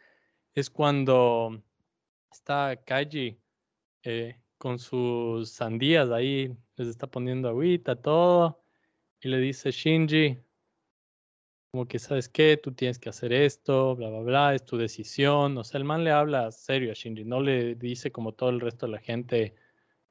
es 0.55 0.69
cuando 0.69 1.61
está 2.31 2.77
Kaji 2.85 3.39
eh, 4.03 4.39
con 4.59 4.77
sus 4.77 5.49
sandías 5.49 6.11
ahí 6.11 6.55
les 6.75 6.87
está 6.87 7.07
poniendo 7.07 7.49
agüita, 7.49 7.95
todo, 7.95 8.61
y 9.21 9.29
le 9.29 9.39
dice 9.39 9.71
Shinji, 9.71 10.37
como 11.71 11.87
que 11.87 11.99
sabes 11.99 12.29
qué, 12.29 12.57
tú 12.57 12.71
tienes 12.73 12.99
que 12.99 13.09
hacer 13.09 13.31
esto, 13.33 13.95
bla, 13.95 14.09
bla, 14.09 14.21
bla, 14.21 14.55
es 14.55 14.65
tu 14.65 14.77
decisión. 14.77 15.57
O 15.57 15.63
sea, 15.63 15.77
el 15.77 15.85
man 15.85 16.03
le 16.03 16.11
habla 16.11 16.51
serio 16.51 16.91
a 16.91 16.93
Shinji, 16.95 17.25
no 17.25 17.41
le 17.41 17.75
dice 17.75 18.11
como 18.11 18.33
todo 18.33 18.49
el 18.49 18.59
resto 18.59 18.85
de 18.85 18.93
la 18.93 18.99
gente, 18.99 19.55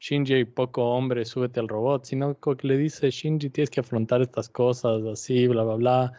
Shinji, 0.01 0.45
poco 0.45 0.85
hombre, 0.91 1.25
súbete 1.25 1.61
al 1.61 1.69
robot, 1.69 2.05
sino 2.05 2.39
que 2.39 2.57
le 2.63 2.77
dice, 2.79 3.11
Shinji, 3.11 3.51
tienes 3.51 3.71
que 3.71 3.81
afrontar 3.81 4.23
estas 4.23 4.49
cosas, 4.49 5.03
así, 5.05 5.49
bla, 5.49 5.65
bla, 5.65 5.75
bla, 5.75 6.13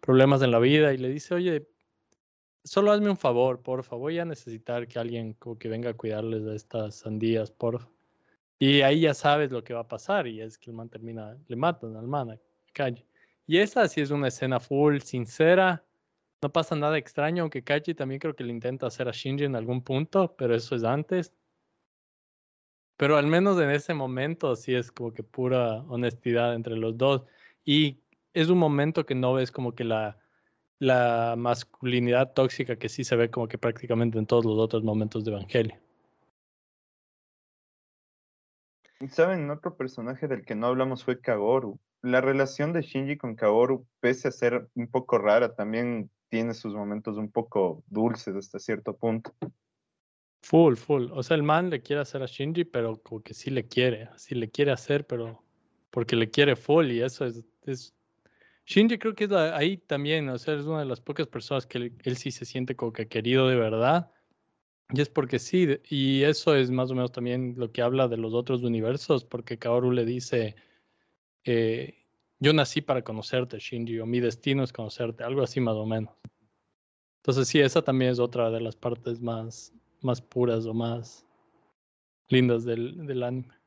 problemas 0.00 0.42
en 0.42 0.50
la 0.52 0.58
vida, 0.58 0.94
y 0.94 0.98
le 0.98 1.10
dice, 1.10 1.34
oye, 1.34 1.68
solo 2.68 2.92
hazme 2.92 3.10
un 3.10 3.16
favor, 3.16 3.62
por 3.62 3.82
favor, 3.82 4.10
voy 4.10 4.18
a 4.18 4.24
necesitar 4.24 4.86
que 4.86 4.98
alguien 4.98 5.36
que 5.58 5.68
venga 5.68 5.90
a 5.90 5.94
cuidarles 5.94 6.44
de 6.44 6.56
estas 6.56 6.96
sandías, 6.96 7.50
por 7.50 7.88
y 8.58 8.82
ahí 8.82 9.00
ya 9.00 9.14
sabes 9.14 9.52
lo 9.52 9.62
que 9.62 9.74
va 9.74 9.80
a 9.80 9.88
pasar 9.88 10.26
y 10.26 10.40
es 10.40 10.58
que 10.58 10.70
el 10.70 10.76
man 10.76 10.88
termina, 10.88 11.36
le 11.46 11.56
matan 11.56 11.96
al 11.96 12.08
man 12.08 12.32
a 12.32 12.38
calle. 12.72 13.06
Y 13.46 13.58
esa 13.58 13.86
sí 13.88 14.00
es 14.00 14.10
una 14.10 14.28
escena 14.28 14.58
full, 14.58 14.98
sincera, 14.98 15.84
no 16.42 16.52
pasa 16.52 16.76
nada 16.76 16.98
extraño, 16.98 17.42
aunque 17.42 17.64
Kaji 17.64 17.94
también 17.94 18.20
creo 18.20 18.34
que 18.34 18.44
le 18.44 18.52
intenta 18.52 18.86
hacer 18.86 19.08
a 19.08 19.12
Shinji 19.12 19.44
en 19.44 19.56
algún 19.56 19.82
punto, 19.82 20.34
pero 20.36 20.54
eso 20.54 20.74
es 20.76 20.84
antes. 20.84 21.32
Pero 22.96 23.16
al 23.16 23.26
menos 23.28 23.60
en 23.60 23.70
ese 23.70 23.94
momento 23.94 24.56
sí 24.56 24.74
es 24.74 24.90
como 24.92 25.12
que 25.12 25.22
pura 25.22 25.82
honestidad 25.84 26.54
entre 26.54 26.76
los 26.76 26.96
dos. 26.98 27.24
Y 27.64 28.00
es 28.34 28.48
un 28.48 28.58
momento 28.58 29.06
que 29.06 29.14
no 29.14 29.34
ves 29.34 29.52
como 29.52 29.74
que 29.74 29.84
la, 29.84 30.18
la 30.78 31.34
masculinidad 31.36 32.32
tóxica 32.32 32.76
que 32.76 32.88
sí 32.88 33.04
se 33.04 33.16
ve 33.16 33.30
como 33.30 33.48
que 33.48 33.58
prácticamente 33.58 34.18
en 34.18 34.26
todos 34.26 34.44
los 34.44 34.58
otros 34.58 34.82
momentos 34.84 35.24
de 35.24 35.32
Evangelio. 35.32 35.76
¿Saben? 39.10 39.48
Otro 39.50 39.76
personaje 39.76 40.26
del 40.26 40.44
que 40.44 40.54
no 40.54 40.66
hablamos 40.66 41.04
fue 41.04 41.20
Kagoru. 41.20 41.78
La 42.02 42.20
relación 42.20 42.72
de 42.72 42.82
Shinji 42.82 43.16
con 43.16 43.34
Kaoru, 43.34 43.86
pese 44.00 44.28
a 44.28 44.32
ser 44.32 44.68
un 44.74 44.88
poco 44.88 45.18
rara, 45.18 45.54
también 45.54 46.10
tiene 46.28 46.54
sus 46.54 46.74
momentos 46.74 47.16
un 47.16 47.30
poco 47.30 47.82
dulces 47.88 48.36
hasta 48.36 48.58
cierto 48.58 48.96
punto. 48.96 49.34
Full, 50.42 50.76
full. 50.76 51.10
O 51.12 51.22
sea, 51.22 51.36
el 51.36 51.42
man 51.42 51.70
le 51.70 51.80
quiere 51.80 52.02
hacer 52.02 52.22
a 52.22 52.26
Shinji, 52.26 52.64
pero 52.64 53.00
como 53.02 53.22
que 53.22 53.34
sí 53.34 53.50
le 53.50 53.66
quiere. 53.66 54.10
Sí 54.16 54.34
le 54.34 54.50
quiere 54.50 54.70
hacer, 54.70 55.06
pero 55.06 55.42
porque 55.90 56.16
le 56.16 56.30
quiere 56.30 56.56
full 56.56 56.90
y 56.90 57.02
eso 57.02 57.24
es... 57.24 57.44
es... 57.62 57.94
Shinji 58.68 58.98
creo 58.98 59.14
que 59.14 59.24
es 59.24 59.32
ahí 59.32 59.78
también, 59.78 60.28
o 60.28 60.36
sea, 60.36 60.54
es 60.54 60.66
una 60.66 60.80
de 60.80 60.84
las 60.84 61.00
pocas 61.00 61.26
personas 61.26 61.66
que 61.66 61.90
él, 62.04 62.16
sí 62.18 62.30
se 62.30 62.44
siente 62.44 62.76
como 62.76 62.92
que 62.92 63.08
querido 63.08 63.48
de 63.48 63.56
verdad 63.56 64.12
y 64.90 65.00
es 65.00 65.08
porque 65.08 65.38
sí, 65.38 65.80
y 65.88 66.22
eso 66.22 66.54
es 66.54 66.70
más 66.70 66.90
o 66.90 66.94
menos 66.94 67.10
también 67.10 67.54
lo 67.56 67.72
que 67.72 67.80
habla 67.80 68.08
de 68.08 68.18
los 68.18 68.34
otros 68.34 68.62
universos, 68.62 69.24
porque 69.24 69.58
Kaoru 69.58 69.90
le 69.92 70.04
dice, 70.04 70.54
eh, 71.44 71.94
yo 72.40 72.52
nací 72.52 72.82
para 72.82 73.02
conocerte, 73.02 73.58
Shinji, 73.58 74.00
o 74.00 74.06
mi 74.06 74.20
destino 74.20 74.62
es 74.62 74.72
conocerte, 74.72 75.24
algo 75.24 75.42
así 75.42 75.60
más 75.60 75.74
o 75.74 75.86
menos. 75.86 76.14
Entonces 77.22 77.48
sí, 77.48 77.60
esa 77.60 77.80
también 77.80 78.10
es 78.10 78.18
otra 78.18 78.50
de 78.50 78.60
las 78.60 78.76
partes 78.76 79.20
más, 79.22 79.72
más 80.02 80.20
puras 80.20 80.66
o 80.66 80.74
más 80.74 81.26
lindas 82.28 82.66
del, 82.66 83.06
del 83.06 83.22
anime. 83.22 83.57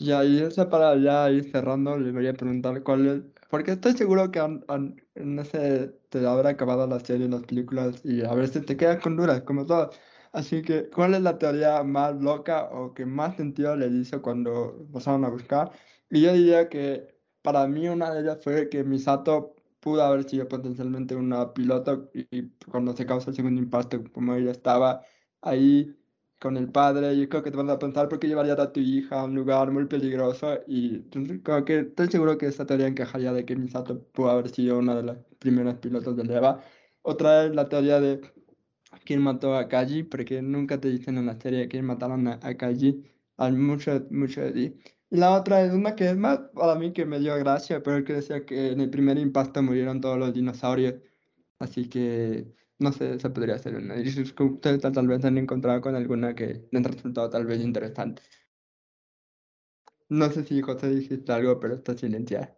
Y 0.00 0.12
ahí, 0.12 0.40
esa 0.40 0.70
para 0.70 0.96
ya 0.96 1.30
ir 1.30 1.50
cerrando, 1.50 1.98
le 1.98 2.10
voy 2.10 2.26
a 2.26 2.32
preguntar 2.32 2.82
cuál 2.82 3.06
es, 3.06 3.22
porque 3.50 3.72
estoy 3.72 3.92
seguro 3.92 4.30
que 4.30 4.38
en 4.38 5.38
ese 5.38 5.88
te 6.08 6.26
habrá 6.26 6.50
acabado 6.50 6.86
la 6.86 6.98
serie, 7.00 7.28
las 7.28 7.42
películas, 7.42 8.00
y 8.02 8.24
a 8.24 8.32
veces 8.32 8.64
te 8.64 8.78
quedas 8.78 9.02
con 9.02 9.16
dudas, 9.16 9.42
como 9.42 9.66
todo. 9.66 9.90
Así 10.32 10.62
que, 10.62 10.88
¿cuál 10.88 11.12
es 11.14 11.20
la 11.20 11.36
teoría 11.38 11.82
más 11.82 12.16
loca 12.16 12.64
o 12.72 12.94
que 12.94 13.04
más 13.04 13.36
sentido 13.36 13.76
le 13.76 13.88
hizo 13.88 14.22
cuando 14.22 14.88
pasaron 14.90 15.26
a 15.26 15.28
buscar? 15.28 15.70
Y 16.08 16.22
yo 16.22 16.32
diría 16.32 16.70
que 16.70 17.14
para 17.42 17.66
mí 17.66 17.86
una 17.88 18.10
de 18.14 18.22
ellas 18.22 18.38
fue 18.42 18.70
que 18.70 18.84
Misato 18.84 19.54
pudo 19.80 20.02
haber 20.02 20.24
sido 20.24 20.48
potencialmente 20.48 21.14
una 21.14 21.52
piloto 21.52 22.10
y, 22.14 22.48
cuando 22.70 22.96
se 22.96 23.04
causa 23.04 23.30
el 23.30 23.36
segundo 23.36 23.60
impacto, 23.60 24.02
como 24.12 24.34
ella 24.34 24.52
estaba 24.52 25.02
ahí 25.42 25.94
con 26.40 26.56
el 26.56 26.70
padre, 26.72 27.16
yo 27.18 27.28
creo 27.28 27.42
que 27.42 27.50
te 27.50 27.56
van 27.56 27.70
a 27.70 27.78
pensar 27.78 28.08
por 28.08 28.18
qué 28.18 28.26
llevarías 28.28 28.58
a 28.58 28.72
tu 28.72 28.80
hija 28.80 29.20
a 29.20 29.24
un 29.24 29.34
lugar 29.34 29.70
muy 29.70 29.86
peligroso 29.86 30.60
y 30.66 31.02
creo 31.42 31.64
que 31.64 31.80
estoy 31.80 32.08
seguro 32.08 32.38
que 32.38 32.46
esta 32.46 32.66
teoría 32.66 32.86
encajaría 32.88 33.32
de 33.32 33.44
que 33.44 33.56
Misato 33.56 34.02
pudo 34.12 34.30
haber 34.30 34.48
sido 34.50 34.78
una 34.78 34.94
de 34.96 35.02
las 35.02 35.18
primeras 35.38 35.76
pilotos 35.78 36.16
de 36.16 36.22
EVA. 36.34 36.62
Otra 37.02 37.44
es 37.46 37.54
la 37.54 37.68
teoría 37.68 38.00
de 38.00 38.20
quién 39.04 39.22
mató 39.22 39.54
a 39.56 39.68
Kaji, 39.68 40.04
porque 40.04 40.42
nunca 40.42 40.80
te 40.80 40.88
dicen 40.88 41.18
en 41.18 41.26
la 41.26 41.38
serie 41.40 41.68
quién 41.68 41.84
mataron 41.84 42.26
a, 42.28 42.40
a 42.42 42.56
Kaji, 42.56 43.04
hay 43.36 43.52
mucho, 43.52 44.06
mucho 44.10 44.40
de 44.42 44.52
ti. 44.52 44.76
Y 45.10 45.16
la 45.16 45.32
otra 45.36 45.62
es 45.64 45.72
una 45.72 45.96
que 45.96 46.10
es 46.10 46.16
más 46.16 46.38
para 46.54 46.74
mí 46.76 46.92
que 46.92 47.04
me 47.06 47.18
dio 47.18 47.36
gracia, 47.36 47.82
pero 47.82 48.04
que 48.04 48.14
decía 48.14 48.44
que 48.46 48.72
en 48.72 48.80
el 48.80 48.90
primer 48.90 49.18
impacto 49.18 49.62
murieron 49.62 50.00
todos 50.00 50.18
los 50.18 50.32
dinosaurios. 50.32 50.94
Así 51.58 51.88
que, 51.88 52.54
no 52.80 52.92
sé, 52.92 53.14
esa 53.14 53.32
podría 53.32 53.58
ser 53.58 53.76
una. 53.76 53.96
Y 53.96 54.08
ustedes 54.08 54.80
tal 54.80 55.06
vez 55.06 55.24
han 55.24 55.38
encontrado 55.38 55.80
con 55.80 55.94
alguna 55.94 56.34
que 56.34 56.66
les 56.70 56.84
ha 56.84 56.88
resultado 56.88 57.30
tal 57.30 57.46
vez 57.46 57.60
interesante. 57.60 58.22
No 60.08 60.28
sé 60.30 60.44
si 60.44 60.60
José 60.60 60.90
dijiste 60.90 61.32
algo, 61.32 61.60
pero 61.60 61.74
está 61.74 61.96
silenciado. 61.96 62.48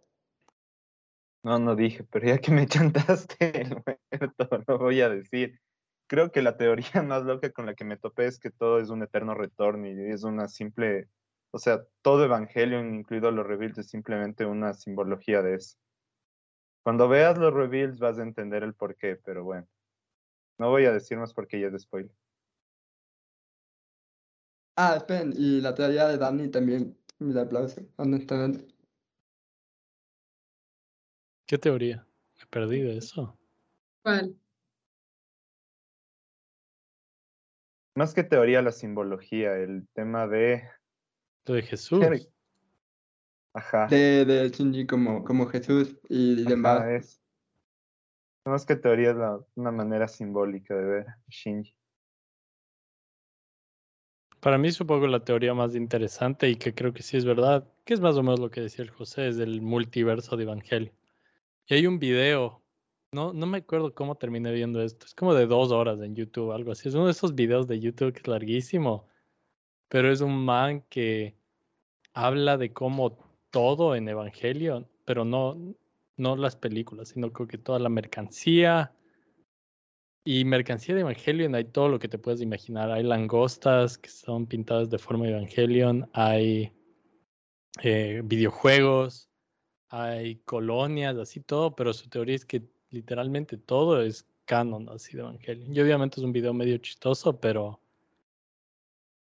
No, 1.43 1.59
no 1.59 1.75
dije, 1.75 2.03
pero 2.05 2.27
ya 2.27 2.37
que 2.39 2.51
me 2.51 2.65
chantaste 2.67 3.61
el 3.61 3.77
muerto, 3.85 4.63
no 4.67 4.77
voy 4.79 5.01
a 5.01 5.09
decir. 5.09 5.59
Creo 6.07 6.31
que 6.31 6.41
la 6.41 6.57
teoría 6.57 7.03
más 7.03 7.23
loca 7.23 7.51
con 7.51 7.65
la 7.65 7.75
que 7.75 7.85
me 7.85 7.97
topé 7.97 8.25
es 8.25 8.39
que 8.39 8.49
todo 8.49 8.79
es 8.79 8.89
un 8.89 9.03
eterno 9.03 9.35
retorno 9.35 9.87
y 9.87 10.11
es 10.11 10.23
una 10.23 10.47
simple 10.47 11.09
o 11.55 11.59
sea, 11.59 11.85
todo 12.01 12.25
Evangelion, 12.25 12.95
incluido 12.95 13.29
los 13.29 13.45
reveals, 13.45 13.77
es 13.77 13.87
simplemente 13.87 14.43
una 14.43 14.73
simbología 14.73 15.43
de 15.43 15.55
eso. 15.55 15.77
Cuando 16.81 17.07
veas 17.07 17.37
los 17.37 17.53
reveals 17.53 17.99
vas 17.99 18.17
a 18.17 18.23
entender 18.23 18.63
el 18.63 18.73
porqué, 18.73 19.17
pero 19.23 19.43
bueno. 19.43 19.67
No 20.57 20.69
voy 20.69 20.85
a 20.85 20.91
decir 20.91 21.17
más 21.17 21.33
porque 21.33 21.59
ya 21.59 21.67
es 21.67 21.73
de 21.73 21.79
spoiler. 21.79 22.11
Ah, 24.75 24.95
esperen, 24.97 25.33
y 25.35 25.61
la 25.61 25.75
teoría 25.75 26.07
de 26.07 26.17
Dani 26.17 26.49
también 26.49 26.97
me 27.19 27.39
aplauso, 27.39 27.81
honestamente. 27.97 28.67
¿Qué 31.45 31.57
teoría? 31.57 32.07
Me 32.39 32.45
perdí 32.47 32.81
de 32.81 32.97
eso. 32.97 33.37
¿Cuál? 34.01 34.35
Más 37.95 38.13
que 38.15 38.23
teoría, 38.23 38.63
la 38.63 38.71
simbología, 38.71 39.55
el 39.55 39.87
tema 39.93 40.27
de 40.27 40.63
lo 41.45 41.53
de 41.53 41.61
Jesús. 41.61 42.03
Ajá. 43.53 43.85
De, 43.87 44.25
de 44.25 44.49
Shinji 44.49 44.87
como, 44.87 45.23
como 45.23 45.45
Jesús 45.45 45.95
y 46.09 46.43
demás. 46.43 47.22
Más 48.45 48.65
que 48.65 48.75
teoría 48.75 49.11
es 49.11 49.17
una 49.55 49.71
manera 49.71 50.07
simbólica 50.07 50.75
de 50.75 50.83
ver 50.83 51.05
Shinji. 51.29 51.73
Para 54.39 54.57
mí 54.57 54.71
supongo 54.71 55.07
la 55.07 55.23
teoría 55.23 55.53
más 55.53 55.75
interesante 55.75 56.49
y 56.49 56.57
que 56.57 56.73
creo 56.73 56.93
que 56.93 57.01
sí 57.01 57.15
es 57.15 57.23
verdad, 57.23 57.65
que 57.85 57.93
es 57.93 58.01
más 58.01 58.17
o 58.17 58.23
menos 58.23 58.41
lo 58.41 58.51
que 58.51 58.59
decía 58.59 58.83
el 58.83 58.91
José, 58.91 59.29
es 59.29 59.37
del 59.37 59.61
multiverso 59.61 60.35
de 60.35 60.43
Evangelio. 60.43 60.91
Y 61.65 61.75
hay 61.75 61.87
un 61.87 61.97
video, 61.97 62.61
no, 63.13 63.31
no 63.31 63.45
me 63.45 63.59
acuerdo 63.59 63.95
cómo 63.95 64.15
terminé 64.15 64.51
viendo 64.51 64.81
esto, 64.81 65.05
es 65.05 65.15
como 65.15 65.33
de 65.33 65.45
dos 65.45 65.71
horas 65.71 66.01
en 66.01 66.13
YouTube, 66.13 66.51
algo 66.51 66.73
así. 66.73 66.89
Es 66.89 66.95
uno 66.95 67.05
de 67.05 67.11
esos 67.11 67.35
videos 67.35 67.67
de 67.67 67.79
YouTube 67.79 68.11
que 68.11 68.19
es 68.19 68.27
larguísimo 68.27 69.07
pero 69.93 70.11
es 70.11 70.21
un 70.21 70.43
man 70.43 70.81
que 70.89 71.37
habla 72.15 72.57
de 72.57 72.73
cómo 72.73 73.15
todo 73.51 73.95
en 73.95 74.09
Evangelion, 74.09 74.89
pero 75.05 75.23
no, 75.23 75.55
no 76.17 76.35
las 76.35 76.55
películas, 76.55 77.09
sino 77.09 77.31
creo 77.31 77.47
que 77.47 77.57
toda 77.57 77.79
la 77.79 77.89
mercancía. 77.89 78.93
Y 80.25 80.45
mercancía 80.45 80.95
de 80.95 81.01
Evangelion 81.01 81.53
hay 81.55 81.65
todo 81.65 81.89
lo 81.89 81.99
que 81.99 82.07
te 82.07 82.17
puedes 82.17 82.41
imaginar. 82.41 82.91
Hay 82.91 83.03
langostas 83.03 83.97
que 83.97 84.09
son 84.09 84.45
pintadas 84.47 84.89
de 84.89 84.97
forma 84.97 85.27
Evangelion, 85.27 86.09
hay 86.13 86.71
eh, 87.81 88.21
videojuegos, 88.23 89.29
hay 89.89 90.37
colonias, 90.45 91.17
así 91.17 91.41
todo, 91.41 91.75
pero 91.75 91.93
su 91.93 92.09
teoría 92.09 92.35
es 92.35 92.45
que 92.45 92.63
literalmente 92.89 93.57
todo 93.57 94.01
es 94.01 94.25
canon 94.45 94.87
así 94.89 95.17
de 95.17 95.23
Evangelion. 95.23 95.75
Y 95.75 95.81
obviamente 95.81 96.19
es 96.19 96.23
un 96.23 96.31
video 96.31 96.53
medio 96.53 96.77
chistoso, 96.77 97.39
pero 97.39 97.81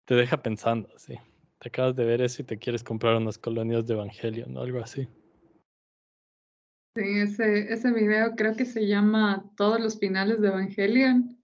te 0.06 0.16
deja 0.16 0.42
pensando, 0.42 0.90
sí. 0.98 1.16
Te 1.60 1.70
acabas 1.70 1.96
de 1.96 2.06
ver 2.06 2.22
eso 2.22 2.42
y 2.42 2.46
te 2.46 2.60
quieres 2.60 2.84
comprar 2.84 3.16
unas 3.16 3.40
colonias 3.40 3.88
de 3.88 3.96
Evangelio, 3.96 4.46
¿no? 4.48 4.62
Algo 4.62 4.80
así. 4.80 5.08
Sí, 6.96 7.20
ese, 7.20 7.74
ese 7.74 7.92
video 7.92 8.36
creo 8.38 8.56
que 8.56 8.66
se 8.66 8.88
llama 8.88 9.52
Todos 9.58 9.82
los 9.82 10.00
finales 10.00 10.40
de 10.40 10.48
Evangelion. 10.48 11.38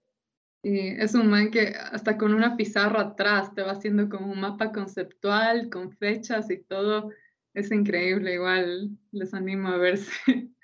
Y 0.62 0.88
es 0.88 1.14
un 1.14 1.28
man 1.28 1.50
que 1.50 1.74
hasta 1.92 2.16
con 2.16 2.32
una 2.32 2.56
pizarra 2.56 3.02
atrás 3.02 3.52
te 3.54 3.62
va 3.62 3.72
haciendo 3.72 4.08
como 4.08 4.32
un 4.32 4.40
mapa 4.40 4.72
conceptual 4.72 5.68
con 5.68 5.92
fechas 5.92 6.50
y 6.50 6.62
todo. 6.62 7.10
Es 7.52 7.70
increíble, 7.70 8.34
igual 8.34 8.96
les 9.10 9.34
animo 9.34 9.68
a 9.68 9.76
verse. 9.76 10.10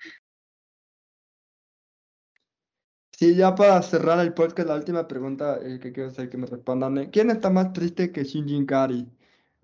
Sí, 3.19 3.35
ya 3.35 3.53
para 3.53 3.81
cerrar 3.81 4.19
el 4.21 4.33
podcast, 4.33 4.69
la 4.69 4.75
última 4.75 5.05
pregunta 5.05 5.59
eh, 5.61 5.77
que 5.77 5.91
quiero 5.91 6.07
hacer 6.07 6.29
que 6.29 6.37
me 6.37 6.47
respondan. 6.47 6.97
Eh, 6.99 7.09
¿Quién 7.11 7.29
está 7.29 7.49
más 7.49 7.73
triste 7.73 8.13
que 8.13 8.23
Shinji 8.23 8.65
Kari? 8.65 9.05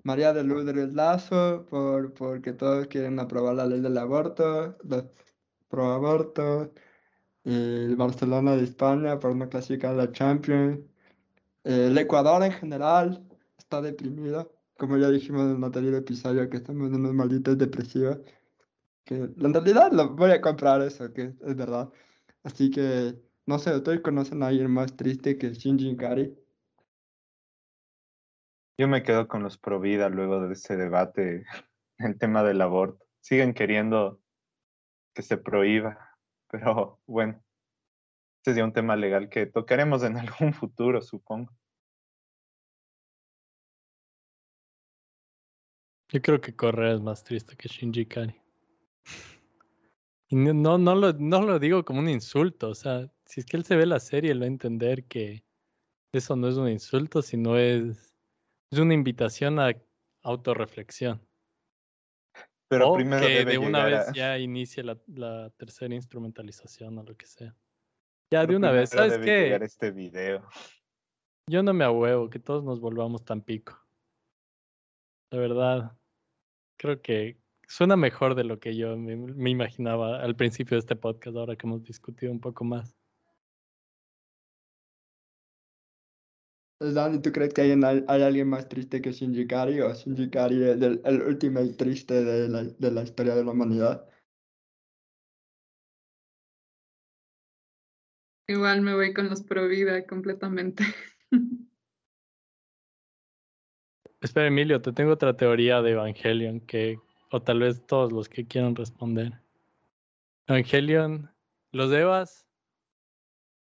María 0.05 0.33
de 0.33 0.43
Lourdes 0.43 0.93
Lazo, 0.93 1.65
por, 1.69 2.13
porque 2.13 2.53
todos 2.53 2.87
quieren 2.87 3.19
aprobar 3.19 3.55
la 3.55 3.65
ley 3.65 3.81
del 3.81 3.97
aborto, 3.97 4.77
pro 5.67 5.91
aborto, 5.93 6.71
el 7.43 7.95
Barcelona 7.95 8.55
de 8.55 8.63
España 8.65 9.19
por 9.19 9.35
no 9.35 9.49
clasificar 9.49 9.93
a 9.93 9.97
la 10.05 10.11
Champions, 10.11 10.79
el 11.63 11.97
Ecuador 11.97 12.43
en 12.43 12.51
general 12.51 13.27
está 13.57 13.81
deprimido, 13.81 14.53
como 14.77 14.97
ya 14.97 15.09
dijimos 15.09 15.43
en 15.49 15.57
el 15.57 15.63
anterior 15.63 15.95
episodio, 15.95 16.49
que 16.49 16.57
estamos 16.57 16.89
en 16.89 16.95
unos 16.95 17.13
malditos 17.13 17.57
depresivos, 17.57 18.19
que 19.05 19.15
en 19.15 19.53
realidad 19.53 19.91
lo 19.91 20.15
voy 20.15 20.31
a 20.31 20.41
comprar 20.41 20.81
eso, 20.83 21.11
que 21.13 21.33
es 21.41 21.55
verdad. 21.55 21.89
Así 22.43 22.69
que 22.69 23.19
no 23.47 23.59
sé, 23.59 23.75
¿ustedes 23.75 24.01
conocen 24.01 24.43
a 24.43 24.47
alguien 24.47 24.71
más 24.71 24.95
triste 24.95 25.37
que 25.37 25.51
Shinji 25.53 25.95
Kari? 25.97 26.44
Yo 28.77 28.89
me 28.89 29.03
quedo 29.03 29.27
con 29.27 29.41
los 29.41 29.57
pro 29.57 29.79
vida 29.79 30.09
luego 30.09 30.41
de 30.41 30.53
ese 30.53 30.75
debate, 30.75 31.45
el 31.97 32.17
tema 32.17 32.43
del 32.43 32.61
aborto. 32.61 33.05
Siguen 33.21 33.53
queriendo 33.53 34.21
que 35.13 35.21
se 35.21 35.37
prohíba, 35.37 35.97
pero 36.49 36.99
bueno, 37.07 37.41
este 38.37 38.51
es 38.51 38.57
ya 38.57 38.65
un 38.65 38.73
tema 38.73 38.95
legal 38.95 39.29
que 39.29 39.45
tocaremos 39.45 40.03
en 40.03 40.17
algún 40.17 40.53
futuro, 40.53 41.01
supongo. 41.01 41.51
Yo 46.09 46.21
creo 46.21 46.39
que 46.39 46.55
Correa 46.55 46.93
es 46.93 47.01
más 47.01 47.23
triste 47.23 47.55
que 47.55 47.67
Shinji 47.67 48.05
Kari. 48.05 48.35
Y 50.27 50.35
no, 50.37 50.79
no, 50.79 50.95
lo, 50.95 51.13
no 51.13 51.43
lo 51.43 51.59
digo 51.59 51.85
como 51.85 51.99
un 51.99 52.09
insulto, 52.09 52.69
o 52.69 52.73
sea, 52.73 53.11
si 53.25 53.41
es 53.41 53.45
que 53.45 53.57
él 53.57 53.63
se 53.63 53.75
ve 53.75 53.85
la 53.85 53.99
serie, 53.99 54.31
él 54.31 54.41
va 54.41 54.45
a 54.45 54.47
entender 54.47 55.05
que 55.05 55.45
eso 56.11 56.35
no 56.35 56.47
es 56.47 56.55
un 56.55 56.67
insulto, 56.67 57.21
sino 57.21 57.57
es, 57.57 58.04
es 58.75 58.81
una 58.81 58.93
invitación 58.93 59.57
a 59.59 59.71
autorreflexión. 60.21 61.21
Pero 62.67 62.91
o 62.91 62.95
primero 62.95 63.25
que 63.25 63.45
de 63.45 63.57
una 63.57 63.85
vez 63.85 64.11
ya 64.13 64.37
inicie 64.37 64.83
la, 64.83 64.97
la, 65.07 65.49
tercera 65.51 65.93
instrumentalización 65.95 66.97
o 66.97 67.03
lo 67.03 67.15
que 67.15 67.25
sea. 67.25 67.55
Ya 68.31 68.45
de 68.45 68.55
una 68.55 68.71
vez, 68.71 68.89
¿sabes 68.89 69.19
qué? 69.19 69.55
este 69.55 69.91
video. 69.91 70.45
Yo 71.47 71.63
no 71.63 71.73
me 71.73 71.85
ahuevo, 71.85 72.29
que 72.29 72.39
todos 72.39 72.63
nos 72.63 72.81
volvamos 72.81 73.23
tan 73.23 73.41
pico. 73.41 73.79
La 75.31 75.39
verdad, 75.39 75.97
creo 76.77 77.01
que 77.01 77.37
suena 77.67 77.95
mejor 77.95 78.35
de 78.35 78.43
lo 78.43 78.59
que 78.59 78.75
yo 78.75 78.97
me, 78.97 79.15
me 79.15 79.51
imaginaba 79.51 80.21
al 80.21 80.35
principio 80.35 80.75
de 80.75 80.79
este 80.79 80.95
podcast, 80.95 81.37
ahora 81.37 81.55
que 81.55 81.67
hemos 81.67 81.83
discutido 81.83 82.31
un 82.31 82.41
poco 82.41 82.65
más. 82.65 82.97
Dani, 86.93 87.19
¿tú 87.21 87.31
crees 87.31 87.53
que 87.53 87.61
hay, 87.61 87.71
hay, 87.71 88.21
alguien 88.21 88.49
más 88.49 88.69
triste 88.69 89.01
que 89.01 89.11
Shinji 89.11 89.47
Kari 89.47 89.81
o 89.81 89.93
Shinji 89.93 90.29
Kari 90.29 90.63
es 90.63 90.81
el, 90.81 91.01
el 91.03 91.21
último 91.21 91.61
y 91.61 91.73
triste 91.73 92.23
de 92.23 92.49
la, 92.49 92.63
de 92.63 92.91
la 92.91 93.03
historia 93.03 93.35
de 93.35 93.43
la 93.43 93.51
humanidad? 93.51 94.07
Igual 98.47 98.81
me 98.81 98.93
voy 98.93 99.13
con 99.13 99.29
los 99.29 99.41
pro 99.41 99.67
vida 99.67 100.05
completamente. 100.05 100.83
Espera, 104.21 104.47
Emilio, 104.47 104.81
te 104.81 104.91
tengo 104.91 105.11
otra 105.11 105.35
teoría 105.35 105.81
de 105.81 105.91
Evangelion 105.91 106.59
que, 106.61 106.99
o 107.31 107.41
tal 107.41 107.59
vez 107.59 107.85
todos 107.85 108.11
los 108.11 108.29
que 108.29 108.45
quieran 108.45 108.75
responder. 108.75 109.33
Evangelion, 110.47 111.31
los 111.71 111.91
Evas 111.91 112.44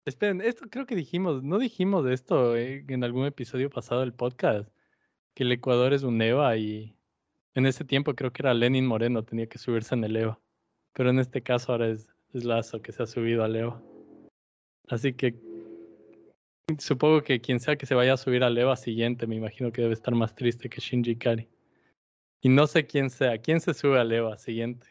Esperen, 0.06 0.42
esto 0.42 0.68
creo 0.68 0.84
que 0.84 0.96
dijimos, 0.96 1.42
no 1.42 1.58
dijimos 1.58 2.06
esto 2.06 2.56
eh, 2.56 2.84
en 2.88 3.04
algún 3.04 3.24
episodio 3.24 3.70
pasado 3.70 4.02
del 4.02 4.12
podcast, 4.12 4.68
que 5.34 5.44
el 5.44 5.52
Ecuador 5.52 5.94
es 5.94 6.02
un 6.02 6.20
EVA 6.20 6.56
y 6.58 6.94
En 7.54 7.66
ese 7.66 7.84
tiempo 7.84 8.14
creo 8.14 8.32
que 8.32 8.42
era 8.42 8.52
Lenin 8.52 8.86
Moreno, 8.86 9.24
tenía 9.24 9.46
que 9.48 9.58
subirse 9.58 9.94
en 9.94 10.04
el 10.04 10.16
EVA. 10.16 10.40
Pero 10.92 11.10
en 11.10 11.20
este 11.20 11.42
caso 11.42 11.72
ahora 11.72 11.88
es, 11.88 12.06
Lazo 12.32 12.82
que 12.82 12.92
se 12.92 13.02
ha 13.02 13.06
subido 13.06 13.44
al 13.44 13.56
EVA. 13.56 13.80
Así 14.88 15.14
que 15.14 15.36
supongo 16.78 17.22
que 17.22 17.40
quien 17.40 17.60
sea 17.60 17.76
que 17.76 17.86
se 17.86 17.94
vaya 17.94 18.14
a 18.14 18.16
subir 18.16 18.42
al 18.44 18.58
EVA 18.58 18.76
siguiente, 18.76 19.26
me 19.26 19.36
imagino 19.36 19.72
que 19.72 19.82
debe 19.82 19.94
estar 19.94 20.14
más 20.14 20.34
triste 20.34 20.68
que 20.68 20.80
Shinji 20.80 21.16
Kari. 21.16 21.48
Y 22.42 22.48
no 22.48 22.66
sé 22.66 22.86
quién 22.86 23.08
sea, 23.08 23.38
quién 23.38 23.60
se 23.60 23.72
sube 23.72 23.98
al 23.98 24.12
EVA 24.12 24.36
siguiente, 24.36 24.86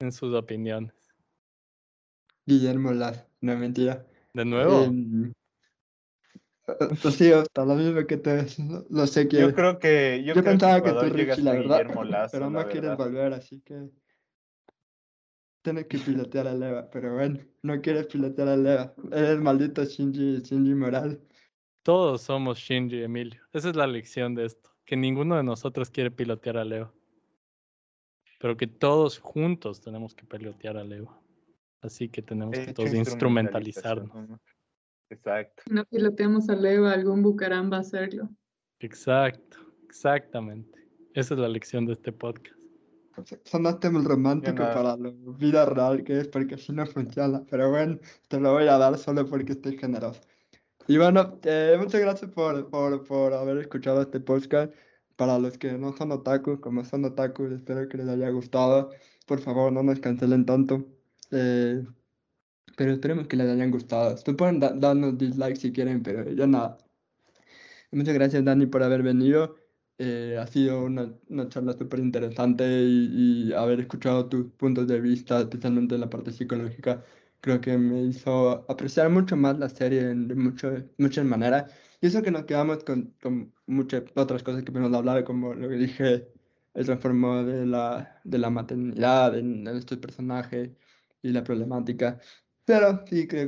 en 0.00 0.12
sus 0.12 0.34
opiniones. 0.34 0.94
Guillermo 2.46 2.92
Lazo, 2.92 3.29
no 3.40 3.56
mentira. 3.56 4.06
¿De 4.34 4.44
nuevo? 4.44 4.84
Em, 4.84 5.32
pues 7.02 7.14
sí, 7.16 7.32
hasta 7.32 7.64
lo 7.64 7.74
mismo 7.74 8.06
que 8.06 8.16
te 8.16 8.46
lo 8.90 9.06
sé 9.06 9.28
que 9.28 9.40
Yo 9.40 9.54
creo 9.54 9.78
que. 9.78 10.20
Yo, 10.20 10.34
yo 10.34 10.42
creo 10.42 10.44
pensaba 10.44 10.82
que 10.82 10.92
tú 10.92 11.14
Richie, 11.14 11.42
la 11.42 11.52
verdad, 11.52 12.04
Lazo, 12.04 12.32
pero 12.32 12.50
no 12.50 12.66
quieres 12.68 12.96
volver, 12.96 13.32
así 13.32 13.60
que 13.60 13.90
tienes 15.62 15.86
que 15.86 15.98
pilotear 15.98 16.46
a 16.46 16.54
Leva, 16.54 16.88
pero 16.90 17.14
bueno, 17.14 17.40
no 17.62 17.80
quieres 17.80 18.06
pilotear 18.06 18.48
a 18.48 18.56
Leva, 18.56 18.94
eres 19.12 19.40
maldito 19.40 19.84
Shinji, 19.84 20.40
Shinji 20.42 20.74
Moral. 20.74 21.20
Todos 21.82 22.22
somos 22.22 22.58
Shinji, 22.58 23.02
Emilio. 23.02 23.40
Esa 23.52 23.70
es 23.70 23.76
la 23.76 23.86
lección 23.86 24.34
de 24.34 24.46
esto. 24.46 24.70
Que 24.84 24.96
ninguno 24.96 25.36
de 25.36 25.42
nosotros 25.42 25.90
quiere 25.90 26.10
pilotear 26.10 26.58
a 26.58 26.64
Leo. 26.64 26.92
Pero 28.38 28.56
que 28.56 28.66
todos 28.66 29.18
juntos 29.18 29.80
tenemos 29.80 30.14
que 30.14 30.24
pilotear 30.24 30.76
a 30.76 30.84
Leo. 30.84 31.19
Así 31.82 32.08
que 32.08 32.22
tenemos 32.22 32.54
que 32.54 32.62
hecho 32.64 32.74
todos 32.74 32.94
instrumentalizarnos. 32.94 34.28
¿no? 34.28 34.40
Exacto. 35.08 35.62
No 35.70 35.84
piloteamos 35.86 36.48
a 36.48 36.54
Leva, 36.54 36.92
algún 36.92 37.22
Bucaram 37.22 37.72
va 37.72 37.78
a 37.78 37.80
hacerlo. 37.80 38.28
Exacto, 38.78 39.58
exactamente. 39.84 40.78
Esa 41.14 41.34
es 41.34 41.40
la 41.40 41.48
lección 41.48 41.86
de 41.86 41.94
este 41.94 42.12
podcast. 42.12 42.56
Sonaste 43.44 43.90
muy 43.90 44.04
romántico 44.04 44.62
nada. 44.62 44.74
para 44.74 44.96
la 44.96 45.12
vida 45.36 45.66
real 45.66 46.04
que 46.04 46.20
es, 46.20 46.28
porque 46.28 46.54
así 46.54 46.72
no 46.72 46.86
funciona, 46.86 47.44
pero 47.50 47.68
bueno, 47.70 47.98
te 48.28 48.40
lo 48.40 48.52
voy 48.52 48.68
a 48.68 48.78
dar 48.78 48.96
solo 48.96 49.26
porque 49.26 49.52
estoy 49.52 49.76
generoso. 49.76 50.20
Y 50.86 50.96
bueno, 50.96 51.38
eh, 51.44 51.76
muchas 51.78 52.00
gracias 52.00 52.30
por, 52.30 52.70
por, 52.70 53.04
por 53.04 53.34
haber 53.34 53.58
escuchado 53.58 54.02
este 54.02 54.20
podcast. 54.20 54.72
Para 55.16 55.38
los 55.38 55.58
que 55.58 55.72
no 55.72 55.92
son 55.92 56.12
otakus, 56.12 56.60
como 56.60 56.82
son 56.84 57.04
otakus, 57.04 57.52
espero 57.52 57.86
que 57.88 57.98
les 57.98 58.08
haya 58.08 58.30
gustado. 58.30 58.90
Por 59.26 59.40
favor, 59.40 59.70
no 59.70 59.82
nos 59.82 60.00
cancelen 60.00 60.46
tanto. 60.46 60.86
Eh, 61.30 61.84
pero 62.76 62.92
esperemos 62.92 63.26
que 63.28 63.36
les 63.36 63.48
hayan 63.48 63.70
gustado. 63.70 64.14
Ustedes 64.14 64.36
pueden 64.36 64.60
da- 64.60 64.72
darnos 64.74 65.18
dislike 65.18 65.56
si 65.56 65.72
quieren, 65.72 66.02
pero 66.02 66.30
ya 66.32 66.46
nada. 66.46 66.78
Muchas 67.92 68.14
gracias, 68.14 68.44
Dani, 68.44 68.66
por 68.66 68.82
haber 68.82 69.02
venido. 69.02 69.56
Eh, 69.98 70.38
ha 70.40 70.46
sido 70.46 70.84
una, 70.84 71.12
una 71.28 71.48
charla 71.48 71.74
súper 71.74 72.00
interesante 72.00 72.64
y, 72.82 73.48
y 73.50 73.52
haber 73.52 73.80
escuchado 73.80 74.28
tus 74.28 74.46
puntos 74.52 74.86
de 74.88 75.00
vista, 75.00 75.40
especialmente 75.40 75.94
en 75.94 76.00
la 76.00 76.08
parte 76.08 76.32
psicológica, 76.32 77.04
creo 77.40 77.60
que 77.60 77.76
me 77.76 78.02
hizo 78.04 78.64
apreciar 78.70 79.10
mucho 79.10 79.36
más 79.36 79.58
la 79.58 79.68
serie 79.68 80.10
en 80.10 80.28
mucho- 80.38 80.72
muchas 80.98 81.24
maneras. 81.26 81.72
Y 82.00 82.06
eso 82.06 82.22
que 82.22 82.30
nos 82.30 82.44
quedamos 82.44 82.82
con, 82.84 83.14
con 83.22 83.52
muchas 83.66 84.04
otras 84.14 84.42
cosas 84.42 84.62
que 84.62 84.72
podemos 84.72 84.94
hablar, 84.96 85.22
como 85.24 85.52
lo 85.54 85.68
que 85.68 85.74
dije, 85.76 86.28
el 86.74 86.84
transformo 86.86 87.44
de 87.44 87.66
la, 87.66 88.20
de 88.24 88.38
la 88.38 88.48
maternidad 88.50 89.36
en, 89.36 89.66
en 89.66 89.76
estos 89.76 89.98
personajes 89.98 90.70
y 91.22 91.30
la 91.30 91.44
problemática. 91.44 92.20
Pero 92.64 93.04
sí 93.06 93.26
que 93.28 93.42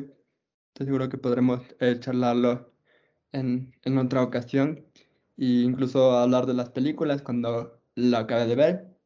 estoy 0.68 0.86
seguro 0.86 1.08
que 1.08 1.18
podremos 1.18 1.60
eh, 1.80 1.96
charlarlo 2.00 2.72
en, 3.32 3.74
en 3.84 3.98
otra 3.98 4.22
ocasión 4.22 4.84
e 5.36 5.44
incluso 5.64 6.12
hablar 6.12 6.46
de 6.46 6.54
las 6.54 6.70
películas 6.70 7.22
cuando 7.22 7.80
la 7.94 8.20
acabe 8.20 8.46
de 8.46 8.56
ver. 8.56 8.96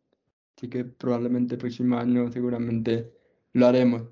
Así 0.56 0.68
que 0.68 0.84
probablemente 0.84 1.55
el 1.55 1.60
próximo 1.60 1.98
año 1.98 2.30
seguramente 2.32 3.12
lo 3.52 3.66
haremos. 3.66 4.05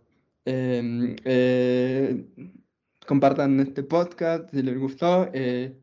Em, 0.45 1.17
eh, 1.25 2.27
compartan 3.07 3.61
este 3.61 3.83
podcast 3.83 4.51
si 4.51 4.63
les 4.63 4.79
gustó. 4.79 5.31
eh, 5.33 5.79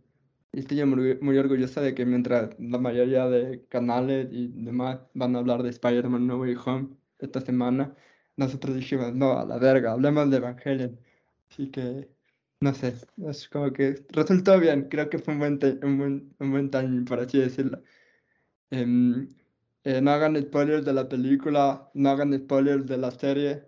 estoy 0.52 0.84
muy, 0.86 1.18
muy 1.22 1.38
orgullosa 1.38 1.82
de 1.82 1.96
que 1.96 2.06
mientras 2.06 2.52
la 2.60 2.78
mayoría 2.78 3.28
de 3.30 3.66
canales 3.68 4.28
y 4.32 4.48
demás 4.50 5.00
van 5.14 5.36
a 5.36 5.40
hablar 5.40 5.64
de 5.64 5.70
Spider-Man 5.70 6.28
No 6.28 6.38
Way 6.38 6.56
Home 6.66 6.90
esta 7.20 7.42
semana, 7.42 7.96
nosotros 8.38 8.76
dijimos, 8.76 9.14
no, 9.14 9.38
a 9.40 9.46
la 9.46 9.58
verga, 9.58 9.92
hablemos 9.94 10.30
de 10.32 10.38
Evangelion. 10.38 11.00
Así 11.50 11.70
que 11.72 12.10
no 12.62 12.74
sé, 12.74 12.96
es 13.28 13.50
como 13.50 13.72
que 13.74 14.06
resultó 14.10 14.60
bien, 14.60 14.88
creo 14.90 15.10
que 15.10 15.20
fue 15.20 15.34
un 15.34 15.40
buen, 15.40 15.60
un 15.84 15.98
buen, 15.98 16.36
un 16.40 16.52
buen 16.52 16.70
timing, 16.72 17.06
por 17.06 17.20
así 17.20 17.40
decirlo. 17.40 17.84
Em, 18.72 19.30
eh, 19.84 20.02
no 20.02 20.12
hagan 20.12 20.36
spoilers 20.42 20.86
de 20.86 20.94
la 20.94 21.08
película, 21.10 21.92
no 21.96 22.10
hagan 22.10 22.38
spoilers 22.38 22.86
de 22.88 22.98
la 22.98 23.12
serie. 23.12 23.66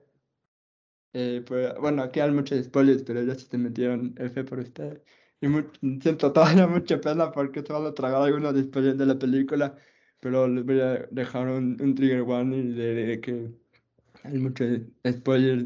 Eh, 1.16 1.44
pues, 1.48 1.74
bueno, 1.80 2.02
aquí 2.04 2.20
hay 2.20 2.32
muchos 2.32 2.64
spoilers, 2.66 3.04
pero 3.04 3.22
ya 3.24 3.36
se 3.36 3.48
te 3.48 3.58
metieron 3.58 4.16
F 4.18 4.44
por 4.46 4.60
ustedes. 4.60 5.02
Y 5.42 5.48
mu- 5.48 5.64
siento 6.02 6.34
todavía 6.34 6.66
mucha 6.68 7.00
pena 7.02 7.32
porque 7.32 7.62
se 7.62 7.72
van 7.74 7.86
a 7.86 7.94
tragar 7.94 8.24
algunos 8.24 8.56
spoilers 8.60 8.98
de 8.98 9.06
la 9.06 9.20
película, 9.20 9.78
pero 10.20 10.48
les 10.48 10.66
voy 10.66 10.80
a 10.82 11.08
dejar 11.12 11.48
un, 11.50 11.80
un 11.82 11.96
trigger 11.96 12.24
warning 12.24 12.76
de, 12.76 12.94
de 12.96 13.22
que 13.22 13.52
hay 14.24 14.38
muchos 14.40 14.82
spoilers 15.08 15.66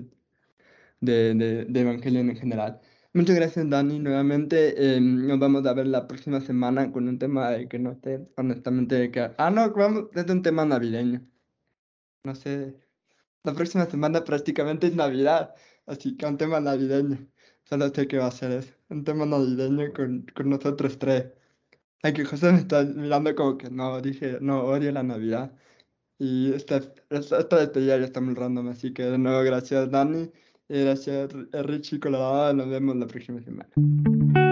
de, 1.01 1.33
de, 1.35 1.65
de 1.65 1.79
Evangelion 1.81 2.29
en 2.29 2.37
general. 2.37 2.81
Muchas 3.13 3.35
gracias, 3.35 3.69
Dani, 3.69 3.99
nuevamente. 3.99 4.95
eh, 4.97 4.99
nos 5.01 5.39
vamos 5.39 5.65
a 5.65 5.73
ver 5.73 5.87
la 5.87 6.07
próxima 6.07 6.41
semana 6.41 6.91
con 6.91 7.07
un 7.07 7.17
tema 7.19 7.49
de 7.51 7.67
que 7.67 7.79
no 7.79 7.95
sé, 8.03 8.27
honestamente, 8.37 9.11
que... 9.11 9.31
Ah, 9.37 9.49
no, 9.49 9.71
vamos, 9.73 10.05
es 10.13 10.29
un 10.29 10.41
tema 10.43 10.65
navideño. 10.65 11.21
No 12.23 12.35
sé, 12.35 12.75
la 13.43 13.53
próxima 13.53 13.85
semana 13.87 14.23
prácticamente 14.23 14.87
es 14.87 14.95
Navidad, 14.95 15.55
así 15.85 16.17
que 16.17 16.25
un 16.25 16.37
tema 16.37 16.59
navideño. 16.59 17.27
Solo 17.65 17.89
sé 17.89 18.07
que 18.07 18.17
va 18.17 18.27
a 18.27 18.31
ser 18.31 18.51
eso, 18.51 18.73
un 18.89 19.03
tema 19.03 19.25
navideño 19.25 19.93
con, 19.93 20.25
con 20.35 20.49
nosotros 20.49 20.99
tres. 20.99 21.27
Ay, 22.03 22.13
que 22.13 22.25
José 22.25 22.51
me 22.53 22.59
está 22.59 22.83
mirando 22.83 23.35
como 23.35 23.57
que 23.57 23.69
no, 23.69 24.01
dije, 24.01 24.37
no, 24.41 24.63
odio 24.65 24.91
la 24.91 25.03
Navidad. 25.03 25.53
Y 26.19 26.53
esta, 26.53 26.81
esta, 27.09 27.39
esta 27.39 27.59
despedida 27.59 27.97
ya 27.97 28.05
está 28.05 28.21
muy 28.21 28.33
random, 28.33 28.69
así 28.69 28.93
que 28.93 29.03
de 29.03 29.17
nuevo 29.17 29.43
gracias 29.43 29.91
Dani, 29.91 30.29
y 30.67 30.81
gracias 30.81 31.29
Richie 31.51 31.99
Colorado, 31.99 32.53
nos 32.53 32.69
vemos 32.69 32.95
la 32.95 33.07
próxima 33.07 33.41
semana. 33.41 34.46